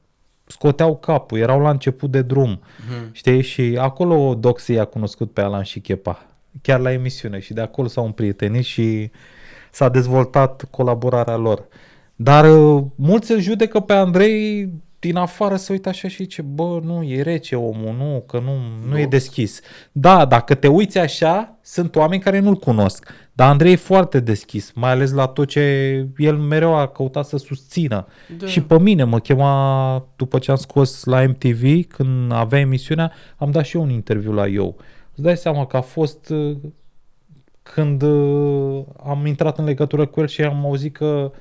scoteau 0.53 0.97
capul, 0.97 1.39
erau 1.39 1.61
la 1.61 1.71
început 1.71 2.11
de 2.11 2.23
drum, 2.23 2.61
Mhm. 2.89 3.09
știi? 3.13 3.43
Și 3.43 3.77
acolo 3.81 4.35
Dox 4.35 4.67
i-a 4.67 4.85
cunoscut 4.85 5.33
pe 5.33 5.41
Alan 5.41 5.63
și 5.63 5.81
Chepa, 5.81 6.27
chiar 6.63 6.81
la 6.81 6.93
emisiune 6.93 7.39
și 7.39 7.53
de 7.55 7.61
acolo 7.61 7.89
s-au 7.89 8.05
împrietenit 8.05 8.65
și 8.65 9.11
s-a 9.71 9.89
dezvoltat 9.89 10.65
colaborarea 10.71 11.37
lor. 11.37 11.65
Dar 12.17 12.45
uh, 12.59 12.83
mulți 12.95 13.33
îl 13.33 13.41
judecă 13.41 13.81
pe 13.81 13.93
Andrei 13.93 14.69
din 15.03 15.17
afară 15.17 15.57
să 15.57 15.73
uită 15.73 15.89
așa 15.89 16.09
și 16.09 16.17
zice, 16.17 16.43
bă, 16.43 16.81
nu, 16.83 17.03
e 17.03 17.23
rece 17.23 17.57
omul, 17.57 17.95
nu, 17.99 18.25
că 18.27 18.39
nu, 18.39 18.53
nu 18.89 18.97
e 18.99 19.01
Dox. 19.01 19.11
deschis. 19.11 19.61
Da, 19.93 20.25
dacă 20.25 20.55
te 20.55 20.67
uiți 20.67 20.99
așa, 20.99 21.59
sunt 21.63 21.97
oameni 21.97 22.23
care 22.23 22.39
nu-l 22.39 22.55
cunosc. 22.55 23.09
Dar 23.33 23.49
Andrei 23.49 23.73
e 23.73 23.77
foarte 23.77 24.21
deschis, 24.21 24.73
mai 24.75 24.91
ales 24.91 25.13
la 25.13 25.27
tot 25.27 25.49
ce 25.49 25.61
el 26.17 26.37
mereu 26.37 26.75
a 26.75 26.87
căutat 26.87 27.27
să 27.27 27.37
susțină. 27.37 28.07
Da. 28.39 28.47
Și 28.47 28.63
pe 28.63 28.79
mine 28.79 29.05
mă 29.05 29.19
chema, 29.19 30.07
după 30.17 30.39
ce 30.39 30.51
am 30.51 30.57
scos 30.57 31.05
la 31.05 31.23
MTV, 31.23 31.87
când 31.87 32.33
avea 32.33 32.59
emisiunea, 32.59 33.13
am 33.37 33.51
dat 33.51 33.65
și 33.65 33.77
eu 33.77 33.83
un 33.83 33.91
interviu 33.91 34.33
la 34.33 34.47
eu. 34.47 34.77
Îți 35.13 35.23
dai 35.23 35.37
seama 35.37 35.67
că 35.67 35.77
a 35.77 35.81
fost 35.81 36.29
uh, 36.29 36.57
când 37.63 38.03
uh, 38.03 38.85
am 39.05 39.27
intrat 39.27 39.59
în 39.59 39.65
legătură 39.65 40.07
cu 40.07 40.21
el 40.21 40.27
și 40.27 40.43
am 40.43 40.65
auzit 40.65 40.97
că 40.97 41.33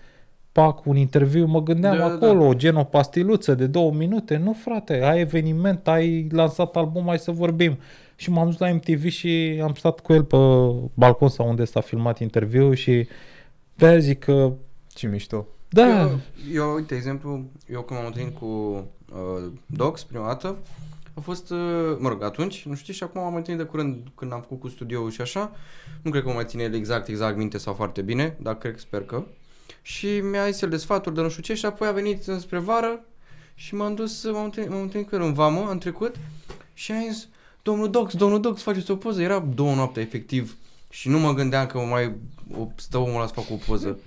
pac 0.52 0.86
un 0.86 0.96
interviu, 0.96 1.46
mă 1.46 1.64
gândeam 1.64 1.98
Da, 1.98 2.08
da, 2.08 2.14
acolo, 2.14 2.54
gen 2.54 2.76
o 2.76 2.84
pastiluță 2.84 3.56
de 3.56 3.68
două 3.68 3.92
minute. 3.92 4.38
Nu 4.38 4.54
frate, 4.54 5.04
ai 5.04 5.20
eveniment, 5.20 5.88
ai 5.88 6.28
lansat 6.32 6.76
album, 6.76 7.04
hai 7.06 7.20
să 7.20 7.32
vorbim. 7.32 7.78
Și 8.16 8.30
m-am 8.30 8.46
dus 8.46 8.58
la 8.58 8.74
MTV 8.74 9.10
și 9.10 9.60
am 9.64 9.74
stat 9.74 10.00
cu 10.00 10.14
el 10.14 10.24
pe 10.24 10.38
balcon 10.94 11.30
sau 11.30 11.50
unde 11.50 11.66
s-a 11.66 11.82
filmat 11.82 12.20
interviul 12.20 12.74
și 12.76 13.08
de 13.76 14.00
zic 14.00 14.20
că 14.20 14.54
Ce 14.88 15.08
mișto. 15.08 15.48
da, 15.70 16.00
Eu, 16.00 16.20
eu, 16.54 16.74
uite, 16.74 16.96
exemplu, 16.96 17.46
eu 17.68 17.82
când 17.82 18.00
m-am 18.00 18.08
întâlnit 18.08 18.38
cu 18.38 18.46
uh, 18.46 19.52
Dox 19.66 20.04
prima 20.04 20.28
dată, 20.28 20.58
a 21.14 21.20
fost, 21.20 21.50
uh, 21.52 21.58
mă 22.00 22.10
rog, 22.10 22.24
atunci, 22.24 22.66
nu 22.66 22.76
știu, 22.76 22.94
și 22.94 23.04
acum 23.04 23.22
m-am 23.22 23.36
întâlnit 23.36 23.64
de 23.64 23.70
curând 23.70 23.98
când 24.16 24.34
am 24.34 24.42
făcut 24.42 24.60
cu 24.60 24.68
studioul 24.68 25.10
și 25.12 25.22
așa. 25.22 25.52
Nu 26.02 26.12
cred 26.12 26.24
că 26.24 26.30
mă 26.30 26.36
mai 26.36 26.46
ține 26.46 26.64
el 26.64 26.74
exact, 26.74 27.08
exact 27.08 27.38
minte 27.38 27.58
sau 27.58 27.74
foarte 27.74 28.02
bine, 28.02 28.38
dar 28.42 28.58
cred, 28.58 28.78
sper 28.78 29.02
că. 29.04 29.24
Și 29.82 30.20
mi-a 30.20 30.50
zis 30.50 30.62
el 30.62 30.70
de 30.70 30.78
sfaturi 30.78 31.16
de 31.16 31.22
nu 31.22 31.30
știu 31.30 31.42
ce 31.42 31.54
și 31.54 31.66
apoi 31.66 31.88
a 31.88 31.92
venit 31.92 32.24
spre 32.40 32.58
vară 32.58 33.06
și 33.56 33.76
m-am 33.76 33.96
dus, 33.96 34.24
m-am 34.24 34.44
întâlnit, 34.44 34.72
m-am 34.72 34.82
întâlnit 34.82 35.10
cu 35.10 35.16
el 35.16 35.22
în 35.22 35.34
vamă, 35.34 35.66
am 35.70 35.78
trecut 35.78 36.16
și 36.74 36.92
a 36.92 36.96
zis, 37.10 37.28
domnul 37.62 37.90
Dox, 37.90 38.16
domnul 38.16 38.42
Dox, 38.42 38.62
faceți 38.62 38.92
o 38.92 38.96
poză. 38.96 39.22
Era 39.22 39.40
două 39.40 39.76
noapte, 39.76 40.00
efectiv, 40.00 40.58
Și 40.92 41.10
nu 41.10 41.20
mă 41.20 41.34
gândeam 41.34 41.66
că 41.66 41.78
mai 41.78 42.16
o, 42.58 42.68
stă 42.76 42.98
omul 42.98 43.16
ăla 43.16 43.28
să 43.28 43.34
fac 43.34 43.50
o 43.50 43.56
poză. 43.68 44.00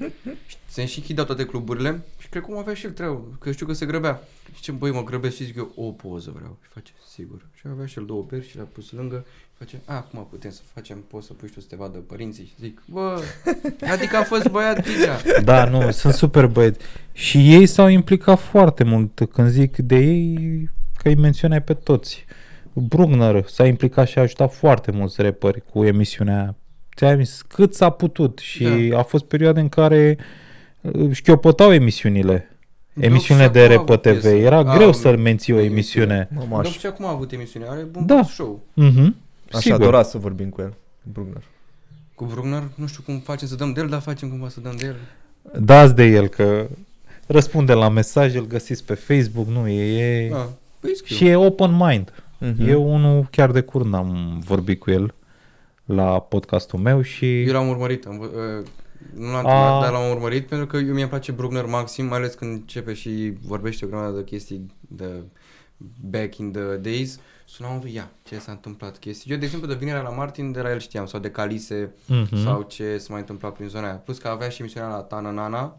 și 0.47 0.57
se 0.67 0.87
și 0.87 0.99
închideau 0.99 1.27
toate 1.27 1.45
cluburile 1.45 2.03
și 2.19 2.29
cred 2.29 2.43
că 2.43 2.49
cum 2.49 2.59
avea 2.59 2.75
și 2.75 2.87
el 2.87 2.93
treabă, 2.93 3.23
că 3.41 3.53
știu 3.53 3.67
că 3.67 3.73
se 3.73 3.87
grăbea. 3.87 4.21
Și 4.55 4.63
ce 4.63 4.73
băi, 4.73 4.91
mă 4.91 5.03
grăbesc 5.03 5.37
și 5.37 5.45
zic 5.45 5.57
eu, 5.57 5.73
o 5.77 5.91
poză 5.91 6.33
vreau. 6.35 6.59
Și 6.63 6.69
face, 6.75 6.93
sigur. 7.15 7.47
Și 7.55 7.67
avea 7.71 7.87
și 7.87 7.99
el 7.99 8.05
două 8.05 8.23
peri 8.23 8.49
și 8.49 8.57
le-a 8.57 8.69
pus 8.73 8.91
lângă. 8.91 9.25
Și 9.27 9.53
face, 9.59 9.81
a, 9.85 9.95
acum 9.95 10.27
putem 10.31 10.51
să 10.51 10.61
facem, 10.75 11.05
poți 11.09 11.27
să 11.27 11.33
pui 11.33 11.49
și 11.49 11.55
tu 11.55 11.61
să 11.61 11.67
te 11.69 11.77
vadă 11.77 11.99
părinții. 11.99 12.45
Și 12.45 12.55
zic, 12.61 12.83
bă, 12.87 13.23
adică 13.93 14.17
a 14.17 14.23
fost 14.23 14.49
băiat 14.49 14.85
deja. 14.85 15.41
Da, 15.45 15.65
nu, 15.65 15.91
sunt 15.91 16.15
super 16.15 16.47
băieți. 16.47 16.79
Și 17.13 17.55
ei 17.55 17.67
s-au 17.67 17.89
implicat 17.89 18.39
foarte 18.39 18.85
mult. 18.85 19.21
Când 19.33 19.49
zic 19.49 19.77
de 19.77 19.97
ei, 19.97 20.71
că 21.03 21.09
îi 21.09 21.17
menționai 21.17 21.63
pe 21.63 21.75
toți. 21.75 22.25
Brugner 22.73 23.45
s-a 23.47 23.67
implicat 23.67 24.09
și 24.09 24.19
a 24.19 24.23
ajutat 24.23 24.55
foarte 24.55 24.91
mulți 24.91 25.23
rapperi 25.23 25.63
cu 25.73 25.85
emisiunea 25.85 26.57
ți-am 26.97 27.23
zis, 27.23 27.43
cât 27.43 27.75
s-a 27.75 27.91
putut 27.91 28.39
și 28.39 28.65
Da. 28.91 28.99
a 28.99 29.03
fost 29.03 29.25
perioade 29.25 29.61
în 29.61 29.69
care 29.69 30.19
uh, 30.81 31.11
șchiopătau 31.13 31.73
emisiunile. 31.73 32.49
Doc 32.93 33.05
Emisiunile 33.05 33.47
și 33.47 33.53
de 33.53 33.61
acum 33.61 33.73
a 33.73 33.77
Rap 33.77 33.87
pe 33.87 33.93
avut 33.93 34.03
TV. 34.03 34.11
piesă. 34.21 34.29
Era 34.37 34.57
A, 34.57 34.77
greu 34.77 34.89
o 34.89 34.93
să 34.93 35.17
menții 35.17 35.53
o 35.53 35.59
emisiune. 35.59 36.15
emisiune. 36.31 36.47
Mă, 36.49 36.57
Doc 36.57 36.65
aș, 36.67 36.79
și 36.79 36.87
acum 36.87 37.05
a 37.07 37.11
avut 37.11 37.33
emisiune, 37.33 37.67
are 37.69 37.87
un 37.97 38.07
Da. 38.07 38.23
show. 38.23 38.61
Mhm. 38.75 39.17
aș 39.53 39.63
Sigur. 39.63 39.81
adora 39.81 40.03
să 40.03 40.19
vorbim 40.19 40.49
cu 40.49 40.61
el, 40.61 40.75
Brugner. 41.13 41.43
Cu 42.15 42.25
Brugner, 42.25 42.63
nu 42.75 42.87
știu 42.87 43.03
cum 43.07 43.19
facem 43.19 43.49
să 43.49 43.55
dăm 43.55 43.73
de 43.73 43.81
el, 43.81 43.89
dar 43.89 44.01
facem 44.01 44.29
cumva 44.29 44.49
să 44.49 44.61
dăm 44.61 44.75
de 44.79 44.85
el. 44.87 44.97
Dați 45.63 45.95
de 45.95 46.05
el 46.05 46.27
că 46.29 46.67
răspunde 47.27 47.73
la 47.73 47.89
mesaj, 47.89 48.35
îl 48.35 48.47
găsiți 48.47 48.85
pe 48.85 48.95
Facebook, 48.95 49.47
nu, 49.47 49.69
e, 49.69 50.25
e 50.25 50.29
Da. 50.29 50.49
Păi 50.81 50.97
scriu. 50.97 51.17
și 51.17 51.27
e 51.27 51.37
open 51.37 51.77
mind. 51.77 52.13
Mhm. 52.39 52.69
Eu 52.69 52.95
unul 52.95 53.27
chiar 53.31 53.51
de 53.51 53.61
curând 53.61 53.95
am 53.95 54.41
vorbit 54.45 54.79
cu 54.81 54.91
el 54.91 55.15
la 55.85 56.21
podcastul 56.21 56.79
meu 56.79 57.01
și 57.03 57.43
Eu 57.43 57.53
l-am 57.53 57.69
urmărit, 57.69 58.07
am, 58.07 58.19
vă- 58.19 58.59
uh, 58.61 58.67
nu 59.15 59.31
l-am 59.33 59.47
A. 59.47 59.69
întâlnit, 59.69 59.83
dar 59.83 59.93
l-am 59.93 60.11
urmărit 60.17 60.47
pentru 60.47 60.67
că 60.67 60.77
eu 60.77 60.95
mi-e 60.95 61.07
place 61.09 61.33
Brugner 61.33 61.65
maxim, 61.67 62.07
mai 62.07 62.19
ales 62.19 62.35
când 62.35 62.53
începe 62.53 62.93
și 62.93 63.33
vorbește 63.43 63.85
o 63.85 63.89
grămadă 63.89 64.17
de 64.17 64.25
chestii 64.25 64.71
de 64.81 65.23
back 66.01 66.37
in 66.37 66.53
the 66.53 66.77
days. 66.77 67.19
Sunam, 67.47 67.83
ia, 67.93 68.11
ce 68.23 68.39
s-a 68.39 68.53
întâmplat 68.53 68.99
chestii. 68.99 69.31
Eu, 69.33 69.39
de 69.39 69.45
exemplu, 69.45 69.69
de 69.69 69.75
vinerea 69.75 70.01
la 70.03 70.09
Martin, 70.09 70.53
de 70.53 70.61
la 70.61 70.71
el 70.71 70.79
știam, 70.79 71.07
sau 71.07 71.21
de 71.21 71.31
Calise, 71.31 71.93
Mhm. 72.07 72.43
sau 72.45 72.63
ce 72.63 72.99
s-a 72.99 73.07
mai 73.11 73.21
întâmplat 73.21 73.53
prin 73.53 73.69
zona 73.69 73.87
aia. 73.87 73.95
Plus 73.95 74.19
că 74.19 74.29
avea 74.29 74.49
și 74.49 74.61
emisiunea 74.61 74.89
la 74.89 74.97
Tana 75.01 75.31
Nana 75.31 75.79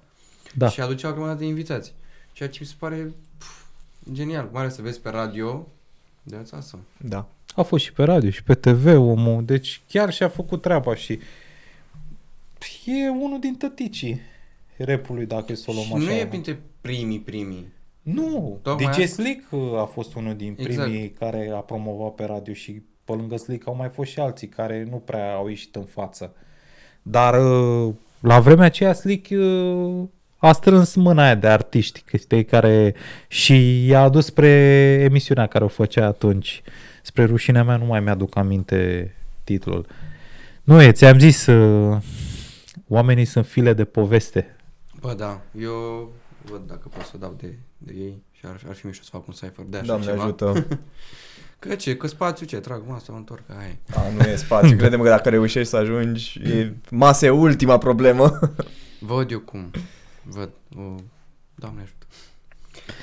da. 0.55 0.69
și 0.69 0.81
aducea 0.81 1.09
o 1.09 1.11
grămadă 1.11 1.33
de 1.39 1.45
invitați. 1.45 1.93
Ceea 2.31 2.49
ce 2.49 2.57
mi 2.61 2.67
se 2.67 2.73
pare 2.79 3.13
pf, 3.37 3.63
genial, 4.11 4.49
mai 4.51 4.61
ales 4.61 4.75
să 4.75 4.81
vezi 4.81 4.99
pe 5.01 5.09
radio. 5.09 5.67
That's 6.33 6.51
awesome. 6.51 6.83
Da. 6.97 7.27
A 7.55 7.61
fost 7.61 7.83
și 7.83 7.93
pe 7.93 8.03
radio 8.03 8.29
și 8.29 8.43
pe 8.43 8.53
TV 8.55 8.85
omul, 8.85 9.45
deci 9.45 9.81
chiar 9.87 10.13
și-a 10.13 10.27
făcut 10.29 10.61
treaba 10.61 10.95
și 10.95 11.19
e 12.85 13.09
unul 13.09 13.39
din 13.39 13.55
tăticii 13.55 14.21
repului, 14.77 15.25
dacă 15.25 15.51
e 15.51 15.55
să 15.55 15.65
o 15.67 15.73
luăm 15.73 15.85
Și 15.85 15.93
așa. 15.93 16.03
nu 16.03 16.11
e 16.11 16.27
printre 16.27 16.59
primii, 16.81 17.19
primii. 17.19 17.73
Nu, 18.01 18.59
Tocmai 18.61 18.91
DJ 18.91 18.99
asta. 18.99 19.23
Slick 19.23 19.51
uh, 19.51 19.59
a 19.77 19.85
fost 19.85 20.15
unul 20.15 20.35
din 20.35 20.55
Exact. 20.59 20.89
primii 20.89 21.09
care 21.09 21.51
a 21.53 21.59
promovat 21.59 22.13
pe 22.13 22.25
radio 22.25 22.53
și 22.53 22.81
pe 23.03 23.11
lângă 23.11 23.37
Slick 23.37 23.67
au 23.67 23.75
mai 23.75 23.89
fost 23.89 24.11
și 24.11 24.19
alții 24.19 24.47
care 24.47 24.87
nu 24.89 24.97
prea 24.97 25.33
au 25.33 25.47
ieșit 25.47 25.75
în 25.75 25.83
față. 25.83 26.35
Dar 27.01 27.45
uh, 27.45 27.93
la 28.19 28.39
vremea 28.39 28.65
aceea 28.65 28.93
Slick 28.93 29.29
uh, 29.31 30.03
a 30.45 30.51
strâns 30.51 30.95
mâna 30.95 31.23
aia 31.23 31.35
de 31.35 31.47
artiști 31.47 32.03
știi, 32.17 32.45
care 32.45 32.95
și 33.27 33.85
i-a 33.85 34.01
adus 34.01 34.25
spre 34.25 34.47
emisiunea 35.09 35.47
care 35.47 35.63
o 35.63 35.67
făcea 35.67 36.05
atunci. 36.05 36.61
Spre 37.01 37.23
rușinea 37.23 37.63
mea 37.63 37.77
nu 37.77 37.85
mai 37.85 37.99
mi-aduc 37.99 38.37
aminte 38.37 39.13
titlul. 39.43 39.85
Nu 40.63 40.81
e, 40.81 40.91
ți-am 40.91 41.19
zis, 41.19 41.45
uh, 41.45 41.97
oamenii 42.87 43.25
sunt 43.25 43.45
file 43.45 43.73
de 43.73 43.85
poveste. 43.85 44.55
Bă, 44.99 45.13
da, 45.17 45.41
eu 45.59 46.11
văd 46.41 46.61
dacă 46.67 46.89
pot 46.95 47.05
să 47.05 47.17
dau 47.17 47.35
de, 47.39 47.57
de 47.77 47.93
ei 47.97 48.23
și 48.31 48.41
ar, 48.45 48.61
ar 48.67 48.75
fi 48.75 48.85
mișto 48.85 49.03
să 49.03 49.09
fac 49.11 49.27
un 49.27 49.33
cipher 49.33 49.65
de 49.69 49.77
așa 49.77 49.85
Doamne 49.85 50.05
ceva. 50.05 50.23
ajută. 50.23 50.67
Că 51.59 51.75
ce, 51.75 51.97
că 51.97 52.07
spațiu 52.07 52.45
ce, 52.45 52.57
trag 52.57 52.81
masa, 52.87 53.11
mă 53.11 53.17
întorc, 53.17 53.43
aia 53.57 53.67
e. 53.69 53.77
A, 53.95 54.01
nu 54.09 54.29
e 54.29 54.35
spațiu. 54.35 54.77
Credem 54.81 55.01
că 55.01 55.09
dacă 55.09 55.29
reușești 55.29 55.69
să 55.69 55.77
ajungi, 55.77 56.39
e, 56.43 56.73
masa 56.89 57.25
e 57.25 57.29
ultima 57.29 57.77
problemă. 57.77 58.39
Văd 58.99 59.31
eu 59.31 59.39
cum, 59.39 59.71
văd, 60.27 60.49
o, 60.77 60.81
doamne 61.55 61.81
ajută. 61.81 62.05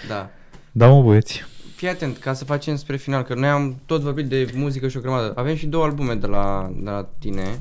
Da, 0.08 0.30
Da, 0.72 0.86
mă 0.88 1.02
băieți. 1.02 1.44
fii 1.76 1.88
atent, 1.88 2.18
ca 2.18 2.32
să 2.32 2.44
facem 2.44 2.76
spre 2.76 2.96
final, 2.96 3.22
că 3.22 3.34
noi 3.34 3.48
am 3.48 3.80
tot 3.86 4.00
vorbit 4.00 4.26
de 4.26 4.50
muzică 4.54 4.88
și 4.88 4.96
o 4.96 5.00
grămadă. 5.00 5.32
Avem 5.36 5.54
și 5.56 5.66
două 5.66 5.84
albume 5.84 6.14
de 6.14 6.26
la, 6.26 6.70
de 6.76 6.90
la 6.90 7.08
tine 7.18 7.58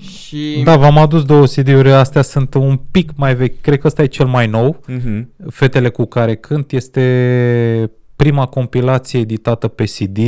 și... 0.00 0.60
Da, 0.64 0.76
v-am 0.76 0.98
adus 0.98 1.24
două 1.24 1.46
CD-uri, 1.46 1.92
astea 1.92 2.22
sunt 2.22 2.54
un 2.54 2.76
pic 2.90 3.10
mai 3.16 3.34
vechi, 3.34 3.60
cred 3.60 3.78
că 3.80 3.86
ăsta 3.86 4.02
e 4.02 4.06
cel 4.06 4.26
mai 4.26 4.46
nou, 4.46 4.80
Mhm. 4.86 5.28
Fetele 5.50 5.88
cu 5.88 6.04
care 6.04 6.36
cânt, 6.36 6.72
este 6.72 7.90
prima 8.16 8.46
compilație 8.46 9.20
editată 9.20 9.68
pe 9.68 9.84
CD, 9.84 10.18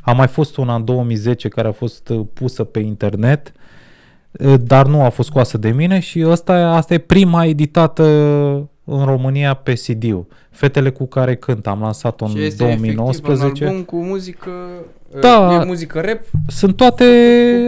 a 0.00 0.12
mai 0.12 0.26
fost 0.26 0.56
una 0.56 0.74
în 0.74 0.84
2010 0.84 1.48
care 1.48 1.68
a 1.68 1.72
fost 1.72 2.08
uh, 2.08 2.26
pusă 2.32 2.64
pe 2.64 2.78
internet, 2.78 3.52
uh, 3.54 3.62
dar 4.60 4.86
nu 4.86 5.02
a 5.02 5.08
fost 5.08 5.28
scoasă 5.28 5.58
de 5.58 5.70
mine 5.70 5.98
și 5.98 6.22
asta, 6.22 6.52
asta 6.52 6.94
e 6.94 6.98
prima 6.98 7.44
editată 7.44 8.04
în 8.84 9.04
România 9.04 9.54
pe 9.54 9.72
CD-ul. 9.72 10.26
Fetele 10.50 10.90
cu 10.90 11.06
care 11.06 11.36
cânt, 11.36 11.66
am 11.66 11.80
lansat-o 11.80 12.26
și 12.26 12.36
în 12.36 12.42
este 12.42 12.64
efectiv 12.64 12.88
un 12.88 12.94
2019. 12.94 13.64
album 13.64 13.82
cu 13.82 13.96
muzică, 13.96 14.50
Da. 15.20 15.60
e 15.62 15.64
muzică 15.64 16.00
rap, 16.00 16.20
Sunt 16.46 16.76
toate, 16.76 17.04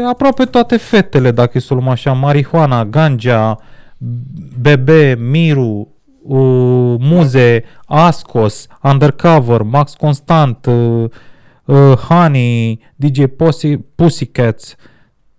aproape 0.08 0.44
toate 0.44 0.76
fetele, 0.76 1.30
dacă 1.30 1.50
e 1.54 1.60
să 1.60 1.72
o 1.72 1.76
luăm 1.76 1.88
așa, 1.88 2.12
marihuana, 2.12 2.84
ganja, 2.84 3.58
Bebe, 4.60 5.16
Miru, 5.30 5.88
uh, 6.22 6.94
Muze, 6.98 7.64
Ascos, 7.86 8.66
Undercover, 8.82 9.62
Max 9.62 9.94
Constant, 9.94 10.66
uh, 10.66 11.04
uh, 11.64 11.92
Honey, 12.08 12.80
DJ 12.96 13.22
Pussy, 13.36 13.76
Pussycats, 13.76 14.74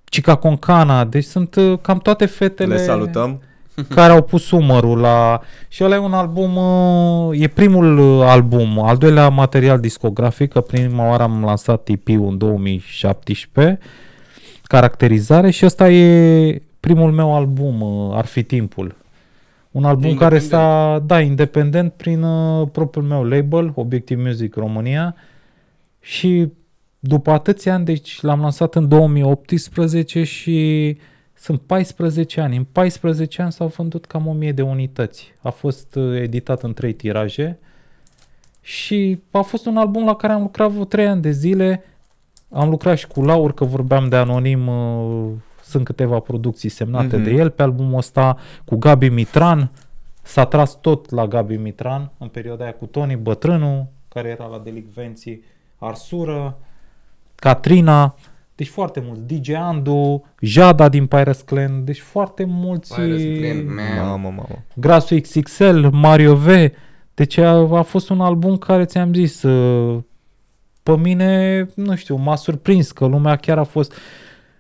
Chica 0.10 0.36
Concana, 0.36 1.06
deci 1.06 1.24
sunt 1.24 1.56
uh, 1.56 1.80
cam 1.82 1.98
toate 1.98 2.26
fetele 2.26 2.76
Le 2.76 2.82
salutăm. 2.82 3.42
care 3.96 4.12
au 4.12 4.22
pus 4.22 4.52
umărul 4.52 5.00
la... 5.00 5.42
Și 5.68 5.84
ăla 5.84 5.96
e 5.96 5.98
un 5.98 6.14
album, 6.14 6.56
uh, 6.56 7.42
e 7.42 7.48
primul 7.48 7.98
uh, 7.98 8.26
album, 8.28 8.80
al 8.80 8.98
doilea 8.98 9.30
material 9.30 9.80
discografic, 9.80 10.52
că 10.52 10.62
prima 10.62 11.10
oară 11.10 11.24
am 11.24 11.44
lansat 11.44 11.88
EP-ul 11.88 12.28
în 12.30 12.38
2017, 12.38 13.80
caracterizare 14.64 15.50
și 15.50 15.66
ăsta 15.66 15.90
e 15.90 16.62
primul 16.80 17.12
meu 17.12 17.36
album, 17.36 17.82
uh, 17.82 18.18
Ar 18.18 18.26
fi 18.26 18.44
timpul. 18.44 18.96
Un 19.72 19.84
album 19.84 20.16
care 20.16 20.36
Independent. 20.36 20.62
s-a, 20.62 21.04
da, 21.06 21.20
independent 21.20 21.94
prin 21.94 22.24
uh, 22.24 22.68
propriul 22.72 23.06
meu 23.06 23.24
label, 23.24 23.72
Obiective 23.76 24.22
Music 24.22 24.56
România 24.56 25.16
și 26.00 26.48
după 27.00 27.32
atâția 27.32 27.74
ani, 27.74 27.86
deci 27.86 28.22
l-am 28.22 28.42
lansat 28.42 28.76
în 28.76 28.88
2018 28.88 30.24
și 30.24 30.98
sunt 31.34 31.62
14 31.62 32.42
ani. 32.42 32.58
În 32.58 32.64
14 32.72 33.42
ani 33.42 33.52
s-au 33.52 33.68
vândut 33.68 34.06
cam 34.06 34.28
1000 34.28 34.52
de 34.52 34.62
unități. 34.62 35.34
A 35.42 35.50
fost 35.50 35.96
uh, 35.96 36.20
editat 36.22 36.64
în 36.64 36.74
trei 36.74 36.94
tiraje 36.94 37.60
și 38.62 39.20
a 39.32 39.42
fost 39.42 39.66
un 39.66 39.78
album 39.78 40.06
la 40.06 40.16
care 40.16 40.34
am 40.34 40.42
lucrat 40.42 40.70
vreo 40.72 40.84
3 40.86 41.08
ani 41.08 41.22
de 41.22 41.32
zile. 41.32 41.84
Am 42.52 42.70
lucrat 42.70 42.98
și 42.98 43.08
cu 43.08 43.22
Laur, 43.22 43.54
că 43.54 43.66
vorbeam 43.66 44.10
de 44.10 44.16
anonim, 44.16 44.68
uh, 44.68 45.30
sunt 45.64 45.86
câteva 45.86 46.20
producții 46.20 46.70
semnate 46.70 47.16
Mhm. 47.16 47.24
de 47.26 47.32
el 47.32 47.50
pe 47.50 47.62
albumul 47.64 47.98
ăsta, 47.98 48.38
cu 48.66 48.76
Gabi 48.76 49.10
Mitran. 49.10 49.72
S-a 50.22 50.46
tras 50.46 50.82
tot 50.82 51.10
la 51.10 51.28
Gabi 51.28 51.56
Mitran 51.56 52.12
în 52.18 52.28
perioada 52.28 52.64
aia 52.64 52.74
cu 52.74 52.86
Tony 52.86 53.16
Bătrânu, 53.16 53.90
care 54.08 54.28
era 54.30 54.46
la 54.46 54.60
Delicvenții, 54.64 55.44
Arsură, 55.78 56.58
Catrina, 57.40 58.16
deci 58.56 58.68
foarte 58.68 59.04
mulți, 59.06 59.22
DJ 59.22 59.50
Andu, 59.50 60.26
Jada 60.40 60.90
din 60.90 61.06
Pirates 61.06 61.42
Clan, 61.42 61.84
deci 61.84 62.00
foarte 62.00 62.46
mulți, 62.48 62.96
Pirates 62.96 63.40
Clan, 63.40 63.66
man. 63.66 64.08
Mamă, 64.08 64.34
mamă. 64.36 64.64
Grasul 64.76 65.20
XXL, 65.20 65.88
Mario 65.92 66.36
V, 66.36 66.48
deci 67.14 67.38
a, 67.38 67.78
a 67.78 67.82
fost 67.82 68.10
un 68.10 68.22
album 68.22 68.58
care 68.58 68.86
ți-am 68.86 69.14
zis, 69.14 69.44
uh, 69.44 70.00
pe 70.84 70.98
mine, 70.98 71.66
nu 71.76 71.96
știu, 71.96 72.16
m-a 72.16 72.36
surprins 72.36 72.92
că 72.92 73.06
lumea 73.06 73.36
chiar 73.36 73.58
a 73.58 73.64
fost... 73.64 73.94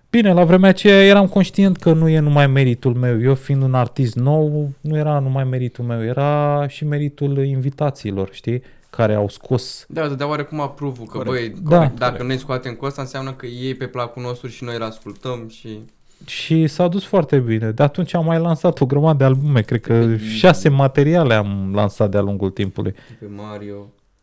Bine, 0.09 0.33
la 0.33 0.43
vremea 0.43 0.69
aceea 0.69 1.03
eram 1.03 1.27
conștient 1.27 1.77
că 1.77 1.93
nu 1.93 2.07
e 2.07 2.19
numai 2.19 2.47
meritul 2.47 2.93
meu. 2.93 3.21
Eu 3.21 3.35
fiind 3.35 3.61
un 3.61 3.73
artist 3.73 4.15
nou, 4.15 4.69
nu 4.81 4.97
era 4.97 5.19
numai 5.19 5.43
meritul 5.43 5.85
meu, 5.85 6.03
era 6.03 6.65
și 6.67 6.85
meritul 6.85 7.45
invitațiilor, 7.45 8.29
știi? 8.31 8.61
Care 8.89 9.13
au 9.13 9.29
scos 9.29 9.85
Da, 9.87 10.07
de 10.07 10.23
oarecum 10.23 10.59
apruvul 10.61 11.05
că, 11.05 11.17
Corect. 11.17 11.55
băi, 11.55 11.61
Da. 11.69 11.75
corect, 11.77 11.97
dacă 11.99 12.23
noi 12.23 12.37
scoatem 12.37 12.73
cu 12.73 12.85
asta, 12.85 13.01
înseamnă 13.01 13.31
că 13.33 13.45
ei 13.45 13.75
pe 13.75 13.85
placul 13.87 14.21
nostru 14.21 14.47
și 14.47 14.63
noi 14.63 14.75
îl 14.75 14.83
ascultăm 14.83 15.47
și... 15.49 15.79
Și 16.25 16.67
s-a 16.67 16.87
dus 16.87 17.03
foarte 17.05 17.37
bine. 17.39 17.71
De 17.71 17.83
atunci 17.83 18.13
am 18.13 18.25
mai 18.25 18.39
lansat 18.39 18.79
o 18.81 18.85
grămadă 18.85 19.17
de 19.17 19.23
albume, 19.23 19.61
cred 19.61 19.81
că 19.81 19.93
Pe- 19.93 20.17
șase 20.27 20.69
materiale 20.69 21.33
am 21.33 21.71
lansat 21.73 22.09
de-a 22.11 22.21
lungul 22.21 22.49
timpului. 22.49 22.95
Pe 23.19 23.25
Mario, 23.35 23.75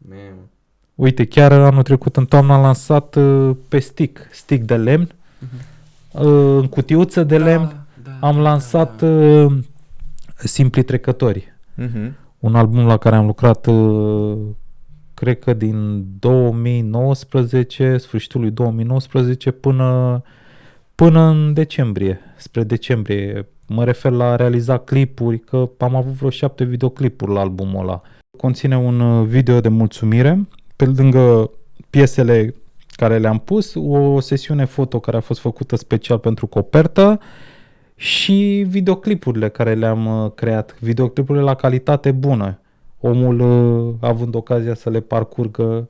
man. 0.09 0.35
Uite, 0.95 1.25
chiar 1.27 1.53
anul 1.53 1.83
trecut 1.83 2.17
în 2.17 2.27
toamnă 2.27 2.53
am 2.53 2.61
lansat 2.63 3.15
uh, 3.15 3.57
pe 3.69 3.79
stick, 3.79 4.21
stick 4.33 4.63
de 4.67 4.77
lemn, 4.77 5.09
uh, 6.11 6.23
în 6.61 6.67
cutiuță 6.69 7.25
de 7.25 7.39
lemn, 7.39 7.87
da, 8.05 8.27
am 8.27 8.39
lansat 8.39 9.01
uh, 9.03 9.53
Simpli 10.37 10.83
Trecători. 10.83 11.53
Mhm. 11.75 12.17
Un 12.45 12.55
album 12.55 12.87
la 12.87 12.97
care 12.97 13.17
am 13.17 13.27
lucrat, 13.27 13.67
uh, 13.67 14.39
cred 15.15 15.39
că 15.39 15.53
din 15.53 16.07
2019, 16.19 17.97
sfârșitul 17.97 18.41
lui 18.41 18.51
2019, 18.51 19.51
până, 19.51 20.23
până 20.95 21.21
în 21.21 21.53
decembrie, 21.53 22.21
spre 22.37 22.63
decembrie. 22.63 23.49
Mă 23.67 23.85
refer 23.85 24.13
la 24.13 24.25
a 24.25 24.37
realiza 24.37 24.79
clipuri, 24.79 25.39
că 25.39 25.71
am 25.79 25.95
avut 25.95 26.13
vreo 26.13 26.31
șapte 26.31 26.65
videoclipuri 26.65 27.33
la 27.33 27.41
albumul 27.41 27.81
ăla. 27.81 28.03
Conține 28.37 28.77
un 28.77 29.01
uh, 29.01 29.27
video 29.27 29.61
de 29.61 29.69
mulțumire, 29.69 30.49
pe 30.77 30.85
lângă 30.85 31.51
piesele 31.91 32.55
care 32.97 33.19
le-am 33.19 33.39
pus, 33.39 33.75
o 33.75 34.21
sesiune 34.21 34.65
foto 34.65 35.01
care 35.01 35.17
a 35.17 35.21
fost 35.21 35.41
făcută 35.41 35.77
special 35.77 36.19
pentru 36.19 36.47
copertă 36.47 37.21
și 37.97 38.65
videoclipurile 38.69 39.49
care 39.49 39.75
le-am 39.75 40.25
uh, 40.25 40.33
creat, 40.35 40.77
videoclipurile 40.81 41.45
la 41.45 41.55
calitate 41.55 42.13
bună. 42.13 42.59
Omul 43.01 43.41
uh, 43.41 43.95
având 44.01 44.35
ocazia 44.35 44.75
să 44.75 44.91
le 44.91 45.01
parcurgă 45.01 45.89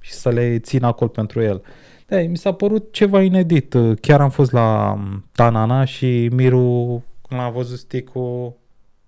și 0.00 0.12
să 0.12 0.28
le 0.28 0.58
țină 0.58 0.86
acolo 0.86 1.10
pentru 1.10 1.42
el. 1.42 1.62
Da, 2.06 2.16
mi 2.16 2.36
s-a 2.36 2.52
părut 2.52 2.92
ceva 2.92 3.22
inedit. 3.22 3.74
Uh, 3.74 3.96
Chiar 4.00 4.20
am 4.20 4.30
fost 4.30 4.52
la 4.52 4.92
um, 4.96 5.24
Tanana 5.32 5.84
și 5.84 6.28
Miru, 6.32 7.02
când 7.28 7.40
l-am 7.40 7.52
văzut 7.52 7.78
sticul, 7.78 8.52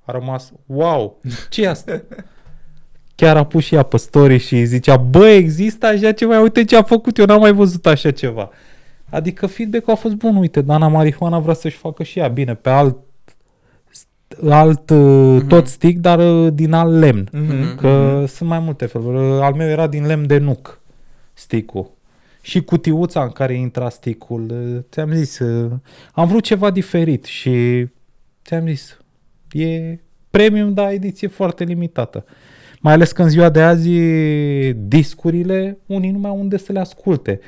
a 0.04 0.12
rămas, 0.12 0.52
wow, 0.66 1.20
ce 1.50 1.62
e 1.62 1.68
asta? 1.68 2.02
Chiar 3.14 3.36
a 3.36 3.44
pus 3.44 3.64
și 3.64 3.74
ea 3.74 3.82
pe 3.82 3.96
story 3.96 4.38
și 4.38 4.64
zicea, 4.64 4.96
bă, 4.96 5.26
există 5.26 5.86
așa 5.86 6.12
ceva, 6.12 6.40
uite 6.40 6.64
ce 6.64 6.76
a 6.76 6.82
făcut, 6.82 7.18
eu 7.18 7.24
n-am 7.24 7.40
mai 7.40 7.52
văzut 7.52 7.86
așa 7.86 8.10
ceva. 8.10 8.50
Adică 9.10 9.46
feedback-ul 9.46 9.92
a 9.92 9.96
fost 9.96 10.14
bun, 10.14 10.36
uite, 10.36 10.60
Dana 10.60 10.88
Marihuana 10.88 11.38
vrea 11.38 11.54
să-și 11.54 11.76
facă 11.76 12.02
și 12.02 12.18
ea, 12.18 12.28
bine, 12.28 12.54
pe 12.54 12.70
alt, 12.70 12.96
alt 14.48 14.92
mm-hmm. 14.92 15.46
tot 15.46 15.66
stick, 15.66 16.00
dar 16.00 16.18
uh, 16.18 16.52
din 16.52 16.72
alt 16.72 16.98
lemn. 16.98 17.28
Mhm. 17.32 17.76
Că 17.76 18.24
sunt 18.28 18.48
mai 18.48 18.58
multe 18.58 18.86
feluri. 18.86 19.16
Uh, 19.16 19.40
Al 19.42 19.54
meu 19.54 19.68
era 19.68 19.86
din 19.86 20.06
lemn 20.06 20.26
de 20.26 20.38
nuc, 20.38 20.80
sticul. 21.32 21.90
Și 22.40 22.62
cutiuța 22.62 23.22
în 23.22 23.30
care 23.30 23.54
intra 23.54 23.88
sticul, 23.88 24.46
uh, 24.50 24.82
ți-am 24.90 25.12
zis, 25.12 25.38
uh, 25.38 25.70
am 26.12 26.28
vrut 26.28 26.42
ceva 26.42 26.70
diferit 26.70 27.24
și 27.24 27.86
ți-am 28.44 28.66
zis, 28.66 28.98
e 29.52 29.98
premium, 30.30 30.74
dar 30.74 30.90
ediție 30.90 31.28
foarte 31.28 31.64
limitată. 31.64 32.24
Mai 32.80 32.92
ales 32.92 33.12
că 33.12 33.22
în 33.22 33.28
ziua 33.28 33.48
de 33.48 33.62
azi 33.62 33.90
discurile, 34.72 35.78
unii 35.86 36.10
nu 36.10 36.18
mai 36.18 36.30
au 36.30 36.38
unde 36.38 36.56
să 36.56 36.72
le 36.72 36.78
asculte. 36.78 37.40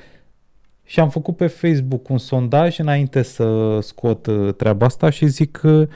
Și 0.89 1.01
am 1.01 1.11
făcut 1.11 1.37
pe 1.37 1.47
Facebook 1.47 2.09
un 2.09 2.19
sondaj 2.19 2.79
înainte 2.79 3.23
să 3.23 3.79
scot 3.81 4.27
uh, 4.27 4.55
treaba 4.55 4.87
asta 4.87 5.11
și 5.11 5.27
zic 5.27 5.61
uh, 5.65 5.89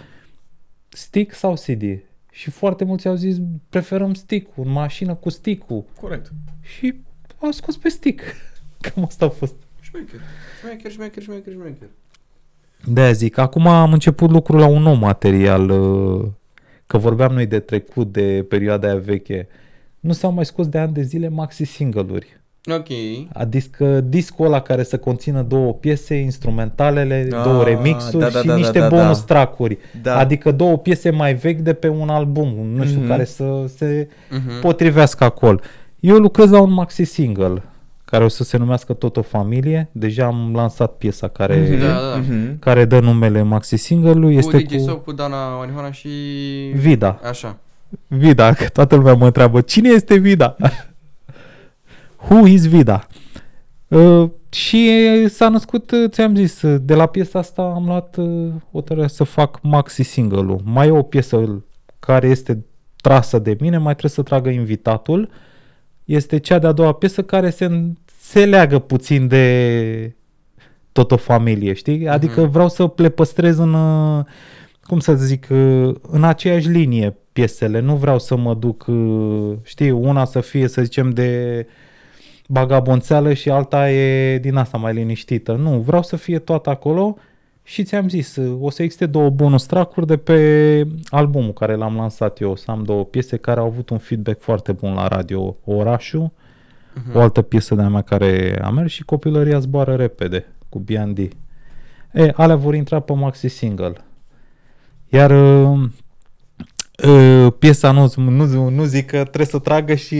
stick 0.89 1.35
sau 1.35 1.55
CD? 1.55 1.83
Și 2.31 2.51
foarte 2.51 2.85
mulți 2.85 3.09
au 3.09 3.15
zis 3.15 3.37
preferăm 3.69 4.15
stick-ul, 4.15 4.65
în 4.67 4.73
mașină 4.73 5.15
cu 5.15 5.29
stick-ul. 5.29 5.85
Corect. 6.01 6.33
Și 6.61 6.95
am 7.39 7.51
scos 7.51 7.77
pe 7.77 7.89
stick. 7.89 8.23
Cam 8.81 9.05
asta 9.05 9.25
a 9.25 9.29
fost. 9.29 9.55
Șmecher, 9.81 10.21
șmecher, 10.61 10.91
șmecher, 10.91 11.23
șmecher, 11.23 11.53
șmecher. 11.53 11.89
de 12.87 13.13
zic, 13.13 13.39
acum 13.39 13.67
am 13.67 13.93
început 13.93 14.31
lucrul 14.31 14.59
la 14.59 14.67
un 14.67 14.83
nou 14.83 14.95
material, 14.95 15.71
uh, 15.71 16.29
că 16.87 16.99
vorbeam 16.99 17.33
noi 17.33 17.47
de 17.47 17.61
trecut, 17.61 18.13
de 18.13 18.47
perioada 18.49 18.89
aia 18.89 18.99
veche. 18.99 19.49
Nu 20.01 20.13
s-au 20.13 20.33
mai 20.33 20.47
scos 20.47 20.69
de 20.69 20.79
ani 20.79 20.93
de 20.93 21.03
zile 21.03 21.29
maxi 21.29 21.65
single-uri. 21.65 22.41
Ok. 22.71 22.87
Adică 23.33 24.01
discul 24.01 24.47
ăla 24.47 24.61
care 24.61 24.83
să 24.83 24.99
conțină 24.99 25.43
două 25.43 25.73
piese, 25.73 26.15
instrumentalele, 26.15 27.29
Ah, 27.33 27.43
două 27.45 27.63
remixuri 27.65 28.19
da, 28.23 28.29
da, 28.29 28.41
și 28.41 28.47
da, 28.47 28.57
niște 28.57 28.79
da, 28.79 28.89
da, 28.89 28.97
bonus 28.97 29.19
da. 29.19 29.25
track-uri. 29.25 29.79
Da. 30.03 30.17
Adică 30.19 30.51
două 30.53 30.79
piese 30.79 31.11
mai 31.11 31.35
vechi 31.35 31.59
de 31.59 31.73
pe 31.73 31.89
un 31.89 32.09
album, 32.09 32.55
nu 32.75 32.85
știu, 32.85 32.99
Mhm. 32.99 33.09
care 33.09 33.25
să 33.25 33.45
se 33.77 34.09
Mhm. 34.31 34.61
potrivească 34.61 35.25
acolo. 35.25 35.59
Eu 36.01 36.17
lucrez 36.17 36.51
la 36.51 36.61
un 36.61 36.73
maxi 36.73 37.05
single 37.05 37.63
care 38.05 38.25
o 38.25 38.29
să 38.29 38.45
se 38.45 38.57
numească 38.57 38.93
Tot 38.93 39.17
o 39.17 39.23
familie. 39.23 39.89
Deja 39.93 40.25
am 40.27 40.53
lansat 40.55 40.93
piesa 40.93 41.29
care, 41.29 41.57
Mhm. 41.71 41.79
Da, 41.81 41.87
da. 41.87 42.17
Mhm. 42.19 42.59
care 42.59 42.85
dă 42.85 43.01
numele 43.01 43.43
maxi 43.43 43.77
single-ului. 43.77 44.33
Cu 44.33 44.39
Este 44.39 44.59
DJ 44.59 44.75
cu 44.77 44.79
sau 44.83 44.97
cu 44.97 45.13
Dana 45.13 45.57
Marihuana 45.57 45.93
și... 45.93 46.09
Vida. 46.75 47.21
Așa. 47.29 47.57
Vida, 48.07 48.53
că 48.53 48.65
toată 48.65 48.95
lumea 48.95 49.15
mă 49.15 49.25
întreabă, 49.27 49.61
cine 49.61 49.89
este 49.89 50.15
Vida? 50.17 50.57
Who 52.29 52.47
is 52.47 52.67
Vida? 52.67 53.07
Uh, 53.89 54.31
și 54.51 54.89
s-a 55.29 55.49
născut, 55.49 55.91
uh, 55.91 56.11
ți-am 56.11 56.35
zis, 56.37 56.63
uh, 56.63 56.81
de 56.85 56.95
la 56.95 57.07
piesa 57.07 57.39
asta 57.39 57.63
am 57.63 57.85
luat 57.87 58.17
uh, 58.17 58.49
hotărârea 58.73 59.09
să 59.09 59.25
fac 59.25 59.59
maxi 59.63 60.03
single-ul. 60.03 60.61
Mai 60.65 60.87
e 60.87 60.91
o 60.91 61.03
piesă 61.03 61.65
care 62.01 62.29
este 62.29 62.65
trasă 62.97 63.39
de 63.39 63.57
mine, 63.61 63.77
mai 63.79 63.93
trebuie 63.97 64.11
să 64.11 64.23
tragă 64.23 64.49
invitatul. 64.49 65.29
Este 66.05 66.39
cea 66.39 66.59
de-a 66.59 66.73
doua 66.73 66.93
piesă 66.93 67.23
care 67.23 67.51
se, 67.51 67.93
se 68.21 68.45
leagă 68.45 68.79
puțin 68.79 69.29
de 69.29 70.17
tot 70.93 71.11
o 71.13 71.17
familie, 71.17 71.73
știi? 71.73 72.09
Adică 72.09 72.41
Mhm. 72.41 72.51
vreau 72.51 72.69
să 72.69 72.93
le 72.97 73.09
păstrez 73.09 73.59
în, 73.59 73.75
uh, 73.75 74.25
cum 74.87 74.99
să 74.99 75.15
zic, 75.15 75.47
uh, 75.51 75.95
în 76.03 76.25
aceeași 76.25 76.69
linie 76.69 77.17
piesele. 77.33 77.81
Nu 77.81 77.97
vreau 77.97 78.19
să 78.19 78.37
mă 78.37 78.55
duc, 78.55 78.85
uh, 78.89 79.53
știi, 79.63 79.91
una 79.91 80.25
să 80.25 80.41
fie, 80.41 80.69
să 80.69 80.83
zicem, 80.83 81.11
de 81.11 81.67
bagabonțeală 82.49 83.33
și 83.33 83.51
alta 83.51 83.91
e 83.91 84.39
din 84.39 84.57
asta 84.57 84.79
mai 84.79 84.93
liniștită. 84.95 85.53
Nu, 85.53 85.81
vreau 85.81 86.03
să 86.03 86.17
fie 86.17 86.39
toată 86.39 86.71
acolo 86.71 87.17
și 87.63 87.83
ți-am 87.85 88.09
zis, 88.09 88.37
uh, 88.37 88.57
o 88.61 88.71
să 88.71 88.83
existe 88.83 89.07
două 89.07 89.31
bonus 89.31 89.67
track 89.67 90.05
de 90.05 90.17
pe 90.17 90.87
albumul 91.09 91.53
care 91.53 91.75
l-am 91.75 91.97
lansat 91.97 92.41
eu. 92.41 92.51
O 92.51 92.57
să 92.57 92.71
am 92.71 92.83
două 92.85 93.05
piese 93.05 93.37
care 93.37 93.61
au 93.61 93.67
avut 93.67 93.91
un 93.91 93.99
feedback 93.99 94.41
foarte 94.41 94.73
bun 94.73 94.95
la 94.95 95.09
radio. 95.09 95.57
Orașul, 95.65 96.31
Mhm. 96.95 97.17
o 97.17 97.21
altă 97.21 97.43
piesă 97.43 97.75
de-a 97.75 97.89
mea 97.89 98.01
care 98.03 98.59
a 98.63 98.71
mers 98.71 98.93
și 98.93 99.03
Copilăria 99.03 99.59
zboară 99.59 99.95
repede 99.95 100.47
cu 100.69 100.79
B&D. 100.79 101.19
E, 102.13 102.33
alea 102.35 102.57
vor 102.57 102.75
intra 102.75 103.01
pe 103.01 103.13
maxi 103.13 103.49
single. 103.49 103.93
Iar 105.09 105.31
uh, 105.31 105.79
uh, 107.09 107.53
piesa 107.59 107.91
nu, 107.91 108.13
nu, 108.17 108.69
nu 108.69 108.85
zic 108.85 109.07
că 109.07 109.17
trebuie 109.17 109.47
să 109.47 109.59
tragă 109.59 109.95
și 109.95 110.17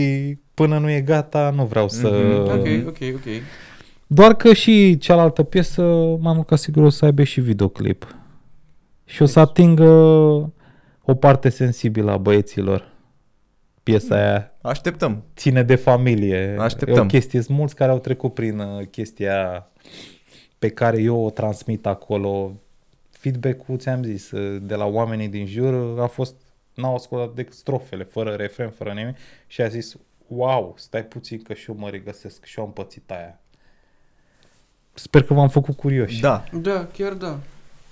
până 0.53 0.77
nu 0.77 0.89
e 0.89 1.01
gata, 1.01 1.49
nu 1.49 1.65
vreau 1.65 1.89
să... 1.89 2.09
Mhm. 2.09 2.57
Ok, 2.57 2.87
ok, 2.87 3.15
ok. 3.15 3.41
Doar 4.07 4.35
că 4.35 4.53
și 4.53 4.97
cealaltă 4.97 5.43
piesă, 5.43 5.81
mai 6.19 6.33
mult 6.33 6.47
ca 6.47 6.55
sigur 6.55 6.83
o 6.83 6.89
să 6.89 7.05
aibă 7.05 7.23
și 7.23 7.41
videoclip. 7.41 8.15
Și 9.05 9.21
o 9.21 9.25
să 9.25 9.39
atingă 9.39 9.83
o 11.03 11.15
parte 11.19 11.49
sensibilă 11.49 12.11
a 12.11 12.17
băieților. 12.17 12.91
Piesa 13.83 14.15
aia 14.15 14.51
Așteptăm. 14.61 15.23
ține 15.35 15.63
de 15.63 15.75
familie. 15.75 16.55
Așteptăm. 16.59 16.97
E 16.97 16.99
o 16.99 17.05
chestie, 17.05 17.41
sunt 17.41 17.57
mulți 17.57 17.75
care 17.75 17.91
au 17.91 17.99
trecut 17.99 18.33
prin 18.33 18.59
uh, 18.59 18.85
chestia 18.91 19.67
pe 20.59 20.69
care 20.69 21.01
eu 21.01 21.25
o 21.25 21.29
transmit 21.29 21.85
acolo. 21.85 22.53
Feedback-ul, 23.09 23.77
ți-am 23.77 24.03
zis, 24.03 24.31
uh, 24.31 24.61
de 24.61 24.75
la 24.75 24.85
oamenii 24.85 25.27
din 25.27 25.45
jur 25.45 25.95
uh, 25.97 26.03
a 26.03 26.07
fost, 26.07 26.35
n-au 26.73 26.95
ascultat 26.95 27.33
decât 27.33 27.53
strofele, 27.53 28.03
fără 28.03 28.29
refren, 28.29 28.69
fără 28.69 28.91
nimic 28.91 29.15
și 29.47 29.61
a 29.61 29.67
zis, 29.67 29.95
wow, 30.35 30.73
stai 30.77 31.03
puțin 31.05 31.41
că 31.41 31.53
și 31.53 31.69
eu 31.69 31.75
mă 31.79 31.89
regăsesc 31.89 32.45
și 32.45 32.59
eu 32.59 32.65
am 32.65 32.71
pățit 32.71 33.11
aia. 33.11 33.39
Sper 34.93 35.23
că 35.23 35.33
v-am 35.33 35.49
făcut 35.49 35.75
curioși. 35.75 36.21
Da. 36.21 36.43
Da, 36.61 36.87
chiar 36.93 37.13
da. 37.13 37.39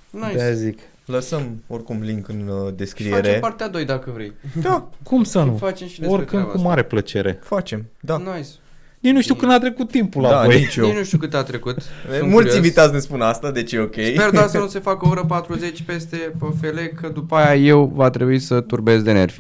Nice. 0.10 0.36
De-aia 0.36 0.54
zic. 0.54 0.80
Lăsăm 1.06 1.64
oricum 1.68 2.02
link 2.02 2.28
în 2.28 2.48
uh, 2.48 2.48
Și 2.48 2.62
facem 2.62 2.76
descriere. 2.76 3.40
partea 3.40 3.68
2 3.68 3.86
dacă 3.86 4.12
vrei. 4.12 4.34
Da, 4.62 4.90
Cum 5.04 5.24
să 5.24 5.44
nu? 5.44 5.56
Facem 5.58 5.88
și 5.88 6.00
despre 6.00 6.16
Oricând 6.18 6.30
treaba 6.30 6.50
cu 6.50 6.56
asta. 6.58 6.68
mare 6.68 6.84
plăcere. 6.84 7.40
facem. 7.44 7.86
Da. 8.00 8.18
Nice. 8.18 8.50
Nici 9.02 9.14
nu 9.14 9.22
știu 9.22 9.36
când 9.36 9.52
a 9.52 9.60
trecut 9.60 9.92
timpul 9.92 10.22
la 10.22 10.30
Da, 10.30 10.44
voi. 10.46 10.60
nici 10.60 10.76
eu. 10.76 10.86
Nici 10.86 10.96
nu 10.96 11.04
știu 11.04 11.18
cât 11.18 11.34
a 11.34 11.44
trecut. 11.44 11.78
Sunt 11.82 12.22
Mulți 12.22 12.32
curios. 12.34 12.56
invitați 12.56 12.94
ne 12.94 13.00
spun 13.00 13.22
asta, 13.22 13.52
deci 13.52 13.72
e 13.72 13.80
ok. 13.80 13.94
Sper 13.94 14.30
doar 14.30 14.48
să 14.48 14.58
nu 14.58 14.68
se 14.68 14.80
facă 14.80 15.06
o 15.06 15.10
oră 15.10 15.26
40 15.26 15.82
peste 15.82 16.18
pe 16.40 16.46
FL, 16.62 16.78
că 17.02 17.08
după 17.10 17.36
aia 17.36 17.56
eu 17.56 17.92
va 17.96 18.10
trebui 18.10 18.40
să 18.40 18.62
turbez 18.62 19.02
de 19.02 19.12
nervi. 19.12 19.40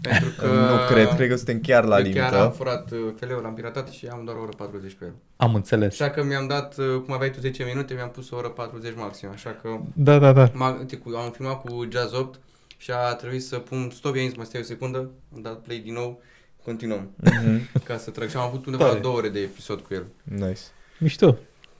Pentru 0.00 0.28
că... 0.38 0.46
Nu 0.46 0.94
cred, 0.94 1.14
cred 1.14 1.28
că 1.28 1.36
suntem 1.36 1.60
chiar 1.60 1.84
la 1.84 1.98
eu 1.98 2.12
Chiar 2.12 2.24
am 2.32 2.38
limită. 2.38 2.54
furat 2.56 2.90
uh, 2.90 2.98
FL-ul, 3.20 3.40
l-am 3.42 3.54
piratat 3.54 3.88
și 3.88 4.06
am 4.06 4.22
doar 4.24 4.36
o 4.36 4.40
oră 4.40 4.50
40 4.56 4.92
pe 4.98 5.04
el. 5.04 5.12
Am 5.36 5.54
înțeles. 5.54 6.00
Așa 6.00 6.10
că 6.10 6.24
mi-am 6.24 6.46
dat, 6.46 6.74
uh, 6.78 6.84
cum 7.04 7.14
aveai 7.14 7.30
tu 7.30 7.40
10 7.40 7.64
minute, 7.72 7.94
mi-am 7.94 8.10
pus 8.10 8.30
o 8.30 8.36
oră 8.36 8.48
40 8.48 8.92
maxim. 8.96 9.28
Așa 9.32 9.56
că 9.62 9.68
Da, 9.94 10.18
da, 10.18 10.32
da. 10.32 10.50
m-a, 10.54 10.76
uite, 10.78 10.96
cu- 10.96 11.12
am 11.24 11.30
filmat 11.30 11.60
cu 11.64 11.88
Jazz 11.92 12.12
8 12.14 12.40
și 12.76 12.90
a 12.90 13.14
trebuit 13.14 13.42
să 13.44 13.56
pun 13.56 13.90
stop 13.94 14.14
aici, 14.14 14.36
mai 14.36 14.46
stai 14.46 14.60
o 14.60 14.64
secundă, 14.64 14.98
am 15.34 15.40
dat 15.42 15.58
play 15.58 15.78
din 15.84 15.92
nou, 15.92 16.20
continuăm. 16.64 17.10
Mhm. 17.16 17.70
Ca 17.84 17.96
să 17.96 18.10
trag 18.10 18.28
și 18.28 18.36
am 18.36 18.42
avut 18.46 18.66
undeva 18.66 18.84
Tare. 18.84 18.96
la 18.96 19.02
două 19.02 19.16
ore 19.16 19.28
de 19.28 19.40
episod 19.40 19.80
cu 19.80 19.94
el. 19.94 20.06
Nice. 20.22 20.60
Mișto. 20.98 21.36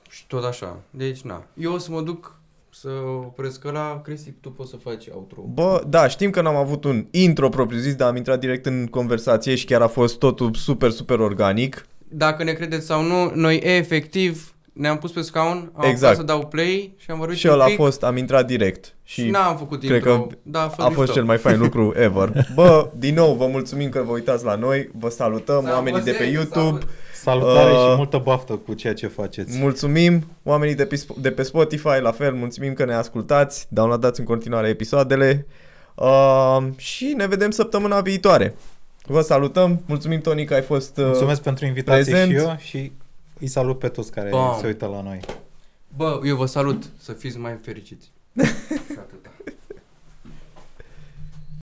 Și 0.09 0.27
tot 0.27 0.43
așa. 0.43 0.79
Deci, 0.89 1.21
na. 1.21 1.45
Eu 1.53 1.73
o 1.73 1.77
să 1.77 1.91
mă 1.91 2.01
duc 2.01 2.37
să 2.71 2.89
opresc 3.25 3.65
ăla. 3.65 4.01
Cristi, 4.01 4.31
tu 4.31 4.51
poți 4.51 4.69
să 4.69 4.75
faci 4.75 5.07
outro. 5.13 5.41
Bă, 5.41 5.83
da, 5.87 6.07
știm 6.07 6.29
că 6.29 6.41
n-am 6.41 6.55
avut 6.55 6.83
un 6.83 7.07
intro 7.11 7.49
propriu-zis, 7.49 7.95
dar 7.95 8.09
am 8.09 8.15
intrat 8.15 8.39
direct 8.39 8.65
în 8.65 8.87
conversație 8.87 9.55
și 9.55 9.65
chiar 9.65 9.81
a 9.81 9.87
fost 9.87 10.17
totul 10.19 10.53
super, 10.53 10.91
super 10.91 11.19
organic. 11.19 11.85
Dacă 12.07 12.43
ne 12.43 12.53
credeți 12.53 12.85
sau 12.85 13.03
nu, 13.03 13.31
noi 13.35 13.59
efectiv 13.63 14.53
ne-am 14.73 14.97
pus 14.97 15.11
pe 15.11 15.21
scaun, 15.21 15.57
am 15.57 15.67
Exact. 15.75 15.89
exact. 15.91 16.15
să 16.15 16.23
dau 16.23 16.45
play 16.47 16.93
și 16.97 17.11
am 17.11 17.17
vorbit 17.17 17.37
Și 17.37 17.45
un 17.45 17.51
ăla 17.51 17.63
a 17.63 17.67
pic 17.67 17.75
fost, 17.75 18.03
am 18.03 18.17
intrat 18.17 18.45
direct. 18.45 18.95
și, 19.03 19.21
Și 19.23 19.29
n-am 19.29 19.57
făcut 19.57 19.79
cred 19.79 19.91
intro. 19.93 20.19
că 20.21 20.35
da, 20.43 20.59
a 20.63 20.67
fost, 20.67 20.79
a 20.79 20.83
fost 20.83 20.97
mișto. 20.97 21.13
cel 21.13 21.23
mai 21.23 21.37
fain 21.37 21.59
lucru 21.59 21.93
ever. 22.05 22.47
Bă, 22.55 22.89
din 22.97 23.13
nou, 23.13 23.33
vă 23.33 23.47
mulțumim 23.47 23.89
că 23.89 24.01
vă 24.05 24.11
uitați 24.11 24.45
la 24.45 24.55
noi, 24.55 24.89
vă 24.99 25.09
salutăm, 25.09 25.63
Sau 25.63 25.73
oamenii 25.73 26.01
de 26.01 26.11
pe 26.11 26.23
Jose, 26.23 26.31
YouTube. 26.33 26.79
sau- 26.79 27.39
Salutare 27.39 27.71
Uh, 27.71 27.77
și 27.89 27.95
multă 27.97 28.17
baftă 28.17 28.53
cu 28.53 28.73
ceea 28.73 28.93
ce 28.93 29.07
faceți. 29.07 29.57
Mulțumim 29.59 30.25
oamenii 30.43 30.75
de 30.75 30.85
pe, 30.85 31.03
de 31.17 31.31
pe 31.31 31.43
Spotify, 31.43 31.99
la 32.01 32.11
fel, 32.11 32.33
mulțumim 32.33 32.73
că 32.73 32.85
ne 32.85 32.93
ascultați, 32.93 33.65
downloadați 33.69 34.19
în 34.19 34.25
continuare 34.25 34.67
episoadele 34.67 35.45
uh, 35.95 36.57
și 36.77 37.13
ne 37.17 37.27
vedem 37.27 37.49
săptămâna 37.51 38.01
viitoare. 38.01 38.55
Vă 39.05 39.21
salutăm, 39.21 39.81
mulțumim 39.85 40.19
Tony 40.19 40.45
că 40.45 40.53
ai 40.53 40.61
fost 40.61 40.97
uh, 40.97 41.03
Mulțumesc 41.05 41.41
pentru 41.41 41.65
invitație 41.65 42.03
prezent. 42.13 42.31
și 42.31 42.37
eu 42.37 42.55
și 42.59 42.91
îi 43.39 43.47
salut 43.47 43.79
pe 43.79 43.87
toți 43.89 44.11
care 44.11 44.29
Bam. 44.29 44.59
se 44.59 44.67
uită 44.67 44.85
la 44.85 45.01
noi. 45.01 45.19
Bă, 45.95 46.21
eu 46.23 46.35
vă 46.35 46.45
salut 46.45 46.89
să 46.97 47.13
fiți 47.13 47.37
mai 47.37 47.57
fericiți. 47.61 48.11